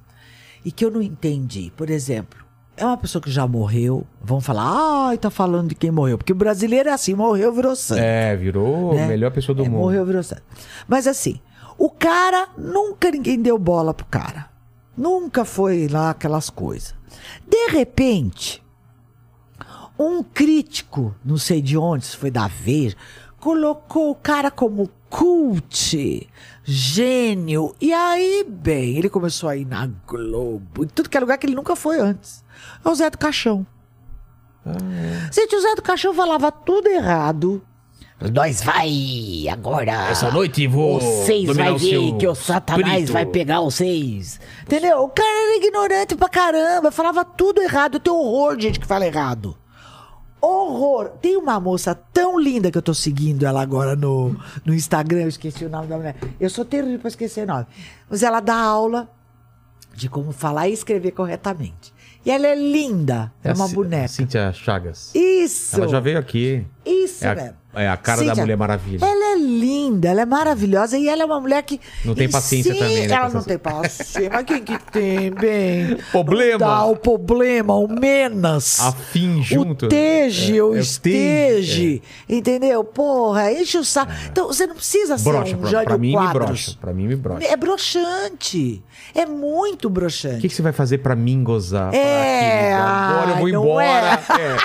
e 0.65 0.71
que 0.73 0.85
eu 0.85 0.91
não 0.91 1.03
entendi. 1.03 1.73
Por 1.77 1.91
exemplo, 1.91 2.39
é 2.79 2.85
uma 2.85 2.97
pessoa 2.97 3.21
que 3.21 3.31
já 3.31 3.47
morreu. 3.47 4.07
Vão 4.23 4.41
falar, 4.41 5.09
ai, 5.09 5.19
tá 5.19 5.31
falando 5.31 5.69
de 5.69 5.75
quem 5.75 5.91
morreu. 5.91 6.17
Porque 6.19 6.33
o 6.33 6.37
brasileiro 6.37 6.89
é 6.89 6.93
assim, 6.93 7.15
morreu, 7.15 7.53
virou 7.53 7.75
santo. 7.77 8.01
É, 8.01 8.35
virou 8.37 8.95
né? 8.95 9.05
a 9.05 9.09
melhor 9.09 9.31
pessoa 9.31 9.55
do 9.55 9.65
É, 9.65 9.69
mundo. 9.69 9.81
Morreu, 9.81 10.05
virou 10.07 10.23
santo. 10.23 10.43
Mas 10.87 11.07
assim, 11.07 11.41
o 11.77 11.91
cara, 11.91 12.49
nunca 12.57 13.11
ninguém 13.11 13.41
deu 13.41 13.59
bola 13.59 13.93
pro 13.93 14.07
cara. 14.07 14.49
Nunca 14.97 15.45
foi 15.45 15.87
lá 15.89 16.11
aquelas 16.11 16.51
coisas. 16.51 16.95
De 17.47 17.69
repente, 17.71 18.63
um 19.99 20.23
crítico, 20.23 21.15
não 21.25 21.37
sei 21.37 21.61
de 21.61 21.77
onde, 21.77 22.05
se 22.07 22.17
foi 22.17 22.31
da 22.31 22.49
Veja, 22.49 22.97
colocou 23.41 24.11
o 24.11 24.15
cara 24.15 24.51
como 24.51 24.91
cult, 25.09 26.29
gênio. 26.65 27.75
E 27.81 27.93
aí, 27.93 28.45
bem, 28.49 28.97
ele 28.99 29.09
começou 29.09 29.49
a 29.49 29.57
ir 29.57 29.65
na 29.65 29.89
Globo, 30.07 30.85
em 30.85 30.89
tudo 30.89 31.09
que 31.09 31.17
é 31.17 31.21
lugar 31.21 31.39
que 31.39 31.47
ele 31.47 31.55
nunca 31.55 31.75
foi 31.75 31.99
antes. 32.01 32.45
É 32.85 32.89
o 32.89 32.95
Zé 32.95 33.11
do 33.11 33.19
Caixão. 33.19 33.67
Gente, 35.33 35.57
o 35.57 35.61
Zé 35.61 35.75
do 35.75 35.83
Caixão 35.83 36.13
falava 36.15 36.51
tudo 36.53 36.89
errado. 36.89 37.63
Nós 38.33 38.63
vai 38.63 39.47
agora. 39.51 40.09
Essa 40.11 40.31
noite 40.31 40.67
vou 40.67 41.01
Vocês 41.01 41.47
vai 41.57 41.71
o 41.71 41.79
ver 41.79 41.89
seu 41.91 42.19
que 42.19 42.27
o 42.27 42.35
Satanás 42.35 42.87
espírito. 42.87 43.13
vai 43.13 43.27
pegar 43.27 43.61
vocês. 43.61 44.41
Entendeu? 44.63 45.05
O 45.05 45.09
cara 45.09 45.29
era 45.29 45.57
ignorante 45.65 46.17
pra 46.17 46.29
caramba, 46.29 46.91
falava 46.91 47.25
tudo 47.25 47.63
errado. 47.63 47.95
Eu 47.95 48.01
tenho 48.01 48.17
horror 48.17 48.57
de 48.57 48.65
gente 48.65 48.81
que 48.81 48.87
fala 48.87 49.07
errado. 49.07 49.57
Horror. 50.41 51.11
Tem 51.23 51.37
uma 51.37 51.61
moça 51.61 51.95
tão 51.95 52.39
linda 52.41 52.71
que 52.73 52.79
eu 52.79 52.83
tô 52.83 52.93
seguindo 52.93 53.47
ela 53.47 53.63
agora 53.63 53.95
no, 53.95 54.37
no 54.65 54.75
Instagram, 54.75 55.23
eu 55.23 55.29
esqueci 55.29 55.65
o 55.65 55.71
nome 55.71 55.87
da 55.87 55.97
mulher. 55.97 56.17
Eu 56.41 56.51
sou 56.51 56.65
terrível 56.65 56.99
pra 56.99 57.09
esquecer 57.09 57.47
nome. 57.47 57.67
Mas 58.11 58.25
ela 58.25 58.41
dá 58.41 58.57
aula 58.57 59.09
de 59.95 60.09
como 60.09 60.33
falar 60.33 60.69
e 60.69 60.73
escrever 60.73 61.13
corretamente. 61.13 61.93
E 62.29 62.31
ela 62.31 62.47
é 62.47 62.55
linda. 62.55 63.33
É, 63.43 63.55
uma 63.55 63.65
aCí- 63.65 63.75
boneca. 63.75 64.09
Cíntia 64.09 64.53
Chagas. 64.53 65.15
Isso. 65.15 65.77
Ela 65.77 65.89
já 65.89 65.99
veio 65.99 66.19
aqui. 66.19 66.63
Isso 66.85 67.25
É 67.25 67.31
a, 67.31 67.35
mesmo. 67.35 67.57
É 67.79 67.89
a 67.89 67.97
cara 67.97 68.19
da 68.23 68.27
Cíntia, 68.29 68.43
Mulher 68.43 68.57
Maravilha. 68.57 69.05
Ela 69.05 69.33
é 69.33 69.37
linda, 69.39 70.09
ela 70.09 70.21
é 70.23 70.27
maravilhosa 70.27 70.99
e 70.99 71.09
ela 71.09 71.23
é 71.23 71.25
uma 71.27 71.41
mulher 71.41 71.63
que. 71.63 71.81
Não 72.05 72.15
tem 72.15 72.29
paciência 72.29 72.75
também, 72.75 73.07
né, 73.07 73.15
Ela 73.15 73.29
não 73.31 73.43
tem 73.43 73.59
paciência. 73.59 74.31
Mas 74.33 74.45
quem 74.45 74.63
que 74.63 74.79
tem, 74.91 75.31
bem? 75.31 75.97
Problema. 76.11 76.59
Dá 76.59 76.85
o 76.85 76.97
problema, 76.97 77.75
o 77.75 77.89
menos. 77.89 78.81
A 78.81 78.93
fim 78.93 79.43
junto. 79.43 79.87
O 79.87 79.89
teje, 79.89 80.59
É, 80.59 80.63
o 80.63 80.75
é 80.75 80.79
o 80.79 80.81
esteje. 80.81 82.03
Entendeu? 82.29 82.83
Porra, 82.85 83.53
enche 83.53 83.79
o 83.79 83.85
saco. 83.85 84.13
Então, 84.31 84.47
você 84.49 84.67
não 84.67 84.75
precisa 84.75 85.17
ser 85.19 85.25
Brocha, 85.31 85.57
um 85.57 85.61
pra, 85.61 85.71
Jânio 85.71 85.85
pra 85.87 85.99
mim 85.99 86.09
me 86.09 86.13
Quadros. 86.15 86.47
brocha. 86.47 86.77
Pra 86.81 86.93
mim 86.93 87.07
me 87.07 87.17
brocha. 87.17 87.47
É 87.47 87.57
broxante. 87.57 88.83
É 89.15 89.25
muito 89.27 89.87
O 89.87 89.91
broxante. 89.91 90.41
que, 90.41 90.49
que 90.49 90.55
você 90.55 90.63
vai 90.63 90.73
fazer 90.73 90.99
pra 90.99 91.15
mim 91.17 91.43
gozar? 91.43 91.95
É, 91.95 92.77
Pra 92.77 92.85
Agora 92.85 93.31
eu 93.31 93.37
vou 93.39 93.49
embora. 93.49 94.21
é. 94.39 94.57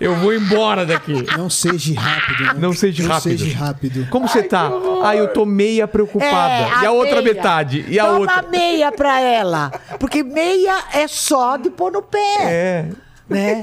Eu 0.00 0.14
vou 0.16 0.34
embora 0.34 0.84
daqui. 0.84 1.24
Não 1.36 1.48
seja 1.48 1.98
rápido. 2.00 2.44
né? 2.44 2.54
Não 2.58 2.72
seja 2.72 3.06
rápido. 3.06 3.38
seja 3.38 3.56
rápido. 3.58 4.06
Como 4.10 4.28
você 4.28 4.42
tá? 4.42 4.70
Ah, 5.04 5.14
eu 5.14 5.28
tô 5.32 5.44
meia 5.46 5.86
preocupada. 5.86 6.80
É, 6.80 6.82
e 6.82 6.86
a 6.86 6.90
outra 6.92 7.22
meia. 7.22 7.34
metade? 7.34 7.84
E 7.88 7.98
a 7.98 8.04
Toma 8.06 8.18
outra? 8.18 8.42
meia 8.50 8.90
pra 8.92 9.20
ela. 9.20 9.70
Porque 10.00 10.22
meia 10.22 10.76
é 10.92 11.06
só 11.06 11.56
de 11.56 11.70
pôr 11.70 11.92
no 11.92 12.02
pé. 12.02 12.18
É. 12.40 12.86
né? 13.28 13.60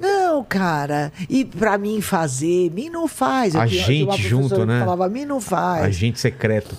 Não, 0.00 0.42
cara. 0.44 1.12
E 1.28 1.44
pra 1.44 1.76
mim 1.76 2.00
fazer, 2.00 2.70
mim 2.70 2.88
não 2.88 3.06
faz. 3.06 3.54
Eu 3.54 3.60
A 3.60 3.66
tinha- 3.66 3.82
gente 3.84 4.22
junto, 4.22 4.64
né? 4.64 4.80
Falava, 4.80 5.08
mim 5.08 5.24
não 5.26 5.40
faz. 5.40 5.84
Agente 5.84 6.18
secreto. 6.20 6.76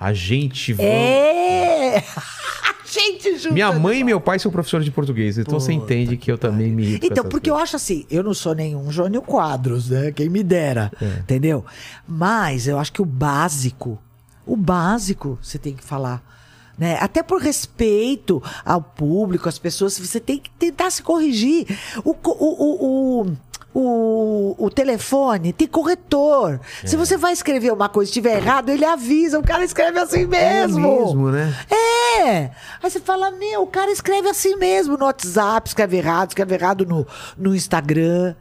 Agente. 0.00 0.72
vão- 0.72 0.84
É. 0.84 2.02
gente 2.94 3.38
junto. 3.38 3.52
Minha 3.54 3.72
mãe 3.72 4.00
e 4.00 4.04
meu 4.04 4.20
pai 4.20 4.38
são 4.38 4.50
professores 4.50 4.84
de 4.84 4.90
português. 4.90 5.38
Então 5.38 5.58
você 5.58 5.72
entende 5.72 6.16
que 6.16 6.30
eu 6.30 6.38
também 6.38 6.70
me 6.72 6.82
irrito 6.84 7.06
Então, 7.06 7.24
porque 7.24 7.50
eu 7.50 7.54
coisas. 7.54 7.68
acho 7.70 7.76
assim, 7.76 8.06
eu 8.10 8.22
não 8.22 8.34
sou 8.34 8.54
nenhum 8.54 8.90
Jônio 8.90 9.20
Quadros, 9.22 9.90
né? 9.90 10.12
Quem 10.12 10.28
me 10.28 10.42
dera, 10.42 10.90
É. 11.00 11.20
entendeu? 11.20 11.64
Mas 12.06 12.66
eu 12.66 12.78
acho 12.78 12.92
que 12.92 13.02
o 13.02 13.04
básico, 13.04 13.98
o 14.46 14.56
básico 14.56 15.38
você 15.42 15.58
tem 15.58 15.74
que 15.74 15.82
falar. 15.84 16.22
Né? 16.76 16.98
Até 17.00 17.22
por 17.22 17.40
respeito 17.40 18.42
ao 18.64 18.82
público, 18.82 19.48
às 19.48 19.58
pessoas, 19.60 19.96
você 19.96 20.18
tem 20.18 20.38
que 20.38 20.50
tentar 20.50 20.90
se 20.90 21.02
corrigir. 21.04 21.66
O, 22.04 22.10
o, 22.10 22.16
o, 22.24 23.20
o, 23.22 23.36
o, 23.74 24.54
o 24.56 24.70
telefone 24.70 25.52
tem 25.52 25.66
corretor. 25.66 26.60
É. 26.82 26.86
Se 26.86 26.96
você 26.96 27.16
vai 27.16 27.32
escrever 27.32 27.72
uma 27.72 27.88
coisa 27.88 28.08
e 28.08 28.12
estiver 28.12 28.36
errado, 28.36 28.68
ele 28.70 28.84
avisa. 28.84 29.38
O 29.38 29.42
cara 29.42 29.64
escreve 29.64 29.98
assim 29.98 30.22
É 30.22 30.26
mesmo. 30.26 30.80
mesmo, 30.80 31.30
né? 31.30 31.52
É! 31.68 32.50
Aí 32.80 32.88
você 32.90 33.00
fala, 33.00 33.32
meu, 33.32 33.62
o 33.62 33.66
cara 33.66 33.90
escreve 33.90 34.28
assim 34.28 34.56
mesmo 34.56 34.96
no 34.96 35.04
WhatsApp, 35.04 35.68
escreve 35.68 35.96
errado, 35.96 36.28
escreve 36.30 36.54
errado 36.54 36.86
no, 36.86 37.04
no 37.36 37.54
Instagram. 37.54 38.36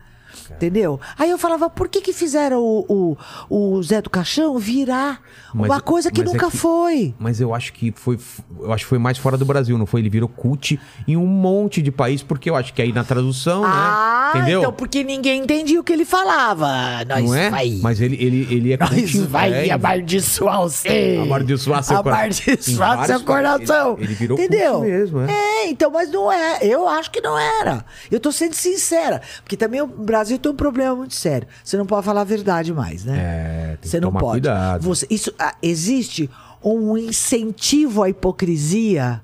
Entendeu? 0.52 1.00
Aí 1.18 1.30
eu 1.30 1.38
falava, 1.38 1.70
por 1.70 1.88
que 1.88 2.02
que 2.02 2.14
fizeram 2.14 2.60
o, 2.62 3.18
o, 3.50 3.76
o 3.78 3.84
Zé 3.84 4.02
do 4.02 4.10
Caixão 4.10 4.58
virar 4.58 5.22
Mas- 5.54 5.70
uma 5.70 5.82
coisa 5.82 6.12
que 6.12 6.22
é 6.22 6.24
nunca 6.24 6.50
que- 6.50 6.58
foi? 6.58 7.14
Mas 7.20 7.40
eu 7.42 7.54
acho 7.54 7.74
que 7.74 7.92
foi. 7.96 8.18
Eu 8.60 8.72
acho 8.72 8.84
que 8.86 8.90
foi 8.90 8.98
mais 9.00 9.18
fora 9.18 9.38
do 9.38 9.46
Brasil, 9.46 9.78
não 9.78 9.86
foi? 9.86 10.02
Ele 10.02 10.10
virou 10.10 10.28
cult 10.30 10.80
em 11.08 11.18
um 11.18 11.26
monte 11.26 11.82
de 11.82 11.92
país, 11.92 12.22
porque 12.24 12.50
eu 12.50 12.56
acho 12.56 12.74
que 12.74 12.82
aí 12.82 12.92
na 12.94 13.04
tradução, 13.04 13.64
Ah, 13.66 14.32
né? 14.34 14.40
Entendeu? 14.42 14.60
então 14.62 14.74
porque 14.74 15.04
ninguém 15.04 15.42
entendia 15.44 15.80
o 15.80 15.84
que 15.84 15.92
ele 15.94 16.06
falava. 16.06 16.68
Nós 17.08 17.24
não 17.24 17.36
é? 17.36 17.50
vai... 17.50 17.80
Mas 17.82 18.00
ele, 18.02 18.16
ele, 18.24 18.48
ele 18.54 18.74
é 18.74 18.78
Nós 18.78 18.90
cult 18.90 19.18
vai 19.28 19.68
é, 19.68 19.72
amaldiçoar 19.72 20.62
você. 20.62 21.20
Amaldiçoar 21.22 21.84
seu 21.84 22.02
coração. 22.04 22.46
Amaldiçoar 22.54 23.06
seu 23.06 23.20
coração. 23.22 23.94
Ele, 23.98 24.04
ele 24.06 24.14
virou 24.16 24.38
Entendeu? 24.40 24.74
cult 24.76 24.88
mesmo, 24.90 25.22
é. 25.22 25.32
É, 25.32 25.70
então, 25.70 25.92
mas 25.92 26.10
não 26.12 26.32
é. 26.32 26.60
Eu 26.62 26.88
acho 26.88 27.10
que 27.12 27.22
não 27.22 27.38
era. 27.38 27.86
Eu 28.12 28.20
tô 28.20 28.32
sendo 28.32 28.54
sincera. 28.54 29.22
Porque 29.44 29.56
também 29.58 29.82
o 29.82 29.88
Brasil 29.88 30.23
tem 30.26 30.52
um 30.52 30.56
problema 30.56 30.96
muito 30.96 31.14
sério. 31.16 31.48
Você 31.64 31.78
não 31.78 31.86
pode 31.86 32.06
falar 32.06 32.22
a 32.22 32.26
verdade 32.26 32.74
mais, 32.74 33.04
né? 33.06 33.18
É, 33.18 33.68
tem 33.72 33.78
que 33.82 33.90
Você 33.90 34.00
não 34.00 34.10
tomar 34.10 34.20
pode. 34.20 34.32
cuidado. 34.34 34.82
Você, 34.84 35.08
isso, 35.10 35.34
ah, 35.40 35.56
existe 35.62 36.30
um 36.64 36.98
incentivo 36.98 38.04
à 38.04 38.10
hipocrisia 38.10 39.22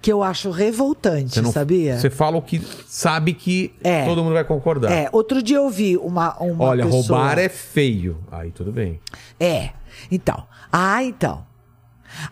que 0.00 0.12
eu 0.12 0.22
acho 0.22 0.50
revoltante, 0.50 1.34
Você 1.34 1.42
não, 1.42 1.50
sabia? 1.50 1.98
Você 1.98 2.08
fala 2.08 2.36
o 2.36 2.42
que 2.42 2.62
sabe 2.86 3.34
que 3.34 3.74
É. 3.82 4.04
todo 4.04 4.22
mundo 4.22 4.32
vai 4.34 4.44
concordar. 4.44 4.92
É, 4.92 5.08
outro 5.12 5.42
dia 5.42 5.56
eu 5.56 5.68
vi 5.68 5.96
uma, 5.96 6.36
uma 6.38 6.64
Olha, 6.66 6.84
pessoa... 6.84 7.02
roubar 7.02 7.36
é 7.38 7.48
feio. 7.48 8.18
Aí 8.30 8.52
tudo 8.52 8.70
bem. 8.70 9.00
É. 9.40 9.70
Então. 10.10 10.46
Ah, 10.72 11.02
então. 11.02 11.44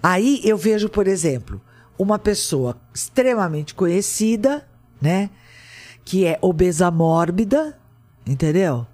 Aí 0.01 0.41
eu 0.45 0.57
vejo, 0.57 0.89
por 0.89 1.09
exemplo, 1.09 1.61
uma 1.99 2.19
pessoa 2.21 2.77
extremamente 2.95 3.75
conhecida, 3.75 4.65
né? 5.03 5.29
Que 6.05 6.25
é 6.25 6.39
obesa 6.41 6.89
mórbida, 6.91 7.77
entendeu? 8.27 8.87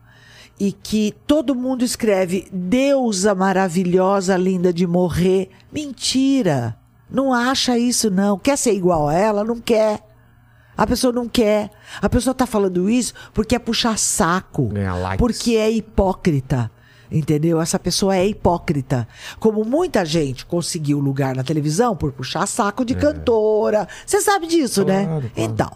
E 0.59 0.71
que 0.71 1.15
todo 1.27 1.55
mundo 1.55 1.85
escreve 1.85 2.47
deusa 2.53 3.35
maravilhosa, 3.35 4.37
linda 4.37 4.73
de 4.73 4.87
morrer. 4.87 5.51
Mentira! 5.73 6.77
Não 7.11 7.33
acha 7.33 7.79
isso, 7.79 8.11
não. 8.11 8.39
Quer 8.39 8.57
ser 8.57 8.73
igual 8.73 9.09
a 9.09 9.15
ela? 9.15 9.45
Não 9.45 9.61
quer. 9.61 10.01
A 10.77 10.87
pessoa 10.87 11.13
não 11.13 11.29
quer. 11.29 11.71
A 12.01 12.09
pessoa 12.09 12.33
tá 12.35 12.47
falando 12.47 12.89
isso 12.89 13.13
porque 13.35 13.55
é 13.55 13.59
puxar 13.59 13.99
saco. 13.99 14.71
Likes. 14.73 15.19
Porque 15.19 15.57
é 15.57 15.71
hipócrita. 15.71 16.71
Entendeu? 17.11 17.61
Essa 17.61 17.79
pessoa 17.79 18.17
é 18.17 18.27
hipócrita. 18.27 19.07
Como 19.39 19.65
muita 19.65 20.03
gente 20.03 20.47
conseguiu 20.47 20.99
lugar 20.99 21.37
na 21.37 21.45
televisão 21.45 21.95
por 21.95 22.13
puxar 22.13 22.47
saco 22.47 22.87
de 22.87 22.95
cantora. 22.95 23.87
Você 24.07 24.23
sabe 24.23 24.47
disso, 24.47 24.83
né? 24.83 25.03
É. 25.03 25.05
Claro, 25.05 25.21
claro. 25.21 25.33
Então. 25.37 25.71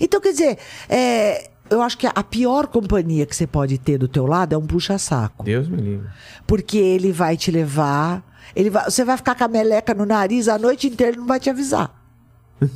Então, 0.00 0.20
quer 0.20 0.32
dizer, 0.32 0.58
é, 0.88 1.50
eu 1.70 1.80
acho 1.82 1.96
que 1.96 2.06
a 2.06 2.22
pior 2.22 2.66
companhia 2.66 3.24
que 3.26 3.34
você 3.34 3.46
pode 3.46 3.78
ter 3.78 3.96
do 3.98 4.08
teu 4.08 4.26
lado 4.26 4.54
é 4.54 4.58
um 4.58 4.66
puxa-saco. 4.66 5.44
Deus 5.44 5.68
me 5.68 5.76
livre. 5.80 6.08
Porque 6.46 6.76
ele 6.76 7.12
vai 7.12 7.36
te 7.36 7.50
levar. 7.50 8.22
Ele 8.54 8.68
vai, 8.70 8.84
você 8.84 9.04
vai 9.04 9.16
ficar 9.16 9.34
com 9.36 9.44
a 9.44 9.48
meleca 9.48 9.94
no 9.94 10.04
nariz 10.04 10.48
a 10.48 10.58
noite 10.58 10.88
inteira 10.88 11.16
e 11.16 11.18
não 11.20 11.26
vai 11.26 11.38
te 11.40 11.48
avisar. 11.48 11.94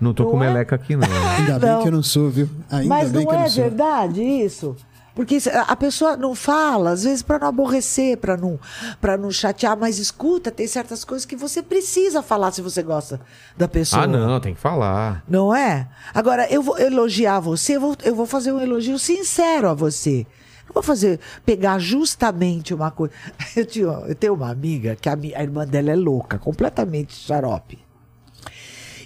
Não 0.00 0.12
tô 0.12 0.24
Não 0.24 0.30
com 0.32 0.42
é? 0.42 0.48
meleca 0.48 0.74
aqui, 0.76 0.96
não. 0.96 1.06
Ainda 1.38 1.58
bem 1.58 1.70
Não. 1.70 1.82
que 1.82 1.88
eu 1.88 1.92
não 1.92 2.02
sou, 2.02 2.28
viu? 2.28 2.48
Ainda 2.70 2.88
Mas 2.88 3.10
bem 3.10 3.24
não 3.24 3.30
que 3.30 3.34
eu 3.36 3.38
é 3.38 3.42
não 3.42 3.48
sou. 3.48 3.62
verdade 3.62 4.22
isso? 4.22 4.76
Porque 5.14 5.38
a 5.68 5.76
pessoa 5.76 6.16
não 6.16 6.34
fala, 6.34 6.90
às 6.90 7.04
vezes 7.04 7.22
para 7.22 7.38
não 7.38 7.46
aborrecer, 7.48 8.16
para 8.18 8.36
não, 8.36 8.58
pra 9.00 9.16
não 9.16 9.30
chatear, 9.30 9.76
mas 9.78 9.98
escuta, 10.00 10.50
tem 10.50 10.66
certas 10.66 11.04
coisas 11.04 11.24
que 11.24 11.36
você 11.36 11.62
precisa 11.62 12.20
falar 12.20 12.50
se 12.50 12.60
você 12.60 12.82
gosta 12.82 13.20
da 13.56 13.68
pessoa. 13.68 14.02
Ah, 14.02 14.06
não, 14.08 14.40
tem 14.40 14.54
que 14.54 14.60
falar. 14.60 15.22
Não 15.28 15.54
é? 15.54 15.88
Agora, 16.12 16.50
eu 16.52 16.60
vou 16.62 16.76
elogiar 16.78 17.38
você, 17.38 17.76
eu 17.76 17.80
vou, 17.80 17.96
eu 18.02 18.14
vou 18.14 18.26
fazer 18.26 18.52
um 18.52 18.60
elogio 18.60 18.98
sincero 18.98 19.68
a 19.68 19.74
você. 19.74 20.26
Não 20.66 20.74
vou 20.74 20.82
fazer, 20.82 21.20
pegar 21.46 21.78
justamente 21.78 22.74
uma 22.74 22.90
coisa. 22.90 23.12
Eu, 23.54 23.64
tinha, 23.66 23.84
eu 24.08 24.14
tenho 24.16 24.34
uma 24.34 24.50
amiga 24.50 24.96
que 24.96 25.08
a, 25.08 25.14
mi- 25.14 25.34
a 25.34 25.42
irmã 25.44 25.64
dela 25.64 25.90
é 25.92 25.94
louca, 25.94 26.38
completamente 26.38 27.14
xarope. 27.14 27.78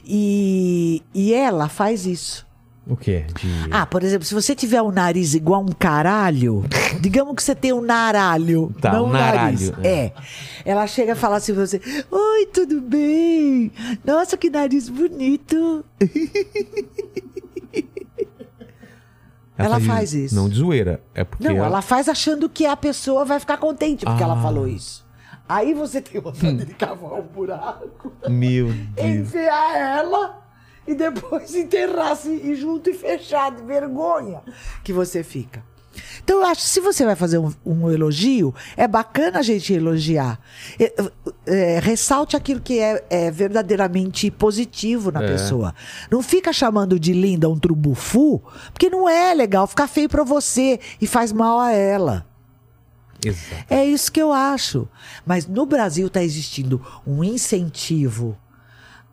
E, 0.06 1.02
e 1.12 1.35
ela 1.35 1.68
faz 1.68 2.06
isso. 2.06 2.47
O 2.89 2.97
quê? 2.97 3.27
De... 3.39 3.69
Ah, 3.70 3.85
por 3.85 4.02
exemplo, 4.02 4.24
se 4.24 4.32
você 4.35 4.55
tiver 4.55 4.81
um 4.81 4.90
nariz 4.90 5.35
igual 5.35 5.60
um 5.60 5.69
caralho, 5.69 6.65
digamos 7.02 7.35
que 7.36 7.43
você 7.43 7.55
tem 7.55 7.70
um 7.73 7.82
naralho, 7.82 8.73
Tá, 8.81 8.93
não 8.93 9.06
um 9.06 9.09
nariz. 9.12 9.69
naralho, 9.70 9.86
É. 9.86 10.12
Ela 10.65 10.86
chega 10.86 11.12
e 11.12 11.15
fala 11.15 11.36
assim 11.36 11.52
pra 11.55 11.66
você: 11.66 11.81
Oi, 12.10 12.47
tudo 12.47 12.81
bem? 12.81 13.70
Nossa, 14.05 14.36
que 14.39 14.48
nariz 14.48 14.89
bonito. 14.89 15.85
ela 19.56 19.81
faz 19.81 20.15
isso. 20.15 20.35
Não 20.35 20.48
de 20.48 20.56
zoeira. 20.56 21.02
É 21.15 21.24
porque. 21.24 21.44
Não, 21.47 21.56
ela- 21.56 21.66
ela 21.66 21.82
faz 21.82 22.09
achando 22.09 22.48
que 22.48 22.65
a 22.65 22.77
pessoa 22.77 23.24
vai 23.24 23.40
ficar 23.40 23.59
contente 23.59 24.05
porque 24.05 24.23
ela 24.23 24.35
Ah. 24.39 24.43
falou 24.43 24.66
isso. 24.66 25.06
Aí 25.48 25.73
você 25.74 26.01
tem 26.01 26.20
vontade 26.20 26.56
de 26.65 26.74
cavar 26.74 27.15
um 27.15 27.23
buraco, 27.23 28.12
Meu 28.28 28.66
Deus. 28.73 29.06
enfiar 29.28 29.77
ela 29.77 30.43
e 30.89 30.94
depois 30.94 31.55
enterrasse 31.55 32.31
e 32.31 32.56
junto 32.56 32.89
e 32.89 32.94
fechado, 32.94 33.65
vergonha 33.65 34.40
que 34.82 34.93
você 34.93 35.23
fica. 35.23 35.62
Então 36.23 36.40
eu 36.40 36.47
acho 36.47 36.62
que 36.62 36.69
se 36.69 36.81
você 36.81 37.05
vai 37.05 37.16
fazer 37.16 37.39
um, 37.39 37.52
um 37.65 37.90
elogio, 37.90 38.55
é 38.77 38.86
bacana 38.86 39.40
a 39.40 39.43
gente 39.43 39.73
elogiar. 39.73 40.39
É, 40.78 40.93
é, 41.47 41.81
ressalte 41.81 42.36
aquilo 42.36 42.60
que 42.60 42.78
é, 42.78 43.05
é 43.10 43.31
verdadeiramente 43.31 44.31
positivo 44.31 45.10
na 45.10 45.20
pessoa. 45.20 45.74
Não 46.10 46.23
fica 46.23 46.52
chamando 46.52 46.98
de 47.01 47.12
linda 47.12 47.48
um 47.48 47.59
trubufu, 47.59 48.43
porque 48.73 48.89
não 48.89 49.09
é 49.09 49.35
legal, 49.35 49.66
fica 49.66 49.89
feio 49.89 50.09
pra 50.09 50.23
você 50.23 50.78
e 51.01 51.06
faz 51.06 51.32
mal 51.32 51.59
a 51.59 51.73
ela. 51.73 52.27
Exato. 53.24 53.65
É 53.69 53.85
isso 53.85 54.12
que 54.12 54.23
eu 54.23 54.32
acho. 54.32 54.89
Mas 55.27 55.47
no 55.47 55.66
Brasil 55.66 56.06
está 56.06 56.23
existindo 56.23 56.81
um 57.06 57.24
incentivo 57.24 58.36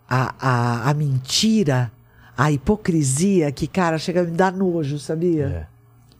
à, 0.09 0.33
à, 0.39 0.89
à 0.89 0.93
mentira, 0.93 1.91
à 2.37 2.51
hipocrisia, 2.51 3.51
que, 3.51 3.67
cara, 3.67 3.97
chega 3.97 4.21
a 4.21 4.23
me 4.23 4.31
dar 4.31 4.51
nojo, 4.51 4.99
sabia? 4.99 5.67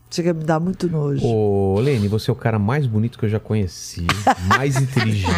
Chega 0.09 0.31
a 0.31 0.33
me 0.33 0.43
dar 0.43 0.59
muito 0.59 0.87
nojo. 0.89 1.25
Ô, 1.25 1.79
Lene, 1.79 2.07
você 2.07 2.29
é 2.29 2.33
o 2.33 2.35
cara 2.35 2.57
mais 2.57 2.87
bonito 2.87 3.17
que 3.19 3.25
eu 3.25 3.29
já 3.29 3.39
conheci, 3.39 4.05
mais 4.47 4.77
inteligente, 4.77 5.31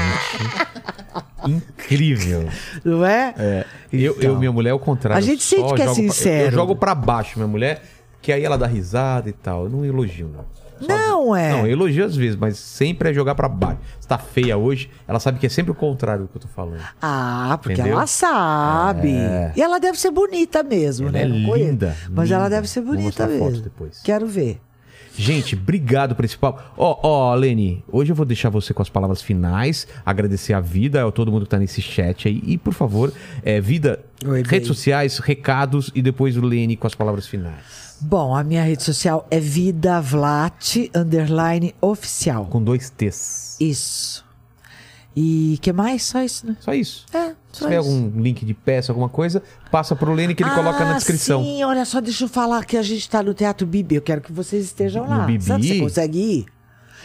incrível. 1.47 2.47
Não 2.83 3.05
é? 3.05 3.33
É, 3.37 3.65
eu, 3.91 4.13
Então. 4.17 4.31
eu, 4.33 4.39
minha 4.39 4.51
mulher, 4.51 4.69
é 4.71 4.73
o 4.73 4.79
contrário. 4.79 5.17
A 5.17 5.25
gente 5.25 5.43
sente 5.43 5.73
que 5.73 5.81
é 5.81 5.85
jogo 5.85 5.95
pra- 5.95 6.13
sincero. 6.13 6.47
eu, 6.47 6.51
jogo 6.51 6.75
pra 6.75 6.93
baixo, 6.95 7.39
minha 7.39 7.47
mulher, 7.47 7.83
que 8.21 8.31
aí 8.31 8.43
ela 8.43 8.57
dá 8.57 8.67
risada 8.67 9.29
e 9.29 9.33
tal. 9.33 9.63
Eu 9.65 9.69
não 9.69 9.85
elogio, 9.85 10.27
não. 10.29 10.45
Só- 10.79 10.87
Não 10.87 11.35
é. 11.35 11.51
Não, 11.51 11.67
elogio 11.67 12.05
às 12.05 12.15
vezes, 12.15 12.35
mas 12.35 12.57
sempre 12.57 13.09
é 13.09 13.13
jogar 13.13 13.35
pra 13.35 13.47
baixo. 13.49 13.79
Você 13.99 14.07
tá 14.07 14.17
feia 14.17 14.57
hoje, 14.57 14.89
ela 15.07 15.19
sabe 15.19 15.39
que 15.39 15.45
é 15.45 15.49
sempre 15.49 15.71
o 15.71 15.75
contrário 15.75 16.23
do 16.23 16.27
que 16.29 16.37
eu 16.37 16.41
tô 16.41 16.47
falando. 16.47 16.81
Ah, 17.01 17.57
porque 17.61 17.73
Entendeu? 17.73 17.93
ela 17.97 18.07
sabe. 18.07 19.11
É. 19.11 19.53
E 19.55 19.61
ela 19.61 19.79
deve 19.79 19.97
ser 19.99 20.11
bonita 20.11 20.61
mesmo, 20.63 21.07
Ela 21.09 21.13
né? 21.13 21.21
é 21.23 21.25
linda, 21.27 21.95
Mas 22.09 22.29
ela 22.31 22.43
linda. 22.45 22.55
deve 22.57 22.67
ser 22.67 22.81
Vou 22.81 22.91
bonita 22.91 23.05
mostrar 23.07 23.27
mesmo. 23.27 23.45
foto 23.45 23.61
depois. 23.61 23.99
Quero 24.03 24.27
ver. 24.27 24.59
Gente, 25.19 25.55
obrigado 25.55 26.15
por 26.15 26.23
esse 26.25 26.37
papo. 26.37 26.61
Ó, 26.77 26.99
ó, 27.01 27.33
Lene, 27.33 27.83
hoje 27.91 28.11
eu 28.11 28.15
vou 28.15 28.23
deixar 28.23 28.49
você 28.51 28.71
com 28.71 28.83
as 28.83 28.89
palavras 28.89 29.19
finais, 29.19 29.87
agradecer 30.05 30.53
a 30.53 30.59
vida, 30.59 31.07
a 31.07 31.11
todo 31.11 31.31
mundo 31.31 31.43
que 31.45 31.49
tá 31.49 31.57
nesse 31.57 31.81
chat 31.81 32.27
aí. 32.27 32.39
E, 32.45 32.55
por 32.55 32.71
favor, 32.71 33.11
é, 33.43 33.59
vida, 33.59 33.99
Oi, 34.23 34.37
redes 34.43 34.51
bem. 34.51 34.63
sociais, 34.65 35.17
recados 35.17 35.89
e 35.95 36.03
depois 36.03 36.37
o 36.37 36.41
Lene 36.41 36.77
com 36.77 36.85
as 36.85 36.93
palavras 36.93 37.25
finais. 37.25 37.86
Bom, 37.99 38.35
a 38.35 38.43
minha 38.43 38.63
rede 38.63 38.83
social 38.83 39.25
é 39.31 39.39
Vida 39.39 39.99
Vlat, 40.01 40.89
underline 40.95 41.73
oficial. 41.81 42.45
Com 42.45 42.63
dois 42.63 42.89
T's. 42.89 43.57
Isso. 43.59 44.25
E 45.15 45.57
que 45.63 45.73
mais? 45.73 46.03
Só 46.03 46.21
isso, 46.21 46.45
né? 46.45 46.55
Só 46.59 46.73
isso. 46.75 47.03
É, 47.11 47.29
Se 47.51 47.59
só 47.61 47.65
tiver 47.65 47.79
isso. 47.79 47.89
algum 47.89 48.21
link 48.21 48.45
de 48.45 48.53
peça, 48.53 48.91
alguma 48.91 49.09
coisa, 49.09 49.41
passa 49.71 49.95
pro 49.95 50.13
Lene 50.13 50.35
que 50.35 50.43
ele 50.43 50.51
coloca 50.51 50.85
na 50.85 50.91
Ah, 50.91 50.93
descrição. 50.97 51.43
Sim, 51.43 51.63
olha 51.63 51.85
só, 51.85 51.99
deixa 51.99 52.25
eu 52.25 52.27
falar 52.27 52.63
que 52.65 52.77
a 52.77 52.83
gente 52.83 53.09
tá 53.09 53.23
no 53.23 53.33
Teatro 53.33 53.65
Bibi. 53.65 53.95
Eu 53.95 54.01
quero 54.03 54.21
que 54.21 54.31
vocês 54.31 54.63
estejam 54.65 55.03
No 55.05 55.09
lá. 55.17 55.25
Bibi? 55.25 55.43
Sabe, 55.43 55.67
você 55.67 55.79
consegue 55.79 56.19
ir? 56.19 56.45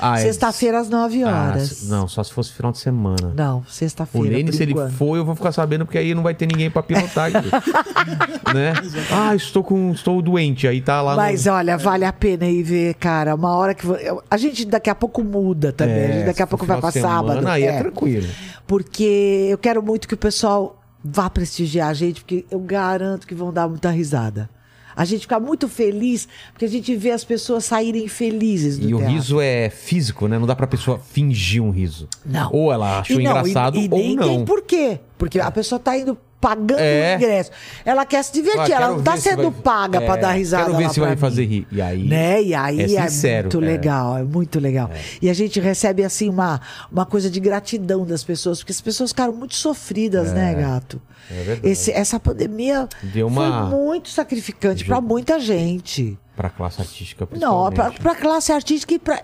Ah, 0.05 0.19
é- 0.19 0.23
Sexta-feira 0.23 0.81
às 0.81 0.89
9 0.91 1.23
Ah, 1.23 1.29
horas. 1.51 1.69
se- 1.69 1.89
não, 1.89 2.09
só 2.09 2.23
se 2.25 2.33
fosse 2.33 2.53
final 2.53 2.73
de 2.73 2.79
semana. 2.79 3.33
Não, 3.37 3.59
O 3.61 3.65
sexta-feira. 3.69 4.29
Lene, 4.37 4.51
por 4.51 4.57
se 4.57 4.63
ele 4.65 4.73
enquanto. 4.73 4.93
for, 4.95 5.17
eu 5.17 5.25
vou 5.25 5.35
ficar 5.37 5.53
sabendo, 5.53 5.85
porque 5.87 5.99
aí 5.99 6.13
não 6.15 6.23
vai 6.23 6.35
ter 6.35 6.47
ninguém 6.47 6.71
pra 6.71 6.83
pilotar 6.83 7.31
né? 8.55 8.73
Ah, 9.11 9.35
estou 9.35 9.63
com. 9.63 9.93
estou 9.93 10.21
doente. 10.21 10.67
Aí 10.67 10.81
tá 10.81 11.01
lá 11.01 11.15
Mas 11.17 11.47
no. 11.47 11.53
olha, 11.53 11.77
vale 11.79 12.05
a 12.05 12.13
pena 12.13 12.47
ir 12.47 12.63
ver, 12.63 12.95
cara. 12.95 13.35
Uma 13.35 13.55
hora 13.57 13.75
que. 13.75 13.87
A 14.31 14.37
gente 14.37 14.65
daqui 14.65 14.91
a 14.91 14.95
pouco 14.95 15.23
muda 15.23 15.73
também. 15.73 16.05
a 16.05 16.13
gente 16.13 16.27
daqui 16.27 16.43
a 16.43 16.45
É, 16.45 16.47
se 16.47 16.51
for 16.51 16.57
pouco 16.59 16.67
vai 16.67 16.81
pra 16.81 16.91
semana, 16.91 17.15
sábado. 17.15 17.47
Aí 17.49 17.63
é. 17.65 17.67
é. 17.67 17.79
tranquilo. 17.81 18.27
Porque 18.67 19.49
eu 19.51 19.59
quero 19.59 19.83
muito 19.83 20.09
que 20.09 20.15
o 20.15 20.19
pessoal 20.19 20.81
vá 21.05 21.29
prestigiar 21.29 21.89
a 21.89 21.95
gente, 21.95 22.21
porque 22.21 22.45
eu 22.51 22.61
garanto 22.61 23.27
que 23.27 23.35
vão 23.35 23.53
dar 23.53 23.69
muita 23.69 23.91
risada. 23.91 24.49
A 24.95 25.05
gente 25.05 25.23
fica 25.23 25.39
muito 25.41 25.69
feliz, 25.69 26.29
porque 26.53 26.65
a 26.65 26.69
gente 26.69 26.95
vê 26.97 27.11
as 27.11 27.25
pessoas 27.25 27.65
saírem 27.65 28.07
felizes 28.09 28.79
do 28.79 28.89
E 28.89 28.95
o 28.95 28.99
teatro. 28.99 29.15
riso 29.15 29.41
é 29.41 29.71
físico, 29.71 30.29
né? 30.29 30.39
Não 30.39 30.47
dá 30.47 30.55
pra 30.55 30.67
pessoa 30.67 30.99
fingir 30.99 31.63
um 31.63 31.71
riso. 31.71 32.09
Não. 32.25 32.51
Ou 32.53 32.73
ela 32.73 33.01
achou 33.01 33.21
E 33.21 33.25
não, 33.25 33.31
engraçado 33.31 33.77
e, 33.79 33.87
e 33.87 33.89
ou 33.91 33.99
nem 33.99 34.17
tem 34.19 34.39
não. 34.39 34.45
por 34.45 34.63
quê. 34.63 35.01
Porque 35.19 35.39
a 35.41 35.51
pessoa 35.51 35.79
tá 35.79 35.97
indo 35.97 36.17
pagando 36.43 36.81
É. 36.81 37.15
o 37.15 37.17
ingresso. 37.19 37.51
Ela 37.85 38.05
quer 38.05 38.23
se 38.25 38.33
divertir, 38.33 38.73
Ah, 38.73 38.77
ela 38.77 38.89
não 38.89 39.03
tá 39.03 39.17
sendo 39.17 39.51
vai- 39.51 39.63
paga 39.63 40.03
É, 40.03 40.17
dar 40.19 40.33
risada. 40.33 40.65
Quero 40.65 40.77
ver 40.77 40.91
se 40.91 40.99
vai 41.01 41.17
fazer 41.17 41.45
rir. 41.47 41.67
E 41.71 41.81
aí. 41.81 42.03
Né? 42.09 42.43
E 42.43 42.53
aí 42.55 42.81
é, 42.81 42.97
é 42.97 43.09
sincero, 43.09 43.45
muito 43.45 43.63
é. 43.65 43.67
legal, 43.67 44.19
é 44.19 44.25
muito 44.25 44.59
legal. 44.59 44.91
E 45.23 45.31
a 45.31 45.35
gente 45.35 45.61
recebe, 45.61 46.03
assim, 46.05 46.29
uma, 46.29 46.61
uma 46.91 47.07
coisa 47.07 47.31
de 47.31 47.39
gratidão 47.39 48.05
das 48.05 48.25
pessoas, 48.25 48.59
porque 48.59 48.73
as 48.73 48.81
pessoas 48.81 49.11
ficaram 49.11 49.33
muito 49.33 49.55
sofridas, 49.55 50.33
né, 50.33 50.53
gato? 50.55 51.01
É 51.31 51.35
verdade. 51.45 51.61
Esse, 51.69 51.93
essa 51.93 52.19
pandemia 52.19 52.89
Deu 53.03 53.29
uma- 53.29 53.71
foi 53.71 53.79
muito 53.79 54.09
sacrificante 54.11 54.85
pra 54.85 55.01
muita 55.01 55.39
gente. 55.39 56.19
Pra 56.35 56.51
classe 56.51 56.81
artística, 56.81 57.25
Não, 57.31 57.71
principalmente. 57.71 57.75
pra, 58.01 58.13
pra 58.13 58.15
classe 58.21 58.51
artística 58.53 58.95
e 58.95 58.99
pra. 58.99 59.23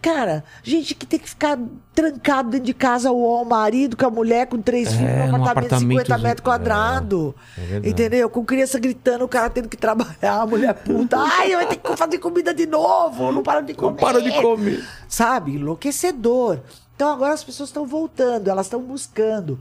Cara, 0.00 0.44
gente 0.62 0.94
que 0.94 1.06
tem 1.06 1.18
que 1.18 1.28
ficar 1.28 1.58
trancado 1.94 2.50
dentro 2.50 2.66
de 2.66 2.74
casa, 2.74 3.10
o, 3.10 3.44
marido 3.44 3.96
com 3.96 4.06
a 4.06 4.10
mulher, 4.10 4.46
com 4.46 4.60
três 4.60 4.88
É, 4.88 4.90
filhos, 4.90 5.30
num 5.30 5.38
num 5.38 5.44
apartamento 5.44 5.70
de 5.70 5.78
50 5.80 6.02
apartamentozinho. 6.02 6.22
metros 6.28 6.44
quadrados. 6.44 7.34
É, 7.58 7.86
é 7.86 7.88
entendeu? 7.88 8.28
Com 8.30 8.44
criança 8.44 8.78
gritando, 8.78 9.24
o 9.24 9.28
cara 9.28 9.48
tendo 9.50 9.68
que 9.68 9.76
trabalhar, 9.76 10.40
a 10.42 10.46
mulher 10.46 10.74
puta. 10.74 11.16
Ai, 11.20 11.54
vai 11.54 11.66
ter 11.66 11.76
que 11.76 11.96
fazer 11.96 12.18
comida 12.18 12.52
de 12.54 12.66
novo, 12.66 13.30
não 13.32 13.42
para 13.42 13.60
de 13.60 13.74
comer. 13.74 13.90
Não 13.90 13.96
para 13.96 14.20
de 14.22 14.32
comer. 14.40 14.84
Sabe? 15.08 15.54
Enlouquecedor. 15.56 16.60
Então 16.96 17.12
agora 17.12 17.32
as 17.34 17.42
pessoas 17.44 17.68
estão 17.68 17.86
voltando, 17.86 18.48
elas 18.48 18.66
estão 18.66 18.80
buscando. 18.80 19.58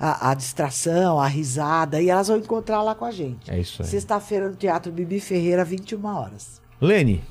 A, 0.00 0.30
a 0.30 0.34
distração, 0.34 1.20
a 1.20 1.28
risada, 1.28 2.00
e 2.02 2.10
elas 2.10 2.26
vão 2.26 2.36
encontrar 2.36 2.82
lá 2.82 2.92
com 2.92 3.04
a 3.04 3.12
gente. 3.12 3.48
É 3.48 3.60
isso 3.60 3.82
aí. 3.82 3.88
Sexta-feira 3.88 4.48
no 4.48 4.56
Teatro 4.56 4.90
Bibi 4.90 5.20
Ferreira, 5.20 5.64
21 5.64 6.04
horas. 6.06 6.60
Lene, 6.80 7.22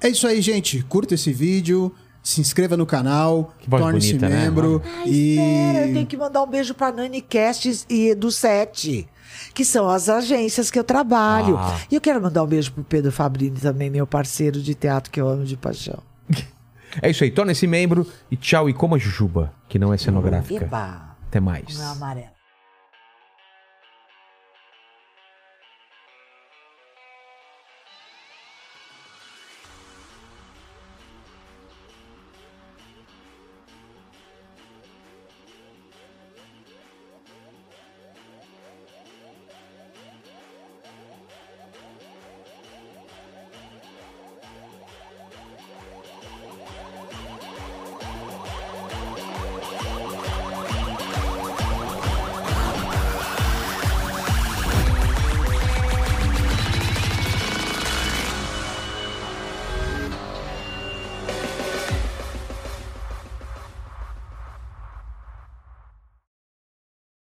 É 0.00 0.08
isso 0.08 0.26
aí, 0.26 0.40
gente. 0.40 0.82
Curta 0.84 1.14
esse 1.14 1.32
vídeo, 1.32 1.94
se 2.22 2.40
inscreva 2.40 2.76
no 2.76 2.86
canal, 2.86 3.54
torne-se 3.68 4.14
né, 4.14 4.28
membro. 4.28 4.82
Ai, 4.84 5.08
e 5.08 5.30
espera, 5.32 5.86
eu 5.86 5.94
tenho 5.94 6.06
que 6.06 6.16
mandar 6.16 6.42
um 6.42 6.46
beijo 6.46 6.74
pra 6.74 6.92
Nani 6.92 7.20
Cast 7.20 7.84
e 7.88 8.14
do 8.14 8.30
Sete, 8.30 9.08
que 9.54 9.64
são 9.64 9.88
as 9.88 10.08
agências 10.08 10.70
que 10.70 10.78
eu 10.78 10.84
trabalho. 10.84 11.56
Ah. 11.58 11.78
E 11.90 11.94
eu 11.94 12.00
quero 12.00 12.20
mandar 12.20 12.42
um 12.42 12.46
beijo 12.46 12.72
pro 12.72 12.84
Pedro 12.84 13.12
Fabrini 13.12 13.58
também, 13.60 13.90
meu 13.90 14.06
parceiro 14.06 14.60
de 14.60 14.74
teatro 14.74 15.10
que 15.10 15.20
eu 15.20 15.28
amo 15.28 15.44
de 15.44 15.56
paixão. 15.56 16.02
é 17.00 17.10
isso 17.10 17.24
aí. 17.24 17.30
Torne-se 17.30 17.66
membro 17.66 18.06
e 18.30 18.36
tchau. 18.36 18.68
E 18.68 18.74
coma 18.74 18.98
jujuba, 18.98 19.52
que 19.68 19.78
não 19.78 19.92
é 19.92 19.98
cenográfica. 19.98 20.64
Eba, 20.64 21.16
Até 21.28 21.40
mais. 21.40 21.76
não 21.76 21.84
é 21.84 21.92
amarela. 21.92 22.39